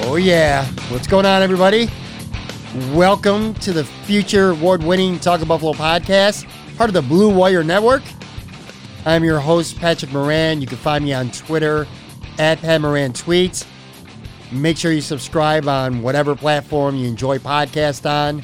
Oh, 0.00 0.16
yeah. 0.16 0.64
What's 0.90 1.06
going 1.06 1.26
on, 1.26 1.42
everybody? 1.42 1.88
Welcome 2.92 3.54
to 3.54 3.72
the 3.72 3.84
future 3.84 4.50
award 4.50 4.82
winning 4.82 5.18
Talk 5.18 5.42
of 5.42 5.48
Buffalo 5.48 5.72
podcast, 5.72 6.46
part 6.76 6.88
of 6.88 6.94
the 6.94 7.02
Blue 7.02 7.34
Wire 7.34 7.62
Network. 7.62 8.02
I'm 9.04 9.22
your 9.22 9.38
host, 9.38 9.76
Patrick 9.78 10.12
Moran. 10.12 10.60
You 10.60 10.66
can 10.66 10.78
find 10.78 11.04
me 11.04 11.12
on 11.12 11.30
Twitter 11.30 11.86
at 12.38 12.58
Pat 12.60 12.80
Moran 12.80 13.12
Tweets. 13.12 13.66
Make 14.50 14.78
sure 14.78 14.92
you 14.92 15.00
subscribe 15.02 15.68
on 15.68 16.00
whatever 16.00 16.34
platform 16.34 16.96
you 16.96 17.06
enjoy 17.06 17.38
podcast 17.38 18.08
on. 18.08 18.42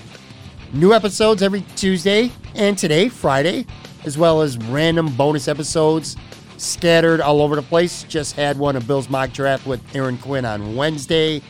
New 0.73 0.93
episodes 0.93 1.43
every 1.43 1.63
Tuesday 1.77 2.31
and 2.55 2.77
today, 2.77 3.09
Friday, 3.09 3.67
as 4.05 4.19
well 4.19 4.43
as 4.43 4.59
random 4.59 5.15
bonus 5.17 5.49
episodes 5.49 6.17
scattered 6.57 7.21
all 7.21 7.43
over 7.43 7.57
the 7.57 7.63
place. 7.63 8.05
Just 8.05 8.37
had 8.37 8.59
one 8.59 8.77
of 8.77 8.87
Bill's 8.87 9.09
mock 9.09 9.33
draft 9.33 9.67
with 9.67 9.81
Aaron 9.95 10.19
Quinn 10.19 10.45
on 10.45 10.77
Wednesday. 10.77 11.43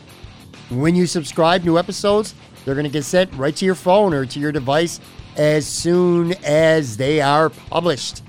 When 0.69 0.95
you 0.95 1.05
subscribe, 1.05 1.63
new 1.63 1.77
episodes, 1.77 2.33
they're 2.63 2.75
going 2.75 2.85
to 2.85 2.91
get 2.91 3.03
sent 3.03 3.33
right 3.33 3.55
to 3.55 3.65
your 3.65 3.75
phone 3.75 4.13
or 4.13 4.25
to 4.25 4.39
your 4.39 4.51
device 4.51 4.99
as 5.37 5.67
soon 5.67 6.33
as 6.43 6.97
they 6.97 7.21
are 7.21 7.49
published. 7.49 8.23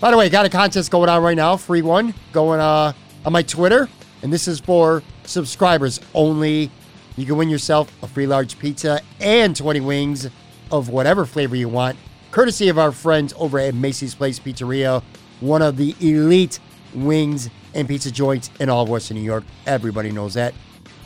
By 0.00 0.10
the 0.10 0.16
way, 0.16 0.28
got 0.28 0.46
a 0.46 0.48
contest 0.48 0.90
going 0.90 1.08
on 1.08 1.22
right 1.22 1.36
now, 1.36 1.56
free 1.56 1.82
one, 1.82 2.14
going 2.32 2.60
uh, 2.60 2.92
on 3.24 3.32
my 3.32 3.42
Twitter, 3.42 3.88
and 4.22 4.32
this 4.32 4.46
is 4.46 4.60
for 4.60 5.02
subscribers 5.24 6.00
only. 6.14 6.70
You 7.16 7.26
can 7.26 7.36
win 7.36 7.48
yourself 7.48 7.92
a 8.02 8.06
free 8.06 8.26
large 8.26 8.58
pizza 8.60 9.00
and 9.20 9.56
20 9.56 9.80
wings 9.80 10.28
of 10.70 10.88
whatever 10.88 11.26
flavor 11.26 11.56
you 11.56 11.68
want, 11.68 11.98
courtesy 12.30 12.68
of 12.68 12.78
our 12.78 12.92
friends 12.92 13.34
over 13.36 13.58
at 13.58 13.74
Macy's 13.74 14.14
Place 14.14 14.38
Pizzeria, 14.38 15.02
one 15.40 15.62
of 15.62 15.76
the 15.76 15.94
elite 16.00 16.58
wings 16.94 17.50
and 17.74 17.86
pizza 17.86 18.10
joints 18.10 18.50
in 18.60 18.68
all 18.68 18.82
of 18.82 18.88
Western 18.88 19.16
New 19.16 19.22
York. 19.22 19.44
Everybody 19.66 20.10
knows 20.10 20.34
that. 20.34 20.54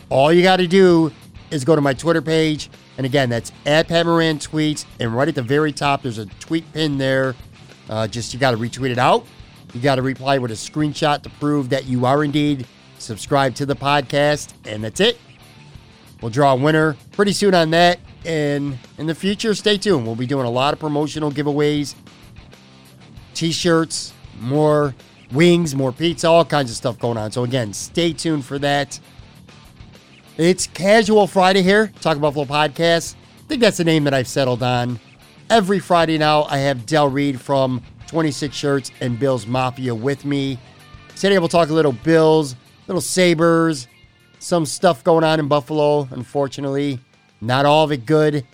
All 0.09 0.33
you 0.33 0.43
got 0.43 0.57
to 0.57 0.67
do 0.67 1.13
is 1.51 1.65
go 1.65 1.75
to 1.75 1.81
my 1.83 1.95
Twitter 1.95 2.23
page. 2.23 2.71
And 2.97 3.07
again, 3.07 3.31
that's 3.31 3.53
at 3.67 3.89
Pat 3.89 4.07
Moran 4.07 4.39
Tweets. 4.39 4.85
And 5.01 5.15
right 5.15 5.29
at 5.29 5.35
the 5.35 5.43
very 5.43 5.73
top, 5.73 6.03
there's 6.03 6.19
a 6.19 6.27
tweet 6.27 6.71
pin 6.73 6.99
there. 6.99 7.35
Uh, 7.89 8.07
just 8.07 8.33
you 8.33 8.41
got 8.41 8.53
to 8.53 8.57
retweet 8.57 8.91
it 8.91 8.99
out. 8.99 9.27
You 9.75 9.81
got 9.81 9.97
to 9.97 10.03
reply 10.03 10.39
with 10.39 10.51
a 10.51 10.55
screenshot 10.55 11.23
to 11.23 11.31
prove 11.31 11.71
that 11.71 11.87
you 11.87 12.05
are 12.05 12.25
indeed 12.25 12.67
subscribed 12.99 13.57
to 13.57 13.67
the 13.67 13.77
podcast. 13.77 14.53
And 14.67 14.85
that's 14.85 15.01
it. 15.01 15.19
We'll 16.21 16.31
draw 16.31 16.53
a 16.53 16.57
winner 16.57 16.97
pretty 17.13 17.33
soon 17.33 17.55
on 17.55 17.71
that. 17.71 17.99
And 18.25 18.79
in 18.99 19.07
the 19.07 19.15
future, 19.15 19.55
stay 19.55 19.77
tuned. 19.79 20.07
We'll 20.07 20.15
be 20.15 20.27
doing 20.27 20.47
a 20.47 20.51
lot 20.51 20.73
of 20.73 20.79
promotional 20.79 21.33
giveaways, 21.33 21.95
t 23.35 23.51
shirts, 23.51 24.13
more 24.41 24.95
wings, 25.33 25.75
more 25.75 25.93
pizza, 25.93 26.29
all 26.29 26.45
kinds 26.45 26.71
of 26.71 26.77
stuff 26.77 26.99
going 26.99 27.17
on. 27.17 27.33
So, 27.33 27.45
again, 27.45 27.73
stay 27.73 28.13
tuned 28.13 28.45
for 28.45 28.59
that. 28.61 28.99
It's 30.37 30.67
Casual 30.67 31.27
Friday 31.27 31.63
here, 31.63 31.93
Talk 32.01 32.21
Buffalo 32.21 32.45
Podcast. 32.45 33.15
I 33.15 33.49
think 33.49 33.61
that's 33.61 33.77
the 33.77 33.85
name 33.85 34.05
that 34.05 34.15
I've 34.15 34.29
settled 34.29 34.63
on. 34.63 34.99
Every 35.51 35.79
Friday 35.79 36.17
now, 36.17 36.45
I 36.45 36.59
have 36.59 36.87
Del 36.87 37.09
Reed 37.09 37.41
from 37.41 37.83
26 38.07 38.55
Shirts 38.55 38.91
and 39.01 39.19
Bills 39.19 39.47
Mafia 39.47 39.95
with 39.95 40.25
me. 40.25 40.59
Today, 41.17 41.39
we'll 41.39 41.49
talk 41.49 41.69
a 41.69 41.75
little 41.75 41.93
Bills, 41.93 42.57
little 42.87 43.01
Sabres, 43.01 43.89
some 44.39 44.67
stuff 44.67 45.05
going 45.05 45.25
on 45.25 45.39
in 45.39 45.49
Buffalo, 45.49 46.09
unfortunately. 46.11 46.99
Not 47.41 47.67
all 47.67 47.85
of 47.85 47.93
it 47.93 48.07
good, 48.07 48.37
at 48.37 48.45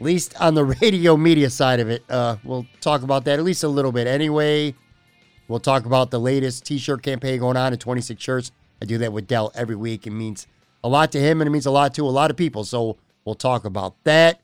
least 0.00 0.34
on 0.40 0.54
the 0.54 0.64
radio 0.82 1.16
media 1.16 1.50
side 1.50 1.78
of 1.80 1.88
it. 1.88 2.04
Uh, 2.08 2.36
we'll 2.42 2.66
talk 2.80 3.02
about 3.02 3.24
that 3.24 3.38
at 3.38 3.44
least 3.44 3.62
a 3.62 3.68
little 3.68 3.92
bit 3.92 4.06
anyway. 4.06 4.74
We'll 5.50 5.58
talk 5.58 5.84
about 5.84 6.12
the 6.12 6.20
latest 6.20 6.64
t 6.64 6.78
shirt 6.78 7.02
campaign 7.02 7.40
going 7.40 7.56
on 7.56 7.72
at 7.72 7.80
26 7.80 8.22
Shirts. 8.22 8.52
I 8.80 8.84
do 8.84 8.98
that 8.98 9.12
with 9.12 9.26
Del 9.26 9.50
every 9.52 9.74
week. 9.74 10.06
It 10.06 10.10
means 10.10 10.46
a 10.84 10.88
lot 10.88 11.10
to 11.10 11.18
him 11.18 11.40
and 11.40 11.48
it 11.48 11.50
means 11.50 11.66
a 11.66 11.72
lot 11.72 11.92
to 11.94 12.06
a 12.06 12.08
lot 12.08 12.30
of 12.30 12.36
people. 12.36 12.62
So 12.62 12.98
we'll 13.24 13.34
talk 13.34 13.64
about 13.64 13.96
that. 14.04 14.42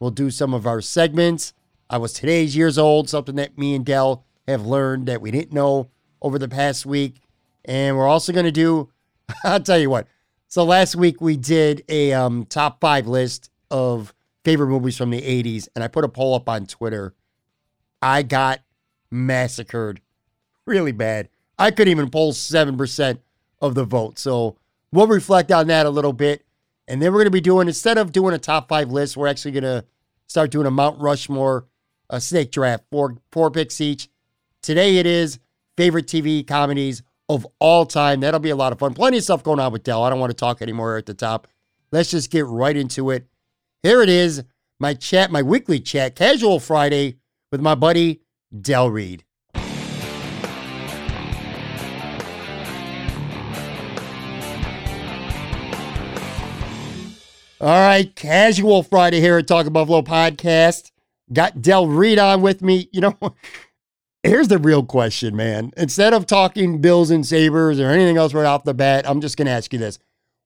We'll 0.00 0.12
do 0.12 0.30
some 0.30 0.54
of 0.54 0.66
our 0.66 0.80
segments. 0.80 1.52
I 1.90 1.98
was 1.98 2.14
today's 2.14 2.56
years 2.56 2.78
old, 2.78 3.10
something 3.10 3.36
that 3.36 3.58
me 3.58 3.74
and 3.74 3.84
Del 3.84 4.24
have 4.48 4.64
learned 4.64 5.08
that 5.08 5.20
we 5.20 5.30
didn't 5.30 5.52
know 5.52 5.90
over 6.22 6.38
the 6.38 6.48
past 6.48 6.86
week. 6.86 7.20
And 7.66 7.94
we're 7.94 8.08
also 8.08 8.32
going 8.32 8.46
to 8.46 8.50
do, 8.50 8.88
I'll 9.44 9.60
tell 9.60 9.78
you 9.78 9.90
what. 9.90 10.08
So 10.48 10.64
last 10.64 10.96
week 10.96 11.20
we 11.20 11.36
did 11.36 11.84
a 11.90 12.14
um, 12.14 12.46
top 12.46 12.80
five 12.80 13.06
list 13.06 13.50
of 13.70 14.14
favorite 14.42 14.68
movies 14.68 14.96
from 14.96 15.10
the 15.10 15.20
80s, 15.20 15.68
and 15.74 15.84
I 15.84 15.88
put 15.88 16.04
a 16.04 16.08
poll 16.08 16.34
up 16.34 16.48
on 16.48 16.64
Twitter. 16.64 17.12
I 18.00 18.22
got 18.22 18.60
massacred 19.10 20.00
really 20.66 20.92
bad. 20.92 21.28
I 21.58 21.70
couldn't 21.70 21.90
even 21.90 22.10
poll 22.10 22.32
7% 22.32 23.18
of 23.60 23.74
the 23.74 23.84
vote. 23.84 24.18
So 24.18 24.56
We'll 24.96 25.06
reflect 25.06 25.52
on 25.52 25.66
that 25.66 25.84
a 25.84 25.90
little 25.90 26.14
bit. 26.14 26.46
And 26.88 27.02
then 27.02 27.12
we're 27.12 27.18
going 27.18 27.26
to 27.26 27.30
be 27.30 27.42
doing, 27.42 27.68
instead 27.68 27.98
of 27.98 28.12
doing 28.12 28.34
a 28.34 28.38
top 28.38 28.68
five 28.68 28.90
list, 28.90 29.14
we're 29.14 29.26
actually 29.26 29.50
going 29.50 29.64
to 29.64 29.84
start 30.26 30.50
doing 30.50 30.66
a 30.66 30.70
Mount 30.70 30.98
Rushmore 30.98 31.66
a 32.08 32.18
snake 32.18 32.50
draft, 32.50 32.84
four, 32.90 33.18
four 33.30 33.50
picks 33.50 33.78
each. 33.80 34.08
Today 34.62 34.96
it 34.96 35.04
is 35.06 35.38
favorite 35.76 36.06
TV 36.06 36.46
comedies 36.46 37.02
of 37.28 37.46
all 37.58 37.84
time. 37.84 38.20
That'll 38.20 38.40
be 38.40 38.50
a 38.50 38.56
lot 38.56 38.72
of 38.72 38.78
fun. 38.78 38.94
Plenty 38.94 39.18
of 39.18 39.24
stuff 39.24 39.42
going 39.42 39.60
on 39.60 39.72
with 39.72 39.82
Del. 39.82 40.02
I 40.02 40.08
don't 40.08 40.20
want 40.20 40.30
to 40.30 40.34
talk 40.34 40.62
anymore 40.62 40.96
at 40.96 41.04
the 41.04 41.12
top. 41.12 41.46
Let's 41.90 42.12
just 42.12 42.30
get 42.30 42.46
right 42.46 42.76
into 42.76 43.10
it. 43.10 43.26
Here 43.82 44.02
it 44.02 44.08
is, 44.08 44.44
my 44.78 44.94
chat, 44.94 45.30
my 45.30 45.42
weekly 45.42 45.78
chat, 45.78 46.14
Casual 46.14 46.58
Friday 46.58 47.16
with 47.50 47.60
my 47.60 47.74
buddy 47.74 48.20
Del 48.58 48.88
Reed. 48.88 49.25
All 57.58 57.68
right, 57.68 58.14
casual 58.14 58.82
Friday 58.82 59.18
here 59.20 59.38
at 59.38 59.46
Talk 59.46 59.72
Buffalo 59.72 60.02
podcast. 60.02 60.90
Got 61.32 61.62
Del 61.62 61.86
Reed 61.88 62.18
on 62.18 62.42
with 62.42 62.60
me. 62.60 62.90
You 62.92 63.00
know, 63.00 63.18
here's 64.22 64.48
the 64.48 64.58
real 64.58 64.82
question, 64.82 65.34
man. 65.34 65.70
Instead 65.74 66.12
of 66.12 66.26
talking 66.26 66.82
Bills 66.82 67.10
and 67.10 67.24
Sabres 67.24 67.80
or 67.80 67.88
anything 67.88 68.18
else 68.18 68.34
right 68.34 68.44
off 68.44 68.64
the 68.64 68.74
bat, 68.74 69.08
I'm 69.08 69.22
just 69.22 69.38
going 69.38 69.46
to 69.46 69.52
ask 69.52 69.72
you 69.72 69.78
this. 69.78 69.98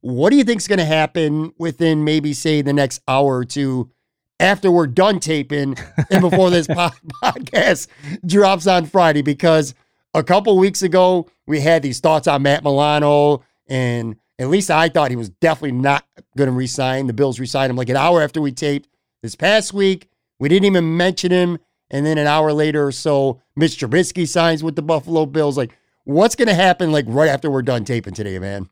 What 0.03 0.31
do 0.31 0.37
you 0.37 0.45
think 0.45 0.61
is 0.61 0.69
going 0.69 0.79
to 0.79 0.85
happen 0.85 1.53
within 1.59 2.05
maybe, 2.05 2.33
say, 2.33 2.63
the 2.63 2.73
next 2.73 3.03
hour 3.09 3.39
or 3.39 3.45
two 3.45 3.91
after 4.39 4.71
we're 4.71 4.87
done 4.87 5.19
taping 5.19 5.77
and 6.13 6.21
before 6.21 6.51
this 6.51 6.67
podcast 6.69 7.89
drops 8.25 8.69
on 8.69 8.87
Friday? 8.87 9.23
Because 9.23 9.75
a 10.15 10.23
couple 10.23 10.57
weeks 10.59 10.83
ago, 10.83 11.29
we 11.49 11.59
had 11.59 11.83
these 11.83 11.99
thoughts 11.99 12.29
on 12.29 12.43
Matt 12.43 12.63
Milano, 12.63 13.43
and 13.67 14.15
at 14.41 14.49
least 14.49 14.71
I 14.71 14.89
thought 14.89 15.11
he 15.11 15.17
was 15.17 15.29
definitely 15.29 15.79
not 15.79 16.05
going 16.37 16.49
to 16.49 16.57
resign. 16.57 17.07
The 17.07 17.13
Bills 17.13 17.39
resigned 17.39 17.71
him 17.71 17.77
like 17.77 17.91
an 17.91 17.97
hour 17.97 18.23
after 18.23 18.41
we 18.41 18.53
taped. 18.53 18.89
This 19.23 19.37
past 19.37 19.75
week, 19.75 20.09
we 20.39 20.49
didn't 20.49 20.65
even 20.65 20.97
mention 20.97 21.31
him. 21.31 21.59
And 21.91 22.07
then 22.07 22.17
an 22.17 22.27
hour 22.27 22.53
later 22.53 22.87
or 22.87 22.93
so, 22.93 23.43
Mitch 23.55 23.79
Trubisky 23.79 24.27
signs 24.27 24.65
with 24.65 24.77
the 24.77 24.83
Buffalo 24.83 25.27
Bills. 25.27 25.59
Like, 25.59 25.77
what's 26.05 26.37
going 26.37 26.49
to 26.49 26.55
happen 26.55 26.91
like 26.91 27.05
right 27.09 27.29
after 27.29 27.51
we're 27.51 27.63
done 27.63 27.85
taping 27.85 28.15
today, 28.15 28.39
man? 28.39 28.71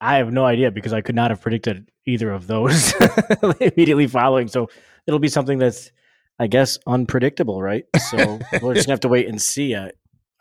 I 0.00 0.16
have 0.16 0.32
no 0.32 0.44
idea 0.44 0.72
because 0.72 0.92
I 0.92 1.00
could 1.00 1.14
not 1.14 1.30
have 1.30 1.40
predicted 1.40 1.88
either 2.04 2.32
of 2.32 2.48
those 2.48 2.92
immediately 3.60 4.08
following. 4.08 4.48
So 4.48 4.68
it'll 5.06 5.20
be 5.20 5.28
something 5.28 5.58
that's, 5.58 5.92
I 6.40 6.48
guess, 6.48 6.76
unpredictable, 6.88 7.62
right? 7.62 7.84
So 8.10 8.40
we're 8.62 8.74
just 8.74 8.86
gonna 8.86 8.94
have 8.94 9.00
to 9.00 9.08
wait 9.08 9.28
and 9.28 9.40
see. 9.40 9.76
I, 9.76 9.92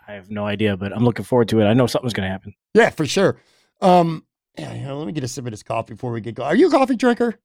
I 0.07 0.13
have 0.13 0.31
no 0.31 0.47
idea, 0.47 0.75
but 0.77 0.91
I'm 0.95 1.03
looking 1.03 1.25
forward 1.25 1.49
to 1.49 1.59
it. 1.59 1.65
I 1.65 1.73
know 1.73 1.85
something's 1.85 2.13
gonna 2.13 2.29
happen. 2.29 2.55
Yeah, 2.73 2.89
for 2.89 3.05
sure. 3.05 3.39
Um, 3.81 4.25
yeah, 4.57 4.73
you 4.73 4.83
know, 4.83 4.97
let 4.97 5.07
me 5.07 5.13
get 5.13 5.23
a 5.23 5.27
sip 5.27 5.45
of 5.45 5.51
this 5.51 5.63
coffee 5.63 5.93
before 5.93 6.11
we 6.11 6.21
get 6.21 6.35
going. 6.35 6.47
Are 6.47 6.55
you 6.55 6.67
a 6.67 6.71
coffee 6.71 6.95
drinker? 6.95 7.35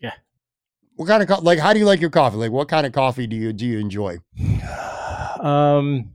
Yeah. 0.00 0.12
What 0.96 1.06
kind 1.08 1.22
of 1.22 1.28
co- 1.28 1.42
like? 1.42 1.58
How 1.58 1.72
do 1.72 1.78
you 1.78 1.86
like 1.86 2.00
your 2.00 2.10
coffee? 2.10 2.36
Like, 2.36 2.52
what 2.52 2.68
kind 2.68 2.86
of 2.86 2.92
coffee 2.92 3.26
do 3.26 3.36
you 3.36 3.52
do 3.52 3.66
you 3.66 3.78
enjoy? 3.78 4.18
Um, 5.40 6.14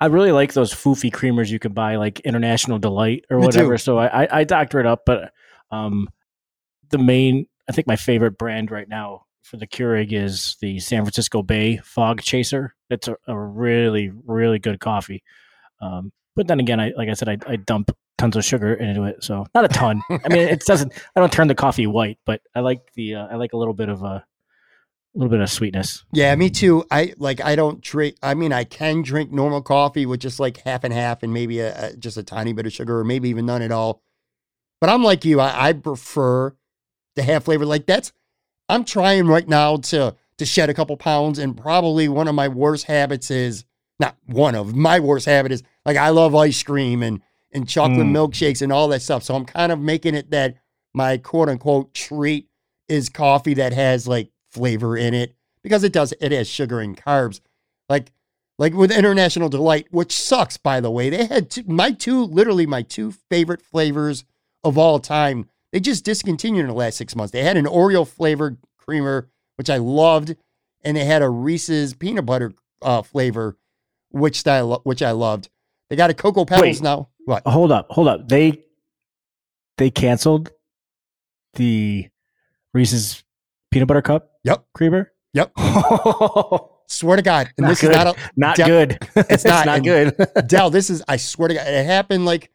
I 0.00 0.06
really 0.06 0.32
like 0.32 0.52
those 0.52 0.74
foofy 0.74 1.10
creamers 1.10 1.48
you 1.50 1.58
can 1.58 1.72
buy, 1.72 1.96
like 1.96 2.20
International 2.20 2.78
Delight 2.78 3.24
or 3.30 3.38
Me 3.38 3.46
whatever. 3.46 3.74
too. 3.74 3.78
So 3.78 3.96
I, 3.96 4.24
I, 4.24 4.40
I 4.40 4.44
doctor 4.44 4.80
it 4.80 4.86
up, 4.86 5.04
but 5.06 5.32
um, 5.70 6.08
the 6.90 6.98
main, 6.98 7.46
I 7.66 7.72
think 7.72 7.86
my 7.86 7.96
favorite 7.96 8.36
brand 8.36 8.70
right 8.70 8.86
now 8.86 9.24
for 9.42 9.56
the 9.56 9.66
Keurig 9.66 10.12
is 10.12 10.58
the 10.60 10.78
San 10.78 11.04
Francisco 11.04 11.42
Bay 11.42 11.78
Fog 11.78 12.20
Chaser. 12.20 12.74
It's 12.90 13.08
a, 13.08 13.16
a 13.26 13.38
really, 13.38 14.10
really 14.26 14.58
good 14.58 14.78
coffee. 14.78 15.22
Um, 15.80 16.12
but 16.36 16.48
then 16.48 16.60
again, 16.60 16.80
I 16.80 16.92
like 16.96 17.08
I 17.08 17.14
said, 17.14 17.28
I, 17.30 17.38
I 17.46 17.56
dump 17.56 17.90
tons 18.18 18.36
of 18.36 18.44
sugar 18.44 18.74
into 18.74 19.04
it, 19.04 19.22
so 19.22 19.46
not 19.54 19.64
a 19.64 19.68
ton. 19.68 20.00
I 20.10 20.28
mean, 20.28 20.48
it 20.48 20.64
doesn't. 20.64 20.92
I 21.14 21.20
don't 21.20 21.32
turn 21.32 21.48
the 21.48 21.54
coffee 21.54 21.86
white, 21.86 22.18
but 22.24 22.40
I 22.54 22.60
like 22.60 22.92
the 22.94 23.16
uh, 23.16 23.26
I 23.26 23.36
like 23.36 23.52
a 23.52 23.56
little 23.56 23.74
bit 23.74 23.88
of 23.88 24.02
a, 24.02 24.06
a 24.06 24.24
little 25.14 25.30
bit 25.30 25.40
of 25.40 25.50
sweetness. 25.50 26.04
Yeah, 26.12 26.34
me 26.36 26.50
too. 26.50 26.84
I 26.90 27.14
like 27.18 27.44
I 27.44 27.56
don't 27.56 27.80
drink. 27.80 28.16
I 28.22 28.34
mean, 28.34 28.52
I 28.52 28.64
can 28.64 29.02
drink 29.02 29.32
normal 29.32 29.62
coffee 29.62 30.06
with 30.06 30.20
just 30.20 30.40
like 30.40 30.58
half 30.58 30.84
and 30.84 30.92
half, 30.92 31.22
and 31.22 31.32
maybe 31.32 31.60
a, 31.60 31.88
a, 31.88 31.96
just 31.96 32.16
a 32.16 32.22
tiny 32.22 32.52
bit 32.52 32.66
of 32.66 32.72
sugar, 32.72 32.98
or 32.98 33.04
maybe 33.04 33.28
even 33.28 33.46
none 33.46 33.62
at 33.62 33.72
all. 33.72 34.02
But 34.80 34.90
I'm 34.90 35.02
like 35.02 35.24
you. 35.24 35.40
I, 35.40 35.68
I 35.68 35.72
prefer 35.72 36.54
to 37.16 37.22
have 37.22 37.44
flavor. 37.44 37.66
Like 37.66 37.86
that's. 37.86 38.12
I'm 38.68 38.84
trying 38.84 39.26
right 39.26 39.46
now 39.46 39.76
to 39.76 40.16
to 40.38 40.46
shed 40.46 40.70
a 40.70 40.74
couple 40.74 40.96
pounds, 40.96 41.38
and 41.38 41.56
probably 41.56 42.08
one 42.08 42.28
of 42.28 42.34
my 42.34 42.48
worst 42.48 42.86
habits 42.86 43.30
is 43.30 43.64
not 44.00 44.16
one 44.26 44.54
of 44.54 44.74
my 44.74 45.00
worst 45.00 45.26
habit 45.26 45.52
is 45.52 45.62
like 45.84 45.96
I 45.96 46.08
love 46.08 46.34
ice 46.34 46.62
cream 46.62 47.02
and 47.02 47.20
and 47.54 47.68
chocolate 47.68 48.06
Mm. 48.06 48.10
milkshakes 48.12 48.60
and 48.60 48.72
all 48.72 48.88
that 48.88 49.00
stuff. 49.02 49.22
So 49.22 49.34
I'm 49.34 49.44
kind 49.46 49.70
of 49.72 49.78
making 49.78 50.14
it 50.14 50.30
that 50.32 50.56
my 50.92 51.16
quote 51.16 51.48
unquote 51.48 51.94
treat 51.94 52.48
is 52.88 53.08
coffee 53.08 53.54
that 53.54 53.72
has 53.72 54.06
like 54.06 54.30
flavor 54.50 54.96
in 54.96 55.14
it 55.14 55.34
because 55.62 55.84
it 55.84 55.92
does 55.92 56.12
it 56.20 56.32
has 56.32 56.48
sugar 56.48 56.80
and 56.80 56.96
carbs. 56.96 57.40
Like 57.88 58.12
like 58.58 58.74
with 58.74 58.92
International 58.92 59.48
Delight, 59.48 59.86
which 59.90 60.12
sucks 60.12 60.56
by 60.56 60.80
the 60.80 60.90
way. 60.90 61.10
They 61.10 61.24
had 61.26 61.50
two, 61.50 61.64
my 61.66 61.92
two 61.92 62.24
literally 62.24 62.66
my 62.66 62.82
two 62.82 63.12
favorite 63.30 63.62
flavors 63.62 64.24
of 64.62 64.76
all 64.76 64.98
time. 65.00 65.48
They 65.72 65.80
just 65.80 66.04
discontinued 66.04 66.60
in 66.62 66.68
the 66.68 66.74
last 66.74 66.96
6 66.98 67.16
months. 67.16 67.32
They 67.32 67.42
had 67.42 67.56
an 67.56 67.64
Oreo 67.66 68.06
flavored 68.06 68.58
creamer 68.78 69.28
which 69.56 69.70
I 69.70 69.76
loved 69.78 70.36
and 70.82 70.96
they 70.96 71.04
had 71.04 71.22
a 71.22 71.28
Reese's 71.28 71.94
peanut 71.94 72.26
butter 72.26 72.52
uh, 72.82 73.02
flavor 73.02 73.56
which 74.10 74.46
I 74.46 74.60
lo- 74.60 74.80
which 74.84 75.02
I 75.02 75.10
loved. 75.12 75.48
They 75.90 75.96
got 75.96 76.10
a 76.10 76.14
Cocoa 76.14 76.44
Pebbles 76.44 76.62
Wait. 76.78 76.82
now. 76.82 77.08
What? 77.24 77.42
Oh, 77.46 77.50
hold 77.50 77.72
up, 77.72 77.86
hold 77.90 78.08
up. 78.08 78.28
They 78.28 78.64
they 79.78 79.90
canceled 79.90 80.50
the 81.54 82.08
Reese's 82.72 83.24
peanut 83.70 83.88
butter 83.88 84.02
cup. 84.02 84.30
Yep. 84.44 84.66
creamer. 84.74 85.12
Yep. 85.32 85.52
Swear 86.86 87.16
to 87.16 87.22
God. 87.22 87.50
And 87.56 87.64
Not 87.64 87.68
this 87.70 87.80
good. 87.80 87.90
is 87.90 87.96
not 87.96 88.06
a 88.06 88.20
not 88.36 88.56
Del- 88.56 88.66
good. 88.68 88.98
It's, 89.16 89.44
not, 89.44 89.66
not, 89.66 89.82
good. 89.82 90.14
Del, 90.46 90.70
this 90.70 90.90
is, 90.90 91.02
I 91.08 91.16
swear 91.16 91.48
to 91.48 91.54
God, 91.54 91.66
it 91.66 91.86
happened 91.86 92.24
like 92.26 92.50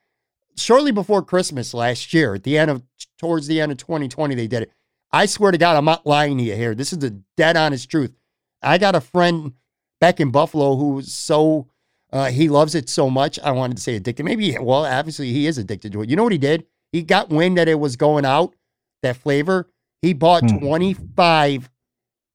shortly 0.55 0.91
before 0.91 1.23
Christmas 1.23 1.73
last 1.73 2.13
year, 2.13 2.35
at 2.35 2.43
the 2.43 2.57
end 2.57 2.69
of, 2.69 2.83
towards 3.17 3.47
the 3.47 3.59
end 3.59 3.71
of 3.71 3.79
2020, 3.79 4.35
they 4.35 4.47
did 4.47 4.63
it. 4.63 4.71
I 5.11 5.25
swear 5.25 5.51
to 5.51 5.57
God, 5.57 5.75
I'm 5.75 5.85
not 5.85 6.05
lying 6.05 6.37
to 6.37 6.43
you 6.43 6.55
here. 6.55 6.75
This 6.75 6.93
is 6.93 6.99
the 6.99 7.21
dead 7.35 7.57
honest 7.57 7.89
truth. 7.89 8.13
I 8.61 8.77
got 8.77 8.93
a 8.95 9.01
friend 9.01 9.53
back 9.99 10.19
in 10.19 10.29
Buffalo 10.31 10.75
who 10.75 10.93
was 10.95 11.11
so, 11.11 11.67
uh, 12.11 12.29
he 12.31 12.49
loves 12.49 12.75
it 12.75 12.89
so 12.89 13.09
much. 13.09 13.39
I 13.39 13.51
wanted 13.51 13.77
to 13.77 13.83
say 13.83 13.95
addicted. 13.95 14.23
Maybe, 14.23 14.57
well, 14.59 14.85
obviously 14.85 15.31
he 15.31 15.47
is 15.47 15.57
addicted 15.57 15.91
to 15.93 16.01
it. 16.01 16.09
You 16.09 16.15
know 16.15 16.23
what 16.23 16.31
he 16.31 16.37
did? 16.37 16.65
He 16.91 17.03
got 17.03 17.29
wind 17.29 17.57
that 17.57 17.67
it 17.67 17.79
was 17.79 17.95
going 17.95 18.25
out, 18.25 18.55
that 19.03 19.17
flavor. 19.17 19.69
He 20.01 20.13
bought 20.13 20.49
Hmm. 20.49 20.57
25 20.59 21.69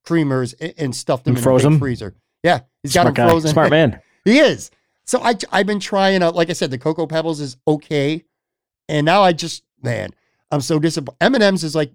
creamers 0.07 0.55
and, 0.61 0.75
and 0.79 0.97
stuffed 0.97 1.25
them 1.25 1.37
And 1.37 1.47
in 1.67 1.73
a 1.75 1.79
freezer. 1.79 2.15
Yeah. 2.43 2.61
He's 2.83 2.93
got 2.93 3.03
Smart 3.03 3.15
them 3.17 3.27
guy. 3.27 3.31
frozen. 3.31 3.51
Smart 3.51 3.71
man. 3.71 4.01
He 4.25 4.39
is. 4.39 4.71
So 5.05 5.21
I 5.21 5.35
I've 5.53 5.67
been 5.67 5.81
trying 5.81 6.23
out. 6.23 6.35
Like 6.35 6.49
I 6.49 6.55
said, 6.55 6.71
the 6.71 6.79
Cocoa 6.79 7.07
Pebbles 7.07 7.41
is 7.41 7.59
okay, 7.69 8.25
and 8.89 9.05
now 9.05 9.23
I 9.23 9.35
just 9.35 9.65
man, 9.83 10.09
I'm 10.51 10.63
so 10.63 10.79
disappointed. 10.79 11.19
M 11.21 11.35
and 11.35 11.43
M's 11.45 11.63
is 11.63 11.75
like 11.75 11.93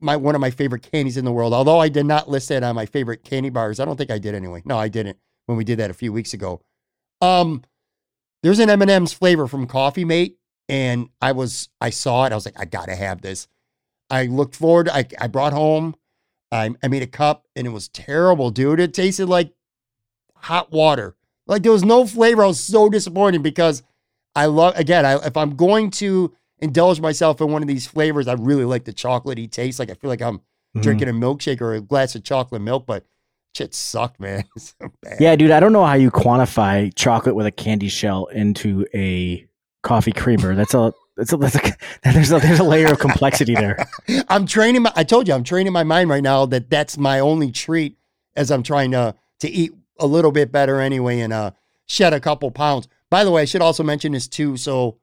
my 0.00 0.14
one 0.16 0.36
of 0.36 0.40
my 0.40 0.50
favorite 0.50 0.82
candies 0.92 1.16
in 1.16 1.24
the 1.24 1.32
world. 1.32 1.52
Although 1.52 1.80
I 1.80 1.88
did 1.88 2.06
not 2.06 2.28
list 2.30 2.50
that 2.50 2.62
on 2.62 2.76
my 2.76 2.86
favorite 2.86 3.24
candy 3.24 3.50
bars. 3.50 3.80
I 3.80 3.84
don't 3.84 3.96
think 3.96 4.12
I 4.12 4.18
did 4.18 4.36
anyway. 4.36 4.62
No, 4.64 4.78
I 4.78 4.86
didn't 4.86 5.18
when 5.46 5.58
we 5.58 5.64
did 5.64 5.80
that 5.80 5.90
a 5.90 5.94
few 5.94 6.12
weeks 6.12 6.34
ago. 6.34 6.60
Um, 7.22 7.62
there's 8.42 8.58
an 8.58 8.68
M 8.68 8.82
and 8.82 8.90
M's 8.90 9.12
flavor 9.12 9.46
from 9.46 9.66
Coffee 9.66 10.04
Mate, 10.04 10.36
and 10.68 11.08
I 11.20 11.32
was 11.32 11.68
I 11.80 11.90
saw 11.90 12.24
it. 12.26 12.32
I 12.32 12.34
was 12.34 12.44
like, 12.44 12.58
I 12.58 12.64
gotta 12.64 12.94
have 12.96 13.22
this. 13.22 13.48
I 14.10 14.26
looked 14.26 14.56
forward. 14.56 14.88
I 14.88 15.06
I 15.20 15.28
brought 15.28 15.52
home. 15.52 15.94
I 16.50 16.70
I 16.82 16.88
made 16.88 17.02
a 17.02 17.06
cup, 17.06 17.46
and 17.56 17.66
it 17.66 17.70
was 17.70 17.88
terrible, 17.88 18.50
dude. 18.50 18.80
It 18.80 18.92
tasted 18.92 19.26
like 19.26 19.52
hot 20.34 20.72
water. 20.72 21.16
Like 21.46 21.62
there 21.62 21.72
was 21.72 21.84
no 21.84 22.06
flavor. 22.06 22.42
I 22.44 22.48
was 22.48 22.60
so 22.60 22.88
disappointed 22.90 23.42
because 23.42 23.82
I 24.34 24.46
love 24.46 24.76
again. 24.76 25.06
I, 25.06 25.14
if 25.24 25.36
I'm 25.36 25.54
going 25.56 25.90
to 25.92 26.34
indulge 26.58 27.00
myself 27.00 27.40
in 27.40 27.50
one 27.50 27.62
of 27.62 27.68
these 27.68 27.86
flavors, 27.86 28.28
I 28.28 28.34
really 28.34 28.64
like 28.64 28.84
the 28.84 28.92
chocolatey 28.92 29.50
taste. 29.50 29.78
Like 29.78 29.90
I 29.90 29.94
feel 29.94 30.10
like 30.10 30.22
I'm 30.22 30.40
Mhm. 30.76 30.82
drinking 30.82 31.08
a 31.08 31.12
milkshake 31.12 31.60
or 31.60 31.74
a 31.74 31.80
glass 31.82 32.14
of 32.14 32.24
chocolate 32.24 32.62
milk, 32.62 32.86
but 32.86 33.04
shit 33.54 33.74
sucked, 33.74 34.20
man. 34.20 34.44
So 34.58 34.92
bad. 35.02 35.18
Yeah, 35.20 35.36
dude. 35.36 35.50
I 35.50 35.60
don't 35.60 35.72
know 35.72 35.84
how 35.84 35.94
you 35.94 36.10
quantify 36.10 36.92
chocolate 36.94 37.34
with 37.34 37.46
a 37.46 37.50
candy 37.50 37.88
shell 37.88 38.26
into 38.26 38.86
a 38.94 39.46
coffee 39.82 40.12
creamer. 40.12 40.54
That's 40.54 40.74
a 40.74 40.92
that's 41.16 41.32
a, 41.32 41.36
that's 41.36 41.56
a 41.56 41.76
there's 42.04 42.32
a 42.32 42.38
there's 42.38 42.60
a 42.60 42.64
layer 42.64 42.92
of 42.92 42.98
complexity 42.98 43.54
there. 43.54 43.86
I'm 44.28 44.46
training. 44.46 44.82
My, 44.82 44.92
I 44.94 45.04
told 45.04 45.28
you, 45.28 45.34
I'm 45.34 45.44
training 45.44 45.72
my 45.72 45.84
mind 45.84 46.10
right 46.10 46.22
now 46.22 46.46
that 46.46 46.70
that's 46.70 46.96
my 46.96 47.20
only 47.20 47.50
treat 47.50 47.98
as 48.36 48.50
I'm 48.50 48.62
trying 48.62 48.92
to 48.92 49.14
to 49.40 49.50
eat 49.50 49.72
a 49.98 50.06
little 50.06 50.32
bit 50.32 50.50
better 50.50 50.80
anyway 50.80 51.20
and 51.20 51.32
uh 51.32 51.50
shed 51.86 52.12
a 52.12 52.20
couple 52.20 52.50
pounds. 52.50 52.88
By 53.10 53.24
the 53.24 53.30
way, 53.30 53.42
I 53.42 53.44
should 53.44 53.62
also 53.62 53.82
mention 53.82 54.12
this 54.12 54.28
too. 54.28 54.56
So 54.56 54.98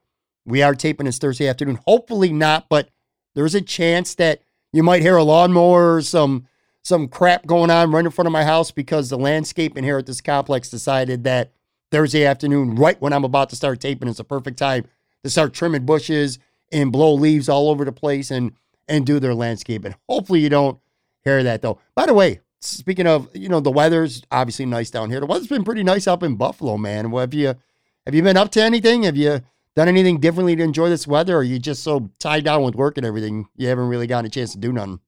we 0.46 0.63
are 0.63 0.74
taping 0.74 1.06
this 1.06 1.20
Thursday 1.20 1.48
afternoon. 1.48 1.79
Hopefully 1.86 2.34
not, 2.34 2.68
but 2.70 2.89
there's 3.36 3.56
a 3.56 3.62
chance 3.62 4.15
that 4.15 4.41
you 4.74 4.82
might 4.84 5.01
hear 5.01 5.18
a 5.18 5.24
lawnmower 5.24 5.96
or 5.96 6.01
some 6.01 6.48
some 6.84 7.08
crap 7.08 7.46
going 7.46 7.70
on 7.70 7.92
right 7.92 8.06
in 8.06 8.12
front 8.12 8.28
of 8.28 8.32
my 8.32 8.44
house 8.44 8.72
because 8.72 9.10
the 9.10 9.18
landscaping 9.18 9.84
here 9.84 9.98
at 9.98 10.06
this 10.06 10.22
complex 10.22 10.70
decided 10.70 11.24
that 11.26 11.52
Thursday 11.92 12.26
afternoon, 12.26 12.76
right 12.76 13.00
when 13.02 13.14
I'm 13.14 13.24
about 13.24 13.50
to 13.50 13.56
start 13.56 13.80
taping, 13.80 14.10
is 14.10 14.18
the 14.18 14.24
perfect 14.24 14.58
time 14.58 14.86
to 15.24 15.30
start 15.30 15.54
trimming 15.54 15.86
bushes 15.86 16.40
and 16.72 16.92
blow 16.92 17.14
leaves 17.14 17.50
all 17.50 17.70
over 17.70 17.86
the 17.86 17.92
place 17.92 18.32
and 18.32 18.54
and 18.88 19.06
do 19.06 19.20
their 19.20 19.36
landscaping. 19.36 19.96
Hopefully 20.08 20.40
you 20.40 20.50
don't 20.50 20.80
hear 21.24 21.44
that 21.44 21.62
though. 21.62 21.80
By 21.96 22.08
the 22.08 22.14
way, 22.14 22.40
speaking 22.60 23.08
of, 23.08 23.30
you 23.36 23.50
know, 23.50 23.60
the 23.60 23.72
weather's 23.72 24.24
obviously 24.32 24.66
nice 24.66 24.90
down 24.90 25.10
here. 25.10 25.20
The 25.20 25.28
weather's 25.28 25.48
been 25.48 25.64
pretty 25.64 25.84
nice 25.84 26.08
up 26.08 26.24
in 26.24 26.36
Buffalo, 26.36 26.78
man. 26.78 27.12
Well, 27.12 27.22
have 27.22 27.34
you 27.34 27.56
have 28.06 28.16
you 28.16 28.24
been 28.24 28.38
up 28.38 28.52
to 28.52 28.64
anything? 28.64 29.04
Have 29.04 29.18
you 29.18 29.42
done 29.76 29.88
anything 29.88 30.20
differently 30.20 30.56
to 30.56 30.64
enjoy 30.64 30.90
this 30.90 31.08
weather? 31.08 31.36
Or 31.36 31.40
are 31.40 31.44
you 31.44 31.60
just 31.60 31.84
so 31.84 32.10
tied 32.20 32.46
down 32.46 32.64
with 32.64 32.76
work 32.76 32.98
and 32.98 33.06
everything 33.06 33.48
you 33.56 33.68
haven't 33.68 33.88
really 33.88 34.08
gotten 34.08 34.26
a 34.26 34.30
chance 34.30 34.52
to 34.54 34.58
do 34.58 34.74
nothing? 34.74 35.00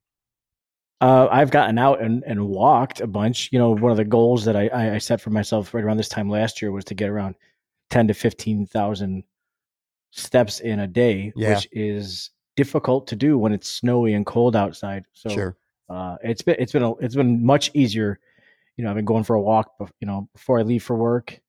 Uh, 1.01 1.27
I've 1.31 1.49
gotten 1.49 1.79
out 1.79 1.99
and, 1.99 2.23
and 2.25 2.47
walked 2.47 3.01
a 3.01 3.07
bunch. 3.07 3.49
You 3.51 3.57
know, 3.57 3.71
one 3.71 3.91
of 3.91 3.97
the 3.97 4.05
goals 4.05 4.45
that 4.45 4.55
I, 4.55 4.95
I, 4.95 4.97
set 4.99 5.19
for 5.19 5.31
myself 5.31 5.73
right 5.73 5.83
around 5.83 5.97
this 5.97 6.07
time 6.07 6.29
last 6.29 6.61
year 6.61 6.71
was 6.71 6.85
to 6.85 6.93
get 6.93 7.09
around 7.09 7.35
ten 7.89 8.07
to 8.07 8.13
fifteen 8.13 8.67
thousand 8.67 9.23
steps 10.11 10.59
in 10.59 10.79
a 10.79 10.87
day, 10.87 11.33
Yeah. 11.35 11.55
which 11.55 11.67
is 11.71 12.29
difficult 12.55 13.07
to 13.07 13.15
do 13.15 13.37
when 13.37 13.51
it's 13.51 13.67
snowy 13.67 14.13
and 14.13 14.25
cold 14.25 14.55
outside. 14.55 15.05
So 15.13 15.29
sure. 15.29 15.57
uh, 15.89 16.17
it's 16.23 16.43
been 16.43 16.57
it's 16.59 16.71
been 16.71 16.83
a, 16.83 16.95
it's 16.97 17.15
been 17.15 17.43
much 17.43 17.71
easier. 17.73 18.19
You 18.77 18.83
know, 18.83 18.91
I've 18.91 18.95
been 18.95 19.05
going 19.05 19.23
for 19.23 19.35
a 19.35 19.41
walk, 19.41 19.73
you 19.99 20.05
know, 20.07 20.29
before 20.33 20.59
I 20.59 20.61
leave 20.61 20.83
for 20.83 20.95
work. 20.95 21.41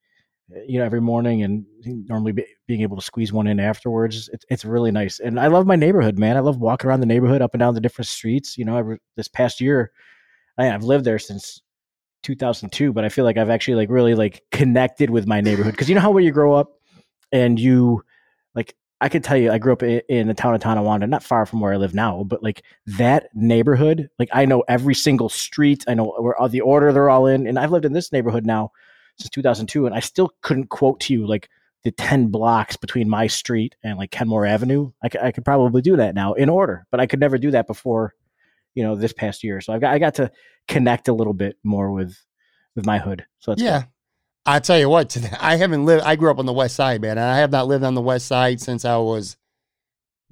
You 0.66 0.78
know, 0.78 0.84
every 0.84 1.00
morning, 1.00 1.42
and 1.42 1.64
normally 1.84 2.32
be, 2.32 2.44
being 2.66 2.82
able 2.82 2.96
to 2.96 3.02
squeeze 3.02 3.32
one 3.32 3.46
in 3.46 3.60
afterwards. 3.60 4.28
It's 4.32 4.44
it's 4.50 4.64
really 4.64 4.90
nice, 4.90 5.20
and 5.20 5.38
I 5.38 5.46
love 5.46 5.66
my 5.66 5.76
neighborhood, 5.76 6.18
man. 6.18 6.36
I 6.36 6.40
love 6.40 6.58
walking 6.58 6.88
around 6.88 7.00
the 7.00 7.06
neighborhood, 7.06 7.42
up 7.42 7.54
and 7.54 7.60
down 7.60 7.74
the 7.74 7.80
different 7.80 8.08
streets. 8.08 8.58
You 8.58 8.64
know, 8.64 8.96
this 9.16 9.28
past 9.28 9.60
year, 9.60 9.92
I, 10.58 10.70
I've 10.70 10.84
lived 10.84 11.04
there 11.04 11.18
since 11.18 11.62
2002, 12.22 12.92
but 12.92 13.04
I 13.04 13.08
feel 13.08 13.24
like 13.24 13.36
I've 13.36 13.50
actually 13.50 13.76
like 13.76 13.90
really 13.90 14.14
like 14.14 14.42
connected 14.50 15.10
with 15.10 15.26
my 15.26 15.40
neighborhood 15.40 15.72
because 15.72 15.88
you 15.88 15.94
know 15.94 16.00
how 16.00 16.10
when 16.10 16.24
you 16.24 16.32
grow 16.32 16.54
up 16.54 16.72
and 17.32 17.58
you 17.58 18.04
like 18.54 18.74
I 19.00 19.08
could 19.08 19.24
tell 19.24 19.36
you 19.36 19.50
I 19.50 19.58
grew 19.58 19.72
up 19.72 19.82
in, 19.82 20.00
in 20.08 20.28
the 20.28 20.34
town 20.34 20.54
of 20.54 20.60
Tonawanda, 20.60 21.06
not 21.06 21.22
far 21.22 21.46
from 21.46 21.60
where 21.60 21.72
I 21.72 21.76
live 21.76 21.94
now, 21.94 22.24
but 22.24 22.42
like 22.42 22.62
that 22.86 23.28
neighborhood, 23.34 24.08
like 24.18 24.28
I 24.32 24.44
know 24.44 24.62
every 24.68 24.94
single 24.94 25.28
street, 25.28 25.84
I 25.88 25.94
know 25.94 26.14
where 26.18 26.36
all 26.36 26.48
the 26.48 26.60
order 26.60 26.92
they're 26.92 27.10
all 27.10 27.26
in, 27.26 27.46
and 27.46 27.58
I've 27.58 27.72
lived 27.72 27.84
in 27.84 27.92
this 27.92 28.12
neighborhood 28.12 28.46
now 28.46 28.70
since 29.18 29.30
2002, 29.30 29.86
and 29.86 29.94
I 29.94 30.00
still 30.00 30.32
couldn't 30.42 30.68
quote 30.68 31.00
to 31.00 31.12
you 31.12 31.26
like 31.26 31.48
the 31.84 31.90
10 31.90 32.28
blocks 32.28 32.76
between 32.76 33.08
my 33.08 33.26
street 33.26 33.74
and 33.82 33.98
like 33.98 34.10
Kenmore 34.10 34.46
Avenue. 34.46 34.92
I, 35.02 35.08
c- 35.08 35.18
I 35.20 35.32
could 35.32 35.44
probably 35.44 35.82
do 35.82 35.96
that 35.96 36.14
now 36.14 36.32
in 36.34 36.48
order, 36.48 36.86
but 36.90 37.00
I 37.00 37.06
could 37.06 37.20
never 37.20 37.38
do 37.38 37.50
that 37.50 37.66
before, 37.66 38.14
you 38.74 38.82
know, 38.82 38.94
this 38.94 39.12
past 39.12 39.42
year. 39.42 39.60
So 39.60 39.72
I 39.72 39.78
got 39.78 39.94
I 39.94 39.98
got 39.98 40.14
to 40.14 40.30
connect 40.68 41.08
a 41.08 41.12
little 41.12 41.34
bit 41.34 41.56
more 41.64 41.90
with 41.90 42.16
with 42.74 42.86
my 42.86 42.98
hood. 42.98 43.26
So 43.40 43.50
that's 43.50 43.62
yeah. 43.62 43.84
I 44.44 44.58
tell 44.58 44.78
you 44.78 44.88
what, 44.88 45.16
I 45.40 45.56
haven't 45.56 45.84
lived. 45.84 46.02
I 46.02 46.16
grew 46.16 46.30
up 46.30 46.38
on 46.38 46.46
the 46.46 46.52
west 46.52 46.74
side, 46.74 47.00
man, 47.00 47.12
and 47.12 47.20
I 47.20 47.38
have 47.38 47.52
not 47.52 47.68
lived 47.68 47.84
on 47.84 47.94
the 47.94 48.00
west 48.00 48.26
side 48.26 48.60
since 48.60 48.84
I 48.84 48.96
was, 48.96 49.36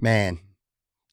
man, 0.00 0.40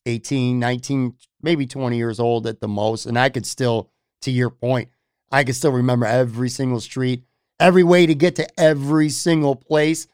18, 0.08 0.60
19, 0.60 1.14
maybe 1.42 1.68
20 1.68 1.96
years 1.96 2.20
old 2.20 2.48
at 2.48 2.60
the 2.60 2.68
most. 2.68 3.06
And 3.06 3.20
I 3.20 3.30
could 3.30 3.46
still, 3.46 3.92
to 4.22 4.32
your 4.32 4.50
point, 4.50 4.90
I 5.32 5.44
could 5.44 5.56
still 5.56 5.72
remember 5.72 6.06
every 6.08 6.50
single 6.50 6.80
street, 6.80 7.24
every 7.60 7.84
way 7.84 8.06
to 8.06 8.16
get 8.16 8.36
to 8.36 8.60
every 8.60 9.10
single 9.10 9.56
place. 9.56 10.08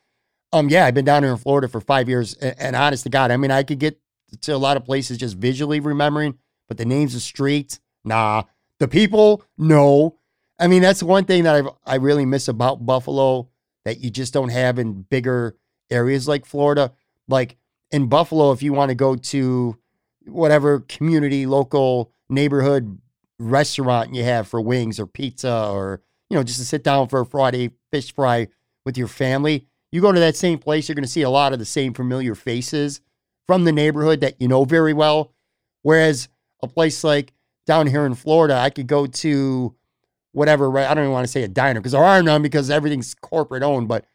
Um, 0.52 0.70
yeah, 0.70 0.86
I've 0.86 0.94
been 0.94 1.06
down 1.06 1.24
here 1.24 1.32
in 1.32 1.38
Florida 1.38 1.68
for 1.68 1.82
five 1.82 2.08
years, 2.08 2.36
and, 2.36 2.56
and 2.60 2.76
honest 2.76 3.04
to 3.04 3.10
God, 3.10 3.32
I 3.32 3.38
mean, 3.38 3.52
I 3.52 3.64
could 3.64 3.80
get 3.80 4.00
to 4.42 4.56
a 4.56 4.58
lot 4.58 4.78
of 4.78 4.86
places 4.86 5.18
just 5.18 5.38
visually 5.38 5.80
remembering, 5.80 6.38
but 6.68 6.78
the 6.78 6.86
names 6.86 7.16
of 7.16 7.22
streets, 7.22 7.80
nah. 8.04 8.44
The 8.80 8.88
people, 8.88 9.44
no. 9.58 10.18
I 10.60 10.68
mean, 10.68 10.82
that's 10.82 11.02
one 11.02 11.26
thing 11.26 11.44
that 11.44 11.66
I 11.66 11.94
I 11.94 11.96
really 11.96 12.26
miss 12.26 12.48
about 12.48 12.86
Buffalo 12.86 13.50
that 13.86 14.00
you 14.00 14.10
just 14.10 14.34
don't 14.34 14.50
have 14.50 14.80
in 14.80 15.04
bigger 15.04 15.56
areas 15.90 16.28
like 16.28 16.46
Florida. 16.46 16.92
Like 17.28 17.58
in 17.92 18.08
Buffalo, 18.08 18.52
if 18.52 18.64
you 18.64 18.74
want 18.74 18.90
to 18.90 18.96
go 18.96 19.16
to 19.16 19.78
whatever 20.26 20.80
community, 20.82 21.46
local 21.46 22.12
neighborhood 22.30 23.00
restaurant 23.40 24.16
you 24.16 24.24
have 24.24 24.48
for 24.48 24.62
wings 24.62 25.00
or 25.00 25.06
pizza 25.06 25.68
or 25.70 26.02
you 26.34 26.40
know 26.40 26.44
just 26.44 26.58
to 26.58 26.66
sit 26.66 26.84
down 26.84 27.08
for 27.08 27.20
a 27.20 27.26
Friday 27.28 27.70
fish 27.92 28.12
fry 28.12 28.48
with 28.86 28.98
your 28.98 29.08
family, 29.08 29.68
you 29.92 30.02
go 30.02 30.12
to 30.12 30.20
that 30.20 30.36
same 30.36 30.58
place, 30.58 30.90
you're 30.90 30.96
going 30.96 31.04
to 31.04 31.10
see 31.10 31.22
a 31.22 31.30
lot 31.30 31.54
of 31.54 31.60
the 31.60 31.66
same 31.66 31.94
familiar 31.94 32.34
faces 32.34 33.02
from 33.46 33.66
the 33.66 33.72
neighborhood 33.72 34.20
that 34.22 34.42
you 34.42 34.48
know 34.48 34.66
very 34.66 34.94
well. 34.94 35.32
Whereas 35.84 36.30
a 36.64 36.68
place 36.68 37.04
like 37.04 37.34
down 37.68 37.86
here 37.86 38.08
in 38.08 38.16
Florida, 38.16 38.56
I 38.56 38.72
could 38.72 38.88
go 38.88 39.06
to 39.06 39.76
whatever, 40.32 40.72
right? 40.72 40.90
I 40.90 40.96
don't 40.96 41.04
even 41.04 41.14
want 41.14 41.28
to 41.28 41.32
say 41.32 41.44
a 41.44 41.48
diner 41.48 41.80
because 41.80 41.92
there 41.92 42.04
are 42.04 42.24
none 42.24 42.42
because 42.42 42.72
everything's 42.72 43.14
corporate 43.14 43.62
owned, 43.62 43.88
but 43.88 44.06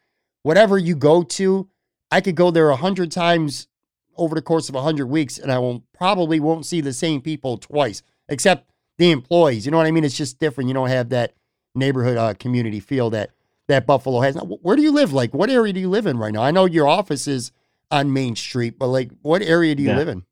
whatever 0.43 0.77
you 0.77 0.97
go 0.97 1.23
to, 1.23 1.69
I 2.11 2.19
could 2.19 2.35
go 2.35 2.51
there 2.51 2.69
a 2.69 2.75
hundred 2.75 3.13
times 3.13 3.69
over 4.17 4.35
the 4.35 4.41
course 4.41 4.67
of 4.67 4.75
a 4.75 4.81
hundred 4.81 5.07
weeks 5.07 5.37
and 5.37 5.53
I 5.53 5.59
won't 5.59 5.83
probably 5.93 6.41
won't 6.41 6.65
see 6.65 6.81
the 6.81 6.91
same 6.91 7.21
people 7.21 7.57
twice, 7.57 8.03
except 8.27 8.69
the 8.97 9.09
employees. 9.11 9.65
You 9.65 9.71
know 9.71 9.77
what 9.77 9.87
I 9.87 9.91
mean? 9.91 10.03
It's 10.03 10.17
just 10.17 10.37
different. 10.37 10.67
You 10.67 10.73
don't 10.73 10.89
have 10.89 11.07
that 11.09 11.33
neighborhood 11.79 12.17
uh, 12.17 12.33
community 12.35 12.79
feel 12.79 13.09
that 13.11 13.31
that 13.67 13.85
Buffalo 13.87 14.19
has. 14.21 14.35
Now, 14.35 14.41
where 14.43 14.75
do 14.75 14.81
you 14.81 14.91
live? 14.91 15.13
Like, 15.13 15.33
what 15.33 15.49
area 15.49 15.73
do 15.73 15.79
you 15.79 15.89
live 15.89 16.05
in 16.07 16.17
right 16.17 16.33
now? 16.33 16.41
I 16.43 16.51
know 16.51 16.65
your 16.65 16.87
office 16.87 17.27
is 17.27 17.51
on 17.91 18.11
Main 18.13 18.35
Street, 18.35 18.77
but 18.79 18.87
like, 18.87 19.11
what 19.21 19.41
area 19.41 19.73
do 19.75 19.81
you 19.83 19.89
Yeah. 19.89 19.97
live 19.97 20.07
in? 20.09 20.23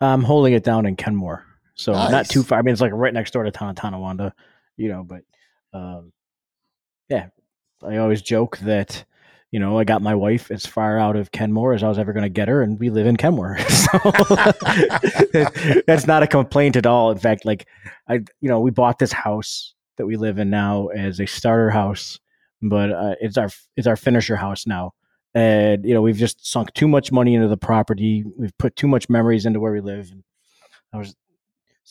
I'm 0.00 0.22
holding 0.22 0.52
it 0.54 0.64
down 0.64 0.86
in 0.86 0.96
Kenmore, 0.96 1.44
so 1.74 1.92
not 1.92 2.28
too 2.28 2.42
far. 2.42 2.58
I 2.58 2.62
mean, 2.62 2.72
it's 2.72 2.80
like 2.80 2.92
right 2.92 3.12
next 3.12 3.32
door 3.32 3.44
to 3.44 3.50
Ton- 3.50 3.74
Tonawanda, 3.74 4.32
you 4.76 4.88
know. 4.88 5.04
But 5.04 5.22
um, 5.72 6.12
yeah, 7.08 7.26
I 7.84 7.98
always 7.98 8.22
joke 8.22 8.56
that 8.58 9.04
you 9.50 9.60
know 9.60 9.78
I 9.78 9.84
got 9.84 10.00
my 10.00 10.14
wife 10.14 10.50
as 10.50 10.64
far 10.64 10.98
out 10.98 11.16
of 11.16 11.32
Kenmore 11.32 11.74
as 11.74 11.82
I 11.82 11.88
was 11.88 11.98
ever 11.98 12.12
going 12.14 12.22
to 12.22 12.28
get 12.30 12.48
her, 12.48 12.62
and 12.62 12.80
we 12.80 12.88
live 12.88 13.06
in 13.06 13.16
Kenmore, 13.18 13.58
so 13.68 13.98
that's 15.86 16.06
not 16.06 16.22
a 16.22 16.26
complaint 16.26 16.76
at 16.76 16.86
all. 16.86 17.10
In 17.10 17.18
fact, 17.18 17.44
like 17.44 17.66
I, 18.08 18.14
you 18.40 18.48
know, 18.48 18.60
we 18.60 18.70
bought 18.70 18.98
this 18.98 19.12
house 19.12 19.74
that 20.00 20.06
we 20.06 20.16
live 20.16 20.38
in 20.38 20.50
now 20.50 20.88
as 20.88 21.20
a 21.20 21.26
starter 21.26 21.70
house, 21.70 22.18
but 22.62 22.90
uh, 22.90 23.14
it's 23.20 23.36
our 23.36 23.50
it's 23.76 23.86
our 23.86 23.96
finisher 23.96 24.36
house 24.36 24.66
now. 24.66 24.92
And 25.34 25.84
you 25.84 25.94
know 25.94 26.02
we've 26.02 26.16
just 26.16 26.44
sunk 26.50 26.72
too 26.74 26.88
much 26.88 27.12
money 27.12 27.34
into 27.34 27.46
the 27.48 27.56
property. 27.56 28.24
We've 28.36 28.56
put 28.58 28.74
too 28.76 28.88
much 28.88 29.08
memories 29.08 29.46
into 29.46 29.60
where 29.60 29.72
we 29.72 29.80
live. 29.80 30.10
And 30.10 30.24
i 30.92 30.96
was 30.98 31.14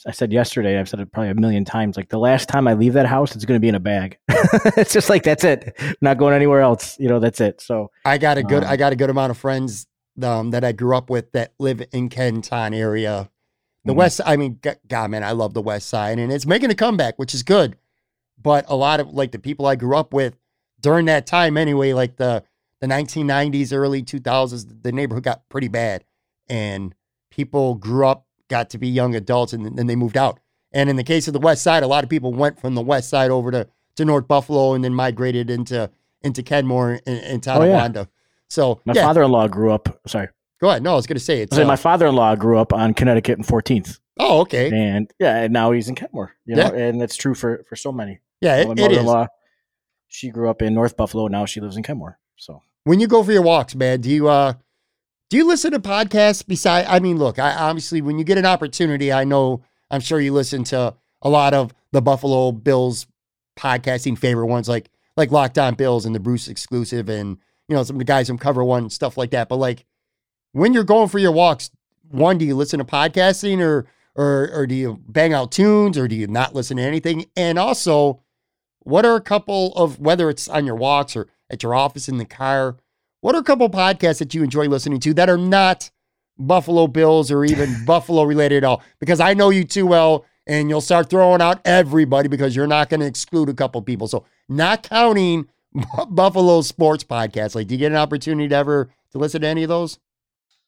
i 0.07 0.11
said 0.11 0.31
yesterday 0.31 0.77
i've 0.79 0.87
said 0.87 0.99
it 1.01 1.11
probably 1.11 1.29
a 1.29 1.35
million 1.35 1.65
times 1.65 1.97
like 1.97 2.07
the 2.09 2.17
last 2.17 2.47
time 2.47 2.69
i 2.69 2.73
leave 2.73 2.93
that 2.93 3.05
house 3.05 3.35
it's 3.35 3.43
going 3.43 3.57
to 3.57 3.61
be 3.61 3.67
in 3.69 3.75
a 3.75 3.79
bag. 3.79 4.17
It's 4.77 4.93
just 4.93 5.09
like 5.09 5.23
that's 5.23 5.43
it. 5.43 5.73
I'm 5.79 5.95
not 6.01 6.17
going 6.17 6.33
anywhere 6.33 6.61
else. 6.61 6.97
You 6.99 7.07
know 7.09 7.19
that's 7.19 7.39
it. 7.41 7.61
So 7.61 7.91
I 8.05 8.17
got 8.17 8.37
a 8.37 8.43
good 8.43 8.63
Um, 8.63 8.69
I 8.69 8.75
got 8.77 8.91
a 8.93 8.95
good 8.95 9.09
amount 9.09 9.31
of 9.31 9.37
friends 9.37 9.87
um, 10.21 10.51
that 10.51 10.63
I 10.63 10.71
grew 10.73 10.95
up 10.97 11.09
with 11.09 11.31
that 11.33 11.53
live 11.59 11.81
in 11.93 12.09
Kenton 12.09 12.73
area. 12.73 13.29
The 13.85 13.93
Mhm. 13.93 13.97
west 13.97 14.21
I 14.25 14.35
mean 14.37 14.59
god 14.87 15.09
man, 15.11 15.23
I 15.23 15.31
love 15.31 15.53
the 15.53 15.61
west 15.61 15.87
side 15.87 16.19
and 16.19 16.31
it's 16.31 16.45
making 16.45 16.69
a 16.71 16.75
comeback, 16.75 17.17
which 17.17 17.33
is 17.33 17.43
good. 17.43 17.77
But 18.41 18.65
a 18.67 18.75
lot 18.75 18.99
of 18.99 19.09
like 19.09 19.31
the 19.31 19.39
people 19.39 19.65
I 19.65 19.75
grew 19.75 19.97
up 19.97 20.13
with 20.13 20.37
during 20.79 21.05
that 21.07 21.27
time 21.27 21.57
anyway, 21.57 21.93
like 21.93 22.15
the 22.17 22.43
the 22.79 22.87
1990s, 22.87 23.73
early 23.73 24.01
2000s, 24.01 24.83
the 24.83 24.91
neighborhood 24.91 25.23
got 25.23 25.47
pretty 25.49 25.67
bad 25.67 26.05
and 26.47 26.95
people 27.29 27.75
grew 27.75 28.07
up, 28.07 28.25
got 28.47 28.69
to 28.69 28.77
be 28.77 28.87
young 28.87 29.15
adults 29.15 29.51
and 29.51 29.77
then 29.77 29.87
they 29.87 29.95
moved 29.97 30.15
out. 30.15 30.39
And 30.71 30.89
in 30.89 30.95
the 30.95 31.03
case 31.03 31.27
of 31.27 31.33
the 31.33 31.39
west 31.39 31.63
side, 31.63 31.83
a 31.83 31.87
lot 31.87 32.03
of 32.03 32.09
people 32.09 32.31
went 32.33 32.59
from 32.59 32.75
the 32.75 32.81
west 32.81 33.09
side 33.09 33.31
over 33.31 33.51
to 33.51 33.67
to 33.95 34.05
North 34.05 34.27
Buffalo 34.27 34.73
and 34.73 34.83
then 34.83 34.93
migrated 34.93 35.49
into 35.49 35.89
into 36.21 36.43
Kenmore 36.43 36.99
and, 37.05 37.19
and 37.19 37.47
Oh, 37.47 37.63
yeah. 37.63 38.05
So 38.47 38.81
my 38.85 38.93
yeah, 38.93 39.03
father-in-law 39.03 39.47
grew 39.49 39.71
up 39.71 39.99
sorry 40.07 40.29
go 40.61 40.69
ahead. 40.69 40.83
No, 40.83 40.93
I 40.93 40.95
was 40.95 41.07
gonna 41.07 41.19
say 41.19 41.41
it's. 41.41 41.57
I 41.57 41.63
uh, 41.63 41.67
my 41.67 41.75
father-in-law 41.75 42.35
grew 42.35 42.57
up 42.59 42.73
on 42.73 42.93
connecticut 42.93 43.37
and 43.37 43.45
14th 43.47 43.99
oh, 44.19 44.41
okay. 44.41 44.69
and 44.73 45.11
yeah 45.19 45.37
and 45.43 45.53
now 45.53 45.71
he's 45.71 45.87
in 45.89 45.95
kenmore 45.95 46.33
you 46.45 46.55
know 46.55 46.71
Yeah. 46.73 46.83
and 46.83 47.01
that's 47.01 47.15
true 47.15 47.33
for 47.33 47.63
for 47.67 47.75
so 47.75 47.91
many 47.91 48.19
Yeah, 48.41 48.57
it, 48.57 48.69
it 48.69 48.79
is. 48.79 48.81
mother-in-law 48.81 49.27
she 50.07 50.29
grew 50.29 50.49
up 50.49 50.61
in 50.61 50.73
north 50.73 50.97
buffalo 50.97 51.27
now 51.27 51.45
she 51.45 51.61
lives 51.61 51.77
in 51.77 51.83
kenmore 51.83 52.17
so 52.35 52.63
When 52.85 52.99
you 52.99 53.07
go 53.07 53.23
for 53.23 53.31
your 53.31 53.41
walks, 53.41 53.75
man, 53.75 54.01
do 54.01 54.09
you 54.09 54.27
uh 54.27 54.53
do 55.29 55.37
you 55.37 55.45
listen 55.47 55.71
to 55.73 55.79
podcasts 55.79 56.45
beside 56.45 56.85
I 56.85 56.99
mean, 56.99 57.17
look, 57.17 57.37
I 57.37 57.53
obviously 57.53 58.01
when 58.01 58.17
you 58.17 58.23
get 58.23 58.37
an 58.37 58.45
opportunity, 58.45 59.11
I 59.13 59.23
know 59.25 59.61
I'm 59.91 60.01
sure 60.01 60.19
you 60.19 60.33
listen 60.33 60.63
to 60.65 60.95
a 61.21 61.29
lot 61.29 61.53
of 61.53 61.73
the 61.91 62.01
Buffalo 62.01 62.51
Bills 62.51 63.05
podcasting 63.57 64.17
favorite 64.17 64.47
ones 64.47 64.67
like 64.69 64.89
like 65.17 65.31
Locked 65.31 65.59
On 65.59 65.75
Bills 65.75 66.05
and 66.05 66.15
the 66.15 66.19
Bruce 66.19 66.47
exclusive 66.47 67.09
and 67.09 67.37
you 67.67 67.75
know 67.75 67.83
some 67.83 67.97
of 67.97 67.99
the 67.99 68.05
guys 68.05 68.27
from 68.27 68.37
Cover 68.39 68.63
One 68.63 68.83
and 68.83 68.91
stuff 68.91 69.17
like 69.17 69.31
that. 69.31 69.49
But 69.49 69.57
like 69.57 69.85
when 70.53 70.73
you're 70.73 70.83
going 70.83 71.09
for 71.09 71.19
your 71.19 71.33
walks, 71.33 71.69
one, 72.09 72.37
do 72.37 72.45
you 72.45 72.55
listen 72.55 72.79
to 72.79 72.85
podcasting 72.85 73.59
or 73.59 73.85
or 74.15 74.49
or 74.53 74.65
do 74.65 74.73
you 74.73 74.99
bang 75.07 75.33
out 75.33 75.51
tunes 75.51 75.97
or 75.97 76.07
do 76.07 76.15
you 76.15 76.25
not 76.27 76.55
listen 76.55 76.77
to 76.77 76.83
anything? 76.83 77.25
And 77.35 77.59
also, 77.59 78.23
what 78.81 79.05
are 79.05 79.15
a 79.15 79.21
couple 79.21 79.73
of 79.75 79.99
whether 79.99 80.29
it's 80.29 80.47
on 80.47 80.65
your 80.65 80.75
walks 80.75 81.15
or 81.15 81.27
at 81.49 81.63
your 81.63 81.73
office 81.75 82.07
in 82.09 82.17
the 82.17 82.25
car, 82.25 82.77
what 83.21 83.35
are 83.35 83.39
a 83.39 83.43
couple 83.43 83.69
podcasts 83.69 84.19
that 84.19 84.33
you 84.33 84.43
enjoy 84.43 84.65
listening 84.67 84.99
to 85.01 85.13
that 85.15 85.29
are 85.29 85.37
not 85.37 85.89
Buffalo 86.37 86.87
Bills 86.87 87.31
or 87.31 87.43
even 87.43 87.69
Buffalo 87.85 88.23
related 88.23 88.57
at 88.57 88.63
all? 88.63 88.81
Because 88.99 89.19
I 89.19 89.33
know 89.33 89.49
you 89.49 89.63
too 89.63 89.85
well 89.85 90.25
and 90.47 90.69
you'll 90.69 90.81
start 90.81 91.09
throwing 91.09 91.41
out 91.41 91.59
everybody 91.65 92.27
because 92.29 92.55
you're 92.55 92.67
not 92.67 92.89
going 92.89 93.01
to 93.01 93.05
exclude 93.05 93.49
a 93.49 93.53
couple 93.53 93.81
people. 93.81 94.07
So, 94.07 94.25
not 94.47 94.83
counting 94.83 95.47
Buffalo 96.09 96.61
sports 96.61 97.03
podcasts, 97.03 97.55
like 97.55 97.67
do 97.67 97.75
you 97.75 97.79
get 97.79 97.91
an 97.91 97.97
opportunity 97.97 98.47
to 98.49 98.55
ever 98.55 98.89
to 99.11 99.17
listen 99.17 99.41
to 99.41 99.47
any 99.47 99.63
of 99.63 99.69
those? 99.69 99.99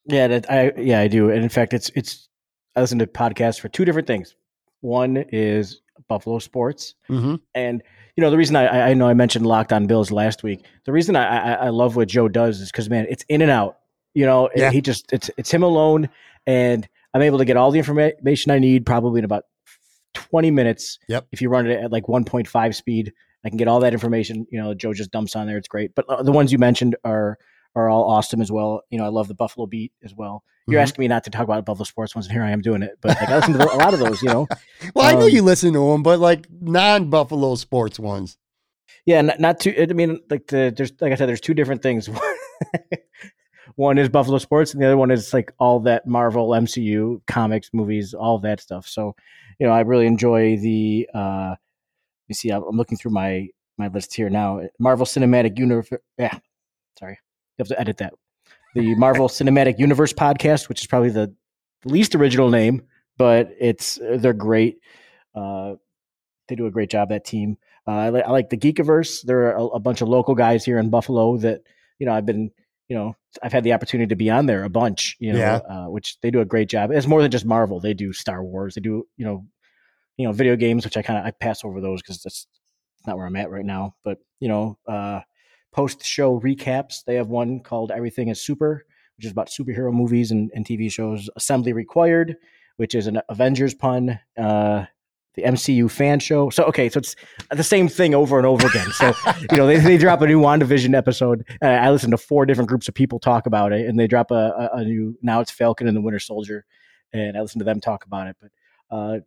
Yeah, 0.06 0.28
that 0.28 0.52
I 0.52 0.72
yeah 0.78 1.00
I 1.00 1.08
do, 1.08 1.30
and 1.30 1.44
in 1.44 1.50
fact, 1.50 1.74
it's 1.74 1.90
it's 1.96 2.28
I 2.76 2.82
listen 2.82 3.00
to 3.00 3.08
podcasts 3.08 3.60
for 3.60 3.70
two 3.70 3.86
different 3.86 4.08
things. 4.08 4.36
One 4.82 5.18
is 5.32 5.82
Buffalo 6.08 6.40
sports, 6.40 6.96
Mm-hmm. 7.10 7.36
and 7.56 7.84
you 8.16 8.22
know 8.22 8.30
the 8.30 8.38
reason 8.38 8.56
I 8.56 8.90
I- 8.92 8.94
know 8.94 9.08
I 9.08 9.14
mentioned 9.14 9.46
Locked 9.46 9.72
On 9.74 9.88
Bills 9.88 10.12
last 10.12 10.44
week. 10.44 10.64
The 10.86 10.92
reason 10.92 11.16
I 11.16 11.26
I, 11.26 11.54
I 11.66 11.70
love 11.70 11.96
what 11.96 12.08
Joe 12.08 12.28
does 12.28 12.60
is 12.62 12.72
because 12.72 12.90
man, 12.90 13.06
it's 13.10 13.24
in 13.30 13.42
and 13.42 13.52
out. 13.52 13.78
You 14.14 14.26
know, 14.26 14.50
Yeah. 14.56 14.72
he 14.72 14.82
just 14.82 15.12
it's 15.14 15.30
it's 15.38 15.52
him 15.52 15.64
alone, 15.64 16.10
and 16.46 16.88
I'm 17.14 17.22
able 17.22 17.38
to 17.40 17.46
get 17.46 17.58
all 17.58 17.72
the 17.72 17.80
information 17.80 18.52
I 18.52 18.60
need 18.60 18.86
probably 18.86 19.20
in 19.20 19.26
about 19.26 19.44
20 20.14 20.52
minutes. 20.52 21.00
Yep. 21.08 21.28
If 21.32 21.42
you 21.42 21.50
run 21.50 21.68
it 21.68 21.82
at 21.84 21.92
like 21.92 22.06
1.5 22.06 22.76
speed, 22.76 23.14
I 23.46 23.50
can 23.50 23.58
get 23.58 23.68
all 23.68 23.80
that 23.82 23.94
information. 23.94 24.46
You 24.52 24.62
know, 24.62 24.74
Joe 24.74 24.94
just 24.94 25.12
dumps 25.12 25.36
on 25.36 25.48
there. 25.48 25.58
It's 25.58 25.68
great. 25.68 25.96
But 25.96 26.06
uh, 26.10 26.24
the 26.24 26.32
ones 26.32 26.52
you 26.52 26.58
mentioned 26.58 26.96
are 27.06 27.38
are 27.76 27.90
all 27.90 28.04
awesome 28.10 28.42
as 28.42 28.52
well. 28.52 28.82
You 28.90 28.98
know, 28.98 29.06
I 29.06 29.10
love 29.10 29.28
the 29.28 29.34
Buffalo 29.34 29.66
Beat 29.68 29.94
as 30.04 30.14
well. 30.16 30.44
You're 30.68 30.80
Mhm. 30.80 30.84
asking 30.84 31.04
me 31.04 31.08
not 31.08 31.24
to 31.24 31.30
talk 31.30 31.44
about 31.44 31.66
Buffalo 31.66 31.86
sports 31.86 32.14
ones, 32.16 32.28
and 32.28 32.34
here 32.34 32.44
I 32.44 32.52
am 32.52 32.62
doing 32.62 32.82
it. 32.84 32.98
But 33.02 33.20
like, 33.20 33.30
I 33.30 33.36
listen 33.38 33.54
to 33.54 33.64
a 33.64 33.78
lot 33.78 33.94
of 33.94 34.00
those. 34.00 34.22
You 34.22 34.30
know, 34.30 34.48
Well, 34.96 35.06
I 35.06 35.14
know 35.20 35.26
Um, 35.26 35.30
you 35.30 35.42
listen 35.42 35.74
to 35.74 35.80
them, 35.92 36.04
but 36.04 36.20
like 36.20 36.46
non-Buffalo 36.52 37.56
sports 37.56 38.00
ones. 38.00 38.38
Yeah, 39.06 39.22
not, 39.22 39.40
not 39.40 39.60
too. 39.60 39.74
I 39.78 39.86
mean, 39.94 40.20
like 40.30 40.48
the 40.48 40.74
there's 40.76 40.92
like 41.02 41.12
I 41.12 41.16
said, 41.16 41.28
there's 41.28 41.42
two 41.42 41.54
different 41.56 41.82
things. 41.82 42.10
one 43.76 43.98
is 43.98 44.10
Buffalo 44.10 44.38
sports, 44.38 44.74
and 44.74 44.82
the 44.82 44.86
other 44.88 44.98
one 44.98 45.12
is 45.12 45.34
like 45.34 45.52
all 45.60 45.80
that 45.82 46.06
Marvel, 46.06 46.50
MCU, 46.50 47.22
comics, 47.28 47.70
movies, 47.74 48.14
all 48.14 48.38
that 48.40 48.60
stuff. 48.60 48.88
So, 48.88 49.16
you 49.60 49.66
know, 49.68 49.74
I 49.74 49.82
really 49.82 50.06
enjoy 50.08 50.58
the. 50.58 51.08
uh 51.14 51.56
You 52.28 52.36
see, 52.36 52.50
I'm 52.50 52.64
looking 52.78 52.98
through 52.98 53.12
my 53.12 53.48
my 53.78 53.88
list 53.88 54.14
here 54.14 54.30
now. 54.30 54.62
Marvel 54.80 55.06
Cinematic 55.06 55.58
Universe. 55.58 55.90
Yeah, 56.18 56.38
sorry, 57.00 57.18
have 57.62 57.68
to 57.70 57.80
edit 57.80 57.98
that. 57.98 58.14
The 58.76 58.96
Marvel 58.96 59.28
Cinematic 59.28 59.80
Universe 59.80 60.14
podcast, 60.14 60.70
which 60.70 60.82
is 60.82 60.88
probably 60.88 61.10
the 61.10 61.34
least 61.86 62.16
original 62.16 62.50
name, 62.50 62.84
but 63.18 63.52
it's 63.60 64.00
they're 64.02 64.34
great. 64.34 64.80
Uh, 65.36 65.76
they 66.48 66.56
do 66.56 66.66
a 66.68 66.72
great 66.72 66.90
job. 66.90 67.10
That 67.10 67.26
team. 67.26 67.58
Uh, 67.88 67.92
I, 67.92 68.10
li- 68.12 68.22
I 68.22 68.32
like 68.32 68.50
the 68.50 68.58
Geekiverse. 68.58 69.24
There 69.24 69.48
are 69.48 69.56
a, 69.58 69.64
a 69.66 69.80
bunch 69.80 70.02
of 70.02 70.08
local 70.08 70.36
guys 70.36 70.64
here 70.64 70.78
in 70.80 70.90
Buffalo 70.90 71.38
that 71.38 71.62
you 72.00 72.06
know 72.06 72.14
I've 72.14 72.26
been 72.26 72.52
you 72.88 72.96
know 72.96 73.16
I've 73.44 73.52
had 73.54 73.64
the 73.64 73.74
opportunity 73.74 74.08
to 74.10 74.16
be 74.16 74.30
on 74.30 74.46
there 74.46 74.64
a 74.64 74.70
bunch. 74.70 75.18
You 75.20 75.34
know, 75.34 75.40
Yeah. 75.40 75.56
uh, 75.70 75.86
which 75.90 76.18
they 76.22 76.32
do 76.32 76.40
a 76.42 76.46
great 76.46 76.70
job. 76.70 76.92
It's 76.92 77.08
more 77.08 77.22
than 77.22 77.32
just 77.32 77.46
Marvel. 77.46 77.80
They 77.80 77.94
do 77.94 78.14
Star 78.14 78.44
Wars. 78.44 78.76
They 78.76 78.82
do 78.82 79.06
you 79.18 79.26
know 79.26 79.46
you 80.18 80.26
know 80.28 80.32
video 80.34 80.56
games, 80.56 80.86
which 80.86 80.96
I 80.98 81.02
kind 81.02 81.20
of 81.20 81.26
I 81.26 81.32
pass 81.32 81.64
over 81.66 81.82
those 81.82 82.02
because 82.02 82.22
that's 82.24 82.48
not 83.06 83.18
where 83.18 83.26
I'm 83.26 83.36
at 83.36 83.50
right 83.50 83.66
now. 83.66 83.96
But 84.04 84.20
you 84.40 84.48
know, 84.48 84.78
uh, 84.88 85.22
post 85.72 86.04
show 86.06 86.40
recaps. 86.40 87.04
They 87.06 87.16
have 87.16 87.28
one 87.28 87.60
called 87.60 87.92
Everything 87.92 88.30
is 88.30 88.42
Super, 88.42 88.86
which 89.18 89.26
is 89.26 89.32
about 89.32 89.50
superhero 89.50 89.94
movies 89.94 90.32
and, 90.32 90.52
and 90.54 90.66
TV 90.66 90.92
shows. 90.92 91.30
Assembly 91.36 91.74
Required, 91.74 92.38
which 92.78 92.96
is 92.96 93.08
an 93.08 93.22
Avengers 93.30 93.74
pun. 93.74 94.20
Uh, 94.38 94.86
the 95.36 95.44
MCU 95.44 95.90
fan 95.90 96.20
show. 96.20 96.50
So 96.50 96.64
okay, 96.66 96.90
so 96.90 97.00
it's 97.00 97.16
the 97.50 97.64
same 97.64 97.88
thing 97.88 98.14
over 98.14 98.38
and 98.38 98.46
over 98.46 98.68
again. 98.68 98.92
So 98.92 99.14
you 99.50 99.58
know 99.58 99.66
they, 99.66 99.78
they 99.78 99.98
drop 99.98 100.22
a 100.22 100.28
new 100.28 100.42
WandaVision 100.42 100.96
episode. 100.96 101.46
Uh, 101.62 101.68
I 101.68 101.90
listen 101.90 102.12
to 102.12 102.18
four 102.18 102.46
different 102.46 102.70
groups 102.70 102.88
of 102.88 102.94
people 102.94 103.20
talk 103.20 103.46
about 103.46 103.72
it, 103.72 103.88
and 103.88 104.00
they 104.00 104.08
drop 104.08 104.32
a, 104.32 104.70
a, 104.74 104.78
a 104.80 104.84
new 104.84 105.18
now 105.22 105.40
it's 105.40 105.52
Falcon 105.52 105.88
and 105.88 105.96
the 105.96 106.02
Winter 106.02 106.20
Soldier, 106.20 106.66
and 107.14 107.38
I 107.38 107.42
listen 107.42 107.60
to 107.60 107.66
them 107.66 107.80
talk 107.80 108.06
about 108.06 108.28
it. 108.28 108.36
But 108.42 108.52
uh, 108.96 109.20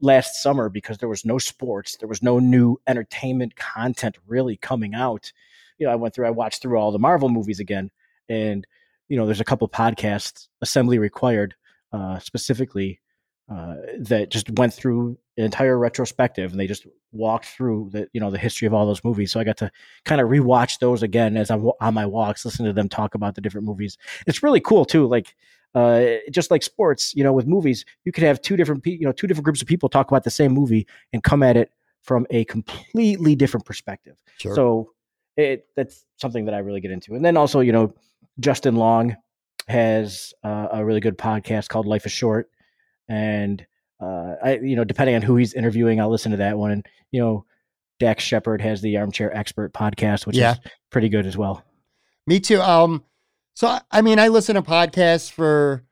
last 0.00 0.42
summer, 0.42 0.68
because 0.68 0.98
there 0.98 1.08
was 1.08 1.24
no 1.24 1.38
sports, 1.38 1.96
there 1.98 2.08
was 2.08 2.22
no 2.22 2.38
new 2.38 2.78
entertainment 2.86 3.56
content 3.56 4.18
really 4.26 4.56
coming 4.56 4.94
out. 4.94 5.32
You 5.78 5.86
know, 5.86 5.92
I 5.92 5.96
went 5.96 6.14
through, 6.14 6.26
I 6.26 6.30
watched 6.30 6.62
through 6.62 6.78
all 6.78 6.92
the 6.92 6.98
Marvel 6.98 7.28
movies 7.28 7.60
again, 7.60 7.90
and 8.28 8.66
you 9.08 9.16
know, 9.16 9.26
there's 9.26 9.40
a 9.40 9.44
couple 9.44 9.68
podcasts, 9.68 10.48
Assembly 10.62 10.98
Required, 10.98 11.54
uh, 11.92 12.18
specifically 12.18 13.00
uh, 13.50 13.74
that 13.98 14.30
just 14.30 14.50
went 14.58 14.72
through 14.72 15.18
an 15.36 15.44
entire 15.44 15.78
retrospective 15.78 16.50
and 16.50 16.58
they 16.58 16.66
just 16.66 16.86
walked 17.12 17.46
through 17.46 17.90
the 17.92 18.08
you 18.12 18.20
know 18.20 18.30
the 18.30 18.38
history 18.38 18.66
of 18.66 18.72
all 18.72 18.86
those 18.86 19.04
movies. 19.04 19.32
So 19.32 19.38
i 19.38 19.44
got 19.44 19.58
to 19.58 19.70
kind 20.04 20.20
of 20.20 20.28
rewatch 20.28 20.78
those 20.78 21.02
again 21.02 21.36
as 21.36 21.50
i'm 21.50 21.70
on 21.80 21.94
my 21.94 22.06
walks 22.06 22.44
listen 22.44 22.64
to 22.64 22.72
them 22.72 22.88
talk 22.88 23.14
about 23.14 23.34
the 23.34 23.40
different 23.40 23.66
movies. 23.66 23.98
It's 24.26 24.42
really 24.42 24.60
cool 24.60 24.84
too 24.84 25.06
like 25.06 25.34
uh, 25.74 26.04
just 26.30 26.50
like 26.50 26.62
sports 26.62 27.12
you 27.14 27.22
know 27.22 27.32
with 27.32 27.46
movies 27.46 27.84
you 28.04 28.12
could 28.12 28.24
have 28.24 28.40
two 28.40 28.56
different 28.56 28.82
pe- 28.82 28.92
you 28.92 29.04
know 29.04 29.12
two 29.12 29.26
different 29.26 29.44
groups 29.44 29.60
of 29.60 29.68
people 29.68 29.88
talk 29.88 30.08
about 30.10 30.24
the 30.24 30.30
same 30.30 30.52
movie 30.52 30.86
and 31.12 31.22
come 31.22 31.42
at 31.42 31.56
it 31.56 31.70
from 32.02 32.26
a 32.30 32.44
completely 32.44 33.34
different 33.34 33.66
perspective. 33.66 34.16
Sure. 34.38 34.54
so 34.54 34.90
it 35.36 35.66
that's 35.76 36.04
something 36.16 36.44
that 36.46 36.54
I 36.54 36.58
really 36.58 36.80
get 36.80 36.90
into. 36.90 37.14
And 37.14 37.24
then 37.24 37.36
also, 37.36 37.60
you 37.60 37.72
know, 37.72 37.94
Justin 38.40 38.76
Long 38.76 39.16
has 39.68 40.34
uh, 40.44 40.68
a 40.72 40.84
really 40.84 41.00
good 41.00 41.16
podcast 41.18 41.68
called 41.68 41.86
Life 41.86 42.06
is 42.06 42.12
Short, 42.12 42.50
and 43.08 43.64
uh, 44.00 44.34
I, 44.42 44.58
you 44.62 44.76
know, 44.76 44.84
depending 44.84 45.14
on 45.16 45.22
who 45.22 45.36
he's 45.36 45.54
interviewing, 45.54 46.00
I'll 46.00 46.10
listen 46.10 46.32
to 46.32 46.38
that 46.38 46.58
one. 46.58 46.70
And 46.72 46.86
you 47.10 47.20
know, 47.20 47.44
Dax 48.00 48.22
Shepard 48.24 48.60
has 48.60 48.80
the 48.82 48.96
Armchair 48.98 49.34
Expert 49.36 49.72
podcast, 49.72 50.26
which 50.26 50.36
Yeah. 50.36 50.52
is 50.52 50.58
pretty 50.90 51.08
good 51.08 51.26
as 51.26 51.36
well. 51.36 51.62
Me 52.26 52.40
too. 52.40 52.60
Um, 52.60 53.04
so 53.54 53.78
I- 53.90 54.02
mean, 54.02 54.18
I 54.18 54.28
listen 54.28 54.54
to 54.56 54.62
podcasts 54.62 55.30
for 55.30 55.84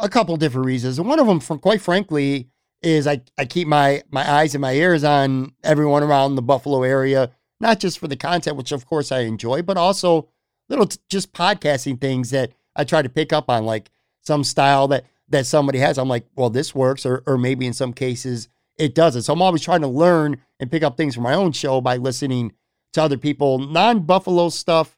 a 0.00 0.08
couple 0.08 0.36
different 0.36 0.66
reasons, 0.66 0.98
and 0.98 1.08
one 1.08 1.18
of 1.18 1.26
them, 1.26 1.40
for 1.40 1.58
quite 1.58 1.80
frankly, 1.80 2.48
is 2.82 3.06
I 3.06 3.22
I 3.36 3.44
keep 3.44 3.66
my 3.68 4.02
my 4.10 4.28
eyes 4.30 4.54
and 4.54 4.62
my 4.62 4.72
ears 4.72 5.02
on 5.04 5.52
everyone 5.64 6.02
around 6.02 6.34
the 6.36 6.42
Buffalo 6.42 6.82
area, 6.82 7.32
not 7.60 7.80
just 7.80 7.98
for 7.98 8.08
the 8.08 8.16
content, 8.16 8.56
which 8.56 8.72
of 8.72 8.86
course 8.86 9.10
I 9.12 9.20
enjoy, 9.20 9.62
but 9.62 9.76
also 9.76 10.28
little 10.68 10.86
t- 10.86 10.98
just 11.08 11.32
podcasting 11.32 12.00
things 12.00 12.30
that 12.30 12.52
I 12.76 12.84
try 12.84 13.02
to 13.02 13.08
pick 13.08 13.32
up 13.32 13.48
on, 13.50 13.64
like 13.64 13.90
some 14.22 14.44
style 14.44 14.88
that 14.88 15.04
that 15.30 15.46
somebody 15.46 15.78
has. 15.78 15.98
I'm 15.98 16.08
like, 16.08 16.26
well, 16.36 16.50
this 16.50 16.74
works, 16.74 17.04
or 17.04 17.22
or 17.26 17.38
maybe 17.38 17.66
in 17.66 17.72
some 17.72 17.92
cases 17.92 18.48
it 18.78 18.94
doesn't. 18.94 19.22
So 19.22 19.32
I'm 19.32 19.42
always 19.42 19.62
trying 19.62 19.80
to 19.80 19.88
learn 19.88 20.40
and 20.60 20.70
pick 20.70 20.82
up 20.82 20.96
things 20.96 21.14
from 21.14 21.24
my 21.24 21.34
own 21.34 21.52
show 21.52 21.80
by 21.80 21.96
listening 21.96 22.52
to 22.92 23.02
other 23.02 23.18
people, 23.18 23.58
non 23.58 24.00
Buffalo 24.00 24.48
stuff. 24.48 24.96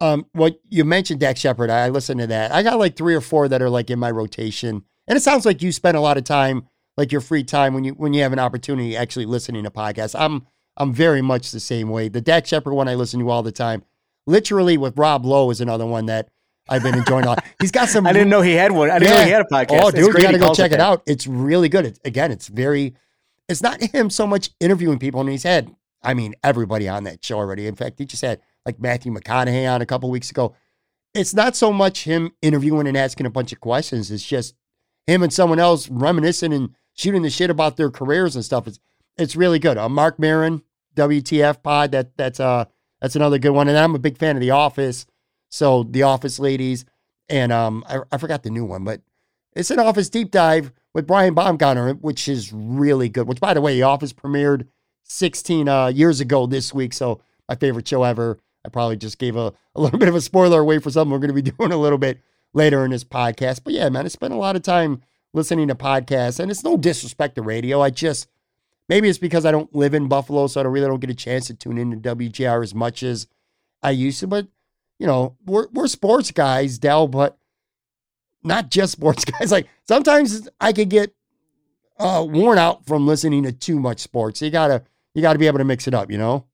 Um, 0.00 0.26
what 0.32 0.60
you 0.68 0.84
mentioned, 0.84 1.20
Dax 1.20 1.40
Shepard, 1.40 1.70
I 1.70 1.88
listened 1.88 2.20
to 2.20 2.26
that. 2.28 2.52
I 2.52 2.62
got 2.62 2.78
like 2.78 2.96
three 2.96 3.14
or 3.14 3.20
four 3.20 3.48
that 3.48 3.62
are 3.62 3.70
like 3.70 3.90
in 3.90 3.98
my 3.98 4.10
rotation, 4.10 4.84
and 5.06 5.16
it 5.16 5.22
sounds 5.22 5.44
like 5.44 5.62
you 5.62 5.72
spend 5.72 5.96
a 5.96 6.00
lot 6.00 6.16
of 6.16 6.24
time, 6.24 6.68
like 6.96 7.12
your 7.12 7.20
free 7.20 7.44
time, 7.44 7.74
when 7.74 7.84
you 7.84 7.92
when 7.92 8.12
you 8.12 8.22
have 8.22 8.32
an 8.32 8.38
opportunity, 8.38 8.96
actually 8.96 9.26
listening 9.26 9.64
to 9.64 9.70
podcasts. 9.70 10.18
I'm 10.18 10.46
I'm 10.76 10.92
very 10.92 11.22
much 11.22 11.50
the 11.50 11.60
same 11.60 11.88
way. 11.88 12.08
The 12.08 12.20
Dax 12.20 12.48
Shepard 12.48 12.72
one 12.72 12.88
I 12.88 12.94
listen 12.94 13.20
to 13.20 13.30
all 13.30 13.42
the 13.42 13.52
time. 13.52 13.84
Literally, 14.26 14.76
with 14.76 14.98
Rob 14.98 15.24
Lowe 15.24 15.50
is 15.50 15.60
another 15.60 15.86
one 15.86 16.06
that 16.06 16.30
I've 16.68 16.82
been 16.82 16.94
enjoying 16.94 17.24
a 17.24 17.28
lot. 17.28 17.44
He's 17.60 17.70
got 17.70 17.88
some. 17.88 18.06
I 18.08 18.12
didn't 18.12 18.30
know 18.30 18.40
he 18.40 18.52
had 18.52 18.72
one. 18.72 18.90
I 18.90 18.98
didn't 18.98 19.14
know 19.14 19.24
he 19.24 19.30
had 19.30 19.42
a 19.42 19.44
podcast. 19.44 19.80
Oh, 19.82 19.90
dude, 19.90 20.14
you 20.14 20.22
got 20.22 20.30
to 20.32 20.38
go 20.38 20.54
check 20.54 20.72
it 20.72 20.80
out. 20.80 21.02
It's 21.06 21.26
really 21.26 21.68
good. 21.68 21.84
It's, 21.86 22.00
again, 22.04 22.32
it's 22.32 22.48
very. 22.48 22.94
It's 23.48 23.62
not 23.62 23.80
him 23.82 24.08
so 24.08 24.26
much 24.26 24.50
interviewing 24.58 24.98
people, 24.98 25.20
and 25.20 25.28
he's 25.28 25.42
had, 25.42 25.74
I 26.02 26.14
mean, 26.14 26.34
everybody 26.42 26.88
on 26.88 27.04
that 27.04 27.22
show 27.22 27.36
already. 27.36 27.66
In 27.66 27.74
fact, 27.74 27.98
he 27.98 28.06
just 28.06 28.22
had 28.22 28.40
like 28.64 28.80
Matthew 28.80 29.12
McConaughey 29.12 29.70
on 29.70 29.82
a 29.82 29.86
couple 29.86 30.10
weeks 30.10 30.30
ago. 30.30 30.54
It's 31.12 31.34
not 31.34 31.54
so 31.54 31.72
much 31.72 32.04
him 32.04 32.32
interviewing 32.40 32.88
and 32.88 32.96
asking 32.96 33.26
a 33.26 33.30
bunch 33.30 33.52
of 33.52 33.60
questions. 33.60 34.10
It's 34.10 34.24
just 34.24 34.54
him 35.06 35.22
and 35.22 35.32
someone 35.32 35.58
else 35.58 35.88
reminiscing 35.90 36.52
and 36.52 36.70
shooting 36.94 37.22
the 37.22 37.30
shit 37.30 37.50
about 37.50 37.76
their 37.76 37.90
careers 37.90 38.34
and 38.34 38.44
stuff. 38.44 38.66
It's 38.66 38.80
it's 39.16 39.36
really 39.36 39.58
good. 39.58 39.78
Uh, 39.78 39.88
Marc 39.88 40.18
Maron, 40.18 40.62
WTF 40.96 41.62
Pod. 41.62 41.92
That 41.92 42.16
that's 42.16 42.40
uh 42.40 42.66
that's 43.00 43.16
another 43.16 43.38
good 43.38 43.50
one. 43.50 43.68
And 43.68 43.78
I'm 43.78 43.94
a 43.94 43.98
big 43.98 44.18
fan 44.18 44.36
of 44.36 44.40
The 44.40 44.50
Office. 44.50 45.06
So 45.50 45.84
The 45.84 46.02
Office 46.02 46.38
ladies, 46.38 46.84
and 47.28 47.52
um 47.52 47.84
I, 47.88 48.00
I 48.12 48.18
forgot 48.18 48.42
the 48.42 48.50
new 48.50 48.64
one, 48.64 48.84
but 48.84 49.00
it's 49.54 49.70
an 49.70 49.78
Office 49.78 50.08
deep 50.08 50.30
dive 50.30 50.72
with 50.94 51.06
Brian 51.06 51.34
Baumgartner, 51.34 51.94
which 51.94 52.28
is 52.28 52.52
really 52.52 53.08
good. 53.08 53.28
Which, 53.28 53.40
by 53.40 53.54
the 53.54 53.60
way, 53.60 53.74
The 53.74 53.82
Office 53.82 54.12
premiered 54.12 54.66
16 55.04 55.68
uh, 55.68 55.86
years 55.88 56.20
ago 56.20 56.46
this 56.46 56.72
week. 56.74 56.92
So 56.92 57.20
my 57.48 57.54
favorite 57.54 57.86
show 57.86 58.02
ever. 58.02 58.38
I 58.64 58.70
probably 58.70 58.96
just 58.96 59.18
gave 59.18 59.36
a, 59.36 59.52
a 59.74 59.80
little 59.80 59.98
bit 60.00 60.08
of 60.08 60.14
a 60.14 60.20
spoiler 60.20 60.60
away 60.60 60.78
for 60.78 60.90
something 60.90 61.12
we're 61.12 61.18
going 61.18 61.34
to 61.34 61.42
be 61.42 61.50
doing 61.56 61.72
a 61.72 61.76
little 61.76 61.98
bit 61.98 62.20
later 62.52 62.84
in 62.84 62.90
this 62.90 63.04
podcast. 63.04 63.60
But 63.64 63.74
yeah, 63.74 63.88
man, 63.88 64.06
I 64.06 64.08
spent 64.08 64.32
a 64.32 64.38
lot 64.38 64.56
of 64.56 64.62
time 64.62 65.02
listening 65.32 65.68
to 65.68 65.74
podcasts, 65.74 66.40
and 66.40 66.50
it's 66.50 66.64
no 66.64 66.76
disrespect 66.76 67.34
to 67.34 67.42
radio. 67.42 67.80
I 67.80 67.90
just 67.90 68.28
maybe 68.88 69.08
it's 69.08 69.18
because 69.18 69.44
I 69.44 69.50
don't 69.50 69.74
live 69.74 69.94
in 69.94 70.08
Buffalo, 70.08 70.46
so 70.46 70.60
I 70.60 70.62
don't 70.62 70.72
really 70.72 70.86
don't 70.86 71.00
get 71.00 71.10
a 71.10 71.14
chance 71.14 71.46
to 71.48 71.54
tune 71.54 71.78
into 71.78 71.96
WGR 71.96 72.62
as 72.62 72.74
much 72.74 73.02
as 73.02 73.26
I 73.82 73.90
used 73.90 74.20
to. 74.20 74.26
But 74.26 74.48
you 74.98 75.06
know, 75.06 75.36
we're 75.44 75.68
we're 75.72 75.88
sports 75.88 76.30
guys, 76.30 76.78
Del, 76.78 77.08
but 77.08 77.38
not 78.42 78.70
just 78.70 78.92
sports 78.98 79.24
guys. 79.24 79.52
Like 79.52 79.68
sometimes 79.86 80.48
I 80.60 80.72
could 80.72 80.90
get 80.90 81.14
uh, 81.98 82.26
worn 82.28 82.58
out 82.58 82.86
from 82.86 83.06
listening 83.06 83.44
to 83.44 83.52
too 83.52 83.78
much 83.78 84.00
sports. 84.00 84.42
You 84.42 84.50
gotta 84.50 84.82
you 85.14 85.22
gotta 85.22 85.38
be 85.38 85.46
able 85.46 85.58
to 85.58 85.64
mix 85.64 85.86
it 85.86 85.94
up, 85.94 86.10
you 86.10 86.18
know. 86.18 86.46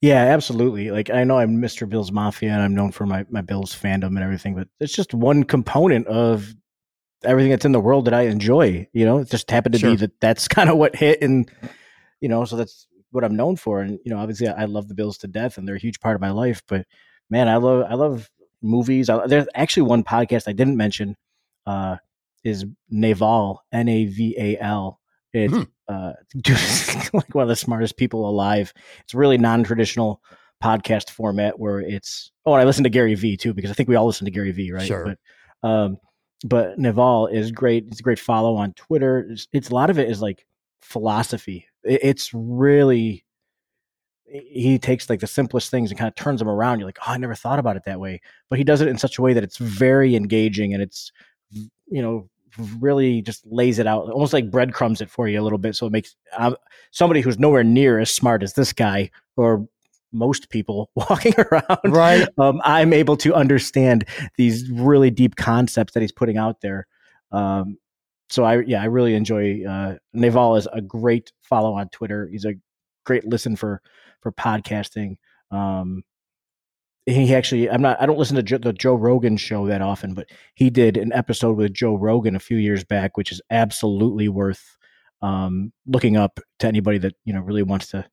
Yeah, 0.00 0.22
absolutely. 0.26 0.90
Like 0.90 1.10
I 1.10 1.24
know 1.24 1.38
I'm 1.38 1.60
Mr. 1.60 1.88
Bills 1.88 2.12
Mafia 2.12 2.50
and 2.50 2.62
I'm 2.62 2.74
known 2.74 2.92
for 2.92 3.04
my, 3.04 3.26
my 3.30 3.40
Bills 3.40 3.74
fandom 3.74 4.08
and 4.08 4.20
everything, 4.20 4.54
but 4.54 4.68
it's 4.78 4.92
just 4.92 5.12
one 5.12 5.42
component 5.42 6.06
of 6.06 6.54
everything 7.24 7.50
that's 7.50 7.64
in 7.64 7.72
the 7.72 7.80
world 7.80 8.04
that 8.06 8.14
I 8.14 8.22
enjoy. 8.22 8.88
You 8.92 9.04
know, 9.04 9.18
it 9.18 9.30
just 9.30 9.50
happened 9.50 9.74
to 9.74 9.78
Sure. 9.78 9.90
be 9.90 9.96
that 9.96 10.20
that's 10.20 10.48
kind 10.56 10.70
of 10.70 10.76
what 10.76 10.96
hit, 10.96 11.20
and 11.22 11.50
you 12.20 12.28
know, 12.28 12.44
so 12.44 12.56
that's 12.56 12.86
what 13.10 13.24
I'm 13.24 13.36
known 13.36 13.56
for. 13.56 13.80
And 13.80 13.98
you 14.04 14.12
know, 14.12 14.18
obviously, 14.18 14.48
I 14.48 14.64
love 14.66 14.88
the 14.88 14.94
Bills 14.94 15.18
to 15.18 15.26
death, 15.28 15.58
and 15.58 15.66
they're 15.66 15.76
a 15.76 15.80
huge 15.80 16.00
part 16.00 16.14
of 16.14 16.20
my 16.20 16.30
life. 16.30 16.62
But 16.68 16.86
man, 17.30 17.48
I 17.48 17.56
love 17.56 17.86
I 17.88 17.94
love 17.94 18.28
movies. 18.62 19.08
I, 19.08 19.26
there's 19.26 19.46
actually 19.54 19.84
one 19.84 20.02
podcast 20.04 20.48
I 20.48 20.52
didn't 20.52 20.76
mention 20.76 21.16
uh, 21.66 21.96
is 22.44 22.64
Naval 22.90 23.62
N 23.72 23.88
A 23.88 24.04
V 24.06 24.34
A 24.38 24.58
L. 24.58 25.00
It's 25.32 25.52
Hmm. 25.54 25.62
uh, 25.88 26.12
just 26.42 27.12
like 27.14 27.34
one 27.34 27.42
of 27.42 27.48
the 27.48 27.56
smartest 27.56 27.96
people 27.96 28.28
alive. 28.28 28.72
It's 29.04 29.14
really 29.14 29.38
non-traditional 29.38 30.20
podcast 30.62 31.10
format 31.10 31.58
where 31.58 31.78
it's 31.80 32.32
oh 32.44 32.52
and 32.52 32.60
I 32.60 32.64
listen 32.64 32.82
to 32.84 32.90
Gary 32.90 33.14
Vee 33.14 33.36
too 33.36 33.54
because 33.54 33.70
I 33.70 33.74
think 33.74 33.88
we 33.88 33.94
all 33.94 34.06
listen 34.06 34.24
to 34.24 34.30
Gary 34.32 34.50
Vee 34.50 34.72
right 34.72 34.86
Sure. 34.86 35.14
but 35.62 35.68
um 35.68 35.98
but 36.44 36.78
Naval 36.78 37.26
is 37.26 37.50
great 37.50 37.86
it's 37.88 38.00
a 38.00 38.02
great 38.02 38.18
follow 38.18 38.54
on 38.56 38.72
Twitter 38.74 39.26
it's, 39.30 39.48
it's 39.52 39.70
a 39.70 39.74
lot 39.74 39.90
of 39.90 39.98
it 39.98 40.08
is 40.10 40.20
like 40.22 40.46
philosophy 40.82 41.66
It- 41.84 42.00
it's 42.02 42.32
really 42.34 43.24
he 44.30 44.78
takes 44.78 45.08
like 45.08 45.20
the 45.20 45.26
simplest 45.26 45.70
things 45.70 45.90
and 45.90 45.98
kind 45.98 46.08
of 46.08 46.14
turns 46.14 46.38
them 46.38 46.48
around. 46.48 46.78
You're 46.78 46.88
like, 46.88 46.98
oh, 47.00 47.12
I 47.12 47.16
never 47.16 47.34
thought 47.34 47.58
about 47.58 47.76
it 47.76 47.84
that 47.86 47.98
way. 47.98 48.20
But 48.50 48.58
he 48.58 48.64
does 48.64 48.80
it 48.82 48.88
in 48.88 48.98
such 48.98 49.18
a 49.18 49.22
way 49.22 49.32
that 49.32 49.42
it's 49.42 49.56
very 49.56 50.14
engaging 50.14 50.74
and 50.74 50.82
it's, 50.82 51.10
you 51.50 52.02
know, 52.02 52.28
really 52.78 53.22
just 53.22 53.46
lays 53.46 53.78
it 53.78 53.86
out, 53.86 54.10
almost 54.10 54.34
like 54.34 54.50
breadcrumbs 54.50 55.00
it 55.00 55.08
for 55.08 55.28
you 55.28 55.40
a 55.40 55.42
little 55.42 55.58
bit. 55.58 55.76
So 55.76 55.86
it 55.86 55.92
makes 55.92 56.14
um, 56.36 56.56
somebody 56.90 57.22
who's 57.22 57.38
nowhere 57.38 57.64
near 57.64 57.98
as 57.98 58.10
smart 58.10 58.42
as 58.42 58.52
this 58.52 58.72
guy 58.72 59.10
or 59.36 59.66
most 60.12 60.50
people 60.50 60.90
walking 60.94 61.34
around, 61.38 61.78
right? 61.84 62.28
Um, 62.38 62.60
I'm 62.64 62.92
able 62.92 63.16
to 63.18 63.34
understand 63.34 64.04
these 64.36 64.70
really 64.70 65.10
deep 65.10 65.36
concepts 65.36 65.94
that 65.94 66.00
he's 66.00 66.12
putting 66.12 66.36
out 66.36 66.60
there. 66.60 66.86
Um, 67.32 67.78
so 68.30 68.44
I, 68.44 68.60
yeah, 68.60 68.82
I 68.82 68.86
really 68.86 69.14
enjoy. 69.14 69.64
Uh, 69.64 69.96
Naval 70.12 70.56
is 70.56 70.68
a 70.72 70.80
great 70.80 71.32
follow 71.42 71.74
on 71.74 71.88
Twitter. 71.88 72.28
He's 72.30 72.44
a 72.44 72.54
great 73.04 73.24
listen 73.24 73.56
for 73.56 73.80
for 74.20 74.32
podcasting. 74.32 75.16
Um, 75.50 76.02
he 77.06 77.34
actually, 77.34 77.70
I'm 77.70 77.80
not, 77.80 78.00
I 78.02 78.06
don't 78.06 78.18
listen 78.18 78.36
to 78.36 78.42
Joe, 78.42 78.58
the 78.58 78.72
Joe 78.72 78.94
Rogan 78.94 79.38
show 79.38 79.66
that 79.66 79.80
often, 79.80 80.12
but 80.12 80.28
he 80.54 80.68
did 80.68 80.98
an 80.98 81.10
episode 81.14 81.56
with 81.56 81.72
Joe 81.72 81.94
Rogan 81.94 82.36
a 82.36 82.40
few 82.40 82.58
years 82.58 82.84
back, 82.84 83.16
which 83.16 83.32
is 83.32 83.40
absolutely 83.50 84.28
worth 84.28 84.76
um, 85.22 85.72
looking 85.86 86.16
up 86.18 86.38
to 86.58 86.66
anybody 86.66 86.98
that 86.98 87.14
you 87.24 87.32
know 87.32 87.40
really 87.40 87.62
wants 87.62 87.88
to 87.88 88.04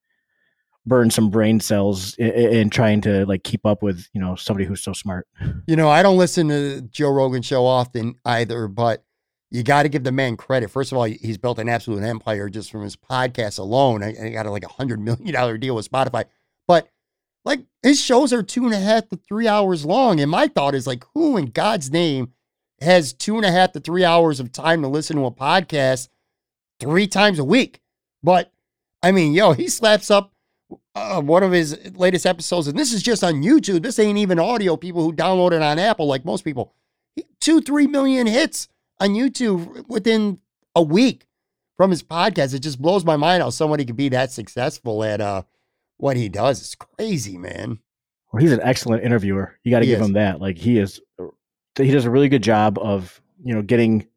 burn 0.85 1.09
some 1.09 1.29
brain 1.29 1.59
cells 1.59 2.15
and 2.17 2.71
trying 2.71 3.01
to 3.01 3.25
like 3.25 3.43
keep 3.43 3.65
up 3.65 3.81
with 3.81 4.07
you 4.13 4.21
know 4.21 4.35
somebody 4.35 4.65
who's 4.65 4.83
so 4.83 4.93
smart. 4.93 5.27
You 5.67 5.75
know, 5.75 5.89
I 5.89 6.03
don't 6.03 6.17
listen 6.17 6.49
to 6.49 6.81
Joe 6.81 7.09
Rogan 7.09 7.41
show 7.41 7.65
often 7.65 8.15
either, 8.25 8.67
but 8.67 9.03
you 9.51 9.63
got 9.63 9.83
to 9.83 9.89
give 9.89 10.03
the 10.03 10.11
man 10.11 10.37
credit. 10.37 10.69
First 10.69 10.91
of 10.91 10.97
all, 10.97 11.05
he's 11.05 11.37
built 11.37 11.59
an 11.59 11.69
absolute 11.69 12.03
empire 12.03 12.49
just 12.49 12.71
from 12.71 12.81
his 12.81 12.95
podcast 12.95 13.59
alone. 13.59 14.03
I, 14.03 14.15
I 14.21 14.29
got 14.29 14.45
a, 14.45 14.51
like 14.51 14.65
a 14.65 14.69
hundred 14.69 14.99
million 14.99 15.33
dollar 15.33 15.57
deal 15.57 15.75
with 15.75 15.89
Spotify, 15.89 16.25
but 16.67 16.89
like 17.45 17.61
his 17.83 18.01
shows 18.01 18.33
are 18.33 18.43
two 18.43 18.65
and 18.65 18.73
a 18.73 18.79
half 18.79 19.07
to 19.09 19.15
three 19.15 19.47
hours 19.47 19.85
long. 19.85 20.19
And 20.19 20.29
my 20.29 20.47
thought 20.47 20.75
is 20.75 20.87
like, 20.87 21.03
who 21.13 21.37
in 21.37 21.45
God's 21.47 21.91
name 21.91 22.33
has 22.81 23.13
two 23.13 23.37
and 23.37 23.45
a 23.45 23.51
half 23.51 23.71
to 23.73 23.79
three 23.79 24.03
hours 24.03 24.39
of 24.39 24.51
time 24.51 24.81
to 24.81 24.87
listen 24.87 25.15
to 25.15 25.25
a 25.25 25.31
podcast 25.31 26.09
three 26.79 27.07
times 27.07 27.39
a 27.39 27.43
week? 27.43 27.81
But 28.23 28.51
I 29.01 29.11
mean, 29.11 29.33
yo, 29.33 29.53
he 29.53 29.67
slaps 29.67 30.09
up 30.09 30.33
uh, 30.95 31.21
one 31.21 31.43
of 31.43 31.51
his 31.51 31.77
latest 31.95 32.25
episodes, 32.25 32.67
and 32.67 32.79
this 32.79 32.93
is 32.93 33.03
just 33.03 33.23
on 33.23 33.43
YouTube. 33.43 33.83
This 33.83 33.99
ain't 33.99 34.17
even 34.17 34.39
audio. 34.39 34.77
People 34.77 35.03
who 35.03 35.13
download 35.13 35.51
it 35.51 35.61
on 35.61 35.77
Apple, 35.77 36.07
like 36.07 36.23
most 36.23 36.43
people, 36.43 36.73
two, 37.39 37.61
three 37.61 37.85
million 37.85 38.27
hits 38.27 38.69
on 38.99 39.09
YouTube 39.09 39.87
within 39.89 40.39
a 40.73 40.81
week 40.81 41.27
from 41.75 41.91
his 41.91 42.01
podcast. 42.01 42.53
It 42.53 42.59
just 42.59 42.81
blows 42.81 43.03
my 43.03 43.17
mind 43.17 43.43
how 43.43 43.49
somebody 43.49 43.85
could 43.85 43.97
be 43.97 44.09
that 44.09 44.31
successful 44.31 45.03
at 45.03 45.19
uh, 45.19 45.43
what 45.97 46.15
he 46.15 46.29
does. 46.29 46.61
It's 46.61 46.75
crazy, 46.75 47.37
man. 47.37 47.79
Well, 48.31 48.41
he's 48.41 48.53
an 48.53 48.61
excellent 48.63 49.03
interviewer. 49.03 49.57
You 49.63 49.71
got 49.71 49.79
to 49.79 49.85
give 49.85 50.01
is. 50.01 50.07
him 50.07 50.13
that. 50.13 50.39
Like 50.39 50.57
he 50.57 50.77
is, 50.77 51.01
he 51.77 51.91
does 51.91 52.05
a 52.05 52.09
really 52.09 52.29
good 52.29 52.43
job 52.43 52.77
of 52.79 53.21
you 53.43 53.53
know 53.53 53.61
getting 53.61 54.07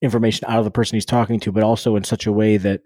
information 0.00 0.46
out 0.48 0.58
of 0.58 0.64
the 0.64 0.70
person 0.70 0.96
he's 0.96 1.04
talking 1.04 1.38
to, 1.40 1.52
but 1.52 1.62
also 1.62 1.96
in 1.96 2.04
such 2.04 2.26
a 2.26 2.32
way 2.32 2.56
that 2.56 2.82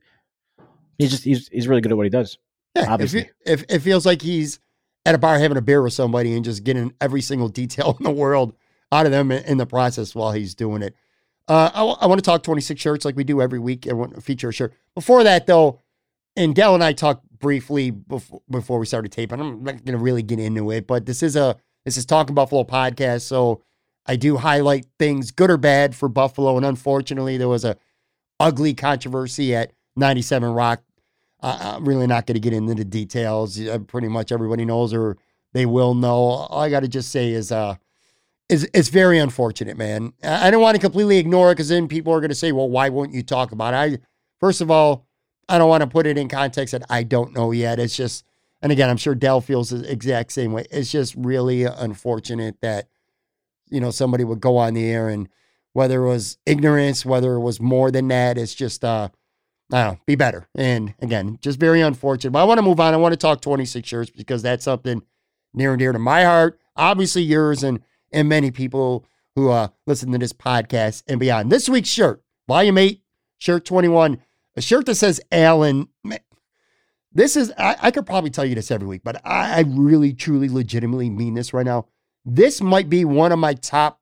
he's 0.98 1.10
just 1.10 1.24
he's 1.24 1.48
he's 1.48 1.68
really 1.68 1.80
good 1.80 1.92
at 1.92 1.96
what 1.96 2.06
he 2.06 2.10
does. 2.10 2.38
Yeah, 2.74 2.92
obviously, 2.92 3.30
if, 3.44 3.62
if 3.64 3.70
it 3.70 3.78
feels 3.80 4.06
like 4.06 4.22
he's 4.22 4.58
at 5.04 5.14
a 5.14 5.18
bar 5.18 5.38
having 5.38 5.56
a 5.56 5.62
beer 5.62 5.82
with 5.82 5.92
somebody 5.92 6.34
and 6.34 6.44
just 6.44 6.64
getting 6.64 6.92
every 7.00 7.20
single 7.20 7.48
detail 7.48 7.96
in 8.00 8.04
the 8.04 8.10
world 8.10 8.54
out 8.90 9.06
of 9.06 9.12
them 9.12 9.32
in 9.32 9.58
the 9.58 9.66
process 9.66 10.14
while 10.14 10.32
he's 10.32 10.54
doing 10.54 10.82
it. 10.82 10.94
Uh, 11.48 11.70
I, 11.74 11.78
w- 11.78 11.96
I 12.00 12.06
want 12.06 12.18
to 12.18 12.24
talk 12.24 12.42
26 12.42 12.80
shirts 12.80 13.04
like 13.04 13.16
we 13.16 13.24
do 13.24 13.42
every 13.42 13.58
week. 13.58 13.88
I 13.88 13.92
want 13.92 14.14
to 14.14 14.20
feature 14.20 14.50
a 14.50 14.52
shirt. 14.52 14.72
Before 14.94 15.24
that, 15.24 15.46
though, 15.46 15.80
and 16.36 16.54
Del 16.54 16.74
and 16.74 16.84
I 16.84 16.92
talked 16.92 17.28
briefly 17.38 17.90
before 17.90 18.40
before 18.48 18.78
we 18.78 18.86
started 18.86 19.10
taping. 19.12 19.40
I'm 19.40 19.64
not 19.64 19.84
going 19.84 19.98
to 19.98 20.02
really 20.02 20.22
get 20.22 20.38
into 20.38 20.70
it, 20.70 20.86
but 20.86 21.04
this 21.04 21.22
is 21.22 21.36
a 21.36 21.56
this 21.84 21.96
is 21.96 22.06
talking 22.06 22.34
Buffalo 22.34 22.64
podcast, 22.64 23.22
so 23.22 23.60
I 24.06 24.16
do 24.16 24.36
highlight 24.36 24.86
things 24.98 25.30
good 25.30 25.50
or 25.50 25.56
bad 25.56 25.94
for 25.94 26.08
Buffalo. 26.08 26.56
And 26.56 26.64
unfortunately, 26.64 27.36
there 27.36 27.48
was 27.48 27.64
a 27.64 27.76
ugly 28.38 28.72
controversy 28.74 29.54
at 29.54 29.72
97 29.96 30.52
Rock. 30.52 30.82
Uh, 31.42 31.74
I'm 31.76 31.84
really 31.84 32.06
not 32.06 32.26
going 32.26 32.34
to 32.34 32.40
get 32.40 32.52
into 32.52 32.74
the 32.74 32.84
details. 32.84 33.60
Pretty 33.88 34.08
much 34.08 34.30
everybody 34.30 34.64
knows 34.64 34.94
or 34.94 35.16
they 35.52 35.66
will 35.66 35.94
know. 35.94 36.14
All 36.14 36.60
I 36.60 36.70
got 36.70 36.80
to 36.80 36.88
just 36.88 37.10
say 37.10 37.30
is 37.30 37.50
uh 37.50 37.76
is 38.48 38.68
it's 38.74 38.88
very 38.88 39.18
unfortunate, 39.18 39.76
man. 39.76 40.12
I 40.22 40.50
don't 40.50 40.62
want 40.62 40.76
to 40.76 40.80
completely 40.80 41.18
ignore 41.18 41.50
it 41.50 41.54
because 41.54 41.68
then 41.68 41.88
people 41.88 42.12
are 42.12 42.20
going 42.20 42.28
to 42.30 42.34
say, 42.34 42.52
"Well, 42.52 42.68
why 42.68 42.88
won't 42.90 43.12
you 43.12 43.22
talk 43.22 43.52
about 43.52 43.74
it?" 43.74 43.76
I 43.76 43.98
first 44.40 44.60
of 44.60 44.70
all, 44.70 45.06
I 45.48 45.58
don't 45.58 45.68
want 45.68 45.82
to 45.82 45.86
put 45.86 46.06
it 46.06 46.16
in 46.18 46.28
context 46.28 46.72
that 46.72 46.84
I 46.88 47.02
don't 47.02 47.34
know 47.34 47.50
yet. 47.50 47.78
It's 47.78 47.96
just, 47.96 48.24
and 48.60 48.70
again, 48.70 48.88
I'm 48.90 48.96
sure 48.96 49.14
Del 49.14 49.40
feels 49.40 49.70
the 49.70 49.90
exact 49.90 50.32
same 50.32 50.52
way. 50.52 50.66
It's 50.70 50.90
just 50.90 51.14
really 51.16 51.64
unfortunate 51.64 52.60
that 52.60 52.88
you 53.70 53.80
know 53.80 53.90
somebody 53.90 54.24
would 54.24 54.40
go 54.40 54.58
on 54.58 54.74
the 54.74 54.84
air 54.84 55.08
and 55.08 55.28
whether 55.72 56.04
it 56.04 56.08
was 56.08 56.38
ignorance, 56.44 57.06
whether 57.06 57.34
it 57.34 57.40
was 57.40 57.58
more 57.60 57.90
than 57.90 58.08
that, 58.08 58.38
it's 58.38 58.54
just 58.54 58.84
uh. 58.84 59.08
Don't 59.72 59.94
know, 59.94 59.98
be 60.06 60.16
better. 60.16 60.46
And 60.54 60.94
again, 61.00 61.38
just 61.40 61.58
very 61.58 61.80
unfortunate. 61.80 62.30
But 62.30 62.42
I 62.42 62.44
want 62.44 62.58
to 62.58 62.62
move 62.62 62.78
on. 62.78 62.92
I 62.92 62.98
want 62.98 63.14
to 63.14 63.16
talk 63.16 63.40
26 63.40 63.88
shirts 63.88 64.10
because 64.10 64.42
that's 64.42 64.64
something 64.64 65.02
near 65.54 65.72
and 65.72 65.78
dear 65.78 65.92
to 65.92 65.98
my 65.98 66.24
heart, 66.24 66.60
obviously 66.76 67.22
yours, 67.22 67.62
and 67.62 67.80
and 68.12 68.28
many 68.28 68.50
people 68.50 69.06
who 69.34 69.48
uh, 69.48 69.68
listen 69.86 70.12
to 70.12 70.18
this 70.18 70.34
podcast 70.34 71.04
and 71.08 71.18
beyond. 71.18 71.50
This 71.50 71.70
week's 71.70 71.88
shirt, 71.88 72.22
Volume 72.46 72.76
8, 72.76 73.00
Shirt 73.38 73.64
21, 73.64 74.20
a 74.56 74.60
shirt 74.60 74.84
that 74.84 74.96
says 74.96 75.22
Allen. 75.32 75.88
This 77.10 77.34
is, 77.34 77.50
I, 77.56 77.76
I 77.80 77.90
could 77.90 78.04
probably 78.04 78.28
tell 78.28 78.44
you 78.44 78.54
this 78.54 78.70
every 78.70 78.86
week, 78.86 79.00
but 79.02 79.24
I, 79.24 79.58
I 79.58 79.64
really, 79.66 80.12
truly, 80.12 80.50
legitimately 80.50 81.08
mean 81.08 81.32
this 81.32 81.54
right 81.54 81.64
now. 81.64 81.86
This 82.26 82.60
might 82.60 82.90
be 82.90 83.06
one 83.06 83.32
of 83.32 83.38
my 83.38 83.54
top 83.54 84.00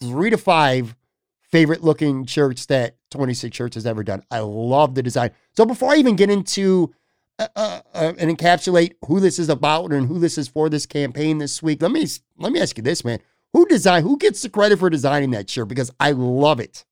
three 0.00 0.30
to 0.30 0.38
five 0.38 0.96
favorite 1.42 1.84
looking 1.84 2.24
shirts 2.24 2.64
that 2.66 2.96
26 3.12 3.56
Shirts 3.56 3.74
has 3.76 3.86
ever 3.86 4.02
done. 4.02 4.22
I 4.30 4.40
love 4.40 4.94
the 4.94 5.02
design. 5.02 5.30
So 5.56 5.64
before 5.64 5.92
I 5.92 5.96
even 5.96 6.16
get 6.16 6.30
into 6.30 6.92
uh, 7.38 7.48
uh, 7.56 7.80
uh, 7.94 8.12
and 8.18 8.36
encapsulate 8.36 8.94
who 9.06 9.20
this 9.20 9.38
is 9.38 9.48
about 9.48 9.92
and 9.92 10.06
who 10.06 10.18
this 10.18 10.38
is 10.38 10.48
for 10.48 10.68
this 10.68 10.86
campaign 10.86 11.38
this 11.38 11.62
week, 11.62 11.82
let 11.82 11.92
me 11.92 12.06
let 12.38 12.52
me 12.52 12.60
ask 12.60 12.76
you 12.76 12.82
this, 12.82 13.04
man. 13.04 13.20
Who 13.52 13.66
design? 13.66 14.02
Who 14.02 14.16
gets 14.16 14.42
the 14.42 14.48
credit 14.48 14.78
for 14.78 14.90
designing 14.90 15.30
that 15.30 15.48
shirt? 15.48 15.68
Because 15.68 15.90
I 16.00 16.12
love 16.12 16.58
it. 16.58 16.84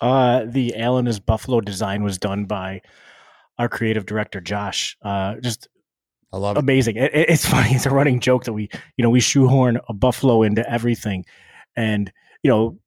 Uh, 0.00 0.44
the 0.46 0.76
Allen 0.76 1.06
is 1.06 1.18
Buffalo 1.20 1.60
design 1.60 2.02
was 2.02 2.18
done 2.18 2.44
by 2.44 2.82
our 3.58 3.68
creative 3.68 4.06
director 4.06 4.40
Josh. 4.40 4.96
Uh, 5.02 5.36
just 5.40 5.68
I 6.32 6.36
love 6.36 6.56
amazing. 6.56 6.96
It. 6.96 7.14
It, 7.14 7.30
it's 7.30 7.46
funny. 7.48 7.70
It's 7.70 7.86
a 7.86 7.90
running 7.90 8.20
joke 8.20 8.44
that 8.44 8.52
we, 8.52 8.68
you 8.96 9.02
know, 9.02 9.10
we 9.10 9.20
shoehorn 9.20 9.78
a 9.88 9.94
buffalo 9.94 10.42
into 10.42 10.68
everything, 10.70 11.24
and 11.76 12.12
you 12.42 12.50
know, 12.50 12.78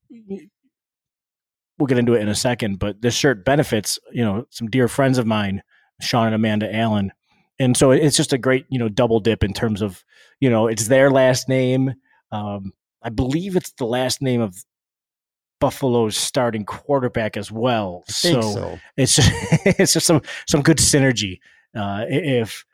we'll 1.77 1.87
get 1.87 1.97
into 1.97 2.13
it 2.13 2.21
in 2.21 2.29
a 2.29 2.35
second. 2.35 2.79
But 2.79 3.01
this 3.01 3.15
shirt 3.15 3.45
benefits, 3.45 3.99
you 4.11 4.23
know, 4.23 4.45
some 4.49 4.69
dear 4.69 4.87
friends 4.87 5.17
of 5.17 5.27
mine, 5.27 5.61
Sean 6.01 6.27
and 6.27 6.35
Amanda 6.35 6.73
Allen, 6.73 7.11
and 7.59 7.75
so 7.75 7.91
it's 7.91 8.17
just 8.17 8.33
a 8.33 8.37
great, 8.37 8.65
you 8.69 8.77
know, 8.77 8.89
double 8.89 9.19
dip 9.19 9.43
in 9.43 9.53
terms 9.53 9.81
of, 9.81 10.03
you 10.39 10.49
know, 10.49 10.67
it's 10.67 10.87
their 10.87 11.09
last 11.09 11.49
name 11.49 11.95
um, 12.31 12.73
I 13.01 13.09
believe 13.09 13.55
it's 13.55 13.71
the 13.73 13.85
last 13.85 14.21
name 14.21 14.41
of 14.41 14.63
Buffalo's 15.59 16.17
starting 16.17 16.65
quarterback 16.65 17.37
as 17.37 17.51
well. 17.51 18.03
So, 18.07 18.41
so, 18.41 18.79
it's 18.95 19.15
just, 19.15 19.31
it's 19.65 19.93
just 19.93 20.05
some 20.05 20.21
some 20.47 20.61
good 20.61 20.77
synergy. 20.77 21.39
Uh, 21.75 22.05
if 22.07 22.65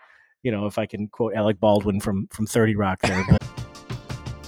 you 0.42 0.52
know, 0.52 0.66
if 0.66 0.78
I 0.78 0.86
can 0.86 1.08
quote 1.08 1.34
Alec 1.36 1.60
Baldwin 1.60 2.00
from 2.00 2.28
from 2.28 2.48
Thirty 2.48 2.76
Rock 2.76 3.02
there. 3.02 3.24
But. 3.30 3.62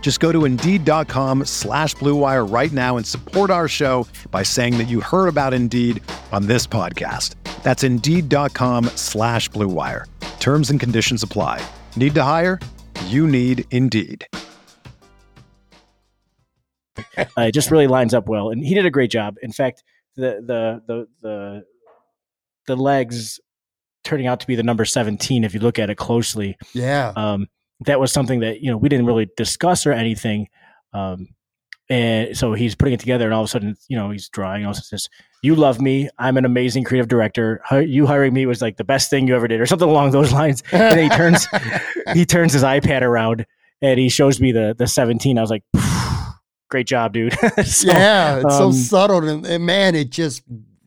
Just 0.00 0.20
go 0.20 0.32
to 0.32 0.46
Indeed.com 0.46 1.44
slash 1.44 1.94
BlueWire 1.96 2.50
right 2.50 2.72
now 2.72 2.96
and 2.96 3.06
support 3.06 3.50
our 3.50 3.68
show 3.68 4.06
by 4.30 4.42
saying 4.42 4.78
that 4.78 4.88
you 4.88 5.02
heard 5.02 5.28
about 5.28 5.52
Indeed 5.52 6.02
on 6.32 6.46
this 6.46 6.66
podcast. 6.66 7.34
That's 7.62 7.84
Indeed.com 7.84 8.86
slash 8.96 9.50
BlueWire. 9.50 10.04
Terms 10.40 10.70
and 10.70 10.80
conditions 10.80 11.22
apply. 11.22 11.60
Need 11.96 12.14
to 12.14 12.22
hire? 12.22 12.58
You 13.08 13.26
need 13.26 13.66
Indeed. 13.70 14.26
uh, 17.18 17.24
it 17.42 17.52
just 17.52 17.70
really 17.70 17.86
lines 17.86 18.14
up 18.14 18.28
well, 18.28 18.48
and 18.50 18.64
he 18.64 18.74
did 18.74 18.86
a 18.86 18.90
great 18.90 19.10
job. 19.10 19.34
In 19.42 19.52
fact, 19.52 19.82
the 20.16 20.42
the 20.44 20.82
the 20.86 21.06
the 21.22 21.64
the 22.66 22.76
legs 22.76 23.38
turning 24.04 24.26
out 24.26 24.40
to 24.40 24.46
be 24.46 24.54
the 24.56 24.62
number 24.62 24.84
17 24.84 25.44
if 25.44 25.52
you 25.54 25.60
look 25.60 25.78
at 25.78 25.90
it 25.90 25.96
closely 25.96 26.56
Yeah. 26.72 27.12
um, 27.16 27.46
that 27.80 28.00
was 28.00 28.12
something 28.12 28.40
that 28.40 28.60
you 28.60 28.70
know 28.70 28.76
we 28.76 28.88
didn't 28.88 29.06
really 29.06 29.28
discuss 29.36 29.86
or 29.86 29.92
anything 29.92 30.48
um, 30.92 31.28
and 31.90 32.36
so 32.36 32.52
he's 32.52 32.74
putting 32.74 32.92
it 32.92 33.00
together 33.00 33.24
and 33.24 33.34
all 33.34 33.42
of 33.42 33.46
a 33.46 33.48
sudden 33.48 33.76
you 33.88 33.96
know 33.96 34.10
he's 34.10 34.28
drawing. 34.28 34.62
And 34.62 34.66
also 34.66 34.82
says 34.82 35.08
you 35.42 35.54
love 35.54 35.80
me. 35.80 36.08
I'm 36.18 36.36
an 36.36 36.44
amazing 36.44 36.84
creative 36.84 37.08
director. 37.08 37.62
You 37.70 38.06
hiring 38.06 38.34
me 38.34 38.44
was 38.46 38.60
like 38.60 38.76
the 38.76 38.84
best 38.84 39.10
thing 39.10 39.28
you 39.28 39.34
ever 39.34 39.48
did 39.48 39.60
or 39.60 39.66
something 39.66 39.88
along 39.88 40.10
those 40.10 40.32
lines. 40.32 40.62
And 40.72 41.00
he 41.00 41.08
turns 41.08 41.46
he 42.14 42.26
turns 42.26 42.52
his 42.52 42.62
ipad 42.62 43.02
around 43.02 43.46
and 43.80 43.98
he 43.98 44.08
shows 44.08 44.40
me 44.40 44.52
the 44.52 44.74
the 44.76 44.86
17 44.86 45.38
i 45.38 45.40
was 45.40 45.50
like 45.50 45.62
great 46.68 46.86
job 46.86 47.12
dude. 47.12 47.34
So, 47.64 47.88
yeah. 47.88 48.40
It's 48.40 48.56
so 48.56 48.66
um, 48.66 48.72
subtle 48.72 49.26
and, 49.26 49.46
and 49.46 49.64
man, 49.64 49.94
it 49.94 50.10
just 50.10 50.42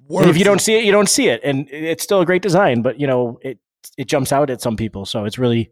works. 0.08 0.24
and 0.24 0.30
if 0.30 0.38
you 0.38 0.44
don't 0.44 0.62
see 0.62 0.78
it 0.78 0.84
you 0.84 0.92
don't 0.92 1.10
see 1.10 1.30
it. 1.30 1.42
And 1.44 1.68
it's 1.72 2.04
still 2.04 2.22
a 2.22 2.26
great 2.26 2.44
design 2.44 2.82
but 2.84 3.00
you 3.00 3.08
know 3.08 3.40
it 3.42 3.58
it 3.98 4.06
jumps 4.06 4.32
out 4.32 4.52
at 4.52 4.62
some 4.62 4.78
people. 4.78 5.06
So 5.06 5.26
it's 5.26 5.40
really 5.40 5.72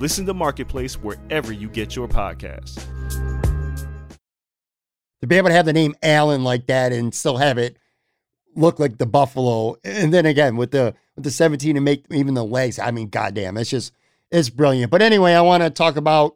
Listen 0.00 0.24
to 0.24 0.34
Marketplace 0.34 0.94
wherever 0.94 1.52
you 1.52 1.68
get 1.68 1.94
your 1.94 2.08
podcasts. 2.08 2.82
to 5.20 5.26
be 5.26 5.36
able 5.36 5.50
to 5.50 5.54
have 5.54 5.66
the 5.66 5.74
name 5.74 5.94
Allen 6.02 6.42
like 6.42 6.66
that 6.68 6.92
and 6.92 7.14
still 7.14 7.36
have 7.36 7.58
it 7.58 7.76
look 8.56 8.78
like 8.78 8.96
the 8.96 9.06
Buffalo, 9.06 9.76
and 9.84 10.12
then 10.12 10.26
again 10.26 10.56
with 10.56 10.70
the 10.70 10.94
with 11.14 11.24
the 11.24 11.30
17 11.30 11.76
and 11.76 11.84
make 11.84 12.04
even 12.10 12.32
the 12.34 12.44
legs. 12.44 12.78
I 12.78 12.90
mean, 12.90 13.08
goddamn, 13.08 13.58
it's 13.58 13.70
just 13.70 13.92
it's 14.30 14.48
brilliant. 14.48 14.90
But 14.90 15.02
anyway, 15.02 15.34
I 15.34 15.42
want 15.42 15.62
to 15.62 15.70
talk 15.70 15.96
about 15.96 16.34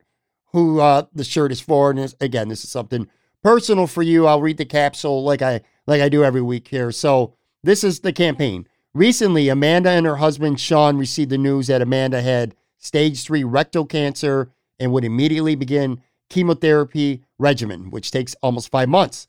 who 0.52 0.80
uh, 0.80 1.04
the 1.14 1.24
shirt 1.24 1.50
is 1.50 1.60
for, 1.60 1.90
and 1.90 2.14
again, 2.20 2.48
this 2.48 2.64
is 2.64 2.70
something 2.70 3.08
personal 3.42 3.86
for 3.86 4.02
you. 4.02 4.26
I'll 4.26 4.42
read 4.42 4.58
the 4.58 4.64
capsule 4.64 5.24
like 5.24 5.40
I 5.40 5.62
like 5.86 6.02
I 6.02 6.10
do 6.10 6.22
every 6.22 6.42
week 6.42 6.68
here. 6.68 6.92
So 6.92 7.34
this 7.62 7.82
is 7.82 8.00
the 8.00 8.12
campaign. 8.12 8.68
Recently, 8.92 9.48
Amanda 9.48 9.90
and 9.90 10.06
her 10.06 10.16
husband 10.16 10.60
Sean 10.60 10.98
received 10.98 11.30
the 11.30 11.38
news 11.38 11.66
that 11.66 11.82
Amanda 11.82 12.20
had 12.20 12.54
stage 12.84 13.24
three 13.24 13.42
rectal 13.42 13.86
cancer 13.86 14.52
and 14.78 14.92
would 14.92 15.04
immediately 15.04 15.54
begin 15.54 16.00
chemotherapy 16.28 17.22
regimen, 17.38 17.90
which 17.90 18.10
takes 18.10 18.36
almost 18.42 18.70
five 18.70 18.88
months. 18.88 19.26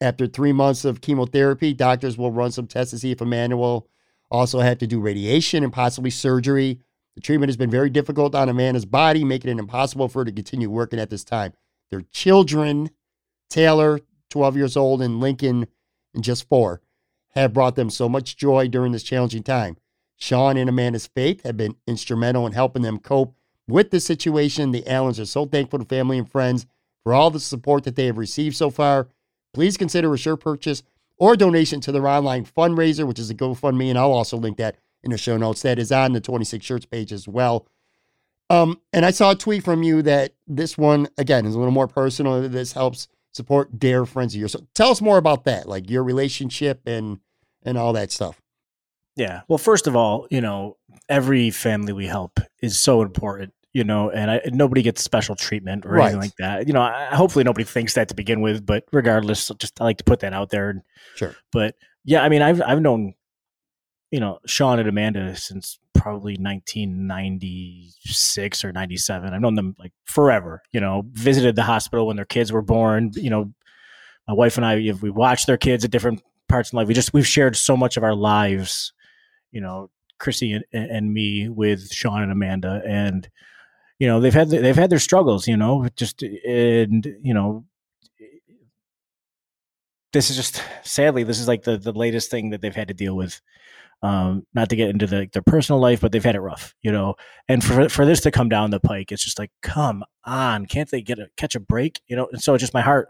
After 0.00 0.26
three 0.26 0.52
months 0.52 0.84
of 0.84 1.00
chemotherapy, 1.00 1.72
doctors 1.72 2.18
will 2.18 2.32
run 2.32 2.52
some 2.52 2.66
tests 2.66 2.90
to 2.92 2.98
see 2.98 3.10
if 3.10 3.20
Emmanuel 3.20 3.86
also 4.30 4.60
had 4.60 4.80
to 4.80 4.86
do 4.86 5.00
radiation 5.00 5.62
and 5.62 5.72
possibly 5.72 6.10
surgery. 6.10 6.80
The 7.14 7.20
treatment 7.20 7.48
has 7.48 7.56
been 7.56 7.70
very 7.70 7.90
difficult 7.90 8.34
on 8.34 8.48
Amanda's 8.48 8.84
body, 8.84 9.24
making 9.24 9.50
it 9.50 9.58
impossible 9.58 10.08
for 10.08 10.20
her 10.20 10.24
to 10.26 10.32
continue 10.32 10.68
working 10.68 10.98
at 10.98 11.10
this 11.10 11.24
time. 11.24 11.52
Their 11.90 12.02
children, 12.12 12.90
Taylor, 13.48 14.00
12 14.30 14.56
years 14.56 14.76
old, 14.76 15.00
and 15.00 15.20
Lincoln, 15.20 15.66
and 16.14 16.24
just 16.24 16.48
four, 16.48 16.82
have 17.30 17.52
brought 17.52 17.76
them 17.76 17.90
so 17.90 18.08
much 18.08 18.36
joy 18.36 18.68
during 18.68 18.92
this 18.92 19.02
challenging 19.02 19.42
time. 19.42 19.76
Sean 20.16 20.56
and 20.56 20.68
Amanda's 20.68 21.06
faith 21.06 21.42
have 21.44 21.56
been 21.56 21.76
instrumental 21.86 22.46
in 22.46 22.52
helping 22.52 22.82
them 22.82 22.98
cope 22.98 23.34
with 23.68 23.90
the 23.90 24.00
situation. 24.00 24.72
The 24.72 24.88
Allens 24.90 25.20
are 25.20 25.26
so 25.26 25.46
thankful 25.46 25.78
to 25.78 25.84
family 25.84 26.18
and 26.18 26.30
friends 26.30 26.66
for 27.04 27.12
all 27.14 27.30
the 27.30 27.40
support 27.40 27.84
that 27.84 27.96
they 27.96 28.06
have 28.06 28.18
received 28.18 28.56
so 28.56 28.70
far. 28.70 29.08
Please 29.52 29.76
consider 29.76 30.12
a 30.12 30.18
shirt 30.18 30.40
purchase 30.40 30.82
or 31.18 31.36
donation 31.36 31.80
to 31.80 31.92
their 31.92 32.06
online 32.06 32.44
fundraiser, 32.44 33.06
which 33.06 33.18
is 33.18 33.30
a 33.30 33.34
GoFundMe, 33.34 33.88
and 33.88 33.98
I'll 33.98 34.12
also 34.12 34.36
link 34.36 34.56
that 34.58 34.76
in 35.02 35.10
the 35.10 35.18
show 35.18 35.36
notes. 35.36 35.62
That 35.62 35.78
is 35.78 35.92
on 35.92 36.12
the 36.12 36.20
26 36.20 36.64
Shirts 36.64 36.86
page 36.86 37.12
as 37.12 37.28
well. 37.28 37.66
Um, 38.48 38.80
and 38.92 39.04
I 39.04 39.10
saw 39.10 39.32
a 39.32 39.36
tweet 39.36 39.64
from 39.64 39.82
you 39.82 40.02
that 40.02 40.34
this 40.46 40.78
one, 40.78 41.08
again, 41.18 41.46
is 41.46 41.54
a 41.54 41.58
little 41.58 41.72
more 41.72 41.88
personal. 41.88 42.48
This 42.48 42.72
helps 42.72 43.08
support 43.32 43.78
Dare 43.78 44.06
Friends 44.06 44.34
of 44.34 44.40
yours. 44.40 44.52
So 44.52 44.66
tell 44.74 44.90
us 44.90 45.00
more 45.00 45.18
about 45.18 45.44
that, 45.44 45.68
like 45.68 45.90
your 45.90 46.04
relationship 46.04 46.80
and 46.86 47.20
and 47.62 47.76
all 47.76 47.92
that 47.94 48.12
stuff. 48.12 48.40
Yeah. 49.16 49.42
Well, 49.48 49.58
first 49.58 49.86
of 49.86 49.94
all, 49.96 50.26
you 50.30 50.40
know, 50.40 50.76
every 51.08 51.50
family 51.50 51.92
we 51.92 52.06
help 52.06 52.40
is 52.60 52.78
so 52.78 53.02
important, 53.02 53.52
you 53.72 53.84
know, 53.84 54.10
and 54.10 54.30
I, 54.30 54.40
nobody 54.52 54.82
gets 54.82 55.02
special 55.02 55.34
treatment 55.34 55.84
or 55.86 55.98
anything 55.98 56.20
like 56.20 56.36
that. 56.38 56.66
You 56.66 56.74
know, 56.74 56.82
I, 56.82 57.14
hopefully 57.14 57.44
nobody 57.44 57.64
thinks 57.64 57.94
that 57.94 58.08
to 58.08 58.14
begin 58.14 58.42
with, 58.42 58.66
but 58.66 58.84
regardless, 58.92 59.50
just 59.58 59.80
I 59.80 59.84
like 59.84 59.96
to 59.98 60.04
put 60.04 60.20
that 60.20 60.34
out 60.34 60.50
there. 60.50 60.82
Sure. 61.14 61.34
But 61.50 61.76
yeah, 62.04 62.22
I 62.22 62.28
mean, 62.28 62.42
I've 62.42 62.60
I've 62.62 62.82
known, 62.82 63.14
you 64.10 64.20
know, 64.20 64.38
Sean 64.46 64.78
and 64.78 64.88
Amanda 64.88 65.34
since 65.34 65.78
probably 65.94 66.34
1996 66.34 68.64
or 68.64 68.72
97. 68.72 69.32
I've 69.32 69.40
known 69.40 69.54
them 69.54 69.74
like 69.78 69.92
forever. 70.04 70.62
You 70.72 70.80
know, 70.80 71.04
visited 71.12 71.56
the 71.56 71.62
hospital 71.62 72.06
when 72.06 72.16
their 72.16 72.26
kids 72.26 72.52
were 72.52 72.62
born. 72.62 73.12
You 73.14 73.30
know, 73.30 73.54
my 74.28 74.34
wife 74.34 74.58
and 74.58 74.66
I, 74.66 74.92
we 75.00 75.10
watched 75.10 75.46
their 75.46 75.56
kids 75.56 75.86
at 75.86 75.90
different 75.90 76.22
parts 76.48 76.72
in 76.72 76.76
life, 76.76 76.88
we 76.88 76.94
just 76.94 77.12
we've 77.12 77.26
shared 77.26 77.56
so 77.56 77.76
much 77.76 77.96
of 77.96 78.04
our 78.04 78.14
lives. 78.14 78.92
You 79.52 79.60
know, 79.60 79.90
Chrissy 80.18 80.52
and, 80.52 80.64
and 80.72 81.12
me 81.12 81.48
with 81.48 81.92
Sean 81.92 82.22
and 82.22 82.32
Amanda, 82.32 82.82
and 82.86 83.28
you 83.98 84.06
know 84.06 84.20
they've 84.20 84.34
had 84.34 84.50
they've 84.50 84.76
had 84.76 84.90
their 84.90 84.98
struggles. 84.98 85.46
You 85.46 85.56
know, 85.56 85.88
just 85.96 86.22
and 86.22 87.06
you 87.22 87.34
know 87.34 87.64
this 90.16 90.30
is 90.30 90.36
just 90.36 90.62
sadly 90.82 91.24
this 91.24 91.38
is 91.38 91.46
like 91.46 91.62
the 91.64 91.76
the 91.76 91.92
latest 91.92 92.30
thing 92.30 92.50
that 92.50 92.62
they've 92.62 92.74
had 92.74 92.88
to 92.88 92.94
deal 92.94 93.14
with 93.14 93.42
um 94.02 94.46
not 94.54 94.70
to 94.70 94.76
get 94.76 94.88
into 94.88 95.06
the, 95.06 95.28
their 95.32 95.42
personal 95.42 95.78
life 95.78 96.00
but 96.00 96.10
they've 96.10 96.24
had 96.24 96.34
it 96.34 96.40
rough 96.40 96.74
you 96.80 96.90
know 96.90 97.14
and 97.48 97.62
for 97.62 97.88
for 97.90 98.06
this 98.06 98.20
to 98.20 98.30
come 98.30 98.48
down 98.48 98.70
the 98.70 98.80
pike 98.80 99.12
it's 99.12 99.24
just 99.24 99.38
like 99.38 99.50
come 99.62 100.02
on 100.24 100.64
can't 100.64 100.90
they 100.90 101.02
get 101.02 101.18
a 101.18 101.28
catch 101.36 101.54
a 101.54 101.60
break 101.60 102.00
you 102.06 102.16
know 102.16 102.28
and 102.32 102.42
so 102.42 102.56
just 102.56 102.72
my 102.72 102.80
heart 102.80 103.08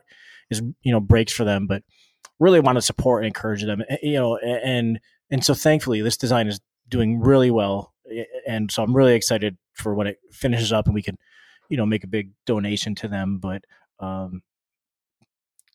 is 0.51 0.61
you 0.83 0.93
know 0.93 0.99
breaks 0.99 1.33
for 1.33 1.45
them 1.45 1.69
but 1.69 1.83
really 2.41 2.61
want 2.61 2.77
to 2.77 2.83
support 2.83 3.23
and 3.23 3.29
encourage 3.29 3.63
them 3.63 3.83
eh, 3.89 3.97
you 4.03 4.15
know 4.15 4.37
and 4.39 4.61
and 4.65 5.01
so 5.43 5.55
thankfully 5.55 6.01
this 6.01 6.17
design 6.17 6.47
is 6.47 6.61
doing 6.89 7.21
really 7.21 7.51
well 7.51 7.93
and 8.47 8.71
so 8.71 8.83
i'm 8.83 8.95
really 8.95 9.15
excited 9.15 9.57
for 9.75 9.95
when 9.95 10.07
it 10.07 10.19
finishes 10.31 10.73
up 10.73 10.87
and 10.87 10.95
we 10.95 11.03
can 11.03 11.17
you 11.69 11.77
know 11.77 11.87
make 11.87 12.05
a 12.05 12.09
big 12.09 12.31
donation 12.47 12.95
to 12.95 13.09
them 13.09 13.39
but 13.39 13.63
um 14.01 14.43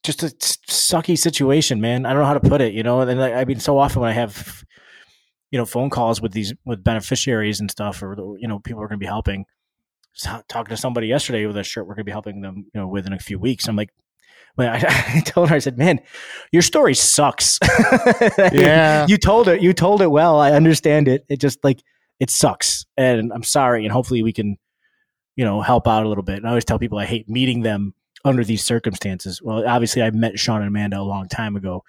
just 0.04 0.24
a 0.24 0.28
sucky 0.28 1.18
situation, 1.18 1.80
man. 1.80 2.06
I 2.06 2.14
don't 2.14 2.22
know 2.22 2.28
how 2.28 2.34
to 2.34 2.40
put 2.40 2.62
it, 2.62 2.74
you 2.74 2.84
know. 2.84 3.02
And 3.02 3.22
I, 3.22 3.42
I 3.42 3.46
mean, 3.46 3.60
so 3.60 3.78
often 3.78 4.02
when 4.02 4.10
I 4.10 4.14
have, 4.14 4.64
you 5.52 5.60
know, 5.60 5.66
phone 5.66 5.90
calls 5.90 6.22
with 6.22 6.32
these 6.32 6.54
with 6.66 6.84
beneficiaries 6.84 7.60
and 7.60 7.70
stuff, 7.70 8.02
or 8.02 8.16
you 8.40 8.48
know, 8.48 8.60
people 8.60 8.82
are 8.82 8.88
going 8.88 9.00
to 9.00 9.04
be 9.04 9.08
helping. 9.08 9.46
Talking 10.50 10.76
to 10.76 10.78
somebody 10.78 11.08
yesterday 11.08 11.46
with 11.46 11.56
a 11.56 11.64
shirt 11.64 11.88
we're 11.88 11.96
going 11.96 12.02
to 12.02 12.06
be 12.06 12.12
helping 12.12 12.42
them, 12.42 12.66
you 12.74 12.82
know, 12.82 12.88
within 12.88 13.14
a 13.14 13.20
few 13.20 13.40
weeks. 13.40 13.68
I'm 13.68 13.76
like, 13.76 13.92
when 14.56 14.68
I, 14.68 14.78
I 15.16 15.22
told 15.22 15.50
her, 15.50 15.56
I 15.56 15.60
said, 15.60 15.78
"Man, 15.78 16.00
your 16.52 16.62
story 16.62 16.96
sucks." 16.96 17.60
Yeah. 18.54 19.06
you 19.08 19.18
told 19.18 19.48
it. 19.48 19.62
You 19.62 19.74
told 19.74 20.02
it 20.02 20.12
well. 20.12 20.40
I 20.40 20.52
understand 20.52 21.08
it. 21.08 21.26
It 21.30 21.40
just 21.40 21.64
like 21.64 21.82
it 22.20 22.30
sucks, 22.30 22.86
and 22.98 23.32
I'm 23.34 23.44
sorry. 23.44 23.84
And 23.84 23.92
hopefully 23.92 24.24
we 24.24 24.34
can, 24.34 24.58
you 25.36 25.46
know, 25.46 25.62
help 25.62 25.88
out 25.88 26.06
a 26.06 26.10
little 26.10 26.24
bit. 26.24 26.38
And 26.38 26.46
I 26.46 26.50
always 26.50 26.66
tell 26.66 26.80
people 26.80 26.98
I 26.98 27.06
hate 27.06 27.30
meeting 27.30 27.62
them 27.62 27.94
under 28.26 28.44
these 28.44 28.64
circumstances. 28.64 29.42
Well, 29.42 29.68
obviously, 29.68 30.02
I 30.02 30.12
met 30.12 30.38
Sean 30.40 30.62
and 30.62 30.68
Amanda 30.68 31.00
a 31.00 31.02
long 31.04 31.28
time 31.28 31.56
ago, 31.56 31.84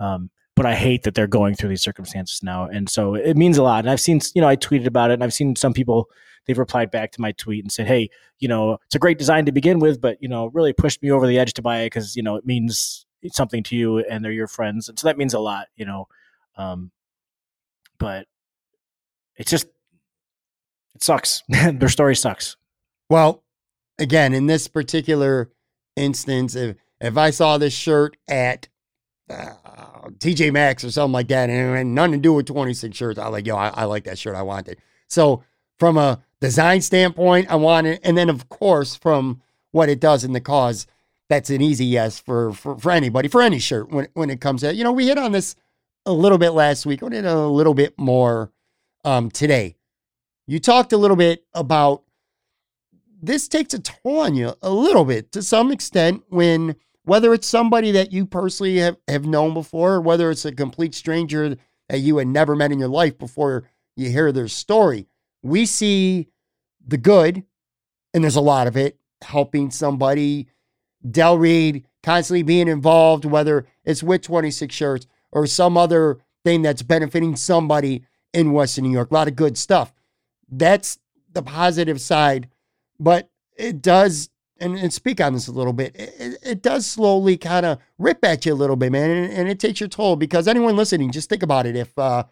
um, 0.00 0.30
but 0.54 0.66
I 0.66 0.74
hate 0.74 1.02
that 1.04 1.14
they're 1.14 1.26
going 1.26 1.54
through 1.54 1.68
these 1.70 1.82
circumstances 1.82 2.42
now, 2.42 2.66
and 2.66 2.88
so 2.88 3.14
it 3.14 3.36
means 3.36 3.58
a 3.58 3.62
lot. 3.62 3.80
And 3.80 3.90
I've 3.90 4.00
seen, 4.00 4.20
you 4.34 4.40
know, 4.40 4.48
I 4.48 4.56
tweeted 4.56 4.86
about 4.86 5.10
it, 5.10 5.14
and 5.14 5.24
I've 5.24 5.34
seen 5.34 5.56
some 5.56 5.72
people 5.72 6.08
they've 6.46 6.58
replied 6.58 6.90
back 6.90 7.12
to 7.12 7.20
my 7.20 7.32
tweet 7.32 7.64
and 7.64 7.72
said, 7.72 7.86
"Hey, 7.86 8.10
you 8.38 8.48
know, 8.48 8.78
it's 8.86 8.94
a 8.94 8.98
great 8.98 9.18
design 9.18 9.46
to 9.46 9.52
begin 9.52 9.78
with, 9.78 10.00
but 10.00 10.22
you 10.22 10.28
know, 10.28 10.46
really 10.46 10.72
pushed 10.72 11.02
me 11.02 11.10
over 11.10 11.26
the 11.26 11.38
edge 11.38 11.54
to 11.54 11.62
buy 11.62 11.80
it 11.80 11.86
because 11.86 12.16
you 12.16 12.22
know 12.22 12.36
it 12.36 12.46
means 12.46 13.06
something 13.32 13.62
to 13.64 13.76
you, 13.76 13.98
and 13.98 14.24
they're 14.24 14.32
your 14.32 14.46
friends, 14.46 14.88
and 14.88 14.98
so 14.98 15.08
that 15.08 15.18
means 15.18 15.34
a 15.34 15.40
lot, 15.40 15.66
you 15.76 15.84
know." 15.84 16.08
Um, 16.56 16.90
but 17.98 18.26
it's 19.36 19.50
just 19.50 19.66
it 20.94 21.02
sucks. 21.02 21.42
Their 21.48 21.88
story 21.88 22.16
sucks. 22.16 22.56
Well, 23.08 23.44
again, 23.98 24.34
in 24.34 24.46
this 24.46 24.68
particular 24.68 25.50
instance, 25.94 26.54
if 26.54 26.76
if 27.00 27.16
I 27.16 27.30
saw 27.30 27.58
this 27.58 27.74
shirt 27.74 28.16
at 28.28 28.68
uh, 29.28 30.08
TJ 30.18 30.52
Maxx 30.52 30.84
or 30.84 30.90
something 30.90 31.12
like 31.12 31.28
that, 31.28 31.50
and 31.50 31.76
it 31.76 31.84
nothing 31.84 32.12
to 32.12 32.18
do 32.18 32.32
with 32.32 32.46
26 32.46 32.96
shirts, 32.96 33.18
I 33.18 33.28
like, 33.28 33.46
yo, 33.46 33.56
I, 33.56 33.68
I 33.68 33.84
like 33.84 34.04
that 34.04 34.18
shirt. 34.18 34.34
I 34.34 34.42
want 34.42 34.68
it. 34.68 34.78
So 35.08 35.44
from 35.78 35.98
a 35.98 36.22
design 36.40 36.80
standpoint, 36.80 37.50
I 37.50 37.56
want 37.56 37.86
it. 37.86 38.00
And 38.02 38.16
then 38.16 38.28
of 38.28 38.48
course, 38.48 38.94
from 38.94 39.42
what 39.72 39.88
it 39.88 40.00
does 40.00 40.24
in 40.24 40.32
the 40.32 40.40
cause, 40.40 40.86
that's 41.28 41.50
an 41.50 41.60
easy 41.60 41.86
yes 41.86 42.18
for 42.18 42.52
for, 42.52 42.78
for 42.78 42.92
anybody, 42.92 43.28
for 43.28 43.42
any 43.42 43.58
shirt 43.58 43.90
when, 43.90 44.08
when 44.14 44.30
it 44.30 44.40
comes 44.40 44.60
to, 44.60 44.74
you 44.74 44.84
know, 44.84 44.92
we 44.92 45.06
hit 45.06 45.18
on 45.18 45.32
this 45.32 45.56
a 46.04 46.12
little 46.12 46.38
bit 46.38 46.50
last 46.50 46.86
week. 46.86 47.02
We 47.02 47.08
did 47.10 47.26
a 47.26 47.46
little 47.46 47.74
bit 47.74 47.98
more 47.98 48.52
um, 49.04 49.30
today. 49.30 49.76
You 50.46 50.60
talked 50.60 50.92
a 50.92 50.96
little 50.96 51.16
bit 51.16 51.44
about 51.54 52.04
this 53.20 53.48
takes 53.48 53.74
a 53.74 53.80
toll 53.80 54.20
on 54.20 54.34
you 54.34 54.54
a 54.62 54.70
little 54.70 55.04
bit 55.04 55.32
to 55.32 55.42
some 55.42 55.72
extent 55.72 56.22
when 56.28 56.76
whether 57.06 57.32
it's 57.32 57.46
somebody 57.46 57.92
that 57.92 58.12
you 58.12 58.26
personally 58.26 58.78
have, 58.78 58.96
have 59.06 59.24
known 59.24 59.54
before, 59.54 59.94
or 59.94 60.00
whether 60.00 60.30
it's 60.30 60.44
a 60.44 60.52
complete 60.52 60.92
stranger 60.94 61.56
that 61.88 61.98
you 61.98 62.16
had 62.16 62.26
never 62.26 62.56
met 62.56 62.72
in 62.72 62.80
your 62.80 62.88
life 62.88 63.16
before 63.16 63.64
you 63.96 64.10
hear 64.10 64.32
their 64.32 64.48
story. 64.48 65.06
We 65.46 65.66
see 65.66 66.28
the 66.86 66.98
good, 66.98 67.44
and 68.12 68.24
there's 68.24 68.36
a 68.36 68.40
lot 68.40 68.66
of 68.66 68.76
it, 68.76 68.98
helping 69.22 69.70
somebody. 69.70 70.48
Del 71.08 71.38
Reed 71.38 71.86
constantly 72.02 72.42
being 72.42 72.68
involved, 72.68 73.24
whether 73.24 73.66
it's 73.84 74.02
with 74.02 74.22
26 74.22 74.74
shirts 74.74 75.06
or 75.32 75.46
some 75.46 75.76
other 75.76 76.18
thing 76.44 76.62
that's 76.62 76.82
benefiting 76.82 77.36
somebody 77.36 78.04
in 78.32 78.52
Western 78.52 78.84
New 78.84 78.92
York. 78.92 79.10
A 79.10 79.14
lot 79.14 79.28
of 79.28 79.36
good 79.36 79.58
stuff. 79.58 79.92
That's 80.48 80.98
the 81.32 81.42
positive 81.42 82.00
side, 82.00 82.48
but 82.98 83.30
it 83.56 83.82
does, 83.82 84.30
and, 84.58 84.76
and 84.78 84.92
speak 84.92 85.20
on 85.20 85.32
this 85.32 85.48
a 85.48 85.52
little 85.52 85.72
bit, 85.72 85.96
it, 85.96 86.38
it 86.42 86.62
does 86.62 86.86
slowly 86.86 87.36
kind 87.36 87.66
of 87.66 87.78
rip 87.98 88.24
at 88.24 88.46
you 88.46 88.52
a 88.52 88.54
little 88.54 88.76
bit, 88.76 88.92
man, 88.92 89.10
and, 89.10 89.32
and, 89.32 89.48
it 89.48 89.58
takes 89.58 89.80
your 89.80 89.88
toll 89.88 90.16
because 90.16 90.46
anyone 90.46 90.76
listening, 90.76 91.10
just 91.10 91.28
think 91.28 91.42
about 91.42 91.66
it. 91.66 91.76
If, 91.76 91.98
uh, 91.98 92.24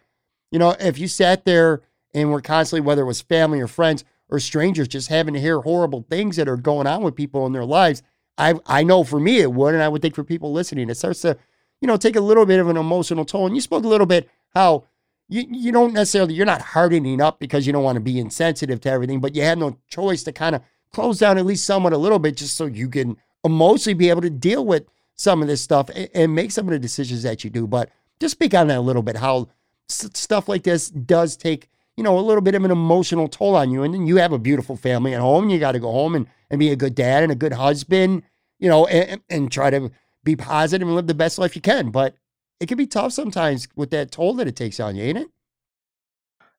you 0.51 0.59
know, 0.59 0.75
if 0.79 0.97
you 0.97 1.07
sat 1.07 1.45
there 1.45 1.81
and 2.15 2.31
we're 2.31 2.41
constantly, 2.41 2.81
whether 2.81 3.03
it 3.03 3.05
was 3.05 3.21
family 3.21 3.59
or 3.59 3.67
friends 3.67 4.03
or 4.29 4.39
strangers, 4.39 4.87
just 4.87 5.09
having 5.09 5.35
to 5.35 5.39
hear 5.39 5.59
horrible 5.59 6.03
things 6.09 6.37
that 6.37 6.47
are 6.47 6.57
going 6.57 6.87
on 6.87 7.03
with 7.03 7.15
people 7.15 7.45
in 7.45 7.53
their 7.53 7.65
lives, 7.65 8.01
I, 8.37 8.55
I 8.65 8.83
know 8.83 9.03
for 9.03 9.19
me 9.19 9.39
it 9.39 9.53
would, 9.53 9.75
and 9.75 9.83
I 9.83 9.87
would 9.87 10.01
think 10.01 10.15
for 10.15 10.23
people 10.23 10.51
listening, 10.51 10.89
it 10.89 10.95
starts 10.95 11.21
to, 11.21 11.37
you 11.81 11.87
know, 11.87 11.97
take 11.97 12.15
a 12.15 12.21
little 12.21 12.45
bit 12.45 12.59
of 12.59 12.69
an 12.69 12.77
emotional 12.77 13.25
toll. 13.25 13.45
And 13.45 13.55
you 13.55 13.61
spoke 13.61 13.83
a 13.83 13.87
little 13.87 14.07
bit 14.07 14.29
how 14.55 14.85
you, 15.27 15.45
you 15.49 15.71
don't 15.71 15.93
necessarily, 15.93 16.33
you're 16.33 16.45
not 16.45 16.61
hardening 16.61 17.21
up 17.21 17.39
because 17.39 17.67
you 17.67 17.73
don't 17.73 17.83
want 17.83 17.97
to 17.97 18.01
be 18.01 18.19
insensitive 18.19 18.81
to 18.81 18.89
everything, 18.89 19.19
but 19.19 19.35
you 19.35 19.43
have 19.43 19.57
no 19.57 19.77
choice 19.87 20.23
to 20.23 20.31
kind 20.31 20.55
of 20.55 20.61
close 20.91 21.19
down 21.19 21.37
at 21.37 21.45
least 21.45 21.65
somewhat 21.65 21.93
a 21.93 21.97
little 21.97 22.19
bit 22.19 22.37
just 22.37 22.55
so 22.55 22.65
you 22.65 22.89
can 22.89 23.17
emotionally 23.43 23.93
be 23.93 24.09
able 24.09 24.21
to 24.21 24.29
deal 24.29 24.65
with 24.65 24.85
some 25.15 25.41
of 25.41 25.47
this 25.47 25.61
stuff 25.61 25.89
and, 25.93 26.09
and 26.13 26.35
make 26.35 26.51
some 26.51 26.65
of 26.67 26.71
the 26.71 26.79
decisions 26.79 27.23
that 27.23 27.43
you 27.43 27.49
do. 27.49 27.67
But 27.67 27.89
just 28.19 28.31
speak 28.31 28.53
on 28.53 28.67
that 28.67 28.77
a 28.77 28.81
little 28.81 29.03
bit, 29.03 29.17
how 29.17 29.49
s- 29.89 30.09
stuff 30.13 30.47
like 30.47 30.63
this 30.63 30.89
does 30.89 31.35
take, 31.37 31.69
you 31.97 32.03
know, 32.03 32.17
a 32.17 32.21
little 32.21 32.41
bit 32.41 32.55
of 32.55 32.63
an 32.63 32.71
emotional 32.71 33.27
toll 33.27 33.55
on 33.55 33.71
you. 33.71 33.83
And 33.83 33.93
then 33.93 34.07
you 34.07 34.17
have 34.17 34.33
a 34.33 34.39
beautiful 34.39 34.75
family 34.75 35.13
at 35.13 35.21
home. 35.21 35.49
You 35.49 35.59
got 35.59 35.73
to 35.73 35.79
go 35.79 35.91
home 35.91 36.15
and, 36.15 36.27
and 36.49 36.59
be 36.59 36.71
a 36.71 36.75
good 36.75 36.95
dad 36.95 37.23
and 37.23 37.31
a 37.31 37.35
good 37.35 37.53
husband, 37.53 38.23
you 38.59 38.69
know, 38.69 38.85
and, 38.87 39.21
and 39.29 39.51
try 39.51 39.69
to 39.69 39.91
be 40.23 40.35
positive 40.35 40.87
and 40.87 40.95
live 40.95 41.07
the 41.07 41.13
best 41.13 41.37
life 41.37 41.55
you 41.55 41.61
can. 41.61 41.91
But 41.91 42.15
it 42.59 42.67
can 42.67 42.77
be 42.77 42.87
tough 42.87 43.13
sometimes 43.13 43.67
with 43.75 43.91
that 43.91 44.11
toll 44.11 44.33
that 44.35 44.47
it 44.47 44.55
takes 44.55 44.79
on 44.79 44.95
you, 44.95 45.03
ain't 45.03 45.17
it? 45.19 45.27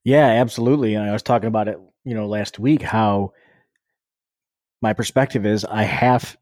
Yeah, 0.05 0.27
absolutely. 0.27 0.94
And 0.94 1.09
I 1.09 1.12
was 1.12 1.22
talking 1.22 1.49
about 1.49 1.68
it, 1.68 1.79
you 2.05 2.14
know, 2.14 2.27
last 2.27 2.59
week 2.59 2.81
how 2.81 3.33
my 4.81 4.92
perspective 4.92 5.44
is 5.44 5.64
I 5.64 5.83
have 5.83 6.37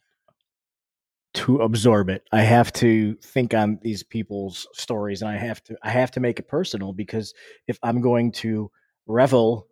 to 1.35 1.59
absorb 1.59 2.11
it. 2.11 2.23
I 2.31 2.43
have 2.43 2.73
to 2.75 3.15
think 3.17 3.55
on 3.55 3.79
these 3.83 4.03
people's 4.03 4.69
stories 4.73 5.23
and 5.23 5.31
I 5.31 5.37
have 5.37 5.63
to 5.65 5.77
I 5.83 5.91
have 5.91 6.13
to 6.13 6.21
make 6.21 6.39
it 6.39 6.47
personal 6.47 6.93
because 6.93 7.35
if 7.67 7.79
I'm 7.83 8.01
going 8.01 8.33
to 8.33 8.71
revel 9.07 9.67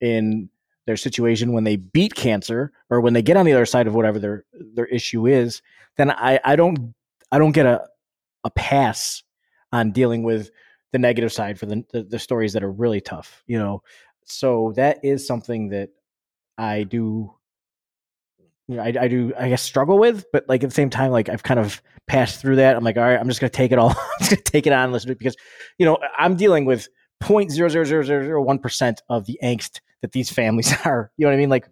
in 0.00 0.48
their 0.86 0.96
situation 0.96 1.52
when 1.52 1.64
they 1.64 1.76
beat 1.76 2.14
cancer 2.14 2.72
or 2.90 3.00
when 3.00 3.14
they 3.14 3.22
get 3.22 3.36
on 3.36 3.46
the 3.46 3.52
other 3.52 3.66
side 3.66 3.86
of 3.86 3.94
whatever 3.94 4.18
their 4.18 4.44
their 4.74 4.86
issue 4.86 5.26
is, 5.26 5.62
then 5.96 6.10
I, 6.10 6.40
I 6.44 6.56
don't 6.56 6.94
I 7.32 7.38
don't 7.38 7.52
get 7.52 7.66
a 7.66 7.86
a 8.44 8.50
pass 8.50 9.22
on 9.72 9.90
dealing 9.90 10.22
with 10.22 10.50
the 10.92 10.98
negative 10.98 11.32
side 11.32 11.58
for 11.58 11.66
the, 11.66 11.84
the, 11.92 12.04
the 12.04 12.18
stories 12.18 12.52
that 12.52 12.62
are 12.62 12.70
really 12.70 13.00
tough, 13.00 13.42
you 13.46 13.58
know. 13.58 13.82
So 14.24 14.72
that 14.76 15.04
is 15.04 15.26
something 15.26 15.70
that 15.70 15.90
I 16.56 16.84
do 16.84 17.34
you 18.68 18.76
know, 18.76 18.82
I, 18.82 18.94
I 18.98 19.08
do 19.08 19.32
I 19.38 19.48
guess 19.48 19.62
struggle 19.62 19.98
with, 19.98 20.24
but 20.32 20.48
like 20.48 20.62
at 20.62 20.70
the 20.70 20.74
same 20.74 20.90
time, 20.90 21.10
like 21.10 21.28
I've 21.28 21.42
kind 21.42 21.60
of 21.60 21.82
passed 22.06 22.40
through 22.40 22.56
that. 22.56 22.76
I'm 22.76 22.84
like, 22.84 22.96
all 22.96 23.02
right, 23.02 23.18
I'm 23.18 23.28
just 23.28 23.40
gonna 23.40 23.50
take 23.50 23.72
it 23.72 23.78
all, 23.78 23.90
I'm 23.90 24.18
just 24.20 24.30
gonna 24.30 24.42
take 24.42 24.66
it 24.66 24.72
on 24.72 24.92
listen 24.92 25.08
to 25.08 25.12
it 25.12 25.18
because 25.18 25.36
you 25.78 25.86
know 25.86 25.98
I'm 26.18 26.36
dealing 26.36 26.64
with 26.64 26.88
0.00001 27.24 28.62
percent 28.62 29.02
of 29.08 29.24
the 29.26 29.38
angst 29.42 29.80
that 30.02 30.12
these 30.12 30.30
families 30.30 30.72
are. 30.84 31.10
You 31.16 31.24
know 31.24 31.30
what 31.30 31.36
I 31.36 31.38
mean? 31.38 31.48
Like 31.48 31.68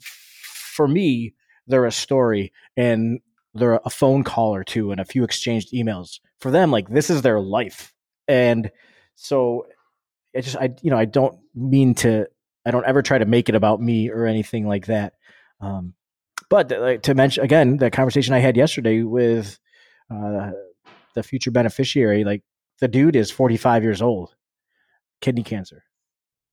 for 0.00 0.88
me, 0.88 1.34
they're 1.66 1.84
a 1.84 1.92
story 1.92 2.52
and 2.76 3.20
they're 3.54 3.80
a 3.84 3.90
phone 3.90 4.24
call 4.24 4.54
or 4.54 4.64
two 4.64 4.90
and 4.90 5.00
a 5.00 5.04
few 5.04 5.24
exchanged 5.24 5.72
emails. 5.72 6.20
For 6.40 6.50
them, 6.50 6.70
like 6.70 6.88
this 6.88 7.10
is 7.10 7.22
their 7.22 7.40
life. 7.40 7.92
And 8.26 8.70
so 9.14 9.66
it 10.34 10.42
just 10.42 10.56
I 10.56 10.70
you 10.82 10.90
know, 10.90 10.98
I 10.98 11.04
don't 11.04 11.38
mean 11.54 11.94
to 11.96 12.26
I 12.66 12.70
don't 12.70 12.86
ever 12.86 13.02
try 13.02 13.18
to 13.18 13.24
make 13.24 13.48
it 13.48 13.54
about 13.54 13.80
me 13.80 14.10
or 14.10 14.26
anything 14.26 14.66
like 14.66 14.86
that. 14.86 15.14
Um, 15.60 15.94
but 16.50 16.70
like 16.70 17.02
to 17.02 17.14
mention 17.14 17.44
again, 17.44 17.76
the 17.76 17.90
conversation 17.90 18.34
I 18.34 18.38
had 18.38 18.56
yesterday 18.56 19.02
with 19.02 19.58
uh, 20.10 20.50
the 21.14 21.22
future 21.22 21.50
beneficiary, 21.50 22.24
like 22.24 22.42
the 22.80 22.88
dude 22.88 23.16
is 23.16 23.30
45 23.30 23.82
years 23.82 24.02
old, 24.02 24.34
kidney 25.20 25.42
cancer. 25.42 25.84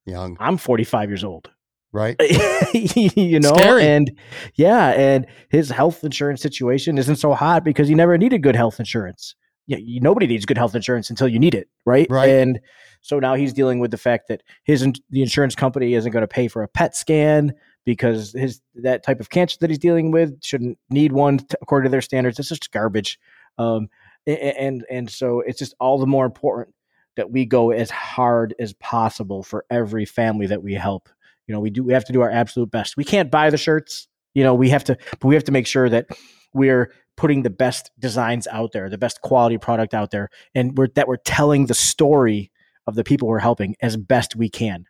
Young. 0.06 0.38
I'm 0.40 0.58
45 0.58 1.10
years 1.10 1.24
old. 1.24 1.50
Right. 1.92 2.16
you 2.74 3.40
know, 3.40 3.54
Scary. 3.54 3.88
and 3.88 4.12
yeah, 4.56 4.90
and 4.90 5.26
his 5.50 5.70
health 5.70 6.04
insurance 6.04 6.42
situation 6.42 6.98
isn't 6.98 7.16
so 7.16 7.34
hot 7.34 7.64
because 7.64 7.88
he 7.88 7.96
never 7.96 8.18
needed 8.18 8.44
good 8.44 8.56
health 8.56 8.80
insurance. 8.80 9.34
Yeah, 9.66 9.78
you, 9.78 10.02
nobody 10.02 10.28
needs 10.28 10.46
good 10.46 10.58
health 10.58 10.76
insurance 10.76 11.10
until 11.10 11.28
you 11.30 11.40
need 11.40 11.56
it, 11.56 11.70
right? 11.86 12.06
Right. 12.10 12.30
And 12.30 12.60
so 13.02 13.18
now 13.20 13.36
he's 13.36 13.54
dealing 13.54 13.80
with 13.80 13.92
the 13.92 13.98
fact 13.98 14.28
that 14.28 14.44
his 14.66 14.82
the 15.10 15.22
insurance 15.22 15.56
company 15.56 15.94
isn't 15.94 16.12
going 16.12 16.22
to 16.22 16.28
pay 16.28 16.50
for 16.50 16.64
a 16.64 16.68
PET 16.68 16.96
scan 16.96 17.54
because 17.86 18.34
his 18.34 18.62
that 18.76 19.04
type 19.04 19.22
of 19.22 19.30
cancer 19.30 19.58
that 19.62 19.70
he's 19.70 19.80
dealing 19.80 20.12
with 20.12 20.44
shouldn't 20.44 20.78
need 20.90 21.14
one 21.14 21.38
to, 21.38 21.58
according 21.62 21.88
to 21.90 21.92
their 21.92 22.02
standards. 22.02 22.38
It's 22.40 22.50
just 22.50 22.72
garbage. 22.72 23.18
Um, 23.58 23.88
and 24.28 24.86
and 24.90 25.10
so 25.10 25.42
it's 25.42 25.60
just 25.60 25.76
all 25.80 26.00
the 26.00 26.08
more 26.08 26.26
important 26.26 26.74
that 27.16 27.32
we 27.32 27.46
go 27.46 27.72
as 27.72 27.90
hard 27.90 28.54
as 28.60 28.74
possible 28.74 29.44
for 29.44 29.66
every 29.70 30.06
family 30.06 30.48
that 30.48 30.62
we 30.64 30.74
help. 30.74 31.10
You 31.48 31.54
know, 31.54 31.60
we 31.60 31.70
do 31.70 31.84
we 31.84 31.94
have 31.94 32.06
to 32.06 32.14
do 32.14 32.22
our 32.22 32.32
absolute 32.32 32.72
best. 32.72 32.98
We 32.98 33.04
can't 33.04 33.32
buy 33.32 33.50
the 33.50 33.58
shirts. 33.58 34.08
You 34.34 34.44
know, 34.44 34.54
we 34.54 34.70
have 34.70 34.84
to, 34.86 34.98
but 35.12 35.26
we 35.26 35.36
have 35.36 35.46
to 35.46 35.52
make 35.52 35.68
sure 35.68 35.90
that 35.90 36.08
we're 36.54 36.92
putting 37.16 37.44
the 37.44 37.50
best 37.50 37.92
designs 38.00 38.48
out 38.48 38.72
there, 38.74 38.90
the 38.90 38.98
best 38.98 39.22
quality 39.22 39.58
product 39.58 39.94
out 39.94 40.12
there, 40.12 40.30
and 40.54 40.78
we're 40.78 40.90
that 40.96 41.08
we're 41.08 41.18
telling 41.18 41.68
the 41.68 41.74
story 41.74 42.52
of 42.88 42.96
the 42.96 43.04
people 43.04 43.28
we're 43.28 43.40
helping 43.40 43.76
as 43.82 43.96
best 43.96 44.36
we 44.36 44.50
can. 44.50 44.86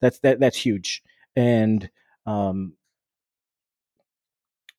That's 0.00 0.18
that 0.20 0.40
that's 0.40 0.56
huge. 0.56 1.02
And 1.36 1.88
um 2.26 2.74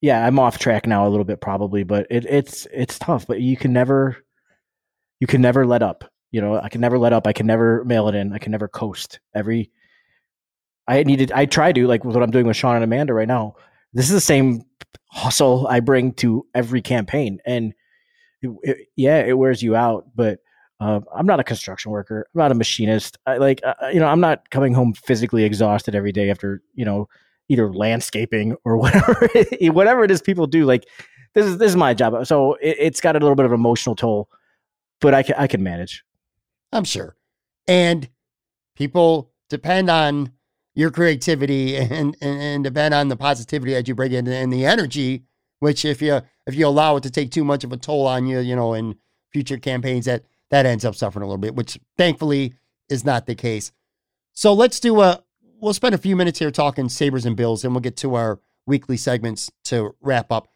yeah, 0.03 0.27
I'm 0.27 0.37
off 0.37 0.59
track 0.59 0.85
now 0.85 1.07
a 1.07 1.09
little 1.09 1.23
bit 1.23 1.39
probably, 1.39 1.83
but 1.83 2.05
it, 2.09 2.25
it's 2.25 2.67
it's 2.73 2.99
tough. 2.99 3.25
But 3.25 3.39
you 3.39 3.55
can 3.55 3.71
never 3.71 4.17
you 5.21 5.27
can 5.27 5.41
never 5.41 5.65
let 5.65 5.81
up. 5.81 6.03
You 6.29 6.41
know, 6.41 6.59
I 6.59 6.67
can 6.67 6.81
never 6.81 6.99
let 6.99 7.13
up. 7.13 7.25
I 7.25 7.31
can 7.31 7.47
never 7.47 7.85
mail 7.85 8.09
it 8.09 8.15
in. 8.15 8.33
I 8.33 8.37
can 8.37 8.51
never 8.51 8.67
coast. 8.67 9.21
Every 9.33 9.71
I 10.89 11.03
needed. 11.03 11.31
I 11.31 11.45
try 11.45 11.71
to 11.71 11.87
like 11.87 12.03
what 12.03 12.21
I'm 12.21 12.31
doing 12.31 12.45
with 12.45 12.57
Sean 12.57 12.75
and 12.75 12.83
Amanda 12.83 13.13
right 13.13 13.29
now. 13.29 13.55
This 13.93 14.07
is 14.07 14.11
the 14.11 14.19
same 14.19 14.63
hustle 15.09 15.67
I 15.67 15.79
bring 15.79 16.11
to 16.15 16.45
every 16.53 16.81
campaign, 16.81 17.39
and 17.45 17.73
it, 18.41 18.51
it, 18.63 18.77
yeah, 18.97 19.23
it 19.23 19.37
wears 19.37 19.63
you 19.63 19.73
out. 19.73 20.08
But 20.13 20.39
uh, 20.81 20.99
I'm 21.15 21.25
not 21.25 21.39
a 21.39 21.45
construction 21.45 21.93
worker. 21.93 22.27
I'm 22.35 22.39
not 22.39 22.51
a 22.51 22.56
machinist. 22.56 23.19
I 23.25 23.37
like 23.37 23.62
uh, 23.63 23.87
you 23.93 24.01
know 24.01 24.08
I'm 24.08 24.19
not 24.19 24.49
coming 24.49 24.73
home 24.73 24.95
physically 24.95 25.45
exhausted 25.45 25.95
every 25.95 26.12
day 26.12 26.29
after 26.29 26.62
you 26.73 26.83
know 26.83 27.08
either 27.50 27.71
landscaping 27.71 28.56
or 28.65 28.77
whatever 28.83 29.29
whatever 29.62 30.04
it 30.04 30.12
is 30.12 30.21
people 30.21 30.48
do. 30.48 30.65
Like 30.65 30.87
this 31.33 31.46
is 31.46 31.58
this 31.58 31.69
is 31.69 31.75
my 31.75 31.94
job, 31.94 32.25
so 32.25 32.54
it, 32.56 32.77
it's 32.79 33.02
got 33.02 33.15
a 33.15 33.19
little 33.19 33.35
bit 33.35 33.46
of 33.46 33.54
emotional 33.54 33.96
toll, 33.96 34.29
but 35.02 35.13
I 35.13 35.23
can 35.23 35.35
I 35.37 35.48
can 35.48 35.63
manage. 35.63 36.04
I'm 36.71 36.83
sure. 36.83 37.15
And 37.67 38.10
people 38.75 39.31
depend 39.50 39.89
on 39.89 40.31
your 40.75 40.89
creativity 40.89 41.77
and, 41.77 42.17
and, 42.19 42.41
and 42.41 42.63
depend 42.63 42.94
on 42.94 43.08
the 43.08 43.15
positivity 43.15 43.73
that 43.73 43.87
you 43.87 43.96
bring 43.96 44.12
in 44.12 44.27
and 44.27 44.52
the 44.52 44.65
energy, 44.65 45.23
which 45.60 45.85
if 45.85 46.02
you 46.02 46.21
if 46.48 46.56
you 46.56 46.67
allow 46.67 46.96
it 46.98 47.04
to 47.04 47.12
take 47.12 47.31
too 47.31 47.44
much 47.44 47.63
of 47.63 47.71
a 47.71 47.77
toll 47.77 48.08
on 48.08 48.25
you, 48.27 48.39
you 48.39 48.56
know, 48.56 48.73
in 48.73 48.96
future 49.31 49.58
campaigns, 49.58 50.06
that 50.06 50.23
that 50.50 50.65
ends 50.65 50.85
up 50.85 50.96
suffering 50.96 51.23
a 51.23 51.27
little 51.27 51.37
bit, 51.37 51.56
which 51.56 51.79
thankfully 51.98 52.56
is 52.89 53.06
not 53.06 53.25
the 53.25 53.35
case. 53.35 53.71
So 54.33 54.54
let's 54.54 54.79
do 54.79 55.02
a 55.02 55.23
we'll 55.63 55.73
spend 55.73 55.95
a 55.95 55.97
few 55.97 56.15
minutes 56.15 56.39
here 56.39 56.51
talking 56.51 56.89
Sabres 56.89 57.25
and 57.25 57.37
Bills, 57.37 57.63
and 57.63 57.73
we'll 57.73 57.81
get 57.81 57.95
to 57.97 58.15
our 58.15 58.39
weekly 58.67 58.97
segments 58.97 59.49
to 59.65 59.95
wrap 60.01 60.31
up. 60.31 60.49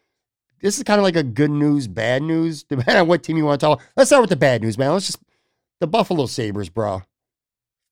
This 0.60 0.76
is 0.76 0.84
kind 0.84 0.98
of 0.98 1.04
like 1.04 1.16
a 1.16 1.22
good 1.22 1.50
news, 1.50 1.88
bad 1.88 2.22
news, 2.22 2.62
depending 2.68 2.96
on 2.96 3.08
what 3.08 3.22
team 3.22 3.36
you 3.36 3.46
want 3.46 3.60
to 3.60 3.66
talk. 3.66 3.78
about. 3.78 3.90
Let's 3.96 4.10
start 4.10 4.20
with 4.20 4.30
the 4.30 4.36
bad 4.36 4.62
news, 4.62 4.76
man. 4.76 4.92
Let's 4.92 5.06
just 5.06 5.20
the 5.80 5.86
Buffalo 5.86 6.26
Sabres, 6.26 6.68
bro. 6.68 7.02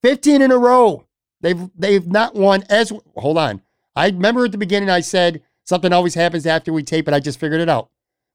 15 0.03 0.43
in 0.43 0.51
a 0.51 0.59
row. 0.59 1.07
They've 1.41 1.71
they've 1.77 2.07
not 2.07 2.35
won 2.35 2.65
as 2.69 2.93
hold 3.17 3.39
on. 3.39 3.63
I 3.95 4.07
remember 4.07 4.45
at 4.45 4.53
the 4.53 4.59
beginning 4.59 4.91
I 4.91 5.01
said 5.01 5.43
something 5.65 5.93
always 5.93 6.15
happens 6.15 6.47
after 6.47 6.73
we 6.73 6.83
tape 6.83 7.09
it. 7.09 7.15
I 7.15 7.21
just 7.21 7.41
figured 7.41 7.61
it 7.61 7.69
out. 7.69 7.91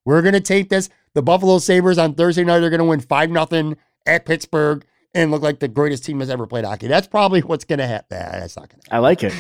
We're 0.06 0.22
gonna 0.22 0.40
tape 0.40 0.70
this. 0.70 0.90
The 1.14 1.22
Buffalo 1.22 1.60
Sabres 1.60 1.98
on 1.98 2.14
Thursday 2.14 2.44
night 2.44 2.64
are 2.64 2.70
gonna 2.70 2.86
win 2.86 3.00
5 3.00 3.30
nothing 3.30 3.78
at 4.06 4.26
Pittsburgh 4.26 4.86
and 5.14 5.32
look 5.32 5.42
like 5.42 5.60
the 5.60 5.68
greatest 5.68 6.06
team 6.06 6.20
has 6.20 6.30
ever 6.30 6.48
played 6.48 6.66
hockey. 6.66 6.88
That's 6.88 7.08
probably 7.08 7.42
what's 7.42 7.66
gonna 7.66 7.88
happen. 7.88 8.18
That's 8.18 8.56
not 8.56 8.70
gonna 8.70 8.84
happen. 8.84 8.96
I 8.96 9.00
like 9.00 9.24
it. 9.24 9.34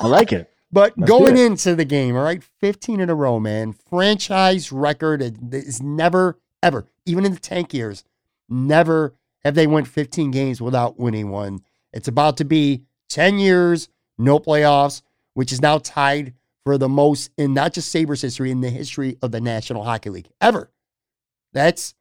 I 0.00 0.06
like 0.06 0.32
it. 0.32 0.50
But 0.72 0.98
Let's 0.98 1.08
going 1.08 1.36
into 1.36 1.76
the 1.76 1.84
game, 1.84 2.16
all 2.16 2.24
right, 2.24 2.42
15 2.42 3.00
in 3.00 3.08
a 3.08 3.14
row, 3.14 3.38
man. 3.38 3.72
Franchise 3.72 4.72
record 4.72 5.22
is 5.52 5.80
never, 5.80 6.38
ever, 6.62 6.86
even 7.06 7.24
in 7.24 7.32
the 7.32 7.40
tank 7.40 7.72
years, 7.72 8.04
never 8.48 9.14
have 9.44 9.54
they 9.54 9.68
went 9.68 9.86
15 9.86 10.32
games 10.32 10.60
without 10.60 10.98
winning 10.98 11.30
one. 11.30 11.60
It's 11.92 12.08
about 12.08 12.36
to 12.38 12.44
be 12.44 12.82
10 13.10 13.38
years, 13.38 13.88
no 14.18 14.40
playoffs, 14.40 15.02
which 15.34 15.52
is 15.52 15.62
now 15.62 15.78
tied 15.78 16.34
for 16.64 16.76
the 16.76 16.88
most 16.88 17.30
in 17.38 17.54
not 17.54 17.72
just 17.72 17.92
Sabres 17.92 18.22
history, 18.22 18.50
in 18.50 18.60
the 18.60 18.68
history 18.68 19.16
of 19.22 19.30
the 19.30 19.40
National 19.40 19.84
Hockey 19.84 20.10
League 20.10 20.28
ever. 20.40 20.72
That's 21.52 21.94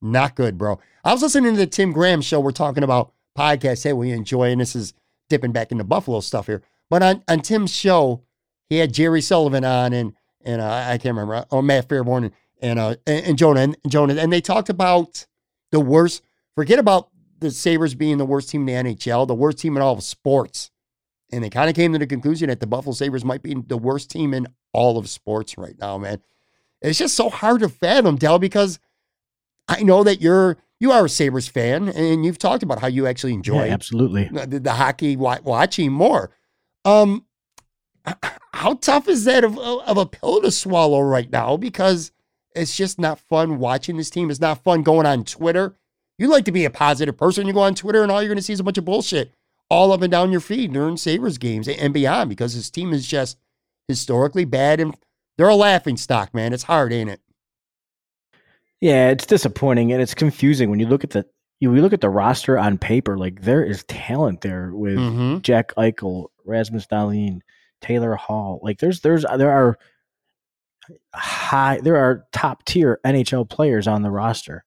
not 0.00 0.34
good, 0.34 0.58
bro. 0.58 0.78
I 1.04 1.12
was 1.12 1.22
listening 1.22 1.54
to 1.54 1.58
the 1.58 1.66
Tim 1.66 1.92
Graham 1.92 2.20
show. 2.20 2.40
We're 2.40 2.52
talking 2.52 2.82
about 2.82 3.12
podcasts. 3.36 3.84
Hey, 3.84 3.92
we 3.92 4.10
enjoy, 4.10 4.50
and 4.50 4.60
this 4.60 4.76
is 4.76 4.92
dipping 5.28 5.52
back 5.52 5.72
into 5.72 5.84
Buffalo 5.84 6.20
stuff 6.20 6.46
here. 6.46 6.62
But 6.88 7.02
on, 7.02 7.22
on 7.28 7.40
Tim's 7.40 7.74
show, 7.74 8.22
he 8.68 8.78
had 8.78 8.92
Jerry 8.92 9.20
Sullivan 9.20 9.64
on 9.64 9.92
and 9.92 10.14
and 10.44 10.60
uh, 10.60 10.84
I 10.88 10.98
can't 10.98 11.16
remember 11.16 11.44
oh 11.50 11.62
Matt 11.62 11.88
Fairburn 11.88 12.24
and 12.24 12.32
and, 12.60 12.78
uh, 12.78 12.96
and, 13.06 13.26
and 13.26 13.38
Jonah 13.38 13.60
and 13.60 13.76
Jonah 13.88 14.14
and 14.14 14.32
they 14.32 14.40
talked 14.40 14.68
about 14.68 15.26
the 15.72 15.80
worst. 15.80 16.22
Forget 16.54 16.78
about 16.78 17.10
the 17.38 17.50
Sabres 17.50 17.94
being 17.94 18.18
the 18.18 18.24
worst 18.24 18.48
team 18.48 18.66
in 18.68 18.86
the 18.86 18.94
NHL, 18.94 19.26
the 19.26 19.34
worst 19.34 19.58
team 19.58 19.76
in 19.76 19.82
all 19.82 19.94
of 19.94 20.02
sports, 20.02 20.70
and 21.30 21.44
they 21.44 21.50
kind 21.50 21.68
of 21.68 21.76
came 21.76 21.92
to 21.92 21.98
the 21.98 22.06
conclusion 22.06 22.48
that 22.48 22.60
the 22.60 22.66
Buffalo 22.66 22.94
Sabres 22.94 23.24
might 23.24 23.42
be 23.42 23.54
the 23.54 23.76
worst 23.76 24.10
team 24.10 24.32
in 24.32 24.46
all 24.72 24.96
of 24.96 25.08
sports 25.08 25.58
right 25.58 25.76
now. 25.78 25.98
Man, 25.98 26.22
it's 26.80 26.98
just 26.98 27.14
so 27.14 27.28
hard 27.28 27.60
to 27.60 27.68
fathom, 27.68 28.16
Del, 28.16 28.38
because 28.38 28.78
I 29.68 29.82
know 29.82 30.04
that 30.04 30.20
you're 30.20 30.56
you 30.78 30.92
are 30.92 31.06
a 31.06 31.08
Sabres 31.08 31.48
fan 31.48 31.88
and 31.88 32.24
you've 32.24 32.38
talked 32.38 32.62
about 32.62 32.80
how 32.80 32.86
you 32.86 33.06
actually 33.06 33.32
enjoy 33.32 33.64
Yeah, 33.66 33.72
absolutely. 33.72 34.24
the, 34.30 34.60
the 34.60 34.72
hockey 34.74 35.16
wa- 35.16 35.38
watching 35.42 35.90
more. 35.92 36.30
Um, 36.84 37.24
how 38.52 38.74
tough 38.74 39.08
is 39.08 39.24
that 39.24 39.42
of, 39.44 39.58
of 39.58 39.96
a 39.96 40.06
pill 40.06 40.40
to 40.42 40.50
swallow 40.50 41.00
right 41.00 41.30
now? 41.30 41.56
Because 41.56 42.12
it's 42.54 42.76
just 42.76 42.98
not 42.98 43.18
fun 43.18 43.58
watching 43.58 43.96
this 43.96 44.10
team. 44.10 44.30
It's 44.30 44.40
not 44.40 44.62
fun 44.62 44.82
going 44.82 45.06
on 45.06 45.24
Twitter. 45.24 45.76
You 46.18 46.28
like 46.28 46.44
to 46.44 46.52
be 46.52 46.64
a 46.64 46.70
positive 46.70 47.16
person. 47.16 47.46
You 47.46 47.52
go 47.52 47.60
on 47.60 47.74
Twitter 47.74 48.02
and 48.02 48.10
all 48.12 48.22
you're 48.22 48.28
going 48.28 48.36
to 48.38 48.42
see 48.42 48.52
is 48.52 48.60
a 48.60 48.64
bunch 48.64 48.78
of 48.78 48.84
bullshit 48.84 49.34
all 49.68 49.92
up 49.92 50.02
and 50.02 50.10
down 50.10 50.30
your 50.30 50.40
feed 50.40 50.72
during 50.72 50.96
Sabres 50.96 51.38
games 51.38 51.66
and 51.68 51.92
beyond 51.92 52.28
because 52.30 52.54
this 52.54 52.70
team 52.70 52.92
is 52.92 53.06
just 53.06 53.36
historically 53.88 54.44
bad 54.44 54.78
and 54.78 54.94
they're 55.36 55.48
a 55.48 55.56
laughing 55.56 55.96
stock, 55.96 56.32
man. 56.32 56.52
It's 56.52 56.62
hard, 56.62 56.92
ain't 56.92 57.10
it? 57.10 57.20
Yeah, 58.80 59.08
it's 59.10 59.26
disappointing 59.26 59.92
and 59.92 60.02
it's 60.02 60.14
confusing 60.14 60.70
when 60.70 60.78
you 60.80 60.86
look 60.86 61.04
at 61.04 61.10
the 61.10 61.24
you 61.60 61.70
we 61.70 61.80
look 61.80 61.94
at 61.94 62.00
the 62.02 62.10
roster 62.10 62.58
on 62.58 62.76
paper. 62.78 63.16
Like 63.16 63.42
there 63.42 63.64
is 63.64 63.84
talent 63.84 64.42
there 64.42 64.70
with 64.74 64.96
Mm-hmm. 64.98 65.38
Jack 65.40 65.74
Eichel, 65.76 66.26
Rasmus 66.44 66.86
Dahlin, 66.86 67.40
Taylor 67.80 68.14
Hall. 68.14 68.60
Like 68.62 68.78
there's 68.78 69.00
there's 69.00 69.24
there 69.38 69.50
are 69.50 69.78
high 71.14 71.80
there 71.82 71.96
are 71.96 72.24
top 72.32 72.64
tier 72.64 73.00
NHL 73.04 73.48
players 73.48 73.88
on 73.88 74.02
the 74.02 74.10
roster. 74.10 74.64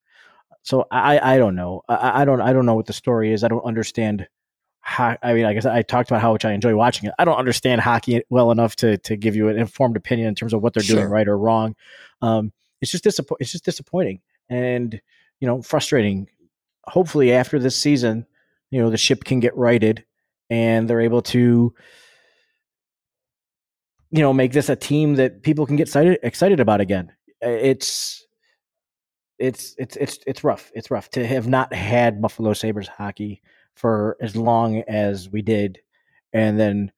So 0.63 0.85
I 0.91 1.35
I 1.35 1.37
don't 1.37 1.55
know. 1.55 1.83
I, 1.87 2.21
I 2.21 2.25
don't 2.25 2.41
I 2.41 2.53
don't 2.53 2.65
know 2.65 2.75
what 2.75 2.87
the 2.87 2.93
story 2.93 3.31
is. 3.31 3.43
I 3.43 3.47
don't 3.47 3.63
understand 3.63 4.27
how 4.81 5.15
I 5.21 5.33
mean 5.33 5.45
I 5.45 5.53
guess 5.53 5.65
I 5.65 5.81
talked 5.83 6.09
about 6.09 6.21
how 6.21 6.31
much 6.33 6.45
I 6.45 6.51
enjoy 6.53 6.75
watching 6.75 7.07
it. 7.07 7.13
I 7.19 7.25
don't 7.25 7.37
understand 7.37 7.81
hockey 7.81 8.23
well 8.29 8.51
enough 8.51 8.75
to 8.77 8.97
to 8.99 9.15
give 9.15 9.35
you 9.35 9.47
an 9.49 9.57
informed 9.57 9.95
opinion 9.97 10.27
in 10.27 10.35
terms 10.35 10.53
of 10.53 10.61
what 10.61 10.73
they're 10.73 10.83
Sure. 10.83 10.97
doing 10.97 11.09
right 11.09 11.27
or 11.27 11.37
wrong. 11.37 11.75
Um 12.21 12.51
it's 12.81 12.91
just 12.91 13.03
disappoint 13.03 13.41
it's 13.41 13.51
just 13.51 13.65
disappointing 13.65 14.21
and 14.49 14.99
you 15.39 15.47
know 15.47 15.61
frustrating. 15.61 16.27
Hopefully 16.85 17.31
after 17.33 17.59
this 17.59 17.75
season, 17.75 18.25
you 18.71 18.81
know, 18.81 18.89
the 18.89 18.97
ship 18.97 19.23
can 19.23 19.39
get 19.39 19.55
righted 19.55 20.05
and 20.49 20.89
they're 20.89 21.01
able 21.01 21.21
to 21.21 21.73
you 24.11 24.21
know 24.21 24.33
make 24.33 24.53
this 24.53 24.69
a 24.69 24.75
team 24.75 25.15
that 25.15 25.43
people 25.43 25.65
can 25.65 25.75
get 25.75 25.87
excited 25.87 26.19
excited 26.23 26.59
about 26.59 26.81
again 26.81 27.11
it's 27.41 28.25
it's 29.37 29.75
it's 29.77 29.95
it's 29.97 30.19
it's 30.25 30.43
rough 30.43 30.71
it's 30.73 30.91
rough 30.91 31.09
to 31.09 31.25
have 31.25 31.47
not 31.47 31.73
had 31.73 32.21
buffalo 32.21 32.53
sabres 32.53 32.87
hockey 32.87 33.41
for 33.75 34.17
as 34.19 34.35
long 34.35 34.81
as 34.87 35.29
we 35.29 35.41
did 35.41 35.79
and 36.33 36.59
then 36.59 36.91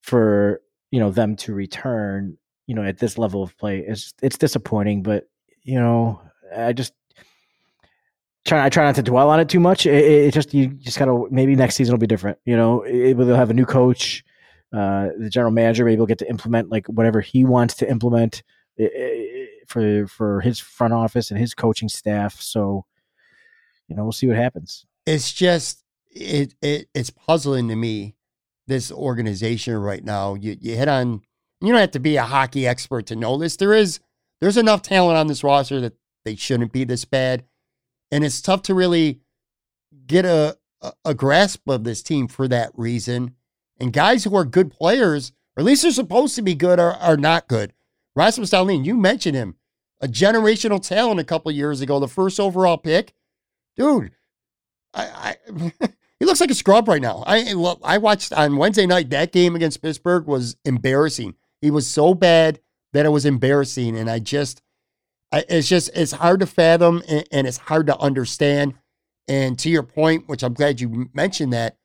for 0.00 0.60
you 0.90 1.00
know 1.00 1.10
them 1.10 1.36
to 1.36 1.52
return 1.52 2.36
you 2.68 2.74
know 2.76 2.84
at 2.84 2.98
this 2.98 3.18
level 3.18 3.42
of 3.42 3.56
play 3.58 3.80
it's 3.80 4.14
it's 4.22 4.38
disappointing 4.38 5.02
but 5.02 5.28
you 5.64 5.80
know 5.80 6.20
i 6.56 6.72
just 6.72 6.92
try 8.44 8.64
i 8.64 8.68
try 8.68 8.84
not 8.84 8.94
to 8.94 9.02
dwell 9.02 9.28
on 9.30 9.40
it 9.40 9.48
too 9.48 9.58
much 9.60 9.84
it, 9.86 9.94
it 10.04 10.32
just 10.32 10.54
you 10.54 10.68
just 10.68 10.98
gotta 10.98 11.26
maybe 11.30 11.56
next 11.56 11.74
season 11.74 11.92
will 11.92 11.98
be 11.98 12.06
different 12.06 12.38
you 12.44 12.56
know 12.56 12.82
it, 12.82 13.14
they'll 13.14 13.34
have 13.34 13.50
a 13.50 13.54
new 13.54 13.66
coach 13.66 14.24
uh, 14.72 15.08
the 15.18 15.30
general 15.30 15.50
manager 15.50 15.84
maybe 15.84 15.98
will 15.98 16.06
get 16.06 16.18
to 16.18 16.28
implement 16.28 16.68
like 16.70 16.86
whatever 16.88 17.20
he 17.22 17.42
wants 17.44 17.74
to 17.74 17.90
implement 17.90 18.42
i- 18.78 18.84
i- 18.84 19.48
for 19.66 20.06
for 20.06 20.40
his 20.42 20.60
front 20.60 20.92
office 20.92 21.30
and 21.30 21.38
his 21.40 21.52
coaching 21.54 21.88
staff. 21.90 22.38
So, 22.40 22.84
you 23.88 23.96
know, 23.96 24.02
we'll 24.02 24.12
see 24.12 24.26
what 24.26 24.36
happens. 24.36 24.84
it's 25.06 25.32
just 25.32 25.84
it, 26.10 26.54
it 26.60 26.88
it's 26.94 27.08
puzzling 27.10 27.68
to 27.68 27.76
me 27.76 28.14
this 28.66 28.92
organization 28.92 29.74
right 29.78 30.04
now 30.04 30.34
you 30.34 30.56
you 30.60 30.74
hit 30.76 30.88
on 30.88 31.22
you 31.60 31.68
don't 31.68 31.80
have 31.80 31.90
to 31.92 32.00
be 32.00 32.16
a 32.16 32.24
hockey 32.24 32.66
expert 32.66 33.06
to 33.06 33.16
know 33.16 33.36
this. 33.36 33.56
There 33.56 33.74
is 33.74 34.00
there's 34.40 34.56
enough 34.56 34.82
talent 34.82 35.18
on 35.18 35.26
this 35.26 35.42
roster 35.42 35.80
that 35.80 35.94
they 36.24 36.36
shouldn't 36.36 36.72
be 36.72 36.84
this 36.84 37.04
bad. 37.04 37.44
And 38.10 38.24
it's 38.24 38.40
tough 38.40 38.62
to 38.62 38.74
really 38.74 39.20
get 40.06 40.24
a 40.24 40.58
a, 40.80 40.92
a 41.06 41.14
grasp 41.14 41.68
of 41.68 41.84
this 41.84 42.02
team 42.02 42.28
for 42.28 42.46
that 42.48 42.70
reason. 42.74 43.34
And 43.80 43.92
guys 43.92 44.24
who 44.24 44.36
are 44.36 44.44
good 44.44 44.70
players 44.70 45.32
or 45.56 45.62
at 45.62 45.64
least 45.64 45.82
they're 45.82 45.90
supposed 45.90 46.36
to 46.36 46.42
be 46.42 46.54
good 46.54 46.78
are, 46.78 46.94
are 46.94 47.16
not 47.16 47.48
good. 47.48 47.72
Rasmus 48.14 48.50
Dahlin 48.50 48.84
you 48.84 48.96
mentioned 48.96 49.36
him. 49.36 49.56
A 50.00 50.06
generational 50.06 50.80
talent 50.80 51.18
a 51.18 51.24
couple 51.24 51.50
years 51.50 51.80
ago 51.80 51.98
the 51.98 52.08
first 52.08 52.38
overall 52.38 52.78
pick. 52.78 53.12
Dude 53.76 54.12
I, 54.94 55.36
I 55.50 55.72
he 56.20 56.24
looks 56.24 56.40
like 56.40 56.50
a 56.50 56.54
scrub 56.54 56.88
right 56.88 57.02
now. 57.02 57.24
I 57.26 57.52
I 57.82 57.98
watched 57.98 58.32
on 58.32 58.56
Wednesday 58.56 58.86
night 58.86 59.10
that 59.10 59.32
game 59.32 59.56
against 59.56 59.82
Pittsburgh 59.82 60.26
was 60.26 60.56
embarrassing. 60.64 61.34
He 61.60 61.70
was 61.70 61.86
so 61.88 62.14
bad 62.14 62.60
that 62.92 63.06
it 63.06 63.10
was 63.10 63.24
embarrassing, 63.24 63.96
and 63.96 64.08
I 64.08 64.18
just, 64.18 64.62
I, 65.32 65.44
it's 65.48 65.68
just 65.68 65.90
it's 65.94 66.12
hard 66.12 66.40
to 66.40 66.46
fathom 66.46 67.02
and, 67.08 67.26
and 67.30 67.46
it's 67.46 67.58
hard 67.58 67.86
to 67.88 67.98
understand. 67.98 68.74
And 69.26 69.58
to 69.58 69.68
your 69.68 69.82
point, 69.82 70.26
which 70.26 70.42
I'm 70.42 70.54
glad 70.54 70.80
you 70.80 71.10
mentioned 71.12 71.52
that 71.52 71.76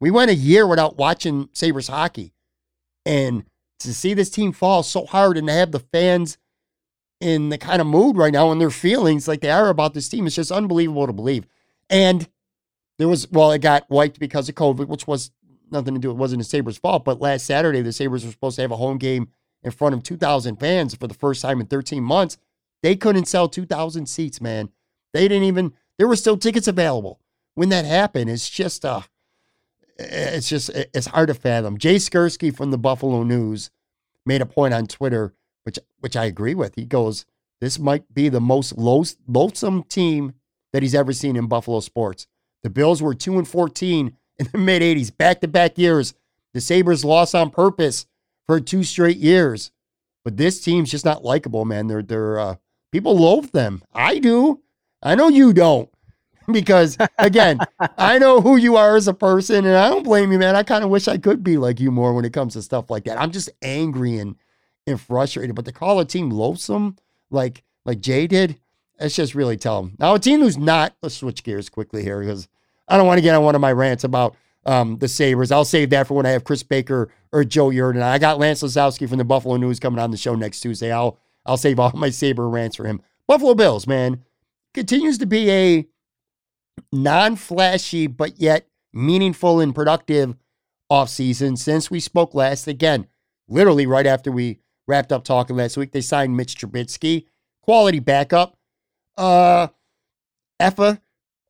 we 0.00 0.10
went 0.10 0.30
a 0.30 0.34
year 0.34 0.66
without 0.66 0.98
watching 0.98 1.48
Sabres 1.52 1.88
hockey, 1.88 2.32
and 3.06 3.44
to 3.80 3.94
see 3.94 4.14
this 4.14 4.30
team 4.30 4.52
fall 4.52 4.82
so 4.82 5.06
hard 5.06 5.38
and 5.38 5.48
to 5.48 5.52
have 5.54 5.72
the 5.72 5.78
fans 5.78 6.36
in 7.20 7.50
the 7.50 7.58
kind 7.58 7.80
of 7.80 7.86
mood 7.86 8.16
right 8.16 8.32
now 8.32 8.50
and 8.50 8.60
their 8.60 8.70
feelings 8.70 9.28
like 9.28 9.40
they 9.40 9.50
are 9.50 9.68
about 9.68 9.94
this 9.94 10.08
team, 10.08 10.26
it's 10.26 10.36
just 10.36 10.52
unbelievable 10.52 11.06
to 11.06 11.12
believe. 11.12 11.46
And 11.88 12.28
there 12.98 13.08
was 13.08 13.30
well, 13.30 13.52
it 13.52 13.60
got 13.60 13.88
wiped 13.90 14.18
because 14.18 14.48
of 14.48 14.54
COVID, 14.54 14.86
which 14.86 15.06
was 15.06 15.30
nothing 15.72 15.94
to 15.94 16.00
do. 16.00 16.10
It 16.10 16.16
wasn't 16.16 16.40
the 16.40 16.44
Sabres' 16.44 16.78
fault. 16.78 17.04
But 17.04 17.20
last 17.20 17.46
Saturday, 17.46 17.82
the 17.82 17.92
Sabres 17.92 18.24
were 18.24 18.30
supposed 18.30 18.56
to 18.56 18.62
have 18.62 18.72
a 18.72 18.76
home 18.76 18.98
game 18.98 19.28
in 19.62 19.70
front 19.70 19.94
of 19.94 20.02
2,000 20.02 20.56
fans 20.56 20.94
for 20.94 21.06
the 21.06 21.14
first 21.14 21.42
time 21.42 21.60
in 21.60 21.66
13 21.66 22.02
months. 22.02 22.38
They 22.82 22.96
couldn't 22.96 23.26
sell 23.26 23.48
2,000 23.48 24.06
seats, 24.06 24.40
man. 24.40 24.70
They 25.12 25.28
didn't 25.28 25.44
even. 25.44 25.74
There 25.98 26.08
were 26.08 26.16
still 26.16 26.36
tickets 26.36 26.68
available 26.68 27.20
when 27.54 27.68
that 27.70 27.84
happened. 27.84 28.30
It's 28.30 28.48
just 28.48 28.84
uh 28.84 29.02
it's 29.98 30.48
just 30.48 30.70
it's 30.70 31.08
hard 31.08 31.28
to 31.28 31.34
fathom. 31.34 31.78
Jay 31.78 31.96
Skurski 31.96 32.54
from 32.54 32.70
the 32.70 32.78
Buffalo 32.78 33.22
News 33.22 33.70
made 34.24 34.40
a 34.40 34.46
point 34.46 34.74
on 34.74 34.86
Twitter, 34.86 35.34
which 35.64 35.78
which 35.98 36.16
I 36.16 36.24
agree 36.24 36.54
with. 36.54 36.74
He 36.74 36.84
goes, 36.84 37.26
"This 37.60 37.78
might 37.78 38.14
be 38.14 38.28
the 38.28 38.40
most 38.40 38.78
loathsome 38.78 39.82
team 39.84 40.34
that 40.72 40.82
he's 40.82 40.94
ever 40.94 41.12
seen 41.12 41.36
in 41.36 41.48
Buffalo 41.48 41.80
sports." 41.80 42.26
The 42.62 42.70
Bills 42.70 43.02
were 43.02 43.14
2 43.14 43.38
and 43.38 43.48
14 43.48 44.16
in 44.40 44.48
the 44.50 44.58
mid 44.58 44.82
80s, 44.82 45.16
back 45.16 45.40
to 45.42 45.48
back 45.48 45.78
years. 45.78 46.14
The 46.54 46.60
Sabres 46.60 47.04
lost 47.04 47.34
on 47.34 47.50
purpose 47.50 48.06
for 48.46 48.58
two 48.58 48.82
straight 48.82 49.18
years. 49.18 49.70
But 50.24 50.36
this 50.36 50.60
team's 50.60 50.90
just 50.90 51.04
not 51.04 51.24
likable, 51.24 51.64
man. 51.64 51.86
They're, 51.86 52.02
they're, 52.02 52.40
uh, 52.40 52.56
people 52.90 53.16
loathe 53.16 53.52
them. 53.52 53.82
I 53.94 54.18
do. 54.18 54.60
I 55.02 55.14
know 55.14 55.28
you 55.28 55.52
don't. 55.52 55.88
Because 56.50 56.98
again, 57.16 57.60
I 57.96 58.18
know 58.18 58.40
who 58.40 58.56
you 58.56 58.74
are 58.74 58.96
as 58.96 59.06
a 59.06 59.14
person, 59.14 59.64
and 59.64 59.76
I 59.76 59.88
don't 59.88 60.02
blame 60.02 60.32
you, 60.32 60.38
man. 60.38 60.56
I 60.56 60.64
kind 60.64 60.82
of 60.82 60.90
wish 60.90 61.06
I 61.06 61.16
could 61.16 61.44
be 61.44 61.56
like 61.56 61.78
you 61.78 61.92
more 61.92 62.12
when 62.12 62.24
it 62.24 62.32
comes 62.32 62.54
to 62.54 62.62
stuff 62.62 62.90
like 62.90 63.04
that. 63.04 63.20
I'm 63.20 63.30
just 63.30 63.50
angry 63.62 64.18
and 64.18 64.34
and 64.84 65.00
frustrated. 65.00 65.54
But 65.54 65.66
to 65.66 65.72
call 65.72 66.00
a 66.00 66.04
team 66.04 66.30
loathsome 66.30 66.96
like 67.30 67.62
like 67.84 68.00
Jay 68.00 68.26
did, 68.26 68.58
that's 68.98 69.14
just 69.14 69.36
really 69.36 69.56
tell 69.56 69.80
them. 69.80 69.94
Now 70.00 70.14
a 70.14 70.18
team 70.18 70.40
who's 70.40 70.58
not. 70.58 70.96
Let's 71.02 71.18
switch 71.18 71.44
gears 71.44 71.68
quickly 71.68 72.02
here 72.02 72.18
because 72.18 72.48
I 72.90 72.96
don't 72.96 73.06
want 73.06 73.18
to 73.18 73.22
get 73.22 73.34
on 73.34 73.44
one 73.44 73.54
of 73.54 73.60
my 73.60 73.72
rants 73.72 74.04
about 74.04 74.36
um, 74.66 74.98
the 74.98 75.08
Sabres. 75.08 75.52
I'll 75.52 75.64
save 75.64 75.90
that 75.90 76.06
for 76.06 76.14
when 76.14 76.26
I 76.26 76.30
have 76.30 76.44
Chris 76.44 76.62
Baker 76.62 77.08
or 77.32 77.44
Joe 77.44 77.68
Yerdon. 77.68 78.02
I 78.02 78.18
got 78.18 78.38
Lance 78.38 78.62
Lysowski 78.62 79.08
from 79.08 79.18
the 79.18 79.24
Buffalo 79.24 79.56
News 79.56 79.80
coming 79.80 80.00
on 80.00 80.10
the 80.10 80.16
show 80.16 80.34
next 80.34 80.60
Tuesday. 80.60 80.92
I'll 80.92 81.18
I'll 81.46 81.56
save 81.56 81.78
all 81.78 81.92
my 81.94 82.10
Sabre 82.10 82.48
rants 82.48 82.76
for 82.76 82.84
him. 82.84 83.00
Buffalo 83.26 83.54
Bills, 83.54 83.86
man, 83.86 84.24
continues 84.74 85.18
to 85.18 85.26
be 85.26 85.50
a 85.50 85.86
non-flashy 86.92 88.08
but 88.08 88.40
yet 88.40 88.66
meaningful 88.92 89.60
and 89.60 89.74
productive 89.74 90.36
offseason 90.90 91.56
since 91.56 91.90
we 91.90 92.00
spoke 92.00 92.34
last. 92.34 92.66
Again, 92.66 93.06
literally 93.48 93.86
right 93.86 94.06
after 94.06 94.32
we 94.32 94.58
wrapped 94.88 95.12
up 95.12 95.22
talking 95.22 95.56
last 95.56 95.76
week, 95.76 95.92
they 95.92 96.00
signed 96.00 96.36
Mitch 96.36 96.56
Trubisky, 96.56 97.26
quality 97.62 98.00
backup. 98.00 98.56
Uh, 99.16 99.68
Efe 100.60 101.00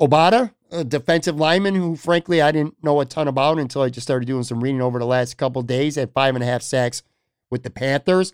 Obada, 0.01 0.53
a 0.71 0.85
defensive 0.85 1.37
lineman 1.37 1.75
who, 1.75 1.97
frankly, 1.97 2.41
I 2.41 2.53
didn't 2.53 2.83
know 2.83 3.01
a 3.01 3.05
ton 3.05 3.29
about 3.29 3.59
until 3.59 3.83
I 3.83 3.89
just 3.89 4.07
started 4.07 4.27
doing 4.27 4.43
some 4.43 4.62
reading 4.62 4.83
over 4.83 4.99
the 4.99 5.07
last 5.07 5.37
couple 5.37 5.62
days. 5.62 5.99
At 5.99 6.12
five 6.12 6.35
and 6.35 6.45
a 6.45 6.47
half 6.47 6.62
sacks 6.62 7.03
with 7.51 7.62
the 7.62 7.71
Panthers. 7.71 8.33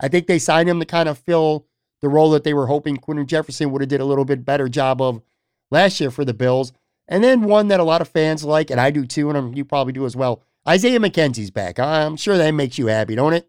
I 0.00 0.08
think 0.08 0.26
they 0.26 0.38
signed 0.38 0.68
him 0.68 0.80
to 0.80 0.86
kind 0.86 1.08
of 1.08 1.18
fill 1.18 1.66
the 2.00 2.08
role 2.08 2.30
that 2.30 2.44
they 2.44 2.54
were 2.54 2.66
hoping 2.66 2.96
Quinton 2.96 3.26
Jefferson 3.26 3.72
would 3.72 3.82
have 3.82 3.88
did 3.88 4.00
a 4.00 4.04
little 4.04 4.24
bit 4.24 4.44
better 4.44 4.68
job 4.68 5.02
of 5.02 5.22
last 5.70 6.00
year 6.00 6.10
for 6.10 6.24
the 6.24 6.34
Bills. 6.34 6.72
And 7.08 7.24
then 7.24 7.42
one 7.42 7.68
that 7.68 7.80
a 7.80 7.84
lot 7.84 8.02
of 8.02 8.08
fans 8.08 8.44
like, 8.44 8.70
and 8.70 8.80
I 8.80 8.90
do 8.90 9.06
too, 9.06 9.28
and 9.28 9.38
I'm, 9.38 9.54
you 9.54 9.64
probably 9.64 9.92
do 9.92 10.04
as 10.04 10.14
well. 10.14 10.42
Isaiah 10.68 11.00
McKenzie's 11.00 11.50
back. 11.50 11.78
I'm 11.78 12.16
sure 12.16 12.36
that 12.36 12.50
makes 12.52 12.78
you 12.78 12.86
happy, 12.86 13.14
don't 13.14 13.32
it? 13.32 13.48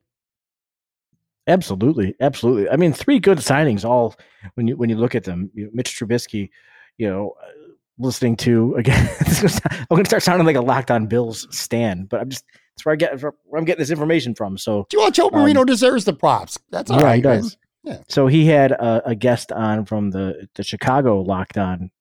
Absolutely, 1.45 2.15
absolutely. 2.21 2.69
I 2.69 2.77
mean, 2.77 2.93
three 2.93 3.19
good 3.19 3.39
signings. 3.39 3.83
All 3.83 4.15
when 4.53 4.67
you 4.67 4.77
when 4.77 4.89
you 4.89 4.95
look 4.95 5.15
at 5.15 5.23
them, 5.23 5.49
you 5.53 5.65
know, 5.65 5.71
Mitch 5.73 5.97
Trubisky. 5.97 6.49
You 6.97 7.09
know, 7.09 7.33
listening 7.99 8.35
to 8.37 8.75
again. 8.75 9.09
I'm 9.19 9.85
going 9.89 10.03
to 10.03 10.09
start 10.09 10.23
sounding 10.23 10.45
like 10.45 10.55
a 10.55 10.61
locked 10.61 10.89
on 10.89 11.07
Bills 11.07 11.47
stand, 11.51 12.09
but 12.09 12.21
I'm 12.21 12.29
just 12.29 12.45
that's 12.75 12.85
where 12.85 12.93
I 12.93 12.95
get 12.95 13.21
where 13.21 13.33
I'm 13.55 13.65
getting 13.65 13.81
this 13.81 13.91
information 13.91 14.33
from. 14.33 14.57
So 14.57 14.87
do 14.89 14.97
you 14.97 15.03
want 15.03 15.15
Joe 15.15 15.29
Marino 15.31 15.61
um, 15.61 15.65
deserves 15.65 16.05
the 16.05 16.13
props. 16.13 16.57
That's 16.69 16.89
all 16.89 16.99
yeah, 16.99 17.05
right, 17.05 17.15
he 17.17 17.21
does. 17.21 17.57
Yeah. 17.83 17.99
So 18.07 18.27
he 18.27 18.45
had 18.45 18.71
a, 18.71 19.09
a, 19.09 19.15
guest 19.15 19.51
on 19.51 19.85
from 19.85 20.11
the 20.11 20.47
the 20.55 20.63
Chicago 20.63 21.21
Locked 21.21 21.57
On, 21.57 21.91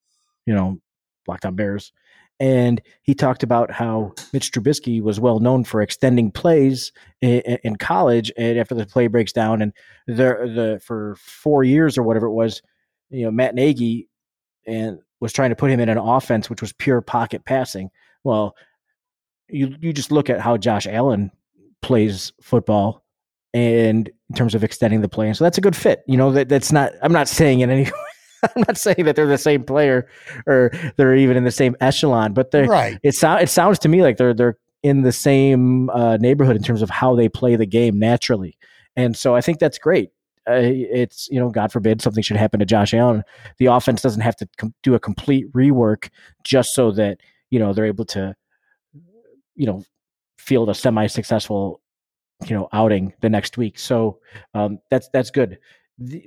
you 0.45 0.53
know, 0.53 0.79
Locked 1.27 1.45
On 1.45 1.55
Bears, 1.55 1.93
and 2.39 2.81
he 3.01 3.13
talked 3.13 3.43
about 3.43 3.71
how 3.71 4.13
Mitch 4.33 4.51
Trubisky 4.51 5.01
was 5.01 5.19
well 5.19 5.39
known 5.39 5.63
for 5.63 5.81
extending 5.81 6.31
plays 6.31 6.91
in, 7.21 7.41
in 7.63 7.75
college, 7.75 8.31
and 8.37 8.57
after 8.57 8.75
the 8.75 8.85
play 8.85 9.07
breaks 9.07 9.33
down, 9.33 9.61
and 9.61 9.73
the 10.07 10.13
the 10.13 10.81
for 10.83 11.15
four 11.19 11.63
years 11.63 11.97
or 11.97 12.03
whatever 12.03 12.27
it 12.27 12.33
was, 12.33 12.61
you 13.09 13.25
know, 13.25 13.31
Matt 13.31 13.55
Nagy 13.55 14.07
and 14.65 14.99
was 15.19 15.33
trying 15.33 15.49
to 15.49 15.55
put 15.55 15.71
him 15.71 15.79
in 15.79 15.89
an 15.89 15.97
offense 15.97 16.49
which 16.49 16.61
was 16.61 16.73
pure 16.73 17.01
pocket 17.01 17.45
passing. 17.45 17.89
Well, 18.23 18.55
you 19.47 19.75
you 19.79 19.93
just 19.93 20.11
look 20.11 20.29
at 20.29 20.39
how 20.39 20.57
Josh 20.57 20.87
Allen 20.87 21.31
plays 21.81 22.33
football 22.41 23.03
and 23.53 24.09
in 24.29 24.35
terms 24.35 24.53
of 24.55 24.63
extending 24.63 25.01
the 25.01 25.09
play. 25.09 25.27
And 25.27 25.35
so 25.35 25.43
that's 25.43 25.57
a 25.57 25.61
good 25.61 25.75
fit. 25.75 26.03
You 26.07 26.17
know, 26.17 26.31
that 26.31 26.49
that's 26.49 26.71
not 26.71 26.93
I'm 27.01 27.13
not 27.13 27.27
saying 27.27 27.61
in 27.61 27.69
any 27.69 27.85
I'm 28.43 28.63
not 28.67 28.77
saying 28.77 29.05
that 29.05 29.15
they're 29.15 29.27
the 29.27 29.37
same 29.37 29.63
player 29.63 30.07
or 30.47 30.71
they're 30.95 31.15
even 31.15 31.35
in 31.37 31.43
the 31.43 31.51
same 31.51 31.75
echelon, 31.81 32.33
but 32.33 32.51
they're 32.51 32.67
right. 32.67 32.99
It 33.03 33.15
sounds 33.15 33.43
it 33.43 33.49
sounds 33.49 33.79
to 33.79 33.89
me 33.89 34.01
like 34.01 34.17
they're 34.17 34.33
they're 34.33 34.57
in 34.81 35.01
the 35.01 35.11
same 35.11 35.89
uh, 35.89 36.17
neighborhood 36.17 36.55
in 36.55 36.63
terms 36.63 36.81
of 36.81 36.89
how 36.89 37.15
they 37.15 37.27
play 37.27 37.55
the 37.57 37.65
game 37.65 37.99
naturally, 37.99 38.57
and 38.95 39.17
so 39.17 39.35
I 39.35 39.41
think 39.41 39.59
that's 39.59 39.77
great. 39.77 40.11
Uh, 40.49 40.59
it's 40.61 41.27
you 41.29 41.39
know, 41.39 41.49
God 41.49 41.71
forbid 41.71 42.01
something 42.01 42.23
should 42.23 42.37
happen 42.37 42.59
to 42.59 42.65
Josh 42.65 42.93
Allen. 42.93 43.23
The 43.57 43.67
offense 43.67 44.01
doesn't 44.01 44.21
have 44.21 44.35
to 44.37 44.47
com- 44.57 44.73
do 44.83 44.95
a 44.95 44.99
complete 44.99 45.51
rework 45.53 46.09
just 46.43 46.73
so 46.73 46.91
that 46.91 47.19
you 47.49 47.59
know 47.59 47.73
they're 47.73 47.85
able 47.85 48.05
to, 48.05 48.35
you 49.55 49.65
know, 49.65 49.83
field 50.37 50.69
a 50.69 50.73
semi-successful, 50.73 51.81
you 52.45 52.55
know, 52.55 52.67
outing 52.73 53.13
the 53.21 53.29
next 53.29 53.57
week. 53.57 53.77
So 53.77 54.19
um, 54.53 54.79
that's 54.89 55.09
that's 55.13 55.29
good 55.31 55.59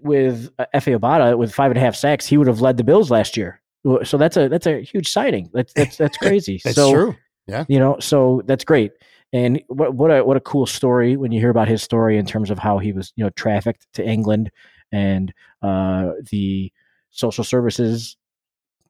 with 0.03 0.51
uh, 0.59 0.66
Efe 0.75 0.99
Obada 0.99 1.37
with 1.37 1.53
five 1.53 1.70
and 1.70 1.79
a 1.79 1.81
half 1.81 1.97
sacks, 1.97 2.27
he 2.27 2.37
would 2.37 2.47
have 2.47 2.61
led 2.61 2.77
the 2.77 2.85
Bills 2.85 3.11
last 3.11 3.37
year. 3.37 3.61
So 4.05 4.16
that's 4.16 4.37
a 4.37 4.49
that's 4.49 4.66
a 4.66 4.81
huge 4.81 5.09
signing. 5.09 5.51
That's 5.53 5.73
that's 5.73 5.97
that's 5.97 6.16
crazy. 6.23 6.61
that's 6.62 6.77
so, 6.77 6.93
true. 6.93 7.16
Yeah, 7.47 7.64
you 7.68 7.79
know, 7.79 7.97
so 7.99 8.43
that's 8.47 8.64
great. 8.64 8.93
And 9.33 9.62
what 9.68 9.95
what 9.95 10.11
a 10.11 10.24
what 10.24 10.37
a 10.37 10.41
cool 10.41 10.66
story 10.66 11.16
when 11.16 11.33
you 11.33 11.41
hear 11.41 11.51
about 11.51 11.68
his 11.68 11.83
story 11.83 12.18
in 12.18 12.26
terms 12.26 12.51
of 12.51 12.59
how 12.59 12.78
he 12.78 12.93
was 12.93 13.12
you 13.16 13.24
know 13.24 13.30
trafficked 13.30 13.87
to 13.95 14.07
England 14.07 14.51
and 14.93 15.33
uh, 15.62 16.12
the 16.30 16.70
social 17.11 17.45
services 17.45 18.16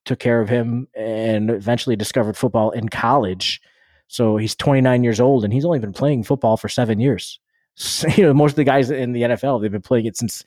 took 0.05 0.19
care 0.19 0.41
of 0.41 0.49
him 0.49 0.89
and 0.97 1.49
eventually 1.51 1.95
discovered 1.95 2.37
football 2.37 2.71
in 2.73 2.89
college. 2.89 3.61
So 4.09 4.37
he's 4.37 4.57
29 4.57 5.05
years 5.05 5.21
old 5.21 5.45
and 5.45 5.53
he's 5.53 5.65
only 5.65 5.79
been 5.79 5.93
playing 5.93 6.25
football 6.25 6.57
for 6.57 6.69
seven 6.69 6.99
years. 6.99 7.39
So, 7.77 8.09
you 8.17 8.25
know, 8.25 8.35
most 8.35 8.53
of 8.53 8.57
the 8.57 8.65
guys 8.65 8.91
in 8.91 9.13
the 9.13 9.23
NFL 9.23 9.63
they've 9.63 9.71
been 9.71 9.81
playing 9.81 10.07
it 10.07 10.17
since 10.17 10.45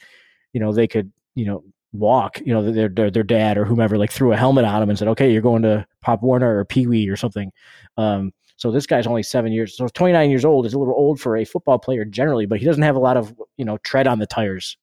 you 0.54 0.60
know 0.60 0.72
they 0.72 0.88
could 0.88 1.12
you 1.36 1.46
know 1.46 1.64
walk 1.94 2.42
you 2.46 2.54
know 2.54 2.72
their, 2.72 2.90
their 2.90 3.10
their 3.10 3.24
dad 3.24 3.58
or 3.58 3.66
whomever 3.66 3.98
like 3.98 4.12
threw 4.12 4.34
a 4.34 4.38
helmet 4.38 4.66
on 4.66 4.82
him 4.82 4.90
and 4.90 5.00
said 5.00 5.08
okay 5.08 5.32
you're 5.32 5.42
going 5.42 5.62
to 5.62 5.86
pop 6.02 6.22
warner 6.22 6.58
or 6.58 6.66
pee 6.66 6.88
wee 6.88 7.08
or 7.08 7.16
something 7.16 7.52
um, 7.98 8.34
so 8.58 8.72
this 8.72 8.86
guy's 8.86 9.08
only 9.08 9.24
seven 9.24 9.52
years 9.52 9.76
so 9.76 9.88
29 9.88 10.30
years 10.30 10.46
old 10.46 10.66
is 10.66 10.74
a 10.74 10.80
little 10.80 10.94
old 10.96 11.20
for 11.20 11.36
a 11.38 11.46
football 11.46 11.80
player 11.80 12.06
generally 12.06 12.46
but 12.46 12.60
he 12.60 12.66
doesn't 12.66 12.84
have 12.84 12.96
a 12.96 13.00
lot 13.00 13.18
of 13.18 13.34
you 13.58 13.66
know 13.66 13.78
tread 13.80 14.08
on 14.08 14.20
the 14.20 14.28
tires 14.28 14.78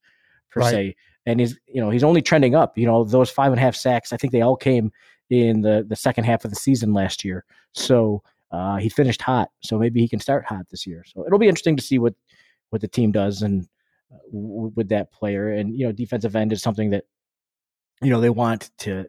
per 0.51 0.61
right. 0.61 0.71
se 0.71 0.97
and 1.27 1.41
he's 1.41 1.59
you 1.67 1.81
know 1.81 1.91
he's 1.91 2.05
only 2.05 2.23
trending 2.23 2.55
up 2.55 2.77
you 2.77 2.87
know 2.87 3.05
those 3.05 3.31
five 3.31 3.53
and 3.53 3.59
a 3.59 3.63
half 3.63 3.75
sacks 3.75 4.13
i 4.13 4.17
think 4.17 4.33
they 4.33 4.43
all 4.43 4.57
came 4.57 4.91
in 5.31 5.63
the 5.63 5.85
the 5.89 5.97
second 5.97 6.25
half 6.25 6.45
of 6.45 6.51
the 6.51 6.57
season 6.57 6.93
last 6.93 7.25
year 7.25 7.45
so 7.73 8.23
uh, 8.51 8.77
he 8.77 8.91
finished 8.91 9.23
hot 9.23 9.49
so 9.63 9.79
maybe 9.79 10.01
he 10.01 10.09
can 10.09 10.21
start 10.21 10.45
hot 10.45 10.67
this 10.71 10.87
year 10.87 11.03
so 11.07 11.25
it'll 11.27 11.39
be 11.39 11.49
interesting 11.49 11.77
to 11.77 11.83
see 11.83 11.99
what 11.99 12.15
what 12.69 12.83
the 12.83 12.89
team 12.89 13.13
does 13.13 13.41
and 13.41 13.67
with 14.31 14.89
that 14.89 15.13
player. 15.13 15.53
And 15.53 15.75
you 15.77 15.87
know, 15.87 15.93
defensive 15.93 16.37
end 16.37 16.53
is 16.53 16.63
something 16.63 16.91
that 16.91 17.05
you 18.01 18.11
know 18.11 18.21
they 18.21 18.31
want 18.31 18.71
to. 18.79 19.07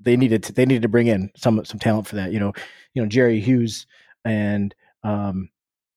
They 0.00 0.16
needed 0.16 0.42
to, 0.44 0.52
they 0.52 0.66
needed 0.66 0.82
to 0.82 0.88
bring 0.88 1.06
in 1.06 1.30
some 1.36 1.64
some 1.64 1.78
talent 1.78 2.06
for 2.06 2.16
that. 2.16 2.32
You 2.32 2.40
know, 2.40 2.52
you 2.94 3.02
know 3.02 3.08
Jerry 3.08 3.40
Hughes 3.40 3.86
and 4.24 4.74
um, 5.02 5.48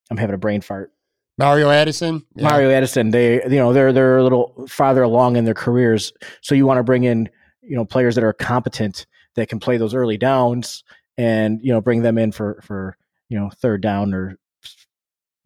I'm 0.10 0.18
having 0.18 0.36
a 0.36 0.40
brain 0.40 0.62
fart. 0.62 0.92
Mario 1.38 1.70
Addison, 1.70 2.26
yeah. 2.36 2.50
Mario 2.50 2.70
Addison. 2.70 3.12
They 3.12 3.42
you 3.44 3.58
know 3.58 3.74
they're 3.74 3.94
they're 3.94 4.18
a 4.18 4.24
little 4.24 4.66
farther 4.68 5.04
along 5.04 5.38
in 5.38 5.46
their 5.46 5.54
careers, 5.54 6.14
so 6.42 6.54
you 6.54 6.66
want 6.66 6.80
to 6.80 6.84
bring 6.84 7.06
in 7.06 7.30
you 7.62 7.76
know 7.76 7.86
players 7.86 8.16
that 8.16 8.24
are 8.24 8.34
competent 8.34 9.08
that 9.36 9.48
can 9.48 9.60
play 9.60 9.78
those 9.78 9.94
early 9.94 10.18
downs 10.18 10.84
and 11.18 11.60
you 11.64 11.72
know 11.72 11.80
bring 11.80 12.02
them 12.02 12.18
in 12.18 12.32
for 12.32 12.62
for 12.62 12.98
you 13.30 13.40
know 13.40 13.50
third 13.50 13.82
down 13.82 14.14
or 14.14 14.38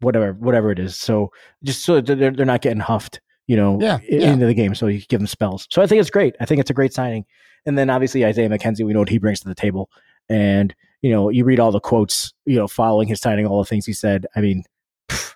whatever 0.00 0.32
whatever 0.32 0.70
it 0.72 0.78
is. 0.78 0.96
So 0.96 1.30
just 1.62 1.84
so 1.84 2.00
they're 2.00 2.32
they're 2.32 2.44
not 2.44 2.62
getting 2.62 2.80
huffed, 2.80 3.20
you 3.46 3.56
know, 3.56 3.78
yeah, 3.80 3.98
yeah. 4.08 4.32
into 4.32 4.46
the 4.46 4.54
game. 4.54 4.74
So 4.74 4.86
you 4.86 5.00
give 5.08 5.20
them 5.20 5.26
spells. 5.26 5.66
So 5.70 5.82
I 5.82 5.86
think 5.86 6.00
it's 6.00 6.10
great. 6.10 6.34
I 6.40 6.46
think 6.46 6.60
it's 6.60 6.70
a 6.70 6.74
great 6.74 6.92
signing. 6.92 7.24
And 7.66 7.78
then 7.78 7.90
obviously 7.90 8.24
Isaiah 8.24 8.48
McKenzie, 8.48 8.84
we 8.84 8.92
know 8.92 9.00
what 9.00 9.08
he 9.08 9.18
brings 9.18 9.40
to 9.40 9.48
the 9.48 9.54
table. 9.54 9.90
And 10.28 10.74
you 11.02 11.10
know, 11.10 11.28
you 11.28 11.44
read 11.44 11.60
all 11.60 11.70
the 11.70 11.80
quotes, 11.80 12.32
you 12.46 12.56
know, 12.56 12.66
following 12.66 13.08
his 13.08 13.20
signing, 13.20 13.46
all 13.46 13.58
the 13.58 13.68
things 13.68 13.84
he 13.84 13.92
said. 13.92 14.26
I 14.34 14.40
mean, 14.40 14.64
pff, 15.10 15.34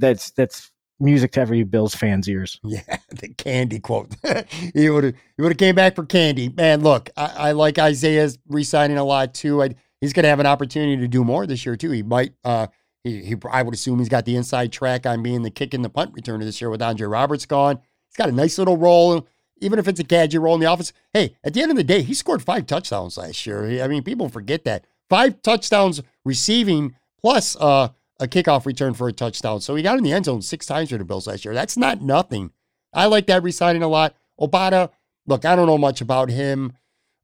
that's 0.00 0.32
that's 0.32 0.72
music 0.98 1.32
to 1.32 1.40
every 1.40 1.62
Bills 1.62 1.94
fan's 1.94 2.28
ears. 2.28 2.58
Yeah, 2.64 2.98
the 3.08 3.28
candy 3.28 3.78
quote. 3.78 4.14
he 4.74 4.90
would 4.90 5.04
have 5.04 5.14
he 5.36 5.42
would 5.42 5.52
have 5.52 5.58
came 5.58 5.76
back 5.76 5.94
for 5.94 6.04
candy. 6.04 6.48
Man, 6.48 6.82
look, 6.82 7.08
I, 7.16 7.26
I 7.26 7.52
like 7.52 7.78
Isaiah's 7.78 8.38
re-signing 8.48 8.98
a 8.98 9.04
lot 9.04 9.32
too. 9.32 9.62
I, 9.62 9.70
he's 10.00 10.12
going 10.12 10.24
to 10.24 10.28
have 10.28 10.40
an 10.40 10.46
opportunity 10.46 10.96
to 10.96 11.08
do 11.08 11.24
more 11.24 11.46
this 11.46 11.64
year 11.64 11.76
too. 11.76 11.90
He 11.90 12.02
might 12.02 12.32
uh, 12.44 12.66
he, 13.04 13.22
he, 13.24 13.36
I 13.50 13.62
would 13.62 13.74
assume 13.74 13.98
he's 13.98 14.08
got 14.08 14.24
the 14.24 14.36
inside 14.36 14.72
track 14.72 15.06
on 15.06 15.22
being 15.22 15.42
the 15.42 15.50
kick 15.50 15.74
and 15.74 15.84
the 15.84 15.88
punt 15.88 16.14
returner 16.14 16.40
this 16.40 16.60
year 16.60 16.70
with 16.70 16.82
Andre 16.82 17.06
Roberts 17.06 17.46
gone. 17.46 17.78
He's 18.08 18.16
got 18.16 18.28
a 18.28 18.32
nice 18.32 18.58
little 18.58 18.76
role, 18.76 19.26
even 19.60 19.78
if 19.78 19.88
it's 19.88 20.00
a 20.00 20.04
gadget 20.04 20.40
role 20.40 20.54
in 20.54 20.60
the 20.60 20.66
office. 20.66 20.92
Hey, 21.12 21.36
at 21.44 21.54
the 21.54 21.62
end 21.62 21.70
of 21.70 21.76
the 21.76 21.84
day, 21.84 22.02
he 22.02 22.14
scored 22.14 22.42
five 22.42 22.66
touchdowns 22.66 23.16
last 23.16 23.46
year. 23.46 23.82
I 23.82 23.88
mean, 23.88 24.02
people 24.02 24.28
forget 24.28 24.64
that 24.64 24.86
five 25.08 25.40
touchdowns 25.42 26.02
receiving 26.24 26.94
plus 27.20 27.56
uh, 27.56 27.88
a 28.18 28.26
kickoff 28.26 28.66
return 28.66 28.94
for 28.94 29.08
a 29.08 29.12
touchdown. 29.12 29.60
So 29.60 29.74
he 29.74 29.82
got 29.82 29.98
in 29.98 30.04
the 30.04 30.12
end 30.12 30.26
zone 30.26 30.42
six 30.42 30.66
times 30.66 30.90
for 30.90 30.98
the 30.98 31.04
Bills 31.04 31.26
last 31.26 31.44
year. 31.44 31.54
That's 31.54 31.76
not 31.76 32.02
nothing. 32.02 32.50
I 32.92 33.06
like 33.06 33.26
that 33.26 33.42
resigning 33.42 33.82
a 33.82 33.88
lot. 33.88 34.14
Obada, 34.40 34.90
look, 35.26 35.44
I 35.44 35.56
don't 35.56 35.66
know 35.66 35.78
much 35.78 36.00
about 36.00 36.28
him. 36.28 36.72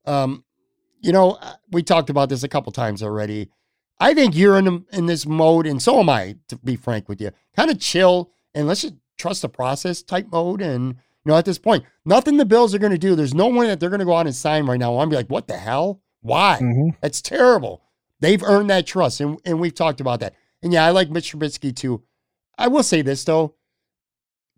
Um, 0.04 0.44
you 1.00 1.12
know, 1.12 1.32
uh, 1.32 1.54
we 1.70 1.82
talked 1.82 2.10
about 2.10 2.28
this 2.28 2.42
a 2.42 2.48
couple 2.48 2.72
times 2.72 3.02
already. 3.02 3.50
I 3.98 4.14
think 4.14 4.36
you're 4.36 4.58
in 4.58 4.84
in 4.92 5.06
this 5.06 5.26
mode, 5.26 5.66
and 5.66 5.82
so 5.82 6.00
am 6.00 6.08
I. 6.08 6.36
To 6.48 6.56
be 6.56 6.76
frank 6.76 7.08
with 7.08 7.20
you, 7.20 7.30
kind 7.56 7.70
of 7.70 7.80
chill 7.80 8.30
and 8.56 8.66
let's 8.66 8.82
just 8.82 8.94
trust 9.18 9.42
the 9.42 9.48
process 9.48 10.02
type 10.02 10.26
mode. 10.32 10.62
And 10.62 10.94
you 10.94 10.96
know, 11.32 11.36
at 11.36 11.44
this 11.44 11.58
point, 11.58 11.84
nothing 12.04 12.38
the 12.38 12.44
Bills 12.44 12.74
are 12.74 12.78
going 12.78 12.92
to 12.92 12.98
do. 12.98 13.14
There's 13.14 13.34
no 13.34 13.46
one 13.46 13.66
that 13.66 13.78
they're 13.78 13.90
going 13.90 14.00
to 14.00 14.06
go 14.06 14.16
out 14.16 14.26
and 14.26 14.34
sign 14.34 14.66
right 14.66 14.80
now. 14.80 14.98
I'm 14.98 15.10
be 15.10 15.16
like, 15.16 15.30
what 15.30 15.46
the 15.46 15.58
hell? 15.58 16.00
Why? 16.22 16.58
Mm-hmm. 16.60 16.96
That's 17.00 17.20
terrible. 17.20 17.82
They've 18.18 18.42
earned 18.42 18.70
that 18.70 18.86
trust, 18.86 19.20
and 19.20 19.38
and 19.44 19.60
we've 19.60 19.74
talked 19.74 20.00
about 20.00 20.20
that. 20.20 20.34
And 20.62 20.72
yeah, 20.72 20.86
I 20.86 20.90
like 20.90 21.10
Mitch 21.10 21.32
Trubisky 21.32 21.76
too. 21.76 22.02
I 22.58 22.68
will 22.68 22.82
say 22.82 23.02
this 23.02 23.22
though, 23.22 23.54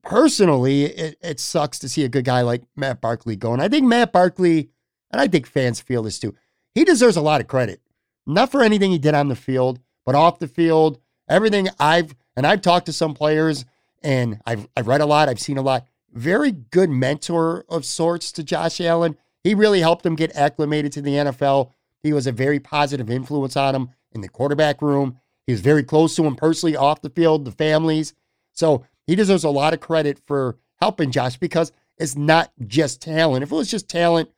personally, 0.05 0.85
it, 0.85 1.19
it 1.21 1.41
sucks 1.41 1.81
to 1.81 1.89
see 1.89 2.05
a 2.05 2.09
good 2.09 2.25
guy 2.25 2.43
like 2.43 2.63
Matt 2.77 3.01
Barkley 3.01 3.35
go. 3.35 3.53
And 3.53 3.61
I 3.61 3.69
think 3.69 3.85
Matt 3.85 4.13
Barkley, 4.13 4.71
and 5.11 5.21
I 5.21 5.27
think 5.27 5.47
fans 5.47 5.81
feel 5.81 6.05
this 6.05 6.21
too, 6.21 6.37
he 6.75 6.85
deserves 6.85 7.17
a 7.17 7.21
lot 7.21 7.41
of 7.41 7.49
credit. 7.49 7.81
Not 8.29 8.53
for 8.53 8.63
anything 8.63 8.91
he 8.91 8.99
did 8.99 9.15
on 9.15 9.29
the 9.29 9.37
field, 9.37 9.81
but 10.05 10.15
off 10.15 10.39
the 10.39 10.49
field, 10.49 11.01
everything 11.29 11.69
I've, 11.81 12.15
and 12.37 12.47
I've 12.47 12.63
talked 12.63 12.87
to 12.87 12.93
some 12.93 13.15
players 13.15 13.65
and 14.03 14.41
I've, 14.47 14.69
I've 14.77 14.87
read 14.87 15.01
a 15.01 15.07
lot, 15.07 15.29
I've 15.29 15.41
seen 15.41 15.59
a 15.59 15.63
lot. 15.63 15.87
Very 16.13 16.53
good 16.53 16.91
mentor 16.91 17.65
of 17.69 17.85
sorts 17.85 18.31
to 18.33 18.45
Josh 18.45 18.81
Allen. 18.81 19.17
He 19.43 19.55
really 19.55 19.81
helped 19.81 20.05
him 20.05 20.15
get 20.15 20.37
acclimated 20.37 20.93
to 20.93 21.03
the 21.03 21.13
NFL. 21.13 21.71
He 22.03 22.13
was 22.13 22.27
a 22.27 22.33
very 22.33 22.61
positive 22.61 23.11
influence 23.11 23.57
on 23.57 23.75
him 23.75 23.91
in 24.13 24.21
the 24.21 24.29
quarterback 24.29 24.83
room. 24.83 25.19
He 25.47 25.53
was 25.53 25.61
very 25.63 25.83
close 25.83 26.15
to 26.17 26.25
him 26.25 26.37
personally 26.37 26.77
off 26.77 27.01
the 27.01 27.11
field, 27.11 27.45
the 27.45 27.51
families. 27.51 28.13
So 28.53 28.85
he 29.07 29.15
deserves 29.15 29.45
a 29.45 29.51
lot 29.51 29.73
of 29.73 29.81
credit 29.81 30.21
for 30.27 30.59
helping 30.81 31.11
Josh 31.11 31.39
because 31.39 31.73
it's 31.97 32.17
not 32.17 32.53
just 32.67 33.01
talent. 33.01 33.43
If 33.43 33.51
it 33.51 33.55
was 33.55 33.71
just 33.71 33.89
talent, 33.89 34.31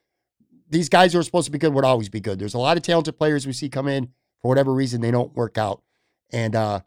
these 0.70 0.88
guys 0.88 1.12
who 1.12 1.18
are 1.18 1.22
supposed 1.22 1.46
to 1.46 1.52
be 1.52 1.58
good 1.58 1.74
would 1.74 1.84
always 1.84 2.08
be 2.08 2.20
good. 2.20 2.38
There's 2.38 2.54
a 2.54 2.58
lot 2.58 2.76
of 2.76 2.82
talented 2.82 3.18
players 3.18 3.46
we 3.46 3.52
see 3.52 3.68
come 3.68 3.88
in 3.88 4.10
for 4.40 4.48
whatever 4.48 4.72
reason 4.72 5.00
they 5.00 5.10
don't 5.10 5.34
work 5.34 5.58
out, 5.58 5.82
and 6.32 6.56
uh, 6.56 6.80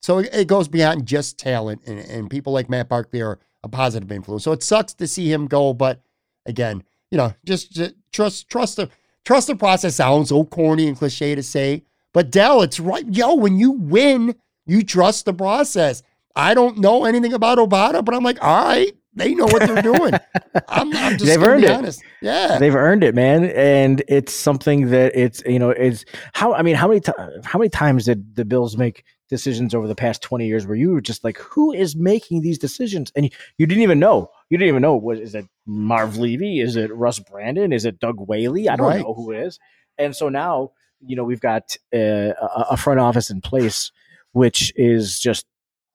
so 0.00 0.18
it, 0.18 0.30
it, 0.32 0.48
goes 0.48 0.68
beyond 0.68 1.06
just 1.06 1.38
talent. 1.38 1.82
And, 1.86 1.98
and 1.98 2.30
people 2.30 2.52
like 2.52 2.70
Matt 2.70 2.88
Barkley 2.88 3.20
are 3.20 3.38
a 3.62 3.68
positive 3.68 4.10
influence. 4.10 4.44
So 4.44 4.52
it 4.52 4.62
sucks 4.62 4.94
to 4.94 5.06
see 5.06 5.30
him 5.30 5.46
go, 5.46 5.74
but 5.74 6.00
again, 6.46 6.82
you 7.10 7.18
know, 7.18 7.34
just, 7.44 7.72
just 7.72 7.94
trust 8.12 8.48
trust 8.48 8.76
the 8.76 8.88
trust 9.24 9.48
the 9.48 9.56
process. 9.56 9.96
Sounds 9.96 10.30
so 10.30 10.44
corny 10.44 10.88
and 10.88 10.96
cliche 10.96 11.34
to 11.34 11.42
say, 11.42 11.84
but 12.12 12.30
Del, 12.30 12.62
it's 12.62 12.80
right. 12.80 13.04
Yo, 13.08 13.34
when 13.34 13.58
you 13.58 13.72
win, 13.72 14.34
you 14.66 14.82
trust 14.82 15.24
the 15.24 15.34
process. 15.34 16.02
I 16.36 16.54
don't 16.54 16.78
know 16.78 17.04
anything 17.04 17.32
about 17.32 17.58
Obada, 17.58 18.04
but 18.04 18.14
I'm 18.14 18.22
like, 18.22 18.42
all 18.42 18.64
right, 18.64 18.92
they 19.14 19.34
know 19.34 19.46
what 19.46 19.66
they're 19.66 19.82
doing. 19.82 20.14
I'm, 20.68 20.94
I'm 20.96 21.18
just 21.18 21.24
they've 21.24 21.42
earned 21.42 21.64
it. 21.64 21.70
Honest. 21.70 22.02
Yeah, 22.22 22.58
they've 22.58 22.74
earned 22.74 23.02
it, 23.02 23.14
man, 23.14 23.44
and 23.44 24.02
it's 24.08 24.32
something 24.32 24.90
that 24.90 25.12
it's 25.14 25.42
you 25.46 25.58
know 25.58 25.70
it's 25.70 26.04
how 26.32 26.54
I 26.54 26.62
mean 26.62 26.76
how 26.76 26.88
many 26.88 27.00
how 27.44 27.58
many 27.58 27.68
times 27.68 28.04
did 28.04 28.36
the 28.36 28.44
Bills 28.44 28.76
make 28.76 29.04
decisions 29.30 29.74
over 29.76 29.86
the 29.86 29.94
past 29.94 30.22
20 30.22 30.46
years 30.46 30.66
where 30.66 30.76
you 30.76 30.90
were 30.90 31.00
just 31.00 31.22
like 31.22 31.38
who 31.38 31.72
is 31.72 31.94
making 31.94 32.42
these 32.42 32.58
decisions 32.58 33.12
and 33.14 33.26
you, 33.26 33.30
you 33.58 33.66
didn't 33.66 33.84
even 33.84 34.00
know 34.00 34.28
you 34.50 34.58
didn't 34.58 34.68
even 34.68 34.82
know 34.82 34.96
was 34.96 35.20
is 35.20 35.36
it 35.36 35.46
Marv 35.66 36.16
Levy 36.16 36.58
is 36.58 36.74
it 36.74 36.92
Russ 36.92 37.20
Brandon 37.20 37.72
is 37.72 37.84
it 37.84 38.00
Doug 38.00 38.16
Whaley 38.18 38.68
I 38.68 38.74
don't 38.74 38.88
right. 38.88 39.00
know 39.00 39.14
who 39.14 39.30
is 39.30 39.60
and 39.98 40.16
so 40.16 40.28
now 40.28 40.72
you 41.06 41.14
know 41.14 41.22
we've 41.22 41.40
got 41.40 41.76
uh, 41.94 42.32
a 42.70 42.76
front 42.76 42.98
office 42.98 43.30
in 43.30 43.40
place 43.40 43.92
which 44.32 44.72
is 44.74 45.20
just 45.20 45.46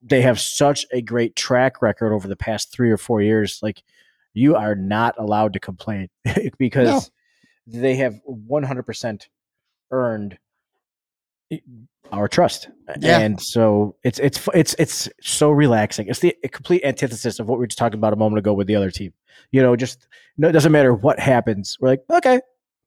they 0.08 0.22
have 0.22 0.40
such 0.40 0.86
a 0.92 1.02
great 1.02 1.36
track 1.36 1.82
record 1.82 2.12
over 2.12 2.28
the 2.28 2.36
past 2.36 2.72
three 2.72 2.90
or 2.90 2.96
four 2.96 3.20
years. 3.20 3.60
Like 3.62 3.82
you 4.34 4.56
are 4.56 4.74
not 4.74 5.14
allowed 5.18 5.52
to 5.54 5.60
complain 5.60 6.08
because 6.58 7.10
no. 7.66 7.80
they 7.80 7.96
have 7.96 8.20
100% 8.28 9.26
earned 9.90 10.38
our 12.12 12.28
trust. 12.28 12.68
Yeah. 13.00 13.18
And 13.18 13.40
so 13.40 13.96
it's 14.04 14.18
it's 14.18 14.48
it's 14.54 14.74
it's 14.78 15.08
so 15.20 15.50
relaxing. 15.50 16.08
It's 16.08 16.20
the 16.20 16.36
complete 16.52 16.84
antithesis 16.84 17.38
of 17.38 17.48
what 17.48 17.58
we 17.58 17.62
were 17.62 17.66
just 17.66 17.78
talking 17.78 17.98
about 17.98 18.12
a 18.12 18.16
moment 18.16 18.38
ago 18.38 18.52
with 18.52 18.66
the 18.66 18.76
other 18.76 18.90
team. 18.90 19.12
You 19.50 19.62
know, 19.62 19.76
just 19.76 20.06
no, 20.38 20.48
it 20.48 20.52
doesn't 20.52 20.72
matter 20.72 20.94
what 20.94 21.18
happens. 21.18 21.76
We're 21.80 21.88
like, 21.88 22.04
okay, 22.10 22.40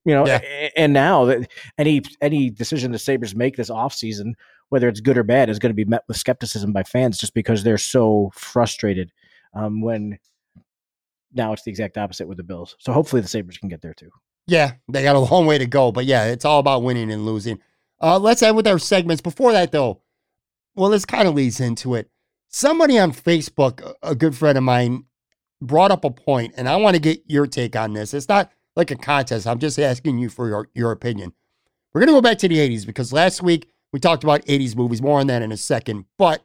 you 0.05 0.13
know, 0.13 0.25
yeah. 0.25 0.69
and 0.75 0.93
now 0.93 1.25
that 1.25 1.49
any 1.77 2.01
any 2.21 2.49
decision 2.49 2.91
the 2.91 2.99
Sabres 2.99 3.35
make 3.35 3.57
this 3.57 3.69
offseason 3.69 4.33
whether 4.69 4.87
it's 4.87 5.01
good 5.01 5.17
or 5.17 5.23
bad, 5.23 5.49
is 5.49 5.59
going 5.59 5.71
to 5.71 5.75
be 5.75 5.85
met 5.85 6.03
with 6.07 6.17
skepticism 6.17 6.71
by 6.71 6.83
fans 6.83 7.17
just 7.17 7.33
because 7.33 7.63
they're 7.63 7.77
so 7.77 8.31
frustrated. 8.33 9.11
Um, 9.53 9.81
when 9.81 10.19
now 11.33 11.53
it's 11.53 11.63
the 11.63 11.71
exact 11.71 11.97
opposite 11.97 12.27
with 12.27 12.37
the 12.37 12.43
Bills. 12.43 12.75
So 12.79 12.93
hopefully 12.93 13.21
the 13.21 13.27
Sabres 13.27 13.57
can 13.57 13.69
get 13.69 13.81
there 13.81 13.93
too. 13.93 14.09
Yeah, 14.47 14.73
they 14.87 15.03
got 15.03 15.15
a 15.15 15.19
long 15.19 15.45
way 15.45 15.57
to 15.57 15.65
go, 15.65 15.91
but 15.91 16.05
yeah, 16.05 16.25
it's 16.25 16.45
all 16.45 16.59
about 16.59 16.83
winning 16.83 17.11
and 17.11 17.25
losing. 17.25 17.59
Uh, 18.01 18.17
let's 18.17 18.41
end 18.41 18.55
with 18.55 18.67
our 18.67 18.79
segments. 18.79 19.21
Before 19.21 19.51
that, 19.51 19.71
though, 19.71 20.01
well, 20.75 20.89
this 20.89 21.05
kind 21.05 21.27
of 21.27 21.35
leads 21.35 21.59
into 21.59 21.95
it. 21.95 22.09
Somebody 22.47 22.97
on 22.97 23.11
Facebook, 23.11 23.93
a 24.01 24.15
good 24.15 24.35
friend 24.35 24.57
of 24.57 24.63
mine, 24.63 25.05
brought 25.61 25.91
up 25.91 26.05
a 26.05 26.09
point, 26.09 26.53
and 26.57 26.67
I 26.67 26.77
want 26.77 26.95
to 26.95 27.01
get 27.01 27.21
your 27.27 27.45
take 27.45 27.75
on 27.75 27.93
this. 27.93 28.13
It's 28.13 28.29
not 28.29 28.51
like 28.75 28.91
a 28.91 28.95
contest. 28.95 29.45
I'm 29.45 29.59
just 29.59 29.77
asking 29.77 30.17
you 30.17 30.29
for 30.29 30.47
your, 30.47 30.69
your 30.73 30.91
opinion. 30.91 31.33
We're 31.93 32.01
going 32.01 32.09
to 32.09 32.13
go 32.13 32.21
back 32.21 32.37
to 32.39 32.47
the 32.47 32.57
80s 32.57 32.85
because 32.85 33.11
last 33.11 33.43
week 33.43 33.69
we 33.91 33.99
talked 33.99 34.23
about 34.23 34.45
80s 34.45 34.75
movies, 34.75 35.01
more 35.01 35.19
on 35.19 35.27
that 35.27 35.41
in 35.41 35.51
a 35.51 35.57
second. 35.57 36.05
But 36.17 36.43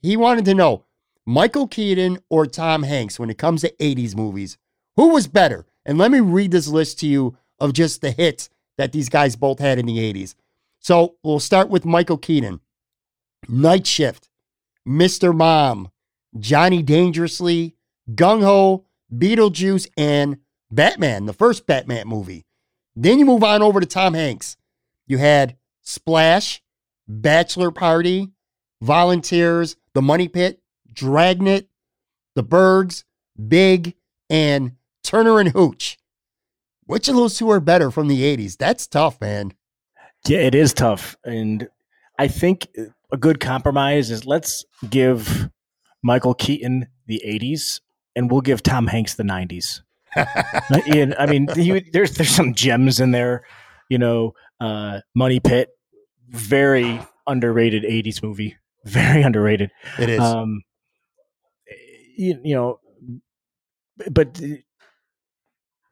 he 0.00 0.16
wanted 0.16 0.44
to 0.46 0.54
know 0.54 0.84
Michael 1.26 1.68
Keaton 1.68 2.18
or 2.28 2.46
Tom 2.46 2.82
Hanks 2.82 3.18
when 3.18 3.30
it 3.30 3.38
comes 3.38 3.60
to 3.60 3.74
80s 3.76 4.16
movies, 4.16 4.58
who 4.96 5.08
was 5.08 5.26
better? 5.26 5.66
And 5.84 5.98
let 5.98 6.10
me 6.10 6.20
read 6.20 6.50
this 6.50 6.68
list 6.68 6.98
to 7.00 7.06
you 7.06 7.36
of 7.58 7.72
just 7.72 8.00
the 8.00 8.10
hits 8.10 8.50
that 8.78 8.92
these 8.92 9.08
guys 9.08 9.36
both 9.36 9.58
had 9.58 9.78
in 9.78 9.86
the 9.86 9.98
80s. 9.98 10.34
So 10.78 11.16
we'll 11.22 11.40
start 11.40 11.68
with 11.68 11.84
Michael 11.84 12.18
Keaton 12.18 12.60
Night 13.48 13.86
Shift, 13.86 14.28
Mr. 14.88 15.34
Mom, 15.34 15.90
Johnny 16.38 16.82
Dangerously, 16.82 17.76
Gung 18.14 18.42
Ho, 18.42 18.86
Beetlejuice, 19.14 19.88
and 19.96 20.38
Batman, 20.70 21.26
the 21.26 21.32
first 21.32 21.66
Batman 21.66 22.08
movie. 22.08 22.46
Then 22.96 23.18
you 23.18 23.24
move 23.24 23.44
on 23.44 23.62
over 23.62 23.80
to 23.80 23.86
Tom 23.86 24.14
Hanks. 24.14 24.56
You 25.06 25.18
had 25.18 25.56
Splash, 25.90 26.62
Bachelor 27.08 27.72
Party, 27.72 28.28
Volunteers, 28.80 29.74
The 29.92 30.02
Money 30.02 30.28
Pit, 30.28 30.60
Dragnet, 30.92 31.68
The 32.36 32.44
'Burbs, 32.44 33.02
Big, 33.48 33.94
and 34.28 34.76
Turner 35.02 35.40
and 35.40 35.48
Hooch. 35.50 35.98
Which 36.86 37.08
of 37.08 37.16
those 37.16 37.36
two 37.36 37.50
are 37.50 37.60
better 37.60 37.90
from 37.90 38.06
the 38.06 38.22
80s? 38.22 38.56
That's 38.56 38.86
tough, 38.86 39.20
man. 39.20 39.52
Yeah, 40.28 40.38
it 40.38 40.54
is 40.54 40.72
tough. 40.72 41.16
And 41.24 41.68
I 42.18 42.28
think 42.28 42.68
a 43.12 43.16
good 43.16 43.40
compromise 43.40 44.10
is 44.10 44.26
let's 44.26 44.64
give 44.88 45.50
Michael 46.02 46.34
Keaton 46.34 46.86
the 47.06 47.20
80s 47.26 47.80
and 48.14 48.30
we'll 48.30 48.42
give 48.42 48.62
Tom 48.62 48.86
Hanks 48.86 49.14
the 49.14 49.22
90s. 49.24 49.80
and 50.94 51.14
I 51.18 51.26
mean, 51.26 51.48
you, 51.56 51.80
there's 51.92 52.16
there's 52.16 52.30
some 52.30 52.54
gems 52.54 53.00
in 53.00 53.10
there, 53.12 53.44
you 53.88 53.98
know, 53.98 54.34
uh, 54.60 55.00
Money 55.14 55.40
Pit, 55.40 55.70
very 56.30 57.00
underrated 57.26 57.84
80s 57.84 58.22
movie. 58.22 58.56
Very 58.86 59.20
underrated. 59.20 59.70
It 59.98 60.08
is. 60.08 60.20
Um, 60.20 60.62
you, 62.16 62.40
you 62.42 62.54
know, 62.54 62.80
but 64.10 64.40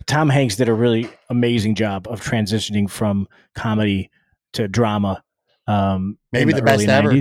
Tom 0.07 0.31
Hanks 0.31 0.57
did 0.57 0.71
a 0.71 0.75
really 0.75 1.07
amazing 1.29 1.75
job 1.75 2.09
of 2.09 2.23
transitioning 2.23 2.89
from 2.89 3.29
comedy 3.55 4.11
to 4.55 4.69
drama. 4.69 5.23
Um, 5.67 6.17
maybe 6.33 6.53
the, 6.53 6.61
the 6.61 6.65
best 6.65 6.87
90s. 6.87 6.89
ever. 6.89 7.13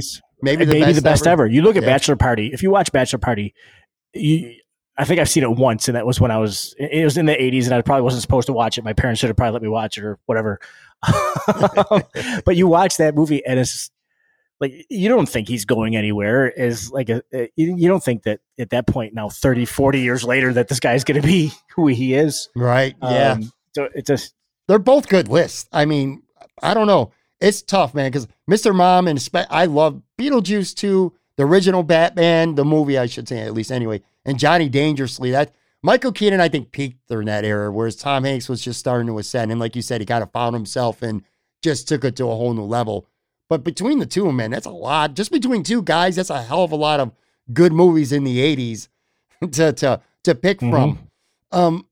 Maybe 0.42 0.64
the, 0.64 0.72
maybe 0.72 0.86
best, 0.86 0.96
the 0.96 1.02
best 1.02 1.28
ever. 1.28 1.44
ever. 1.44 1.52
You 1.52 1.64
look 1.64 1.76
at 1.76 1.84
yeah. 1.84 1.90
Bachelor 1.90 2.16
Party. 2.16 2.52
If 2.54 2.64
you 2.64 2.72
watch 2.72 2.94
Bachelor 2.94 3.20
Party, 3.20 3.54
you, 4.14 4.54
I 4.98 5.06
think 5.06 5.20
I've 5.20 5.30
seen 5.30 5.44
it 5.44 5.52
once, 5.52 5.88
and 5.88 5.96
that 5.96 6.06
was 6.06 6.20
when 6.20 6.32
I 6.32 6.38
was. 6.38 6.76
It 6.80 7.04
was 7.04 7.18
in 7.18 7.28
the 7.28 7.36
'80s, 7.36 7.66
and 7.66 7.74
I 7.74 7.82
probably 7.82 8.02
wasn't 8.02 8.24
supposed 8.24 8.48
to 8.48 8.54
watch 8.54 8.78
it. 8.78 8.84
My 8.84 8.94
parents 8.94 9.20
should 9.20 9.30
have 9.30 9.38
probably 9.38 9.54
let 9.54 9.62
me 9.62 9.68
watch 9.68 9.98
it 9.98 10.04
or 10.04 10.20
whatever. 10.26 10.60
but 12.46 12.56
you 12.56 12.68
watch 12.68 12.98
that 12.98 13.14
movie 13.16 13.46
and 13.46 13.60
it's 13.60 13.92
like 14.60 14.86
you 14.90 15.10
don't 15.10 15.30
think 15.30 15.48
he's 15.48 15.66
going 15.66 15.96
anywhere 15.96 16.48
is 16.48 16.92
like 16.92 17.10
a, 17.10 17.22
a, 17.34 17.52
you 17.56 17.88
don't 17.88 18.04
think 18.04 18.24
that 18.24 18.40
at 18.60 18.72
that 18.72 18.88
point 18.88 19.14
now 19.14 19.30
30 19.30 19.66
40 19.66 20.00
years 20.00 20.24
later 20.24 20.54
that 20.54 20.68
this 20.68 20.80
guy's 20.80 21.04
going 21.04 21.22
to 21.22 21.28
be 21.28 21.52
who 21.76 21.88
he 21.88 22.14
is 22.14 22.50
right 22.56 22.96
yeah 23.02 23.34
um, 23.34 23.52
so 23.76 23.90
it's 23.94 24.08
just 24.08 24.34
they're 24.68 24.80
both 24.80 25.08
good 25.08 25.28
lists 25.28 25.70
i 25.72 25.86
mean 25.86 26.24
i 26.62 26.74
don't 26.74 26.88
know 26.88 27.12
it's 27.40 27.62
tough 27.62 27.94
man 27.94 28.10
because 28.10 28.28
mr 28.50 28.74
mom 28.74 29.08
and 29.08 29.22
Spe- 29.22 29.48
i 29.50 29.66
love 29.66 30.02
beetlejuice 30.18 30.74
too 30.74 31.14
the 31.36 31.44
original 31.44 31.84
batman 31.84 32.56
the 32.56 32.66
movie 32.66 32.98
i 32.98 33.06
should 33.06 33.28
say 33.28 33.40
at 33.42 33.54
least 33.54 33.72
anyway 33.72 34.02
and 34.28 34.38
johnny 34.38 34.70
dangerously 34.70 35.32
that 35.32 35.52
Michael 35.84 36.12
Keaton, 36.12 36.42
I 36.42 36.50
think, 36.50 36.72
peaked 36.72 37.08
during 37.08 37.28
that 37.28 37.46
era, 37.46 37.72
whereas 37.72 37.96
Tom 37.96 38.24
Hanks 38.24 38.50
was 38.50 38.62
just 38.62 38.80
starting 38.80 39.08
to 39.08 39.20
ascend. 39.20 39.52
And 39.52 39.60
like 39.60 39.76
you 39.76 39.82
said, 39.82 40.02
he 40.02 40.06
kind 40.06 40.24
of 40.24 40.32
found 40.32 40.56
himself 40.56 41.02
and 41.02 41.24
just 41.62 41.88
took 41.88 42.04
it 42.04 42.16
to 42.18 42.26
a 42.26 42.36
whole 42.36 42.54
new 42.54 42.64
level. 42.64 43.08
But 43.50 43.64
between 43.64 44.00
the 44.00 44.06
two, 44.06 44.32
man, 44.32 44.52
that's 44.52 44.66
a 44.66 44.72
lot. 44.72 45.14
Just 45.14 45.32
between 45.32 45.64
two 45.64 45.82
guys, 45.82 46.16
that's 46.16 46.30
a 46.30 46.42
hell 46.42 46.64
of 46.64 46.72
a 46.72 46.76
lot 46.76 47.00
of 47.00 47.12
good 47.54 47.72
movies 47.72 48.12
in 48.12 48.24
the 48.24 48.40
80s 48.40 48.90
to 49.54 49.72
to 49.74 50.02
to 50.24 50.36
pick 50.36 50.60
mm-hmm. 50.60 50.72
from. 50.72 51.10
Um, 51.52 51.88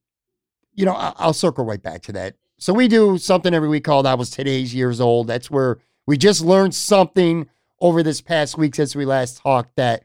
you 0.74 0.86
know, 0.86 0.94
I, 0.94 1.26
will 1.26 1.34
circle 1.34 1.64
right 1.64 1.82
back 1.82 2.02
to 2.04 2.12
that. 2.14 2.36
So 2.58 2.74
we 2.74 2.88
do 2.88 3.18
something 3.18 3.54
every 3.54 3.70
week 3.70 3.86
called 3.86 4.06
I 4.06 4.16
was 4.16 4.30
today's 4.30 4.76
years 4.76 5.00
old. 5.00 5.28
That's 5.28 5.50
where 5.50 5.78
we 6.06 6.18
just 6.18 6.42
learned 6.42 6.76
something 6.76 7.48
over 7.80 8.04
this 8.04 8.20
past 8.20 8.58
week 8.58 8.76
since 8.76 8.96
we 8.96 9.06
last 9.06 9.38
talked 9.38 9.76
that 9.78 10.04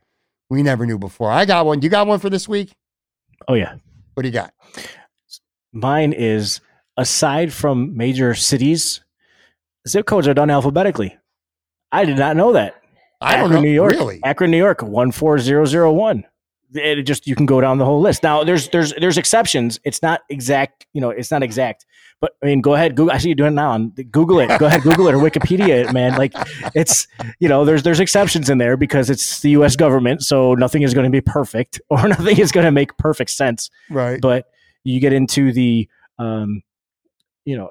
we 0.51 0.63
never 0.63 0.85
knew 0.85 0.99
before. 0.99 1.31
I 1.31 1.45
got 1.47 1.65
one. 1.65 1.81
You 1.81 1.89
got 1.89 2.07
one 2.07 2.19
for 2.19 2.29
this 2.29 2.49
week? 2.49 2.75
Oh 3.49 3.55
yeah. 3.55 3.77
What 4.15 4.25
do 4.25 4.29
you 4.29 4.33
got? 4.35 4.53
Mine 5.73 6.13
is 6.13 6.61
aside 6.97 7.53
from 7.53 7.97
major 7.97 8.35
cities, 8.35 9.01
zip 9.89 10.05
codes 10.07 10.29
are 10.29 10.35
done 10.35 10.51
alphabetically. 10.51 11.17
I 11.93 12.05
did 12.05 12.19
not 12.19 12.37
know 12.37 12.53
that. 12.53 12.75
I 13.21 13.35
Akron, 13.35 13.51
don't 13.51 13.55
know. 13.55 13.61
New 13.63 13.75
York. 13.75 13.93
Really? 13.93 14.21
Akron, 14.25 14.51
New 14.51 14.59
York, 14.59 14.81
14001. 14.81 16.25
it 16.75 17.03
just 17.03 17.27
you 17.27 17.35
can 17.37 17.47
go 17.47 17.61
down 17.61 17.79
the 17.79 17.85
whole 17.85 18.01
list. 18.01 18.23
Now 18.23 18.45
there's 18.45 18.69
there's 18.69 18.93
there's 18.95 19.19
exceptions. 19.19 19.79
It's 19.85 20.03
not 20.03 20.23
exact, 20.29 20.87
you 20.93 21.01
know, 21.01 21.11
it's 21.11 21.31
not 21.31 21.43
exact. 21.43 21.87
But 22.21 22.33
I 22.43 22.47
mean, 22.47 22.61
go 22.61 22.75
ahead, 22.75 22.97
Google. 22.97 23.13
I 23.13 23.19
see 23.19 23.31
you 23.31 23.35
doing 23.35 23.53
it 23.53 23.57
now. 23.57 23.71
On 23.71 23.89
Google 23.89 24.41
it. 24.41 24.59
Go 24.59 24.67
ahead, 24.67 24.83
Google 24.83 25.09
it 25.09 25.15
or 25.15 25.19
Wikipedia 25.19 25.87
it, 25.87 25.93
man. 25.93 26.17
Like 26.17 26.35
it's 26.75 27.07
you 27.39 27.49
know, 27.49 27.65
there's 27.65 27.83
there's 27.83 28.01
exceptions 28.01 28.51
in 28.51 28.59
there 28.59 28.77
because 28.77 29.09
it's 29.09 29.41
the 29.41 29.51
U.S. 29.51 29.77
government, 29.77 30.23
so 30.23 30.55
nothing 30.55 30.83
is 30.83 30.93
going 30.93 31.05
to 31.05 31.11
be 31.11 31.23
perfect 31.23 31.81
or 31.91 32.09
nothing 32.09 32.39
is 32.39 32.53
going 32.53 32.67
to 32.67 32.71
make 32.71 32.97
perfect 32.99 33.31
sense. 33.31 33.71
Right. 33.89 34.21
But 34.21 34.47
you 34.85 35.01
get 35.01 35.13
into 35.13 35.53
the 35.53 35.89
um, 36.19 36.63
you 37.45 37.57
know, 37.57 37.71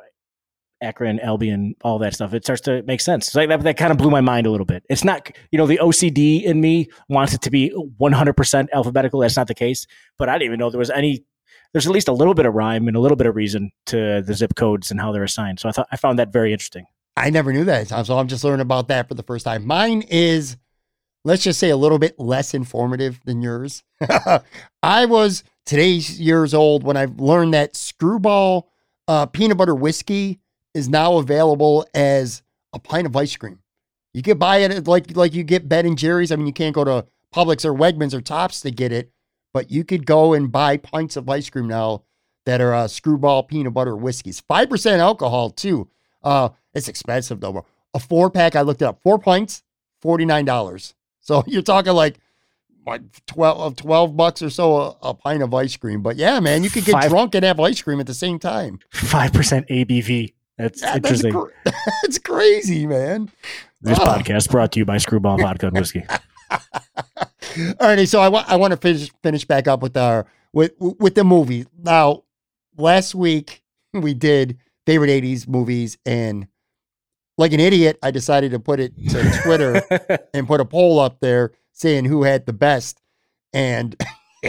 Akron, 0.81 1.19
Albion, 1.19 1.75
all 1.83 1.99
that 1.99 2.13
stuff. 2.13 2.33
It 2.33 2.43
starts 2.43 2.61
to 2.61 2.81
make 2.83 3.01
sense. 3.01 3.31
So 3.31 3.45
that, 3.45 3.61
that 3.61 3.77
kind 3.77 3.91
of 3.91 3.97
blew 3.97 4.09
my 4.09 4.21
mind 4.21 4.47
a 4.47 4.51
little 4.51 4.65
bit. 4.65 4.83
It's 4.89 5.03
not, 5.03 5.29
you 5.51 5.57
know, 5.57 5.67
the 5.67 5.79
OCD 5.81 6.43
in 6.43 6.61
me 6.61 6.87
wants 7.09 7.33
it 7.33 7.41
to 7.43 7.51
be 7.51 7.71
100% 7.99 8.67
alphabetical. 8.73 9.19
That's 9.19 9.35
not 9.35 9.47
the 9.47 9.55
case. 9.55 9.87
But 10.17 10.29
I 10.29 10.33
didn't 10.33 10.45
even 10.45 10.59
know 10.59 10.69
there 10.69 10.79
was 10.79 10.89
any, 10.89 11.25
there's 11.74 11.86
at 11.86 11.93
least 11.93 12.07
a 12.07 12.13
little 12.13 12.34
bit 12.34 12.45
of 12.45 12.53
rhyme 12.53 12.88
and 12.88 12.97
a 12.97 12.99
little 12.99 13.15
bit 13.15 13.28
of 13.28 13.36
reason 13.36 13.72
to 13.88 14.22
the 14.22 14.34
zip 14.34 14.55
codes 14.55 14.91
and 14.91 14.99
how 14.99 15.11
they're 15.11 15.24
assigned. 15.24 15.59
So 15.59 15.70
I 15.70 15.72
thought, 15.72 15.88
I 15.91 15.97
found 15.97 16.20
that 16.20 16.34
very 16.34 16.51
interesting. 16.51 16.86
I 17.15 17.30
never 17.30 17.51
knew 17.51 17.65
that. 17.65 17.88
So 18.05 18.17
I'm 18.17 18.28
just 18.28 18.43
learning 18.43 18.61
about 18.61 18.88
that 18.88 19.07
for 19.07 19.13
the 19.13 19.24
first 19.24 19.45
time. 19.45 19.65
Mine 19.65 20.03
is, 20.09 20.57
let's 21.26 21.43
just 21.43 21.59
say, 21.59 21.70
a 21.70 21.78
little 21.78 21.99
bit 21.99 22.17
less 22.17 22.53
informative 22.53 23.20
than 23.26 23.41
yours. 23.41 23.84
I 24.84 25.05
was 25.05 25.43
today's 25.65 26.20
years 26.20 26.53
old 26.53 26.84
when 26.84 26.97
I 26.97 27.07
learned 27.17 27.53
that 27.53 27.76
screwball 27.76 28.70
uh, 29.07 29.26
peanut 29.26 29.57
butter 29.57 29.76
whiskey 29.76 30.39
is 30.74 30.88
now 30.88 31.17
available 31.17 31.86
as 31.93 32.41
a 32.74 32.80
pint 32.80 33.05
of 33.05 33.15
ice 33.15 33.36
cream. 33.36 33.59
You 34.13 34.22
can 34.22 34.38
buy 34.38 34.57
it 34.57 34.88
like 34.88 35.15
like 35.15 35.34
you 35.34 35.43
get 35.43 35.70
Ben 35.70 35.86
and 35.86 35.97
Jerry's. 35.97 36.32
I 36.32 36.36
mean, 36.36 36.47
you 36.47 36.53
can't 36.53 36.74
go 36.74 36.84
to 36.84 37.05
Publix 37.34 37.65
or 37.65 37.74
Wegmans 37.74 38.13
or 38.13 38.22
Tops 38.22 38.61
to 38.61 38.72
get 38.72 38.91
it, 38.91 39.11
but 39.53 39.71
you 39.71 39.83
could 39.83 40.05
go 40.05 40.33
and 40.33 40.51
buy 40.51 40.77
pints 40.77 41.15
of 41.15 41.29
ice 41.29 41.49
cream 41.49 41.67
now 41.67 42.03
that 42.45 42.61
are 42.61 42.73
uh, 42.73 42.87
screwball 42.87 43.43
peanut 43.43 43.73
butter 43.73 43.95
whiskeys. 43.95 44.39
Five 44.41 44.69
percent 44.69 45.01
alcohol 45.01 45.49
too. 45.49 45.89
Uh, 46.23 46.49
it's 46.73 46.87
expensive 46.87 47.39
though. 47.39 47.65
A 47.93 47.99
four 47.99 48.29
pack, 48.29 48.55
I 48.55 48.61
looked 48.61 48.81
it 48.81 48.85
up. 48.85 49.01
Four 49.01 49.19
pints, 49.19 49.63
forty 50.01 50.25
nine 50.25 50.45
dollars. 50.45 50.93
So 51.19 51.43
you're 51.47 51.61
talking 51.61 51.93
like 51.93 52.19
like 52.85 53.01
12, 53.27 53.75
12 53.75 54.17
bucks 54.17 54.41
or 54.41 54.49
so 54.49 54.75
a, 54.75 54.97
a, 55.03 55.13
pint 55.13 55.43
of 55.43 55.53
ice 55.53 55.77
cream. 55.77 56.01
But 56.01 56.15
yeah, 56.15 56.39
man, 56.39 56.63
you 56.63 56.71
could 56.71 56.85
get 56.85 56.93
Five, 56.93 57.09
drunk 57.09 57.35
and 57.35 57.45
have 57.45 57.59
ice 57.59 57.81
cream 57.81 57.99
at 57.99 58.07
the 58.07 58.15
same 58.15 58.39
time. 58.39 58.79
5% 58.93 59.67
ABV. 59.69 60.33
That's 60.57 60.81
yeah, 60.81 60.95
interesting. 60.95 61.33
That's, 61.33 61.77
cr- 61.83 61.91
that's, 62.01 62.19
crazy, 62.19 62.87
man. 62.87 63.31
This 63.81 63.99
oh. 63.99 64.05
podcast 64.05 64.49
brought 64.49 64.71
to 64.71 64.79
you 64.79 64.85
by 64.85 64.97
Screwball 64.97 65.37
Vodka 65.41 65.67
and 65.67 65.77
Whiskey. 65.77 66.03
All 67.80 67.88
right, 67.88 68.07
so 68.07 68.20
I 68.20 68.30
want 68.30 68.49
I 68.49 68.55
want 68.55 68.72
to 68.72 68.78
finish 68.78 69.12
finish 69.24 69.45
back 69.45 69.68
up 69.68 69.82
with 69.82 69.97
our 69.97 70.26
with 70.53 70.72
with 70.80 71.16
the 71.16 71.24
movie. 71.24 71.66
Now, 71.78 72.24
last 72.78 73.16
week 73.16 73.64
we 73.93 74.14
did 74.14 74.57
favorite 74.86 75.10
'80s 75.10 75.47
movies, 75.47 75.97
and 76.05 76.47
like 77.38 77.53
an 77.53 77.60
idiot, 77.60 77.97
I 78.03 78.12
decided 78.12 78.51
to 78.51 78.60
put 78.60 78.80
it 78.80 78.93
to 79.10 79.41
Twitter 79.43 79.82
and 80.34 80.47
put 80.47 80.62
a 80.62 80.66
poll 80.66 80.99
up 80.99 81.20
there 81.20 81.51
saying 81.74 82.05
who 82.05 82.24
had 82.24 82.45
the 82.45 82.53
best, 82.53 83.01
and 83.53 83.95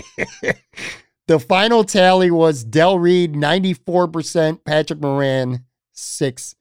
the 1.27 1.41
final 1.41 1.85
tally 1.85 2.31
was 2.31 2.65
Del 2.65 2.99
Reed 2.99 3.35
ninety 3.35 3.75
four 3.75 4.09
percent, 4.09 4.65
Patrick 4.65 5.01
Moran 5.01 5.65
six 5.93 6.55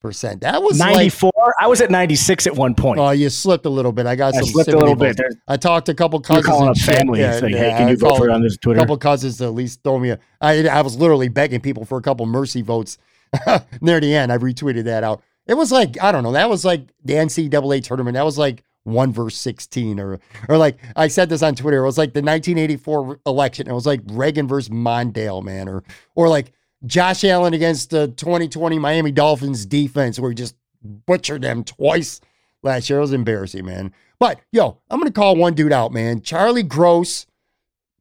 percent. 0.00 0.40
That 0.42 0.62
was 0.62 0.78
ninety 0.78 1.08
four. 1.08 1.32
Like, 1.36 1.54
I 1.60 1.66
was 1.66 1.80
at 1.80 1.90
ninety 1.90 2.16
six 2.16 2.46
at 2.46 2.54
one 2.54 2.74
point. 2.74 3.00
Oh, 3.00 3.10
you 3.10 3.28
slipped 3.30 3.66
a 3.66 3.70
little 3.70 3.92
bit. 3.92 4.06
I 4.06 4.16
got 4.16 4.34
I 4.34 4.38
some 4.40 4.48
slipped 4.48 4.70
a 4.70 4.78
little 4.78 4.94
bit. 4.94 5.20
I 5.46 5.56
talked 5.56 5.86
to 5.86 5.92
a 5.92 5.94
couple 5.94 6.20
cousins. 6.20 6.46
You're 6.46 6.52
calling 6.52 6.70
up 6.70 6.78
family. 6.78 7.20
Yeah, 7.20 7.38
saying, 7.38 7.56
hey, 7.56 7.70
can 7.76 7.88
you 7.88 7.96
vote 7.96 8.18
for 8.18 8.30
on 8.30 8.42
this 8.42 8.56
Twitter? 8.56 8.78
A 8.78 8.82
couple 8.82 8.96
cousins 8.98 9.38
to 9.38 9.44
at 9.44 9.54
least 9.54 9.82
throw 9.82 9.98
me. 9.98 10.10
A, 10.10 10.18
I 10.40 10.66
I 10.68 10.82
was 10.82 10.96
literally 10.96 11.28
begging 11.28 11.60
people 11.60 11.84
for 11.84 11.98
a 11.98 12.02
couple 12.02 12.26
mercy 12.26 12.62
votes. 12.62 12.98
Near 13.80 14.00
the 14.00 14.14
end, 14.14 14.32
I 14.32 14.38
retweeted 14.38 14.84
that 14.84 15.04
out. 15.04 15.22
It 15.46 15.54
was 15.54 15.72
like 15.72 16.00
I 16.02 16.12
don't 16.12 16.22
know. 16.22 16.32
That 16.32 16.48
was 16.48 16.64
like 16.64 16.88
the 17.04 17.14
NCAA 17.14 17.82
tournament. 17.82 18.14
That 18.14 18.24
was 18.24 18.38
like 18.38 18.64
one 18.84 19.12
verse 19.12 19.36
16 19.36 20.00
or 20.00 20.18
or 20.48 20.56
like 20.56 20.78
I 20.96 21.08
said 21.08 21.28
this 21.28 21.42
on 21.42 21.54
Twitter. 21.54 21.82
It 21.82 21.86
was 21.86 21.98
like 21.98 22.12
the 22.12 22.22
1984 22.22 23.20
election. 23.26 23.68
It 23.68 23.72
was 23.72 23.86
like 23.86 24.00
Reagan 24.06 24.48
versus 24.48 24.70
Mondale, 24.70 25.42
man, 25.42 25.68
or 25.68 25.84
or 26.14 26.28
like 26.28 26.52
Josh 26.86 27.24
Allen 27.24 27.54
against 27.54 27.90
the 27.90 28.08
2020 28.08 28.78
Miami 28.78 29.10
Dolphins 29.12 29.66
defense, 29.66 30.18
where 30.18 30.30
he 30.30 30.34
just 30.34 30.54
butchered 30.82 31.42
them 31.42 31.64
twice 31.64 32.20
last 32.62 32.88
year. 32.88 32.98
It 32.98 33.02
was 33.02 33.12
embarrassing, 33.12 33.64
man. 33.64 33.92
But 34.18 34.40
yo, 34.52 34.78
I'm 34.90 34.98
gonna 34.98 35.10
call 35.10 35.36
one 35.36 35.54
dude 35.54 35.72
out, 35.72 35.92
man. 35.92 36.22
Charlie 36.22 36.62
Gross, 36.62 37.26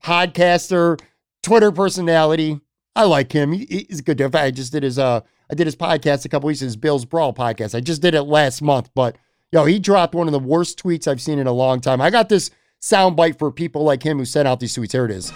podcaster, 0.04 1.00
Twitter 1.44 1.72
personality. 1.72 2.60
I 2.96 3.04
like 3.04 3.32
him. 3.32 3.52
He, 3.52 3.86
he's 3.88 4.00
a 4.00 4.04
good 4.04 4.18
dude. 4.18 4.36
I 4.36 4.52
just 4.52 4.72
did 4.72 4.84
his 4.84 4.98
uh 5.00 5.22
I 5.50 5.56
did 5.56 5.68
his 5.68 5.76
podcast 5.76 6.26
a 6.26 6.30
couple 6.30 6.48
weeks, 6.48 6.60
his 6.60 6.76
Bills 6.76 7.06
Brawl 7.06 7.34
podcast. 7.34 7.76
I 7.76 7.80
just 7.80 8.02
did 8.02 8.16
it 8.16 8.24
last 8.24 8.62
month, 8.62 8.90
but 8.94 9.18
yo, 9.52 9.66
he 9.66 9.80
dropped 9.80 10.14
one 10.14 10.28
of 10.28 10.34
the 10.34 10.40
worst 10.40 10.82
tweets 10.82 11.08
I've 11.08 11.22
seen 11.22 11.40
in 11.40 11.48
a 11.48 11.54
long 11.54 11.80
time. 11.80 12.02
I 12.02 12.10
got 12.10 12.30
this 12.30 12.52
soundbite 12.82 13.40
for 13.40 13.52
people 13.52 13.84
like 13.84 14.04
him 14.04 14.18
who 14.18 14.26
sent 14.26 14.48
out 14.48 14.60
these 14.60 14.76
tweets. 14.76 14.92
Here 14.92 15.06
it 15.06 15.12
is. 15.12 15.32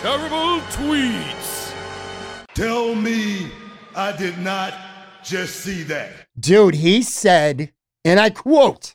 Terrible 0.00 0.60
tweets. 0.70 1.43
Tell 2.54 2.94
me 2.94 3.50
I 3.96 4.16
did 4.16 4.38
not 4.38 4.74
just 5.24 5.56
see 5.56 5.82
that. 5.84 6.12
Dude, 6.38 6.76
he 6.76 7.02
said, 7.02 7.72
and 8.04 8.20
I 8.20 8.30
quote, 8.30 8.94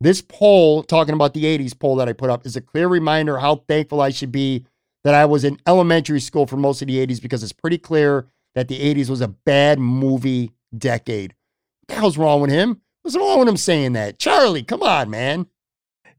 this 0.00 0.22
poll, 0.22 0.82
talking 0.82 1.14
about 1.14 1.34
the 1.34 1.44
80s 1.44 1.78
poll 1.78 1.96
that 1.96 2.08
I 2.08 2.14
put 2.14 2.30
up, 2.30 2.46
is 2.46 2.56
a 2.56 2.62
clear 2.62 2.88
reminder 2.88 3.36
how 3.38 3.56
thankful 3.68 4.00
I 4.00 4.10
should 4.10 4.32
be 4.32 4.64
that 5.04 5.14
I 5.14 5.26
was 5.26 5.44
in 5.44 5.60
elementary 5.66 6.20
school 6.20 6.46
for 6.46 6.56
most 6.56 6.80
of 6.80 6.88
the 6.88 7.04
80s 7.06 7.20
because 7.20 7.42
it's 7.42 7.52
pretty 7.52 7.78
clear 7.78 8.26
that 8.54 8.68
the 8.68 8.78
80s 8.78 9.10
was 9.10 9.20
a 9.20 9.28
bad 9.28 9.78
movie 9.78 10.52
decade. 10.76 11.34
What 11.80 11.88
the 11.88 12.00
hell's 12.00 12.16
wrong 12.16 12.40
with 12.40 12.50
him? 12.50 12.80
What's 13.02 13.16
wrong 13.16 13.38
with 13.40 13.48
him 13.48 13.56
saying 13.56 13.92
that? 13.94 14.18
Charlie, 14.18 14.62
come 14.62 14.82
on, 14.82 15.10
man. 15.10 15.46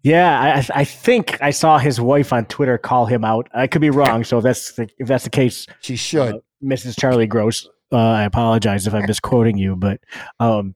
Yeah, 0.04 0.40
I, 0.40 0.82
I 0.82 0.84
think 0.86 1.42
I 1.42 1.52
saw 1.52 1.78
his 1.78 2.00
wife 2.00 2.32
on 2.32 2.46
Twitter 2.46 2.78
call 2.78 3.06
him 3.06 3.26
out. 3.26 3.50
I 3.54 3.68
could 3.68 3.82
be 3.82 3.90
wrong, 3.90 4.24
so 4.24 4.38
if 4.38 4.44
that's 4.44 4.74
the, 4.74 4.90
if 4.98 5.08
that's 5.08 5.26
the 5.26 5.30
case, 5.30 5.68
she 5.82 5.96
should. 5.96 6.36
Uh, 6.36 6.40
Mrs. 6.64 7.00
Charlie 7.00 7.28
Gross. 7.28 7.68
Uh, 7.92 7.98
I 7.98 8.24
apologize 8.24 8.86
if 8.86 8.94
I'm 8.94 9.06
misquoting 9.08 9.58
you, 9.58 9.76
but 9.76 10.00
um, 10.40 10.76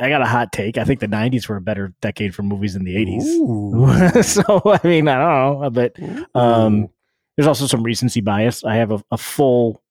I 0.00 0.08
got 0.08 0.22
a 0.22 0.26
hot 0.26 0.52
take. 0.52 0.78
I 0.78 0.84
think 0.84 1.00
the 1.00 1.06
'90s 1.06 1.48
were 1.48 1.56
a 1.56 1.60
better 1.60 1.94
decade 2.00 2.34
for 2.34 2.42
movies 2.42 2.74
than 2.74 2.84
the 2.84 2.96
'80s. 2.96 4.24
so 4.24 4.62
I 4.64 4.86
mean, 4.86 5.08
I 5.08 5.18
don't 5.18 5.60
know, 5.60 5.70
but 5.70 5.96
um, 6.34 6.88
there's 7.36 7.46
also 7.46 7.66
some 7.66 7.82
recency 7.82 8.20
bias. 8.20 8.64
I 8.64 8.76
have 8.76 8.90
a, 8.90 9.02
a, 9.10 9.18
full. 9.18 9.82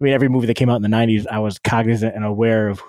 I 0.00 0.04
mean, 0.04 0.12
every 0.12 0.28
movie 0.28 0.46
that 0.46 0.54
came 0.54 0.68
out 0.68 0.76
in 0.76 0.82
the 0.82 0.88
'90s, 0.88 1.26
I 1.30 1.38
was 1.38 1.58
cognizant 1.58 2.14
and 2.14 2.24
aware 2.24 2.68
of 2.68 2.82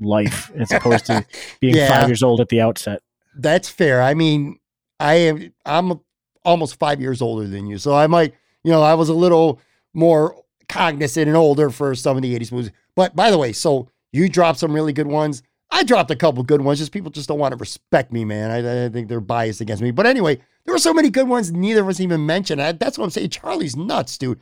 life 0.00 0.50
as 0.56 0.70
opposed 0.72 1.06
to 1.06 1.24
being 1.60 1.74
yeah, 1.74 1.88
five 1.88 2.08
years 2.08 2.22
old 2.22 2.40
at 2.40 2.48
the 2.48 2.60
outset. 2.60 3.02
That's 3.34 3.68
fair. 3.68 4.02
I 4.02 4.14
mean, 4.14 4.58
I 5.00 5.14
am. 5.14 5.54
I'm 5.64 6.00
almost 6.44 6.78
five 6.78 7.00
years 7.00 7.20
older 7.20 7.46
than 7.46 7.66
you, 7.66 7.78
so 7.78 7.94
I 7.94 8.06
might. 8.06 8.34
You 8.64 8.72
know, 8.72 8.82
I 8.82 8.94
was 8.94 9.08
a 9.08 9.14
little 9.14 9.60
more 9.94 10.34
cognizant 10.68 11.28
and 11.28 11.36
older 11.36 11.70
for 11.70 11.94
some 11.94 12.16
of 12.16 12.22
the 12.22 12.38
80s 12.38 12.52
movies. 12.52 12.70
But 12.94 13.14
by 13.14 13.30
the 13.30 13.38
way, 13.38 13.52
so 13.52 13.88
you 14.12 14.28
dropped 14.28 14.58
some 14.58 14.72
really 14.72 14.92
good 14.92 15.06
ones. 15.06 15.42
I 15.70 15.82
dropped 15.82 16.10
a 16.10 16.16
couple 16.16 16.42
good 16.42 16.60
ones. 16.60 16.78
Just 16.78 16.92
people 16.92 17.10
just 17.10 17.28
don't 17.28 17.38
want 17.38 17.52
to 17.52 17.56
respect 17.56 18.12
me, 18.12 18.24
man. 18.24 18.50
I, 18.50 18.86
I 18.86 18.88
think 18.88 19.08
they're 19.08 19.20
biased 19.20 19.60
against 19.60 19.82
me. 19.82 19.90
But 19.90 20.06
anyway, 20.06 20.40
there 20.64 20.74
were 20.74 20.78
so 20.78 20.94
many 20.94 21.10
good 21.10 21.28
ones. 21.28 21.52
Neither 21.52 21.82
of 21.82 21.88
us 21.88 22.00
even 22.00 22.24
mentioned. 22.24 22.62
I, 22.62 22.72
that's 22.72 22.98
what 22.98 23.04
I'm 23.04 23.10
saying. 23.10 23.30
Charlie's 23.30 23.76
nuts, 23.76 24.16
dude. 24.16 24.40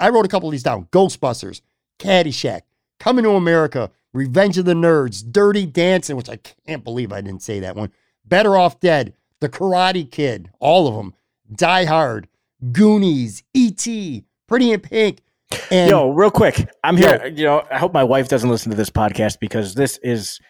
I 0.00 0.08
wrote 0.08 0.26
a 0.26 0.28
couple 0.28 0.48
of 0.48 0.52
these 0.52 0.62
down. 0.62 0.86
Ghostbusters, 0.86 1.60
Caddyshack, 1.98 2.62
Coming 2.98 3.24
to 3.24 3.30
America, 3.30 3.90
Revenge 4.12 4.58
of 4.58 4.64
the 4.64 4.74
Nerds, 4.74 5.22
Dirty 5.30 5.66
Dancing, 5.66 6.16
which 6.16 6.30
I 6.30 6.36
can't 6.66 6.84
believe 6.84 7.12
I 7.12 7.20
didn't 7.20 7.42
say 7.42 7.60
that 7.60 7.76
one. 7.76 7.92
Better 8.24 8.56
Off 8.56 8.80
Dead, 8.80 9.14
The 9.40 9.48
Karate 9.48 10.10
Kid, 10.10 10.50
all 10.58 10.88
of 10.88 10.94
them. 10.96 11.14
Die 11.54 11.84
Hard, 11.84 12.28
Goonies, 12.72 13.42
E.T., 13.54 14.24
Pretty 14.48 14.72
in 14.72 14.80
Pink, 14.80 15.20
and 15.70 15.90
Yo, 15.90 16.10
real 16.10 16.30
quick, 16.30 16.68
I'm 16.82 16.96
here. 16.96 17.20
Yo, 17.24 17.26
you 17.26 17.44
know, 17.44 17.62
I 17.70 17.78
hope 17.78 17.92
my 17.92 18.04
wife 18.04 18.28
doesn't 18.28 18.48
listen 18.48 18.70
to 18.70 18.76
this 18.76 18.90
podcast 18.90 19.38
because 19.40 19.74
this 19.74 19.98
is, 20.02 20.40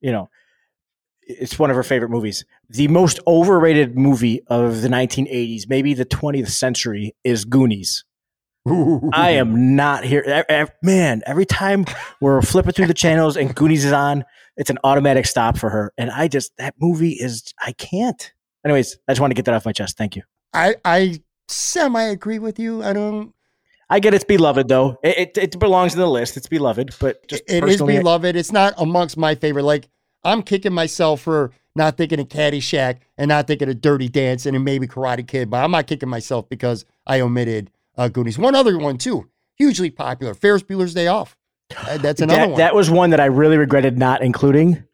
you 0.00 0.12
know, 0.12 0.28
it's 1.22 1.58
one 1.58 1.70
of 1.70 1.76
her 1.76 1.82
favorite 1.82 2.10
movies. 2.10 2.44
The 2.68 2.88
most 2.88 3.20
overrated 3.26 3.96
movie 3.96 4.42
of 4.48 4.82
the 4.82 4.88
1980s, 4.88 5.68
maybe 5.68 5.94
the 5.94 6.04
20th 6.04 6.48
century, 6.48 7.14
is 7.24 7.44
Goonies. 7.44 8.04
I 8.66 9.30
am 9.32 9.76
not 9.76 10.04
here. 10.04 10.44
Man, 10.82 11.22
every 11.26 11.46
time 11.46 11.84
we're 12.20 12.42
flipping 12.42 12.72
through 12.72 12.88
the 12.88 12.94
channels 12.94 13.36
and 13.36 13.54
Goonies 13.54 13.84
is 13.84 13.92
on, 13.92 14.24
it's 14.56 14.70
an 14.70 14.78
automatic 14.84 15.26
stop 15.26 15.56
for 15.56 15.70
her. 15.70 15.92
And 15.96 16.10
I 16.10 16.28
just, 16.28 16.52
that 16.58 16.74
movie 16.80 17.12
is, 17.12 17.54
I 17.60 17.72
can't. 17.72 18.32
Anyways, 18.64 18.98
I 19.08 19.12
just 19.12 19.20
want 19.20 19.30
to 19.30 19.34
get 19.34 19.44
that 19.46 19.54
off 19.54 19.64
my 19.64 19.72
chest. 19.72 19.96
Thank 19.96 20.16
you. 20.16 20.22
I, 20.52 20.76
I 20.84 21.22
semi 21.48 22.02
agree 22.02 22.38
with 22.38 22.58
you. 22.58 22.82
I 22.82 22.92
don't, 22.92 23.32
I 23.90 23.98
get 23.98 24.14
it's 24.14 24.24
beloved 24.24 24.68
though. 24.68 24.98
It, 25.02 25.36
it, 25.36 25.38
it 25.38 25.58
belongs 25.58 25.94
in 25.94 26.00
the 26.00 26.08
list. 26.08 26.36
It's 26.36 26.46
beloved, 26.46 26.94
but 27.00 27.26
just 27.26 27.42
it 27.48 27.64
is 27.64 27.82
beloved. 27.82 28.36
It's 28.36 28.52
not 28.52 28.74
amongst 28.78 29.16
my 29.16 29.34
favorite. 29.34 29.64
Like 29.64 29.88
I'm 30.22 30.42
kicking 30.42 30.72
myself 30.72 31.22
for 31.22 31.50
not 31.74 31.96
thinking 31.96 32.20
of 32.20 32.28
Caddyshack, 32.28 32.98
and 33.18 33.28
not 33.28 33.46
thinking 33.46 33.68
of 33.68 33.80
Dirty 33.80 34.08
Dancing 34.08 34.54
and 34.54 34.64
maybe 34.64 34.86
Karate 34.86 35.26
Kid. 35.26 35.50
But 35.50 35.64
I'm 35.64 35.70
not 35.70 35.86
kicking 35.86 36.08
myself 36.08 36.48
because 36.48 36.84
I 37.06 37.20
omitted 37.20 37.70
uh, 37.96 38.08
Goonies. 38.08 38.38
One 38.38 38.54
other 38.54 38.78
one 38.78 38.96
too, 38.96 39.28
hugely 39.56 39.90
popular, 39.90 40.34
Ferris 40.34 40.62
Bueller's 40.62 40.94
Day 40.94 41.08
Off. 41.08 41.36
Uh, 41.76 41.98
that's 41.98 42.20
another 42.20 42.40
that, 42.40 42.48
one. 42.50 42.58
That 42.58 42.74
was 42.74 42.90
one 42.90 43.10
that 43.10 43.20
I 43.20 43.26
really 43.26 43.56
regretted 43.56 43.98
not 43.98 44.22
including. 44.22 44.84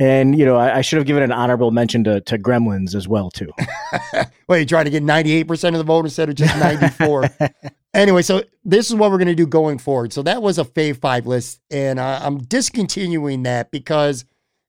And 0.00 0.36
you 0.36 0.46
know, 0.46 0.56
I, 0.56 0.78
I 0.78 0.80
should 0.80 0.96
have 0.96 1.06
given 1.06 1.22
an 1.22 1.30
honorable 1.30 1.70
mention 1.70 2.02
to, 2.04 2.22
to 2.22 2.38
Gremlins 2.38 2.94
as 2.94 3.06
well 3.06 3.30
too. 3.30 3.50
well, 4.48 4.58
you 4.58 4.64
trying 4.64 4.86
to 4.86 4.90
get 4.90 5.04
98% 5.04 5.68
of 5.68 5.74
the 5.74 5.84
vote 5.84 6.06
instead 6.06 6.30
of 6.30 6.36
just 6.36 6.56
94. 6.56 7.28
anyway, 7.94 8.22
so 8.22 8.42
this 8.64 8.88
is 8.88 8.96
what 8.96 9.10
we're 9.10 9.18
going 9.18 9.28
to 9.28 9.34
do 9.34 9.46
going 9.46 9.76
forward. 9.76 10.14
So 10.14 10.22
that 10.22 10.42
was 10.42 10.58
a 10.58 10.64
fave 10.64 10.96
five 10.96 11.26
list, 11.26 11.60
and 11.70 11.98
uh, 11.98 12.18
I'm 12.22 12.38
discontinuing 12.38 13.42
that 13.42 13.70
because 13.70 14.24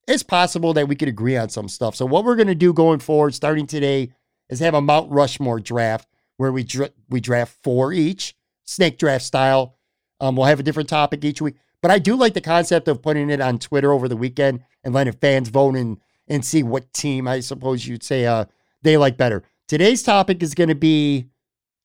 it's 0.06 0.22
possible 0.22 0.74
that 0.74 0.90
we 0.90 0.98
could 0.98 1.08
agree 1.08 1.38
on 1.38 1.48
some 1.48 1.70
stuff. 1.70 1.96
So 1.96 2.06
what 2.06 2.26
we're 2.26 2.36
going 2.36 2.48
to 2.48 2.56
do 2.56 2.74
going 2.74 3.00
forward, 3.00 3.34
starting 3.34 3.68
today, 3.68 4.12
is 4.50 4.60
have 4.60 4.74
a 4.74 4.82
Mount 4.82 5.10
Rushmore 5.10 5.62
draft 5.62 6.10
where 6.36 6.52
we 6.52 6.66
dra- 6.66 6.92
we 7.10 7.22
draft 7.22 7.58
four 7.64 7.94
each, 7.94 8.36
snake 8.66 8.98
draft 8.98 9.24
style. 9.24 9.78
Um, 10.20 10.36
we'll 10.36 10.48
have 10.48 10.60
a 10.60 10.64
different 10.64 10.90
topic 10.90 11.24
each 11.24 11.42
week. 11.42 11.56
But 11.82 11.92
I 11.92 12.00
do 12.00 12.16
like 12.16 12.34
the 12.34 12.42
concept 12.42 12.88
of 12.88 13.02
putting 13.02 13.30
it 13.30 13.42
on 13.42 13.58
Twitter 13.58 13.92
over 13.92 14.08
the 14.08 14.18
weekend 14.18 14.64
and 14.84 14.94
letting 14.94 15.14
fans 15.14 15.50
vote 15.50 15.76
and 15.76 15.98
and 16.28 16.46
see 16.46 16.64
what 16.64 16.94
team 16.94 17.28
I 17.28 17.42
suppose 17.42 17.86
you'd 17.86 18.04
say 18.04 18.26
uh, 18.26 18.46
they 18.84 18.98
like 18.98 19.18
better. 19.18 19.44
Today's 19.68 20.04
topic 20.04 20.44
is 20.44 20.54
going 20.54 20.70
to 20.70 20.76
be 20.76 21.28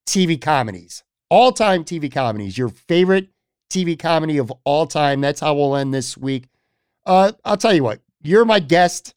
TV 0.07 0.41
comedies, 0.41 1.03
all 1.31 1.53
time 1.53 1.85
TV 1.85 2.13
comedies. 2.13 2.57
Your 2.57 2.69
favorite 2.69 3.29
TV 3.71 3.99
comedy 3.99 4.39
of 4.39 4.53
all 4.65 4.87
time. 4.87 5.21
That's 5.21 5.41
how 5.41 5.55
we'll 5.55 5.77
end 5.77 5.93
this 5.93 6.17
week. 6.17 6.49
Uh, 7.05 7.33
I'll 7.45 7.57
tell 7.57 7.73
you 7.73 7.85
what, 7.85 8.01
you're 8.23 8.45
my 8.45 8.59
guest, 8.59 9.15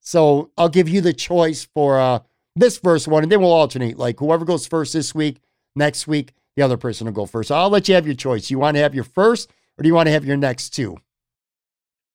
so 0.00 0.50
I'll 0.56 0.68
give 0.68 0.88
you 0.88 1.00
the 1.00 1.12
choice 1.12 1.64
for 1.74 1.98
uh, 1.98 2.20
this 2.54 2.78
first 2.78 3.08
one, 3.08 3.24
and 3.24 3.32
then 3.32 3.40
we'll 3.40 3.52
alternate. 3.52 3.98
Like 3.98 4.20
whoever 4.20 4.44
goes 4.44 4.66
first 4.66 4.92
this 4.92 5.14
week, 5.14 5.40
next 5.74 6.06
week, 6.06 6.32
the 6.56 6.62
other 6.62 6.76
person 6.76 7.06
will 7.06 7.12
go 7.12 7.26
first. 7.26 7.48
So 7.48 7.56
I'll 7.56 7.70
let 7.70 7.88
you 7.88 7.94
have 7.94 8.06
your 8.06 8.14
choice. 8.14 8.50
You 8.50 8.58
want 8.58 8.76
to 8.76 8.82
have 8.82 8.94
your 8.94 9.04
first, 9.04 9.50
or 9.78 9.82
do 9.82 9.88
you 9.88 9.94
want 9.94 10.06
to 10.06 10.12
have 10.12 10.24
your 10.24 10.36
next 10.36 10.70
two? 10.70 10.96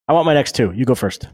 I 0.08 0.12
want 0.12 0.26
my 0.26 0.34
next 0.34 0.54
two. 0.54 0.72
You 0.72 0.84
go 0.84 0.94
first. 0.94 1.28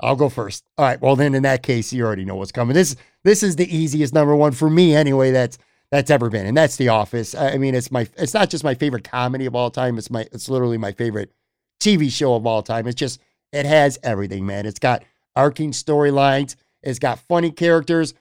I'll 0.00 0.16
go 0.16 0.28
first. 0.28 0.64
All 0.78 0.84
right. 0.84 1.00
Well, 1.00 1.16
then 1.16 1.34
in 1.34 1.42
that 1.42 1.62
case, 1.62 1.92
you 1.92 2.04
already 2.04 2.24
know 2.24 2.36
what's 2.36 2.52
coming. 2.52 2.74
This 2.74 2.96
this 3.24 3.42
is 3.42 3.56
the 3.56 3.74
easiest 3.74 4.14
number 4.14 4.34
one 4.34 4.52
for 4.52 4.70
me 4.70 4.94
anyway. 4.94 5.30
That's 5.30 5.58
that's 5.90 6.10
ever 6.10 6.30
been, 6.30 6.46
and 6.46 6.56
that's 6.56 6.76
The 6.76 6.88
Office. 6.88 7.34
I 7.34 7.58
mean, 7.58 7.74
it's 7.74 7.90
my 7.90 8.08
it's 8.16 8.34
not 8.34 8.50
just 8.50 8.64
my 8.64 8.74
favorite 8.74 9.04
comedy 9.04 9.46
of 9.46 9.54
all 9.54 9.70
time. 9.70 9.98
It's 9.98 10.10
my 10.10 10.26
it's 10.32 10.48
literally 10.48 10.78
my 10.78 10.92
favorite 10.92 11.32
TV 11.80 12.10
show 12.10 12.34
of 12.34 12.46
all 12.46 12.62
time. 12.62 12.86
It's 12.86 12.98
just 12.98 13.20
it 13.52 13.66
has 13.66 13.98
everything, 14.02 14.46
man. 14.46 14.66
It's 14.66 14.78
got 14.78 15.02
arcing 15.36 15.72
storylines. 15.72 16.56
It's 16.82 16.98
got 16.98 17.18
funny 17.20 17.50
characters, 17.50 18.14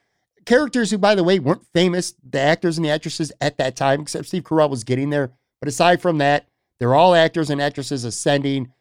characters 0.45 0.91
who, 0.91 0.97
by 0.97 1.16
the 1.16 1.24
way, 1.24 1.39
weren't 1.39 1.66
famous. 1.74 2.14
The 2.28 2.39
actors 2.39 2.78
and 2.78 2.86
the 2.86 2.89
actresses 2.89 3.32
at 3.39 3.58
that 3.58 3.76
time, 3.76 4.02
except 4.02 4.28
Steve 4.28 4.43
Carell 4.43 4.70
was 4.70 4.84
getting 4.84 5.10
there. 5.10 5.32
But 5.62 5.70
aside 5.70 6.02
from 6.02 6.18
that, 6.18 6.47
they're 6.80 6.96
all 6.96 7.16
actors 7.16 7.50
and 7.50 7.62
actresses 7.62 8.04
ascending. 8.06 8.72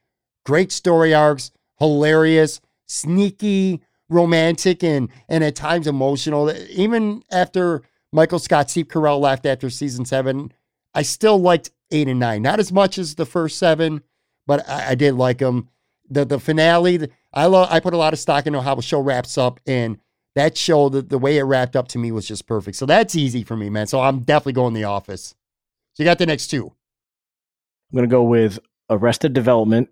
Great 0.44 0.72
story 0.72 1.12
arcs, 1.12 1.50
hilarious, 1.78 2.60
sneaky, 2.86 3.82
romantic, 4.08 4.82
and 4.82 5.08
and 5.28 5.44
at 5.44 5.56
times 5.56 5.86
emotional. 5.86 6.50
Even 6.70 7.22
after 7.30 7.82
Michael 8.12 8.38
Scott, 8.38 8.70
Steve 8.70 8.88
Carell 8.88 9.20
left 9.20 9.44
after 9.44 9.68
season 9.68 10.04
seven, 10.04 10.52
I 10.94 11.02
still 11.02 11.38
liked 11.38 11.70
eight 11.90 12.08
and 12.08 12.20
nine. 12.20 12.42
Not 12.42 12.60
as 12.60 12.72
much 12.72 12.98
as 12.98 13.14
the 13.14 13.26
first 13.26 13.58
seven, 13.58 14.02
but 14.46 14.68
I, 14.68 14.90
I 14.90 14.94
did 14.94 15.14
like 15.14 15.38
them. 15.38 15.68
The 16.08 16.24
the 16.24 16.40
finale, 16.40 17.10
I 17.34 17.46
love. 17.46 17.68
I 17.70 17.80
put 17.80 17.92
a 17.92 17.98
lot 17.98 18.14
of 18.14 18.18
stock 18.18 18.46
into 18.46 18.62
how 18.62 18.74
the 18.74 18.82
show 18.82 19.00
wraps 19.00 19.36
up, 19.36 19.60
and 19.66 19.98
that 20.34 20.56
show, 20.56 20.88
the, 20.88 21.02
the 21.02 21.18
way 21.18 21.36
it 21.36 21.42
wrapped 21.42 21.74
up 21.74 21.88
to 21.88 21.98
me 21.98 22.12
was 22.12 22.26
just 22.26 22.46
perfect. 22.46 22.76
So 22.76 22.86
that's 22.86 23.16
easy 23.16 23.42
for 23.42 23.56
me, 23.56 23.68
man. 23.68 23.88
So 23.88 24.00
I'm 24.00 24.20
definitely 24.20 24.52
going 24.52 24.72
The 24.72 24.84
Office. 24.84 25.34
So 25.94 26.02
you 26.02 26.04
got 26.04 26.18
the 26.18 26.26
next 26.26 26.46
two. 26.46 26.72
I'm 27.90 27.96
gonna 27.96 28.08
go 28.08 28.22
with 28.22 28.58
Arrested 28.90 29.32
Development. 29.32 29.88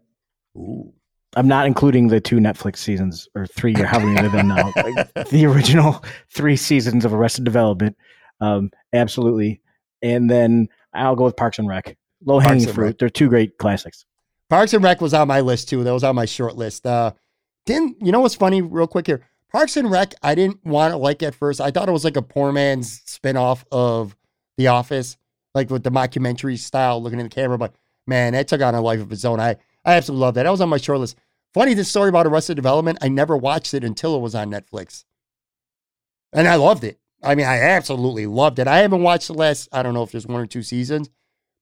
Ooh. 0.57 0.93
I'm 1.37 1.49
not 1.49 1.67
including 1.67 2.09
the 2.09 2.21
two 2.21 2.37
Netflix 2.37 2.79
seasons 2.79 3.29
or 3.35 3.47
three 3.47 3.75
or 3.77 3.85
however 3.85 4.07
many 4.07 4.23
they've 4.23 4.33
been 4.33 4.49
now. 4.49 4.73
Like, 4.75 5.13
the 5.31 5.45
original 5.45 6.03
three 6.31 6.57
seasons 6.57 7.05
of 7.05 7.13
Arrested 7.13 7.45
Development. 7.45 7.95
Um, 8.41 8.71
absolutely. 8.95 9.61
And 10.03 10.31
then 10.31 10.69
I'll 10.95 11.15
go 11.15 11.25
with 11.25 11.37
Parks 11.37 11.59
and 11.59 11.69
Rec. 11.69 11.97
Low 12.25 12.39
hanging 12.39 12.67
fruit. 12.67 12.87
Rec. 12.87 12.99
They're 12.99 13.11
two 13.11 13.29
great 13.29 13.59
classics. 13.59 14.07
Parks 14.49 14.73
and 14.73 14.83
Rec 14.83 15.01
was 15.03 15.13
on 15.13 15.29
my 15.29 15.41
list 15.41 15.69
too. 15.69 15.85
That 15.85 15.93
was 15.93 16.05
on 16.05 16.15
my 16.15 16.25
short 16.25 16.57
list. 16.57 16.87
Uh, 16.87 17.13
didn't 17.67 17.97
you 18.01 18.13
know 18.13 18.21
what's 18.21 18.35
funny? 18.35 18.63
Real 18.63 18.87
quick 18.87 19.07
here, 19.07 19.27
Parks 19.53 19.77
and 19.77 19.91
Rec. 19.91 20.15
I 20.23 20.35
didn't 20.35 20.65
want 20.65 20.93
to 20.93 20.97
like 20.97 21.23
at 21.23 21.35
first. 21.35 21.61
I 21.61 21.71
thought 21.71 21.89
it 21.89 21.93
was 21.93 22.05
like 22.05 22.17
a 22.17 22.23
poor 22.23 22.53
man's 22.53 23.01
spinoff 23.01 23.65
of 23.71 24.17
The 24.57 24.69
Office, 24.69 25.19
like 25.55 25.69
with 25.69 25.83
the 25.83 25.91
mockumentary 25.91 26.59
style, 26.59 27.03
looking 27.03 27.19
in 27.19 27.27
the 27.27 27.35
camera. 27.35 27.59
But 27.59 27.75
man, 28.07 28.33
that 28.35 28.49
took 28.49 28.61
on 28.63 28.75
a 28.75 28.81
life 28.81 29.01
of 29.01 29.11
its 29.13 29.25
own. 29.25 29.41
I 29.41 29.57
I 29.85 29.95
absolutely 29.95 30.23
love 30.25 30.35
that. 30.35 30.45
That 30.45 30.51
was 30.51 30.61
on 30.61 30.69
my 30.69 30.77
short 30.79 31.01
list. 31.01 31.17
Funny 31.55 31.75
this 31.75 31.89
story 31.89 32.09
about 32.09 32.27
Arrested 32.27 32.55
Development. 32.55 32.99
I 33.01 33.09
never 33.09 33.37
watched 33.37 33.73
it 33.75 33.85
until 33.85 34.17
it 34.17 34.21
was 34.21 34.35
on 34.35 34.51
Netflix, 34.51 35.05
and 36.33 36.47
I 36.49 36.57
loved 36.57 36.85
it. 36.85 36.99
I 37.23 37.35
mean, 37.35 37.47
I 37.47 37.59
absolutely 37.61 38.27
loved 38.27 38.59
it. 38.59 38.69
I 38.69 38.79
haven't 38.79 39.03
watched 39.03 39.29
the 39.29 39.35
last. 39.35 39.69
I 39.73 39.83
don't 39.83 39.95
know 39.95 40.03
if 40.03 40.13
there's 40.13 40.27
one 40.27 40.41
or 40.41 40.47
two 40.47 40.63
seasons, 40.63 41.09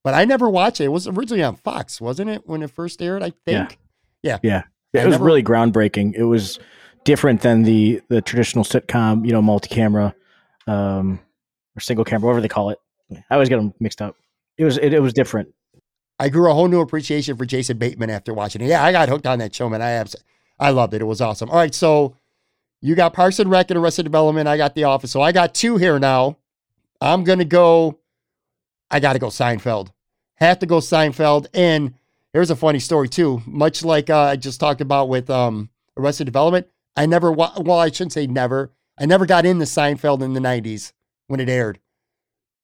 but 0.03 0.13
I 0.13 0.25
never 0.25 0.49
watched 0.49 0.81
it. 0.81 0.85
It 0.85 0.89
was 0.89 1.07
originally 1.07 1.43
on 1.43 1.55
Fox, 1.55 2.01
wasn't 2.01 2.29
it, 2.29 2.41
when 2.45 2.61
it 2.61 2.71
first 2.71 3.01
aired? 3.01 3.23
I 3.23 3.31
think. 3.45 3.79
Yeah. 4.21 4.39
Yeah. 4.43 4.63
yeah. 4.93 5.01
It 5.01 5.05
was 5.05 5.13
never- 5.13 5.23
really 5.25 5.43
groundbreaking. 5.43 6.13
It 6.15 6.23
was 6.25 6.59
different 7.05 7.41
than 7.41 7.63
the 7.63 8.01
the 8.09 8.21
traditional 8.21 8.63
sitcom, 8.63 9.25
you 9.25 9.31
know, 9.31 9.41
multi-camera 9.41 10.13
um, 10.67 11.19
or 11.75 11.79
single 11.79 12.03
camera, 12.05 12.25
whatever 12.27 12.41
they 12.41 12.47
call 12.47 12.71
it. 12.71 12.79
I 13.29 13.35
always 13.35 13.49
get 13.49 13.57
them 13.57 13.73
mixed 13.79 14.01
up. 14.01 14.15
It 14.57 14.65
was 14.65 14.77
it, 14.77 14.93
it 14.93 14.99
was 14.99 15.13
different. 15.13 15.49
I 16.19 16.29
grew 16.29 16.49
a 16.49 16.53
whole 16.53 16.67
new 16.67 16.81
appreciation 16.81 17.35
for 17.35 17.45
Jason 17.45 17.77
Bateman 17.77 18.09
after 18.09 18.33
watching 18.33 18.61
it. 18.61 18.67
Yeah, 18.67 18.83
I 18.83 18.91
got 18.91 19.09
hooked 19.09 19.27
on 19.27 19.39
that 19.39 19.53
show, 19.53 19.69
man. 19.69 19.81
I 19.81 19.91
abs- 19.91 20.15
I 20.59 20.69
loved 20.69 20.93
it. 20.93 21.01
It 21.01 21.05
was 21.05 21.19
awesome. 21.21 21.49
All 21.49 21.57
right, 21.57 21.75
so 21.75 22.15
you 22.81 22.95
got 22.95 23.13
Parks 23.13 23.39
and 23.39 23.49
Rec 23.49 23.69
and 23.69 23.77
Arrested 23.77 24.03
Development. 24.03 24.47
I 24.47 24.57
got 24.57 24.75
The 24.75 24.85
Office. 24.85 25.11
So 25.11 25.21
I 25.21 25.31
got 25.31 25.53
two 25.53 25.77
here 25.77 25.99
now. 25.99 26.37
I'm 27.01 27.23
gonna 27.23 27.45
go. 27.45 27.99
I 28.89 28.99
got 28.99 29.13
to 29.13 29.19
go 29.19 29.27
Seinfeld. 29.27 29.89
Have 30.35 30.59
to 30.59 30.65
go 30.65 30.77
Seinfeld. 30.77 31.47
And 31.53 31.95
here's 32.31 32.51
a 32.51 32.55
funny 32.55 32.79
story 32.79 33.09
too. 33.09 33.41
Much 33.45 33.83
like 33.83 34.09
uh, 34.09 34.19
I 34.19 34.35
just 34.35 34.59
talked 34.59 34.81
about 34.81 35.09
with 35.09 35.29
um, 35.29 35.69
Arrested 35.97 36.25
Development, 36.25 36.67
I 36.95 37.05
never. 37.05 37.31
Wa- 37.31 37.53
well, 37.57 37.79
I 37.79 37.89
shouldn't 37.89 38.13
say 38.13 38.27
never. 38.27 38.71
I 38.97 39.05
never 39.05 39.25
got 39.25 39.45
into 39.45 39.65
Seinfeld 39.65 40.21
in 40.21 40.33
the 40.33 40.39
'90s 40.39 40.93
when 41.27 41.39
it 41.39 41.49
aired. 41.49 41.79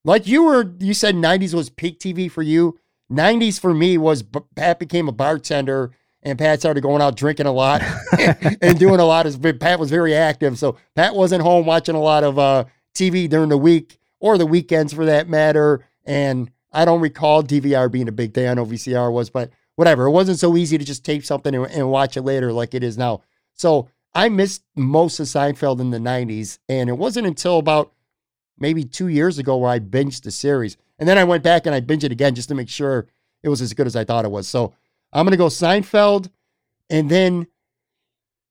Like 0.06 0.28
you 0.28 0.44
were, 0.44 0.74
you 0.80 0.94
said 0.94 1.16
'90s 1.16 1.54
was 1.54 1.70
peak 1.70 2.00
TV 2.00 2.32
for 2.32 2.42
you. 2.42 2.80
90s 3.12 3.60
for 3.60 3.74
me 3.74 3.98
was 3.98 4.24
Pat 4.56 4.80
became 4.80 5.08
a 5.08 5.12
bartender 5.12 5.92
and 6.24 6.38
Pat 6.38 6.60
started 6.60 6.82
going 6.82 7.02
out 7.02 7.16
drinking 7.16 7.46
a 7.46 7.52
lot 7.52 7.82
and 8.62 8.80
doing 8.80 9.00
a 9.00 9.06
lot 9.06 9.26
of 9.26 9.42
Pat 9.60 9.80
was 9.80 9.90
very 9.90 10.14
active. 10.14 10.58
So 10.58 10.78
Pat 10.96 11.16
wasn't 11.16 11.42
home 11.42 11.66
watching 11.66 11.96
a 11.96 12.02
lot 12.02 12.24
of 12.24 12.40
uh, 12.40 12.66
TV 12.94 13.30
during 13.30 13.50
the 13.50 13.58
week 13.58 13.98
or 14.20 14.38
the 14.38 14.46
weekends 14.46 14.94
for 14.94 15.06
that 15.06 15.28
matter. 15.28 15.86
And 16.06 16.52
I 16.72 16.86
don't 16.86 17.02
recall 17.02 17.44
DVR 17.44 17.92
being 17.92 18.08
a 18.08 18.14
big 18.14 18.34
thing. 18.34 18.48
I 18.48 18.54
know 18.54 18.66
VCR 18.66 19.12
was, 19.12 19.30
but 19.30 19.50
whatever. 19.76 20.06
It 20.06 20.12
wasn't 20.12 20.40
so 20.40 20.56
easy 20.56 20.78
to 20.78 20.86
just 20.86 21.04
tape 21.04 21.26
something 21.26 21.54
and, 21.54 21.66
and 21.68 21.90
watch 21.90 22.18
it 22.18 22.22
later 22.22 22.54
like 22.54 22.74
it 22.74 22.84
is 22.84 22.98
now. 22.98 23.22
So 23.56 23.90
I 24.14 24.30
missed 24.30 24.64
most 24.76 25.20
of 25.20 25.26
Seinfeld 25.26 25.80
in 25.80 25.90
the 25.90 25.98
90s. 25.98 26.60
And 26.70 26.90
it 26.90 26.98
wasn't 26.98 27.28
until 27.28 27.58
about 27.58 27.94
maybe 28.58 28.84
two 28.84 29.08
years 29.08 29.40
ago 29.40 29.58
where 29.58 29.72
I 29.72 29.80
binged 29.80 30.24
the 30.24 30.32
series. 30.32 30.78
And 31.02 31.10
then 31.10 31.18
I 31.18 31.24
went 31.24 31.42
back 31.42 31.66
and 31.66 31.74
I 31.74 31.82
binged 31.82 32.04
it 32.04 32.12
again 32.12 32.36
just 32.36 32.48
to 32.50 32.56
make 32.56 32.70
sure 32.70 33.08
it 33.42 33.50
was 33.50 33.60
as 33.60 33.74
good 33.74 33.88
as 33.88 33.96
I 33.96 34.06
thought 34.06 34.24
it 34.24 34.32
was. 34.32 34.48
So 34.48 34.74
I'm 35.12 35.26
going 35.26 35.32
to 35.32 35.38
go 35.38 35.48
Seinfeld. 35.48 36.30
And 36.92 37.10
then, 37.10 37.48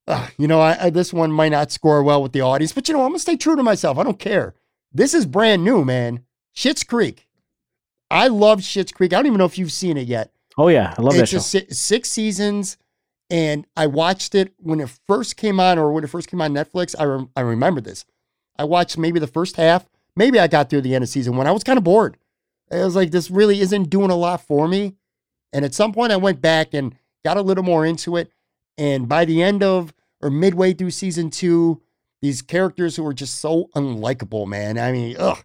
uh, 0.08 0.26
you 0.36 0.48
know, 0.48 0.60
I, 0.60 0.86
I, 0.86 0.90
this 0.90 1.12
one 1.12 1.30
might 1.30 1.50
not 1.50 1.70
score 1.70 2.02
well 2.02 2.20
with 2.20 2.32
the 2.32 2.40
audience, 2.40 2.72
but 2.72 2.88
you 2.88 2.94
know, 2.94 3.02
I'm 3.02 3.10
going 3.10 3.18
to 3.18 3.20
stay 3.20 3.36
true 3.36 3.54
to 3.54 3.62
myself. 3.62 3.98
I 3.98 4.02
don't 4.02 4.18
care. 4.18 4.56
This 4.92 5.14
is 5.14 5.26
brand 5.26 5.64
new, 5.64 5.84
man. 5.84 6.24
Schitt's 6.52 6.82
Creek. 6.82 7.28
I 8.10 8.26
love 8.26 8.60
Schitt's 8.60 8.90
Creek. 8.90 9.12
I 9.12 9.16
don't 9.16 9.26
even 9.26 9.38
know 9.38 9.44
if 9.44 9.56
you've 9.56 9.70
seen 9.70 9.96
it 9.96 10.08
yet. 10.08 10.32
Oh 10.58 10.66
yeah, 10.66 10.94
I 10.98 11.02
love 11.02 11.14
that 11.14 11.22
it's 11.22 11.30
show. 11.30 11.36
just 11.36 11.50
si- 11.50 11.70
six 11.70 12.10
seasons, 12.10 12.76
and 13.30 13.64
I 13.76 13.86
watched 13.86 14.34
it 14.34 14.52
when 14.58 14.80
it 14.80 14.90
first 15.06 15.36
came 15.36 15.60
on, 15.60 15.78
or 15.78 15.92
when 15.92 16.02
it 16.02 16.08
first 16.08 16.28
came 16.28 16.40
on 16.40 16.52
Netflix. 16.52 16.96
I 16.98 17.04
rem- 17.04 17.30
I 17.36 17.42
remember 17.42 17.80
this. 17.80 18.04
I 18.58 18.64
watched 18.64 18.98
maybe 18.98 19.20
the 19.20 19.28
first 19.28 19.54
half. 19.56 19.88
Maybe 20.16 20.40
I 20.40 20.48
got 20.48 20.68
through 20.68 20.80
the 20.80 20.96
end 20.96 21.04
of 21.04 21.08
season 21.08 21.36
one. 21.36 21.46
I 21.46 21.52
was 21.52 21.62
kind 21.62 21.78
of 21.78 21.84
bored. 21.84 22.16
I 22.72 22.84
was 22.84 22.96
like, 22.96 23.10
this 23.10 23.30
really 23.30 23.60
isn't 23.60 23.90
doing 23.90 24.10
a 24.10 24.16
lot 24.16 24.46
for 24.46 24.68
me. 24.68 24.96
And 25.52 25.64
at 25.64 25.74
some 25.74 25.92
point, 25.92 26.12
I 26.12 26.16
went 26.16 26.40
back 26.40 26.74
and 26.74 26.94
got 27.24 27.36
a 27.36 27.42
little 27.42 27.64
more 27.64 27.84
into 27.84 28.16
it. 28.16 28.30
And 28.78 29.08
by 29.08 29.24
the 29.24 29.42
end 29.42 29.62
of 29.62 29.92
or 30.22 30.30
midway 30.30 30.72
through 30.72 30.90
season 30.90 31.30
two, 31.30 31.82
these 32.22 32.42
characters 32.42 32.96
who 32.96 33.02
were 33.02 33.14
just 33.14 33.40
so 33.40 33.70
unlikable, 33.74 34.46
man. 34.46 34.78
I 34.78 34.92
mean, 34.92 35.16
ugh, 35.18 35.42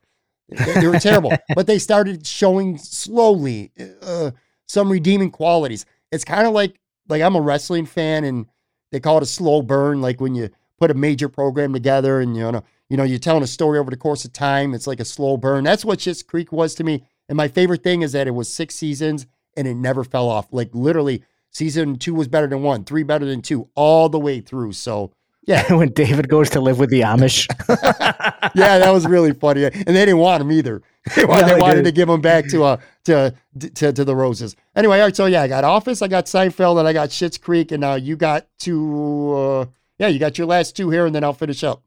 they, 0.50 0.74
they 0.74 0.88
were 0.88 1.00
terrible. 1.00 1.34
But 1.56 1.68
they 1.68 1.80
started 1.80 2.28
showing 2.28 2.78
slowly 2.78 3.72
uh, 4.02 4.32
some 4.68 4.92
redeeming 4.92 5.32
qualities. 5.32 5.86
It's 6.12 6.26
kind 6.26 6.46
of 6.46 6.54
like 6.54 6.80
like 7.08 7.22
I'm 7.22 7.36
a 7.36 7.42
wrestling 7.42 7.86
fan, 7.86 8.24
and 8.24 8.46
they 8.92 9.00
call 9.00 9.18
it 9.18 9.24
a 9.24 9.28
slow 9.28 9.62
burn. 9.62 10.02
Like 10.02 10.20
when 10.20 10.36
you 10.36 10.50
put 10.78 10.92
a 10.92 10.96
major 10.96 11.30
program 11.30 11.74
together 11.74 12.20
and 12.20 12.36
you 12.36 12.52
know 12.52 12.64
you 12.90 12.98
know 12.98 13.04
you're 13.04 13.20
telling 13.20 13.44
a 13.44 13.48
story 13.48 13.80
over 13.80 13.90
the 13.90 13.98
course 13.98 14.26
of 14.26 14.34
time. 14.34 14.74
It's 14.74 14.88
like 14.88 15.00
a 15.00 15.06
slow 15.06 15.38
burn. 15.38 15.64
That's 15.64 15.86
what 15.86 16.00
Schitt's 16.00 16.24
Creek 16.24 16.52
was 16.52 16.76
to 16.76 16.84
me. 16.84 17.04
And 17.28 17.36
my 17.36 17.48
favorite 17.48 17.84
thing 17.84 18.02
is 18.02 18.12
that 18.12 18.28
it 18.28 18.32
was 18.32 18.54
six 18.54 18.76
seasons 18.76 19.26
and 19.58 19.68
it 19.68 19.76
never 19.76 20.04
fell 20.04 20.30
off. 20.30 20.48
Like 20.52 20.70
literally, 20.74 21.24
season 21.50 21.98
two 21.98 22.14
was 22.14 22.28
better 22.28 22.48
than 22.48 22.62
one, 22.62 22.84
three 22.84 23.04
better 23.04 23.26
than 23.26 23.42
two, 23.42 23.70
all 23.76 24.10
the 24.10 24.20
way 24.20 24.42
through. 24.42 24.74
So 24.74 25.12
yeah, 25.46 25.74
when 25.74 25.90
David 25.90 26.28
goes 26.28 26.50
to 26.52 26.62
live 26.62 26.80
with 26.80 26.90
the 26.90 27.02
Amish. 27.02 27.48
yeah, 28.56 28.80
that 28.80 28.92
was 28.92 29.06
really 29.06 29.34
funny. 29.34 29.66
And 29.66 29.74
they 29.74 30.06
didn't 30.06 30.18
want 30.18 30.42
him 30.42 30.52
either. 30.52 30.82
They, 31.16 31.24
wanted, 31.24 31.46
No, 31.46 31.54
they 31.54 31.62
wanted 31.62 31.84
to 31.84 31.92
give 31.92 32.10
him 32.10 32.20
back 32.20 32.48
to 32.48 32.64
uh 32.64 32.78
to, 33.04 33.32
to 33.76 33.94
to 33.94 34.04
the 34.04 34.16
Roses. 34.16 34.56
Anyway, 34.76 34.98
all 34.98 35.06
right. 35.06 35.16
So 35.16 35.28
yeah, 35.28 35.44
I 35.44 35.48
got 35.48 35.64
Office, 35.64 36.02
I 36.02 36.08
got 36.08 36.26
Seinfeld, 36.26 36.80
and 36.80 36.88
I 36.88 36.94
got 36.94 37.10
Schitt's 37.10 37.38
Creek, 37.38 37.72
and 37.72 37.80
now 37.80 37.94
you 37.94 38.16
got 38.16 38.48
two. 38.58 39.34
Uh, 39.34 39.66
yeah, 40.00 40.08
you 40.08 40.18
got 40.18 40.40
your 40.40 40.48
last 40.48 40.76
two 40.76 40.90
here, 40.90 41.06
and 41.06 41.14
then 41.14 41.24
I'll 41.24 41.32
finish 41.32 41.64
up. 41.64 41.84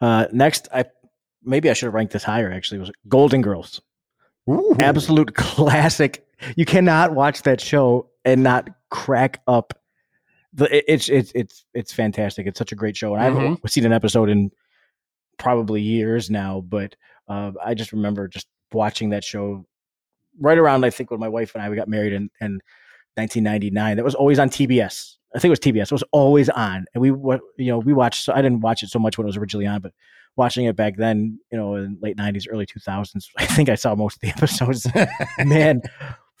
Uh, 0.00 0.26
next, 0.32 0.68
I 0.72 0.84
maybe 1.42 1.68
I 1.70 1.72
should 1.72 1.86
have 1.86 1.94
ranked 1.94 2.12
this 2.12 2.22
higher. 2.22 2.52
Actually, 2.52 2.78
was 2.78 2.92
Golden 3.08 3.42
Girls. 3.42 3.80
Ooh. 4.50 4.76
Absolute 4.80 5.34
classic. 5.34 6.26
You 6.56 6.64
cannot 6.64 7.14
watch 7.14 7.42
that 7.42 7.60
show 7.60 8.08
and 8.24 8.42
not 8.42 8.68
crack 8.90 9.40
up. 9.46 9.74
The 10.52 10.92
it's 10.92 11.08
it's 11.08 11.30
it's 11.34 11.64
it's 11.74 11.92
fantastic. 11.92 12.46
It's 12.46 12.58
such 12.58 12.72
a 12.72 12.74
great 12.74 12.96
show, 12.96 13.14
and 13.14 13.22
I 13.22 13.26
haven't 13.26 13.70
seen 13.70 13.86
an 13.86 13.92
episode 13.92 14.28
in 14.28 14.50
probably 15.38 15.80
years 15.80 16.28
now. 16.28 16.60
But 16.60 16.96
uh, 17.28 17.52
I 17.64 17.74
just 17.74 17.92
remember 17.92 18.26
just 18.26 18.48
watching 18.72 19.10
that 19.10 19.22
show 19.22 19.64
right 20.40 20.58
around. 20.58 20.84
I 20.84 20.90
think 20.90 21.10
when 21.10 21.20
my 21.20 21.28
wife 21.28 21.54
and 21.54 21.62
I 21.62 21.68
we 21.68 21.76
got 21.76 21.86
married 21.86 22.12
in, 22.12 22.30
in 22.40 22.60
1999. 23.14 23.96
That 23.96 24.04
was 24.04 24.14
always 24.14 24.38
on 24.38 24.50
TBS. 24.50 25.16
I 25.34 25.38
think 25.38 25.50
it 25.50 25.50
was 25.50 25.60
TBS. 25.60 25.82
It 25.84 25.92
was 25.92 26.04
always 26.10 26.48
on, 26.48 26.86
and 26.94 27.00
we 27.00 27.08
you 27.08 27.70
know 27.70 27.78
we 27.78 27.92
watched. 27.92 28.24
So 28.24 28.32
I 28.32 28.42
didn't 28.42 28.60
watch 28.60 28.82
it 28.82 28.88
so 28.88 28.98
much 28.98 29.16
when 29.16 29.26
it 29.26 29.28
was 29.28 29.36
originally 29.36 29.66
on, 29.66 29.80
but 29.80 29.92
watching 30.36 30.64
it 30.66 30.76
back 30.76 30.96
then, 30.96 31.38
you 31.52 31.58
know, 31.58 31.74
in 31.76 31.98
late 32.00 32.16
90s, 32.16 32.46
early 32.50 32.66
2000s, 32.66 33.26
I 33.38 33.46
think 33.46 33.68
I 33.68 33.74
saw 33.74 33.94
most 33.94 34.16
of 34.16 34.20
the 34.22 34.28
episodes. 34.28 34.86
Man, 35.44 35.82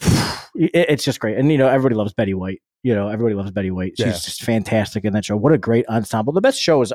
it, 0.54 0.70
it's 0.74 1.04
just 1.04 1.20
great. 1.20 1.36
And, 1.38 1.50
you 1.50 1.58
know, 1.58 1.68
everybody 1.68 1.94
loves 1.94 2.12
Betty 2.12 2.34
White. 2.34 2.62
You 2.82 2.94
know, 2.94 3.08
everybody 3.08 3.34
loves 3.34 3.50
Betty 3.50 3.70
White. 3.70 3.92
She's 3.96 4.06
Yeah. 4.06 4.12
just 4.12 4.42
fantastic 4.42 5.04
in 5.04 5.12
that 5.12 5.24
show. 5.24 5.36
What 5.36 5.52
a 5.52 5.58
great 5.58 5.86
ensemble. 5.88 6.32
The 6.32 6.40
best 6.40 6.60
shows, 6.60 6.92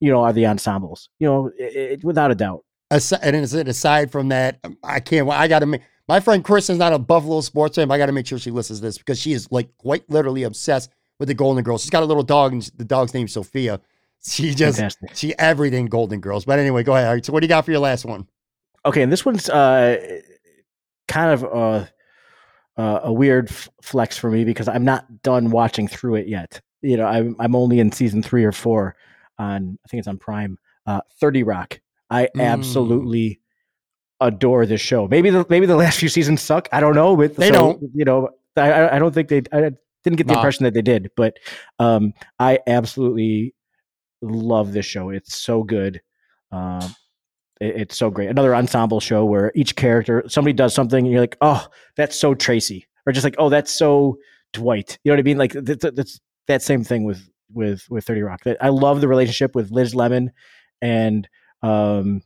you 0.00 0.10
know, 0.10 0.22
are 0.22 0.32
the 0.32 0.46
ensembles, 0.46 1.08
you 1.18 1.26
know, 1.26 1.50
it, 1.58 1.76
it- 1.76 2.04
without 2.04 2.30
a 2.30 2.34
doubt. 2.34 2.64
Asi- 2.90 3.16
and 3.20 3.34
aside 3.36 4.12
from 4.12 4.28
that, 4.28 4.58
um, 4.64 4.78
I 4.84 5.00
can't. 5.00 5.28
I 5.28 5.48
got 5.48 5.58
to 5.58 5.66
make 5.66 5.82
my 6.08 6.20
friend 6.20 6.44
Kristen's 6.44 6.78
not 6.78 6.92
a 6.92 6.98
Buffalo 7.00 7.40
sports 7.40 7.74
fan. 7.74 7.88
But 7.88 7.94
I 7.94 7.98
got 7.98 8.06
to 8.06 8.12
make 8.12 8.28
sure 8.28 8.38
she 8.38 8.52
listens 8.52 8.78
to 8.78 8.84
this 8.86 8.96
because 8.96 9.18
she 9.20 9.32
is 9.32 9.48
like 9.50 9.76
quite 9.78 10.08
literally 10.08 10.44
obsessed 10.44 10.90
with 11.18 11.26
the 11.26 11.34
Golden 11.34 11.64
Girls. 11.64 11.82
She's 11.82 11.90
got 11.90 12.04
a 12.04 12.06
little 12.06 12.22
dog, 12.22 12.52
and 12.52 12.62
the 12.76 12.84
dog's 12.84 13.12
named 13.12 13.28
Sophia. 13.30 13.80
She 14.24 14.54
just 14.54 14.78
Fantastic. 14.78 15.10
she 15.14 15.34
everything 15.38 15.86
Golden 15.86 16.20
Girls. 16.20 16.44
But 16.44 16.58
anyway, 16.58 16.82
go 16.82 16.94
ahead. 16.96 17.08
Right, 17.12 17.24
so 17.24 17.32
what 17.32 17.40
do 17.40 17.44
you 17.44 17.48
got 17.48 17.64
for 17.64 17.70
your 17.70 17.80
last 17.80 18.04
one? 18.04 18.26
Okay, 18.84 19.02
and 19.02 19.10
this 19.12 19.24
one's 19.24 19.48
uh, 19.48 20.20
kind 21.08 21.30
of 21.32 21.44
uh, 21.44 21.86
uh, 22.80 23.00
a 23.04 23.12
weird 23.12 23.48
f- 23.50 23.68
flex 23.82 24.16
for 24.18 24.30
me 24.30 24.44
because 24.44 24.68
I'm 24.68 24.84
not 24.84 25.22
done 25.22 25.50
watching 25.50 25.86
through 25.88 26.16
it 26.16 26.28
yet. 26.28 26.60
You 26.82 26.96
know, 26.96 27.06
I'm 27.06 27.36
I'm 27.38 27.54
only 27.56 27.78
in 27.80 27.92
season 27.92 28.22
three 28.22 28.44
or 28.44 28.52
four 28.52 28.96
on 29.38 29.78
I 29.84 29.88
think 29.88 30.00
it's 30.00 30.08
on 30.08 30.18
Prime. 30.18 30.58
Uh, 30.86 31.00
Thirty 31.20 31.42
Rock. 31.42 31.80
I 32.10 32.28
Mm. 32.36 32.44
absolutely 32.44 33.40
adore 34.20 34.66
this 34.66 34.80
show. 34.80 35.08
Maybe 35.08 35.30
the 35.30 35.44
maybe 35.48 35.66
the 35.66 35.76
last 35.76 35.98
few 35.98 36.08
seasons 36.08 36.40
suck. 36.42 36.68
I 36.72 36.80
don't 36.80 36.94
know, 36.94 37.16
but 37.16 37.34
They 37.36 37.48
so, 37.48 37.52
don't. 37.54 37.82
You 37.94 38.04
know, 38.04 38.30
I 38.56 38.70
I- 38.72 38.96
I 38.96 38.98
don't 38.98 39.12
think 39.12 39.28
they. 39.28 39.42
I 39.52 39.70
didn't 40.04 40.18
get 40.18 40.28
the 40.28 40.34
Nah. 40.34 40.38
impression 40.40 40.62
that 40.64 40.74
they 40.74 40.82
did, 40.82 41.10
but 41.16 41.36
um, 41.80 42.12
I 42.38 42.60
absolutely 42.68 43.54
love 44.22 44.72
this 44.72 44.86
show. 44.86 45.10
It's 45.10 45.36
so 45.36 45.62
good. 45.62 46.00
Um, 46.52 46.94
it- 47.60 47.76
it's 47.76 47.96
so 47.96 48.10
great. 48.10 48.28
Another 48.28 48.54
ensemble 48.54 49.00
show 49.00 49.24
where 49.24 49.52
each 49.54 49.76
character, 49.76 50.22
somebody 50.28 50.52
does 50.52 50.74
something, 50.74 51.04
and 51.04 51.10
you're 51.12 51.20
like, 51.20 51.36
oh, 51.40 51.66
that's 51.96 52.16
so 52.16 52.34
Tracy, 52.34 52.86
or 53.06 53.12
just 53.12 53.24
like, 53.24 53.36
oh, 53.38 53.48
that's 53.48 53.70
so 53.70 54.18
Dwight. 54.52 54.98
You 55.04 55.10
know 55.10 55.16
what 55.16 55.20
I 55.20 55.22
mean? 55.22 55.38
Like 55.38 55.52
that's, 55.52 55.84
that's 55.94 56.20
that 56.48 56.62
same 56.62 56.84
thing 56.84 57.04
with 57.04 57.28
with 57.52 57.84
with 57.90 58.04
Thirty 58.04 58.22
Rock. 58.22 58.42
I 58.60 58.68
love 58.70 59.00
the 59.00 59.08
relationship 59.08 59.54
with 59.54 59.70
Liz 59.70 59.94
Lemon 59.94 60.32
and 60.82 61.28
um, 61.62 62.22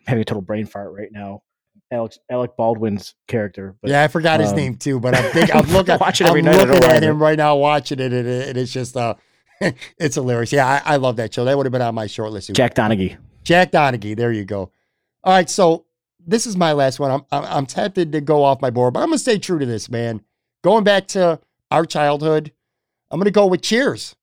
I'm 0.00 0.06
having 0.06 0.22
a 0.22 0.24
total 0.24 0.42
brain 0.42 0.66
fart 0.66 0.92
right 0.92 1.10
now. 1.12 1.42
Alex 1.90 2.18
Alec 2.30 2.56
Baldwin's 2.56 3.14
character. 3.28 3.76
But 3.80 3.90
yeah, 3.90 4.02
I 4.02 4.08
forgot 4.08 4.40
his 4.40 4.50
um, 4.50 4.56
name 4.56 4.76
too, 4.76 4.98
but 5.00 5.14
I 5.14 5.22
think 5.32 5.54
I'm 5.54 5.66
looking. 5.72 5.96
Watch 5.98 6.20
it 6.20 6.24
I'm 6.24 6.30
every 6.30 6.42
night, 6.42 6.56
looking 6.56 6.84
at 6.84 7.02
him 7.02 7.22
right 7.22 7.36
now, 7.38 7.56
watching 7.56 8.00
it, 8.00 8.12
and 8.12 8.26
it, 8.26 8.48
and 8.48 8.58
it's 8.58 8.72
just 8.72 8.96
uh, 8.96 9.14
it's 9.98 10.14
hilarious. 10.16 10.52
Yeah, 10.52 10.66
I, 10.66 10.94
I 10.94 10.96
love 10.96 11.16
that 11.16 11.32
show. 11.34 11.44
That 11.44 11.56
would 11.56 11.66
have 11.66 11.72
been 11.72 11.82
on 11.82 11.94
my 11.94 12.06
short 12.06 12.32
list. 12.32 12.52
Jack 12.54 12.74
Donaghy. 12.74 13.16
Jack 13.42 13.72
Donaghy. 13.72 14.16
There 14.16 14.32
you 14.32 14.44
go. 14.44 14.70
All 15.22 15.32
right, 15.32 15.48
so 15.48 15.86
this 16.26 16.46
is 16.46 16.56
my 16.56 16.72
last 16.72 16.98
one. 16.98 17.10
I'm 17.10 17.24
I'm, 17.30 17.44
I'm 17.44 17.66
tempted 17.66 18.12
to 18.12 18.20
go 18.20 18.42
off 18.42 18.60
my 18.60 18.70
board, 18.70 18.94
but 18.94 19.00
I'm 19.00 19.08
gonna 19.08 19.18
stay 19.18 19.38
true 19.38 19.58
to 19.58 19.66
this, 19.66 19.90
man. 19.90 20.22
Going 20.62 20.84
back 20.84 21.06
to 21.08 21.40
our 21.70 21.84
childhood, 21.84 22.52
I'm 23.10 23.20
gonna 23.20 23.30
go 23.30 23.46
with 23.46 23.62
Cheers. 23.62 24.16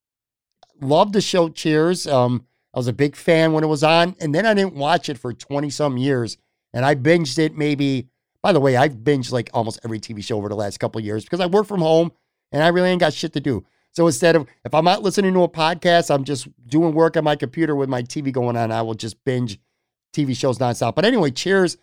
Love 0.80 1.14
the 1.14 1.22
show 1.22 1.50
Cheers. 1.50 2.08
Um, 2.08 2.46
I 2.74 2.80
was 2.80 2.88
a 2.88 2.94
big 2.94 3.16
fan 3.16 3.54
when 3.54 3.64
it 3.64 3.68
was 3.68 3.84
on, 3.84 4.16
and 4.20 4.34
then 4.34 4.46
I 4.46 4.54
didn't 4.54 4.76
watch 4.76 5.10
it 5.10 5.18
for 5.18 5.34
20 5.34 5.70
some 5.70 5.98
years, 5.98 6.38
and 6.74 6.86
I 6.86 6.96
binged 6.96 7.38
it 7.38 7.56
maybe. 7.56 8.08
By 8.42 8.54
the 8.54 8.60
way, 8.60 8.76
I've 8.76 8.96
binged 8.96 9.32
like 9.32 9.52
almost 9.54 9.80
every 9.84 10.00
TV 10.00 10.24
show 10.24 10.38
over 10.38 10.50
the 10.50 10.56
last 10.56 10.80
couple 10.80 10.98
of 10.98 11.06
years 11.06 11.24
because 11.24 11.40
I 11.40 11.46
work 11.46 11.68
from 11.68 11.82
home 11.82 12.12
and 12.52 12.64
I 12.64 12.70
really 12.70 12.90
ain't 12.90 13.00
got 13.00 13.14
shit 13.14 13.34
to 13.34 13.40
do. 13.40 13.64
So 13.94 14.08
instead 14.08 14.36
of 14.36 14.48
if 14.66 14.74
I'm 14.74 14.86
not 14.86 15.04
listening 15.04 15.34
to 15.34 15.44
a 15.44 15.50
podcast, 15.50 16.14
I'm 16.14 16.24
just 16.24 16.48
doing 16.68 16.94
work 16.94 17.18
on 17.18 17.24
my 17.24 17.36
computer 17.36 17.76
with 17.76 17.90
my 17.90 18.04
TV 18.04 18.32
going 18.32 18.56
on. 18.56 18.72
I 18.72 18.82
will 18.82 18.94
just 18.94 19.24
binge 19.26 19.60
TV 20.14 20.36
shows 20.36 20.58
nonstop. 20.60 20.96
But 20.96 21.06
anyway, 21.06 21.32
Cheers. 21.32 21.78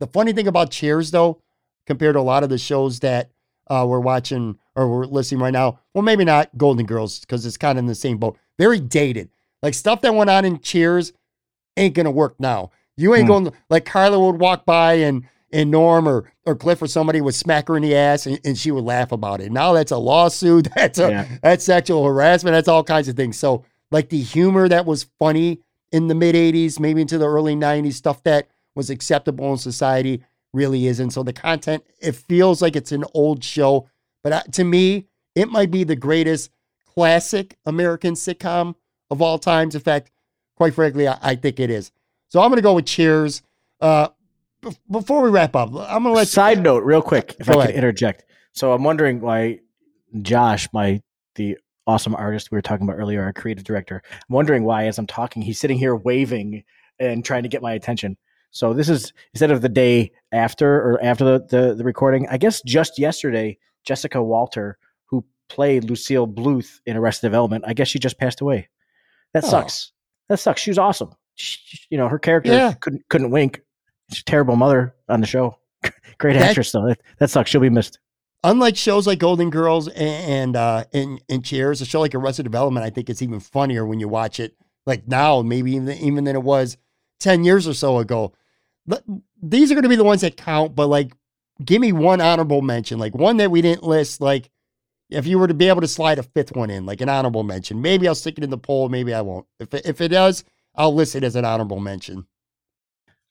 The 0.00 0.06
funny 0.06 0.32
thing 0.32 0.46
about 0.48 0.70
Cheers, 0.70 1.10
though, 1.10 1.42
compared 1.86 2.14
to 2.14 2.20
a 2.20 2.22
lot 2.22 2.42
of 2.42 2.48
the 2.48 2.56
shows 2.56 3.00
that 3.00 3.30
uh, 3.68 3.84
we're 3.86 4.00
watching 4.00 4.58
or 4.74 4.88
we're 4.88 5.04
listening 5.04 5.42
right 5.42 5.52
now, 5.52 5.78
well, 5.92 6.02
maybe 6.02 6.24
not 6.24 6.56
Golden 6.56 6.86
Girls 6.86 7.20
because 7.20 7.44
it's 7.44 7.58
kind 7.58 7.78
of 7.78 7.82
in 7.82 7.86
the 7.86 7.94
same 7.94 8.16
boat. 8.16 8.38
Very 8.58 8.80
dated. 8.80 9.28
Like 9.62 9.74
stuff 9.74 10.00
that 10.00 10.14
went 10.14 10.30
on 10.30 10.46
in 10.46 10.60
Cheers 10.60 11.12
ain't 11.76 11.94
gonna 11.94 12.10
work 12.10 12.36
now. 12.40 12.70
You 12.96 13.14
ain't 13.14 13.24
Hmm. 13.24 13.28
going 13.28 13.52
like 13.68 13.84
Carla 13.84 14.18
would 14.18 14.40
walk 14.40 14.64
by 14.64 14.94
and 14.94 15.24
and 15.52 15.70
Norm 15.70 16.06
or 16.08 16.32
or 16.46 16.54
Cliff 16.56 16.80
or 16.82 16.86
somebody 16.86 17.20
would 17.20 17.34
smack 17.34 17.68
her 17.68 17.76
in 17.76 17.82
the 17.82 17.94
ass 17.96 18.26
and, 18.26 18.40
and 18.44 18.56
she 18.56 18.70
would 18.70 18.84
laugh 18.84 19.12
about 19.12 19.40
it. 19.40 19.50
Now 19.52 19.72
that's 19.72 19.92
a 19.92 19.98
lawsuit. 19.98 20.68
That's 20.76 20.98
a 20.98 21.10
Yeah. 21.10 21.28
that's 21.42 21.64
sexual 21.64 22.04
harassment. 22.04 22.54
That's 22.54 22.68
all 22.68 22.84
kinds 22.84 23.08
of 23.08 23.16
things. 23.16 23.36
So 23.38 23.64
like 23.90 24.08
the 24.08 24.20
humor 24.22 24.68
that 24.68 24.86
was 24.86 25.08
funny 25.18 25.60
in 25.92 26.06
the 26.08 26.14
mid 26.14 26.34
'80s, 26.34 26.78
maybe 26.78 27.00
into 27.02 27.18
the 27.18 27.26
early 27.28 27.54
'90s, 27.56 27.94
stuff 27.94 28.22
that 28.24 28.48
was 28.74 28.90
acceptable 28.90 29.50
in 29.52 29.58
society 29.58 30.22
really 30.52 30.86
isn't. 30.86 31.10
So 31.10 31.22
the 31.22 31.32
content 31.32 31.84
it 32.00 32.12
feels 32.16 32.62
like 32.62 32.76
it's 32.76 32.92
an 32.92 33.04
old 33.14 33.42
show, 33.44 33.88
but 34.22 34.32
uh, 34.32 34.42
to 34.52 34.64
me, 34.64 35.06
it 35.34 35.48
might 35.48 35.70
be 35.70 35.84
the 35.84 35.96
greatest 35.96 36.50
classic 36.94 37.56
American 37.66 38.14
sitcom 38.14 38.74
of 39.10 39.20
all 39.22 39.38
times. 39.38 39.74
In 39.74 39.80
fact, 39.80 40.10
quite 40.56 40.74
frankly, 40.74 41.06
I, 41.08 41.18
I 41.22 41.34
think 41.34 41.60
it 41.60 41.70
is. 41.70 41.90
So 42.28 42.40
I'm 42.40 42.48
going 42.50 42.56
to 42.58 42.62
go 42.62 42.74
with 42.74 42.86
Cheers. 42.86 43.42
Uh, 43.80 44.08
before 44.90 45.22
we 45.22 45.30
wrap 45.30 45.54
up, 45.56 45.68
I'm 45.70 46.02
going 46.02 46.04
to 46.04 46.12
let 46.12 46.28
Side 46.28 46.62
note, 46.62 46.84
real 46.84 47.02
quick, 47.02 47.36
if 47.38 47.48
I 47.48 47.52
ahead. 47.54 47.66
could 47.66 47.74
interject. 47.76 48.24
So 48.52 48.72
I'm 48.72 48.82
wondering 48.84 49.20
why 49.20 49.60
Josh, 50.22 50.68
my 50.72 51.00
the 51.36 51.56
awesome 51.86 52.14
artist 52.14 52.50
we 52.50 52.56
were 52.56 52.62
talking 52.62 52.86
about 52.86 52.98
earlier, 52.98 53.22
our 53.22 53.32
creative 53.32 53.64
director, 53.64 54.02
I'm 54.10 54.34
wondering 54.34 54.64
why, 54.64 54.86
as 54.86 54.98
I'm 54.98 55.06
talking, 55.06 55.42
he's 55.42 55.58
sitting 55.60 55.78
here 55.78 55.94
waving 55.96 56.64
and 56.98 57.24
trying 57.24 57.42
to 57.44 57.48
get 57.48 57.62
my 57.62 57.72
attention. 57.72 58.16
So 58.50 58.74
this 58.74 58.88
is 58.88 59.12
instead 59.32 59.50
of 59.52 59.62
the 59.62 59.68
day 59.68 60.10
after 60.32 60.74
or 60.74 61.02
after 61.02 61.24
the, 61.24 61.46
the, 61.48 61.74
the 61.76 61.84
recording, 61.84 62.26
I 62.28 62.36
guess 62.36 62.60
just 62.62 62.98
yesterday, 62.98 63.56
Jessica 63.84 64.22
Walter, 64.22 64.76
who 65.06 65.24
played 65.48 65.84
Lucille 65.84 66.26
Bluth 66.26 66.80
in 66.84 66.96
Arrested 66.96 67.26
Development, 67.28 67.64
I 67.66 67.72
guess 67.74 67.88
she 67.88 67.98
just 68.00 68.18
passed 68.18 68.40
away. 68.40 68.68
That 69.32 69.44
Oh. 69.44 69.48
sucks. 69.48 69.92
That 70.28 70.38
sucks. 70.38 70.60
She 70.60 70.70
was 70.70 70.78
awesome. 70.78 71.10
She, 71.36 71.78
you 71.90 71.96
know, 71.98 72.08
her 72.08 72.18
character 72.18 72.50
Yeah. 72.52 72.72
couldn't 72.80 73.08
couldn't 73.08 73.30
wink. 73.30 73.62
Terrible 74.26 74.56
mother 74.56 74.94
on 75.08 75.20
the 75.20 75.26
show. 75.26 75.58
Great 76.18 76.34
That- 76.34 76.50
actress 76.50 76.72
though. 76.72 76.86
That, 76.86 77.00
that 77.18 77.30
sucks. 77.30 77.50
She'll 77.50 77.60
be 77.60 77.70
missed. 77.70 77.98
unlike 78.44 78.76
shows 78.76 79.06
like 79.06 79.18
Golden 79.18 79.50
Girls 79.50 79.88
and 79.88 79.96
and 79.98 80.56
uh, 80.56 80.84
and, 80.92 81.22
and 81.28 81.44
Cheers, 81.44 81.80
a 81.80 81.84
show 81.86 82.00
like 82.00 82.14
Arrested 82.14 82.42
Development, 82.44 82.84
I 82.84 82.90
think 82.90 83.08
it's 83.10 83.22
even 83.22 83.40
funnier 83.40 83.84
when 83.86 84.00
you 84.00 84.08
watch 84.08 84.40
it 84.40 84.54
like 84.86 85.06
now, 85.08 85.42
maybe 85.42 85.72
even 85.72 85.90
even 85.98 86.24
than 86.24 86.36
it 86.36 86.42
was 86.42 86.76
ten 87.18 87.44
years 87.44 87.66
or 87.68 87.74
so 87.74 87.98
ago. 87.98 88.32
But 88.86 89.04
these 89.42 89.70
are 89.70 89.74
going 89.74 89.82
to 89.84 89.88
be 89.88 89.96
the 89.96 90.04
ones 90.04 90.22
that 90.22 90.36
count. 90.36 90.74
But 90.74 90.88
like, 90.88 91.12
give 91.64 91.80
me 91.80 91.92
one 91.92 92.20
honorable 92.20 92.62
mention, 92.62 92.98
like 92.98 93.14
one 93.14 93.36
that 93.36 93.50
we 93.50 93.62
didn't 93.62 93.84
list. 93.84 94.20
Like, 94.20 94.50
if 95.10 95.26
you 95.26 95.38
were 95.38 95.46
to 95.46 95.54
be 95.54 95.68
able 95.68 95.82
to 95.82 95.88
slide 95.88 96.18
a 96.18 96.22
fifth 96.22 96.56
one 96.56 96.70
in, 96.70 96.86
like 96.86 97.00
an 97.00 97.08
honorable 97.08 97.44
mention, 97.44 97.80
maybe 97.82 98.08
I'll 98.08 98.14
stick 98.14 98.36
it 98.38 98.44
in 98.44 98.50
the 98.50 98.58
poll. 98.58 98.88
Maybe 98.88 99.14
I 99.14 99.20
won't. 99.20 99.46
If 99.60 99.72
it, 99.74 99.86
if 99.86 100.00
it 100.00 100.08
does, 100.08 100.44
I'll 100.74 100.94
list 100.94 101.14
it 101.14 101.22
as 101.24 101.36
an 101.36 101.44
honorable 101.44 101.78
mention. 101.80 102.26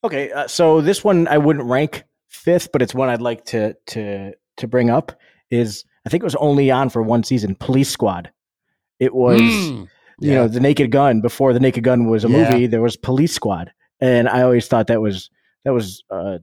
Okay, 0.03 0.31
uh, 0.31 0.47
so 0.47 0.81
this 0.81 1.03
one 1.03 1.27
I 1.27 1.37
wouldn't 1.37 1.65
rank 1.65 2.03
fifth, 2.29 2.71
but 2.71 2.81
it's 2.81 2.95
one 2.95 3.09
I'd 3.09 3.21
like 3.21 3.45
to 3.45 3.75
to 3.87 4.33
to 4.57 4.67
bring 4.67 4.89
up. 4.89 5.11
Is 5.51 5.83
I 6.05 6.09
think 6.09 6.23
it 6.23 6.25
was 6.25 6.35
only 6.35 6.71
on 6.71 6.89
for 6.89 7.01
one 7.01 7.23
season. 7.23 7.55
Police 7.55 7.89
Squad. 7.89 8.31
It 8.99 9.13
was 9.13 9.41
Mm. 9.41 9.87
you 10.21 10.31
Yeah. 10.31 10.35
know, 10.35 10.47
the 10.47 10.59
Naked 10.59 10.91
Gun. 10.91 11.21
Before 11.21 11.53
the 11.53 11.59
Naked 11.59 11.83
Gun 11.83 12.07
was 12.09 12.23
a 12.25 12.29
Yeah. 12.29 12.37
movie, 12.37 12.67
there 12.67 12.81
was 12.81 12.97
Police 12.97 13.33
Squad, 13.33 13.71
and 13.99 14.27
I 14.29 14.41
always 14.41 14.67
thought 14.67 14.87
that 14.87 15.01
was 15.01 15.29
that 15.65 15.73
was 15.73 16.03
uh, 16.09 16.37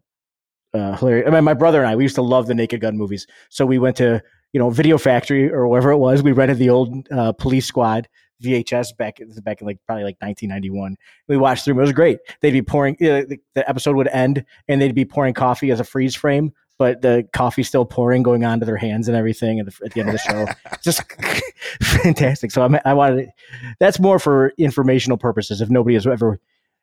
uh, 0.75 0.97
hilarious. 0.97 1.27
I 1.27 1.31
mean, 1.31 1.45
my 1.45 1.55
brother 1.55 1.81
and 1.81 1.89
I 1.89 1.97
we 1.97 2.03
used 2.05 2.15
to 2.17 2.23
love 2.23 2.47
the 2.49 2.55
Naked 2.55 2.81
Gun 2.81 2.97
movies, 2.99 3.27
so 3.49 3.65
we 3.65 3.79
went 3.79 3.97
to 3.97 4.23
you 4.53 4.59
know 4.61 4.69
Video 4.71 4.99
Factory 4.99 5.51
or 5.51 5.67
wherever 5.69 5.91
it 5.91 5.99
was. 5.99 6.23
We 6.23 6.33
rented 6.33 6.59
the 6.59 6.71
old 6.71 7.09
uh, 7.11 7.33
Police 7.33 7.67
Squad 7.67 8.09
VHS 8.43 8.97
back 8.97 9.19
back 9.43 9.61
in 9.61 9.67
like 9.67 9.79
probably 9.87 10.05
like 10.05 10.17
1991. 10.21 10.97
We 11.29 11.37
watched 11.37 11.65
through. 11.65 11.79
It 11.79 11.83
was 11.83 11.93
great. 11.93 12.19
They'd 12.41 12.53
be 12.53 12.63
pouring 12.63 12.95
uh, 12.95 13.25
the, 13.29 13.39
the 13.55 13.69
episode 13.69 13.97
would 13.97 14.09
end, 14.09 14.45
and 14.69 14.81
they'd 14.81 14.95
be 14.95 15.05
pouring 15.05 15.35
coffee 15.35 15.71
as 15.71 15.81
a 15.81 15.85
freeze 15.85 16.15
frame. 16.15 16.53
But 16.79 17.01
the 17.01 17.27
coffee's 17.33 17.69
still 17.69 17.87
pouring, 17.87 18.23
going 18.23 18.45
onto 18.45 18.67
their 18.67 18.77
hands 18.77 19.09
and 19.09 19.17
everything 19.17 19.61
at 19.61 19.67
the, 19.67 19.85
at 19.87 19.93
the 19.95 20.01
end 20.01 20.11
of 20.11 20.13
the 20.13 20.19
show. 20.19 20.47
Just 20.83 21.03
fantastic. 21.83 22.51
So 22.51 22.63
I'm, 22.63 22.77
I 22.85 22.93
wanted 22.93 23.31
that's 23.79 23.99
more 23.99 24.19
for 24.19 24.53
informational 24.59 25.17
purposes. 25.17 25.61
If 25.63 25.71
nobody 25.71 25.95
has 25.95 26.07
ever 26.07 26.39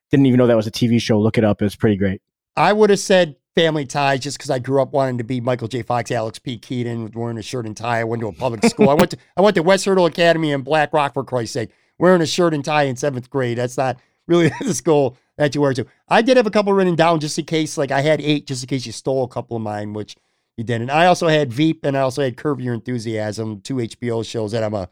didn't 0.09 0.25
even 0.25 0.39
know 0.39 0.47
that 0.47 0.57
was 0.57 0.67
a 0.67 0.71
TV 0.71 0.99
show, 0.99 1.19
look 1.19 1.37
it 1.37 1.43
up. 1.43 1.61
It's 1.61 1.75
pretty 1.75 1.97
great. 1.97 2.21
I 2.55 2.73
would 2.73 2.89
have 2.89 2.99
said 2.99 3.35
family 3.55 3.85
ties 3.85 4.21
just 4.21 4.37
because 4.37 4.49
I 4.49 4.59
grew 4.59 4.81
up 4.81 4.93
wanting 4.93 5.17
to 5.19 5.23
be 5.23 5.39
Michael 5.39 5.67
J. 5.67 5.81
Fox, 5.83 6.11
Alex 6.11 6.39
P. 6.39 6.57
Keaton, 6.57 7.11
wearing 7.13 7.37
a 7.37 7.41
shirt 7.41 7.65
and 7.65 7.77
tie. 7.77 7.99
I 7.99 8.03
went 8.03 8.21
to 8.21 8.27
a 8.27 8.33
public 8.33 8.65
school. 8.69 8.89
I 8.89 8.93
went 8.93 9.11
to 9.11 9.17
I 9.37 9.41
went 9.41 9.55
to 9.55 9.63
West 9.63 9.85
Hertel 9.85 10.05
Academy 10.05 10.51
in 10.51 10.61
Black 10.61 10.93
Rock 10.93 11.13
for 11.13 11.23
Christ's 11.23 11.53
sake, 11.53 11.69
wearing 11.99 12.21
a 12.21 12.25
shirt 12.25 12.53
and 12.53 12.65
tie 12.65 12.83
in 12.83 12.95
seventh 12.95 13.29
grade. 13.29 13.57
That's 13.57 13.77
not 13.77 13.97
really 14.27 14.51
the 14.61 14.73
school 14.73 15.17
that 15.37 15.55
you 15.55 15.61
wear 15.61 15.73
to. 15.73 15.85
I 16.09 16.21
did 16.21 16.37
have 16.37 16.47
a 16.47 16.51
couple 16.51 16.73
written 16.73 16.95
down 16.95 17.19
just 17.19 17.37
in 17.37 17.45
case, 17.45 17.77
like 17.77 17.91
I 17.91 18.01
had 18.01 18.21
eight 18.21 18.47
just 18.47 18.63
in 18.63 18.67
case 18.67 18.85
you 18.85 18.91
stole 18.91 19.23
a 19.23 19.27
couple 19.27 19.57
of 19.57 19.63
mine, 19.63 19.93
which 19.93 20.15
you 20.57 20.63
didn't. 20.63 20.89
I 20.89 21.07
also 21.07 21.27
had 21.27 21.51
Veep 21.51 21.83
and 21.83 21.97
I 21.97 22.01
also 22.01 22.21
had 22.21 22.37
Curb 22.37 22.59
Your 22.59 22.73
Enthusiasm, 22.73 23.61
two 23.61 23.75
HBO 23.75 24.25
shows 24.25 24.51
that 24.51 24.63
I'm 24.63 24.73
a, 24.73 24.89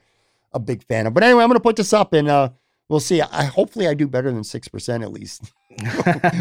a 0.54 0.60
big 0.60 0.84
fan 0.84 1.08
of. 1.08 1.14
But 1.14 1.24
anyway, 1.24 1.44
I'm 1.44 1.50
gonna 1.50 1.60
put 1.60 1.76
this 1.76 1.94
up 1.94 2.14
and 2.14 2.28
uh 2.28 2.50
we'll 2.90 3.00
see. 3.00 3.22
I 3.22 3.46
hopefully 3.46 3.88
I 3.88 3.94
do 3.94 4.08
better 4.08 4.32
than 4.32 4.44
six 4.44 4.68
percent 4.68 5.04
at 5.04 5.12
least. 5.12 5.52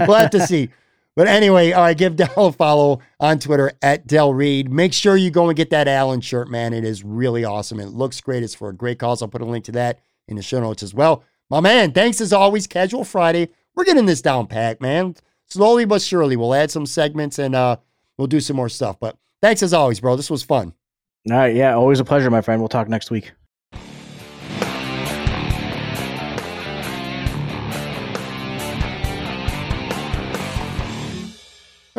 we'll 0.07 0.14
have 0.14 0.31
to 0.31 0.47
see. 0.47 0.71
But 1.17 1.29
anyway, 1.29 1.73
all 1.73 1.83
right, 1.83 1.97
give 1.97 2.17
Del 2.17 2.31
a 2.37 2.53
follow 2.53 3.01
on 3.19 3.39
Twitter 3.39 3.73
at 3.83 4.07
Del 4.07 4.33
Reed. 4.33 4.71
Make 4.71 4.93
sure 4.93 5.17
you 5.17 5.31
go 5.31 5.49
and 5.49 5.57
get 5.57 5.71
that 5.71 5.89
Allen 5.89 6.21
shirt, 6.21 6.49
man. 6.49 6.73
It 6.73 6.85
is 6.85 7.05
really 7.05 7.45
awesome. 7.45 7.81
It 7.81 7.89
looks 7.89 8.21
great. 8.21 8.43
It's 8.43 8.55
for 8.55 8.69
a 8.69 8.75
great 8.75 8.99
cause. 8.99 9.21
I'll 9.21 9.29
put 9.29 9.43
a 9.43 9.47
link 9.47 9.65
to 9.67 9.73
that 9.73 10.01
in 10.29 10.37
the 10.37 10.43
show 10.43 10.61
notes 10.61 10.83
as 10.83 10.95
well. 10.95 11.25
My 11.51 11.61
man, 11.61 11.93
thanks 11.93 12.21
as 12.21 12.33
always. 12.33 12.67
Casual 12.67 13.05
Friday. 13.05 13.49
We're 13.75 13.85
getting 13.85 14.07
this 14.07 14.23
down 14.23 14.47
pat, 14.47 14.81
man. 14.81 15.17
Slowly 15.47 15.85
but 15.85 16.01
surely, 16.01 16.37
we'll 16.37 16.55
add 16.55 16.71
some 16.71 16.87
segments 16.87 17.39
and 17.39 17.55
uh 17.55 17.77
we'll 18.17 18.29
do 18.29 18.41
some 18.41 18.57
more 18.57 18.69
stuff. 18.69 19.01
But 19.01 19.17
thanks 19.43 19.63
as 19.63 19.75
always, 19.75 20.01
bro. 20.01 20.17
This 20.17 20.31
was 20.31 20.45
fun. 20.45 20.75
All 21.31 21.37
right, 21.37 21.55
yeah, 21.55 21.75
always 21.75 22.01
a 22.01 22.05
pleasure, 22.05 22.31
my 22.31 22.41
friend. 22.41 22.61
We'll 22.63 22.69
talk 22.69 22.89
next 22.89 23.11
week. 23.11 23.33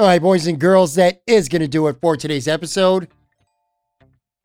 All 0.02 0.08
right, 0.08 0.20
boys 0.20 0.48
and 0.48 0.60
girls, 0.60 0.96
that 0.96 1.22
is 1.28 1.48
going 1.48 1.62
to 1.62 1.68
do 1.68 1.86
it 1.86 1.98
for 2.02 2.18
today's 2.18 2.48
episode. 2.48 3.08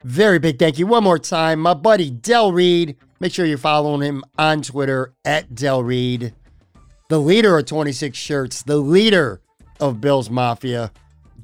Very 0.05 0.39
big 0.39 0.59
thank 0.59 0.79
you 0.79 0.87
one 0.87 1.03
more 1.03 1.19
time, 1.19 1.61
my 1.61 1.73
buddy 1.73 2.11
Del 2.11 2.53
Reed. 2.53 2.95
Make 3.21 3.33
sure 3.33 3.47
you're 3.47 3.57
following 3.57 4.03
him 4.03 4.23
on 4.37 4.61
Twitter 4.61 5.15
at 5.25 5.55
Del 5.55 5.83
Reed, 5.83 6.35
the 7.09 7.19
leader 7.19 7.57
of 7.57 7.65
26 7.65 8.19
Shirts, 8.19 8.65
the 8.65 8.77
leader 8.77 9.41
of 9.81 9.99
Bill's 9.99 10.29
Mafia. 10.29 10.93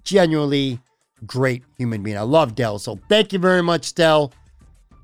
Genuinely 0.05 0.79
great 1.25 1.65
human 1.79 2.03
being. 2.03 2.19
I 2.19 2.21
love 2.21 2.55
Del. 2.55 2.79
So 2.79 3.01
thank 3.09 3.33
you 3.33 3.39
very 3.39 3.63
much, 3.63 3.95
Del. 3.95 4.31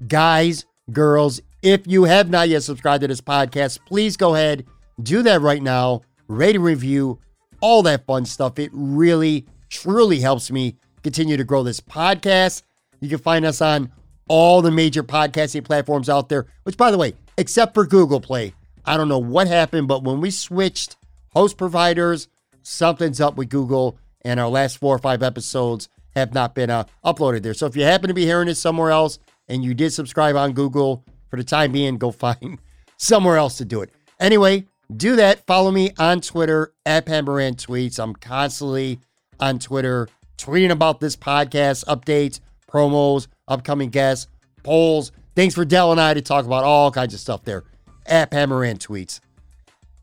Guys, 0.06 0.66
girls, 0.92 1.40
if 1.62 1.86
you 1.86 2.04
have 2.04 2.28
not 2.28 2.50
yet 2.50 2.62
subscribed 2.62 3.00
to 3.00 3.08
this 3.08 3.22
podcast, 3.22 3.78
please 3.86 4.18
go 4.18 4.34
ahead, 4.34 4.66
do 5.02 5.22
that 5.22 5.40
right 5.40 5.62
now. 5.62 6.02
Rate 6.26 6.56
and 6.56 6.64
review, 6.64 7.18
all 7.60 7.82
that 7.82 8.06
fun 8.06 8.24
stuff. 8.24 8.58
It 8.58 8.70
really, 8.72 9.46
truly 9.68 10.20
helps 10.20 10.50
me 10.50 10.76
continue 11.02 11.36
to 11.36 11.44
grow 11.44 11.62
this 11.62 11.80
podcast. 11.80 12.62
You 13.00 13.08
can 13.08 13.18
find 13.18 13.44
us 13.44 13.60
on 13.60 13.92
all 14.28 14.62
the 14.62 14.70
major 14.70 15.02
podcasting 15.02 15.64
platforms 15.64 16.08
out 16.08 16.28
there, 16.28 16.46
which, 16.64 16.76
by 16.76 16.90
the 16.90 16.98
way, 16.98 17.14
except 17.36 17.74
for 17.74 17.86
Google 17.86 18.20
Play, 18.20 18.54
I 18.84 18.96
don't 18.96 19.08
know 19.08 19.18
what 19.18 19.48
happened, 19.48 19.88
but 19.88 20.02
when 20.02 20.20
we 20.20 20.30
switched 20.30 20.96
host 21.30 21.56
providers, 21.56 22.28
something's 22.62 23.20
up 23.20 23.36
with 23.36 23.48
Google, 23.48 23.98
and 24.22 24.38
our 24.38 24.48
last 24.48 24.78
four 24.78 24.94
or 24.94 24.98
five 24.98 25.22
episodes 25.22 25.88
have 26.14 26.34
not 26.34 26.54
been 26.54 26.70
uh, 26.70 26.84
uploaded 27.04 27.42
there. 27.42 27.54
So 27.54 27.66
if 27.66 27.76
you 27.76 27.84
happen 27.84 28.08
to 28.08 28.14
be 28.14 28.24
hearing 28.24 28.48
this 28.48 28.60
somewhere 28.60 28.90
else 28.90 29.18
and 29.48 29.64
you 29.64 29.74
did 29.74 29.92
subscribe 29.92 30.36
on 30.36 30.52
Google, 30.52 31.04
for 31.30 31.36
the 31.36 31.44
time 31.44 31.72
being, 31.72 31.98
go 31.98 32.10
find 32.12 32.58
somewhere 32.96 33.36
else 33.36 33.58
to 33.58 33.64
do 33.64 33.82
it. 33.82 33.90
Anyway, 34.20 34.66
do 34.96 35.16
that. 35.16 35.46
Follow 35.46 35.70
me 35.70 35.92
on 35.98 36.20
Twitter 36.20 36.72
at 36.86 37.06
Pamperan 37.06 37.56
Tweets. 37.56 37.98
I'm 37.98 38.14
constantly 38.14 39.00
on 39.40 39.58
Twitter 39.58 40.08
tweeting 40.36 40.70
about 40.70 41.00
this 41.00 41.16
podcast, 41.16 41.84
updates, 41.86 42.40
promos, 42.70 43.26
upcoming 43.48 43.90
guests, 43.90 44.28
polls, 44.62 45.12
things 45.34 45.54
for 45.54 45.64
Del 45.64 45.92
and 45.92 46.00
I 46.00 46.14
to 46.14 46.22
talk 46.22 46.46
about, 46.46 46.64
all 46.64 46.90
kinds 46.90 47.14
of 47.14 47.20
stuff 47.20 47.44
there 47.44 47.64
at 48.06 48.30
Pamperan 48.30 48.78
Tweets. 48.78 49.20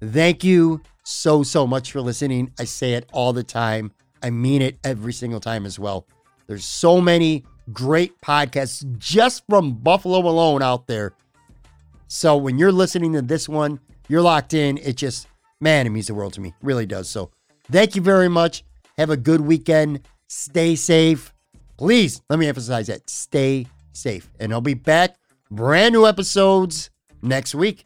Thank 0.01 0.43
you 0.43 0.81
so, 1.03 1.43
so 1.43 1.65
much 1.65 1.91
for 1.91 2.01
listening. 2.01 2.51
I 2.59 2.65
say 2.65 2.93
it 2.93 3.09
all 3.11 3.33
the 3.33 3.43
time. 3.43 3.91
I 4.21 4.29
mean 4.29 4.61
it 4.61 4.77
every 4.83 5.13
single 5.13 5.39
time 5.39 5.65
as 5.65 5.79
well. 5.79 6.07
There's 6.47 6.65
so 6.65 7.01
many 7.01 7.43
great 7.73 8.19
podcasts 8.21 8.85
just 8.97 9.43
from 9.49 9.73
Buffalo 9.73 10.19
alone 10.19 10.61
out 10.61 10.87
there. 10.87 11.13
So 12.07 12.37
when 12.37 12.59
you're 12.59 12.71
listening 12.71 13.13
to 13.13 13.21
this 13.21 13.49
one, 13.49 13.79
you're 14.07 14.21
locked 14.21 14.53
in. 14.53 14.77
It 14.77 14.97
just, 14.97 15.27
man, 15.59 15.85
it 15.85 15.89
means 15.89 16.07
the 16.07 16.13
world 16.13 16.33
to 16.33 16.41
me. 16.41 16.53
Really 16.61 16.85
does. 16.85 17.09
So 17.09 17.31
thank 17.71 17.95
you 17.95 18.01
very 18.01 18.29
much. 18.29 18.63
Have 18.97 19.09
a 19.09 19.17
good 19.17 19.41
weekend. 19.41 20.07
Stay 20.27 20.75
safe. 20.75 21.33
Please, 21.77 22.21
let 22.29 22.39
me 22.39 22.47
emphasize 22.47 22.87
that. 22.87 23.09
Stay 23.09 23.67
safe. 23.91 24.29
And 24.39 24.53
I'll 24.53 24.61
be 24.61 24.73
back. 24.73 25.15
Brand 25.51 25.93
new 25.93 26.07
episodes 26.07 26.89
next 27.21 27.53
week. 27.53 27.85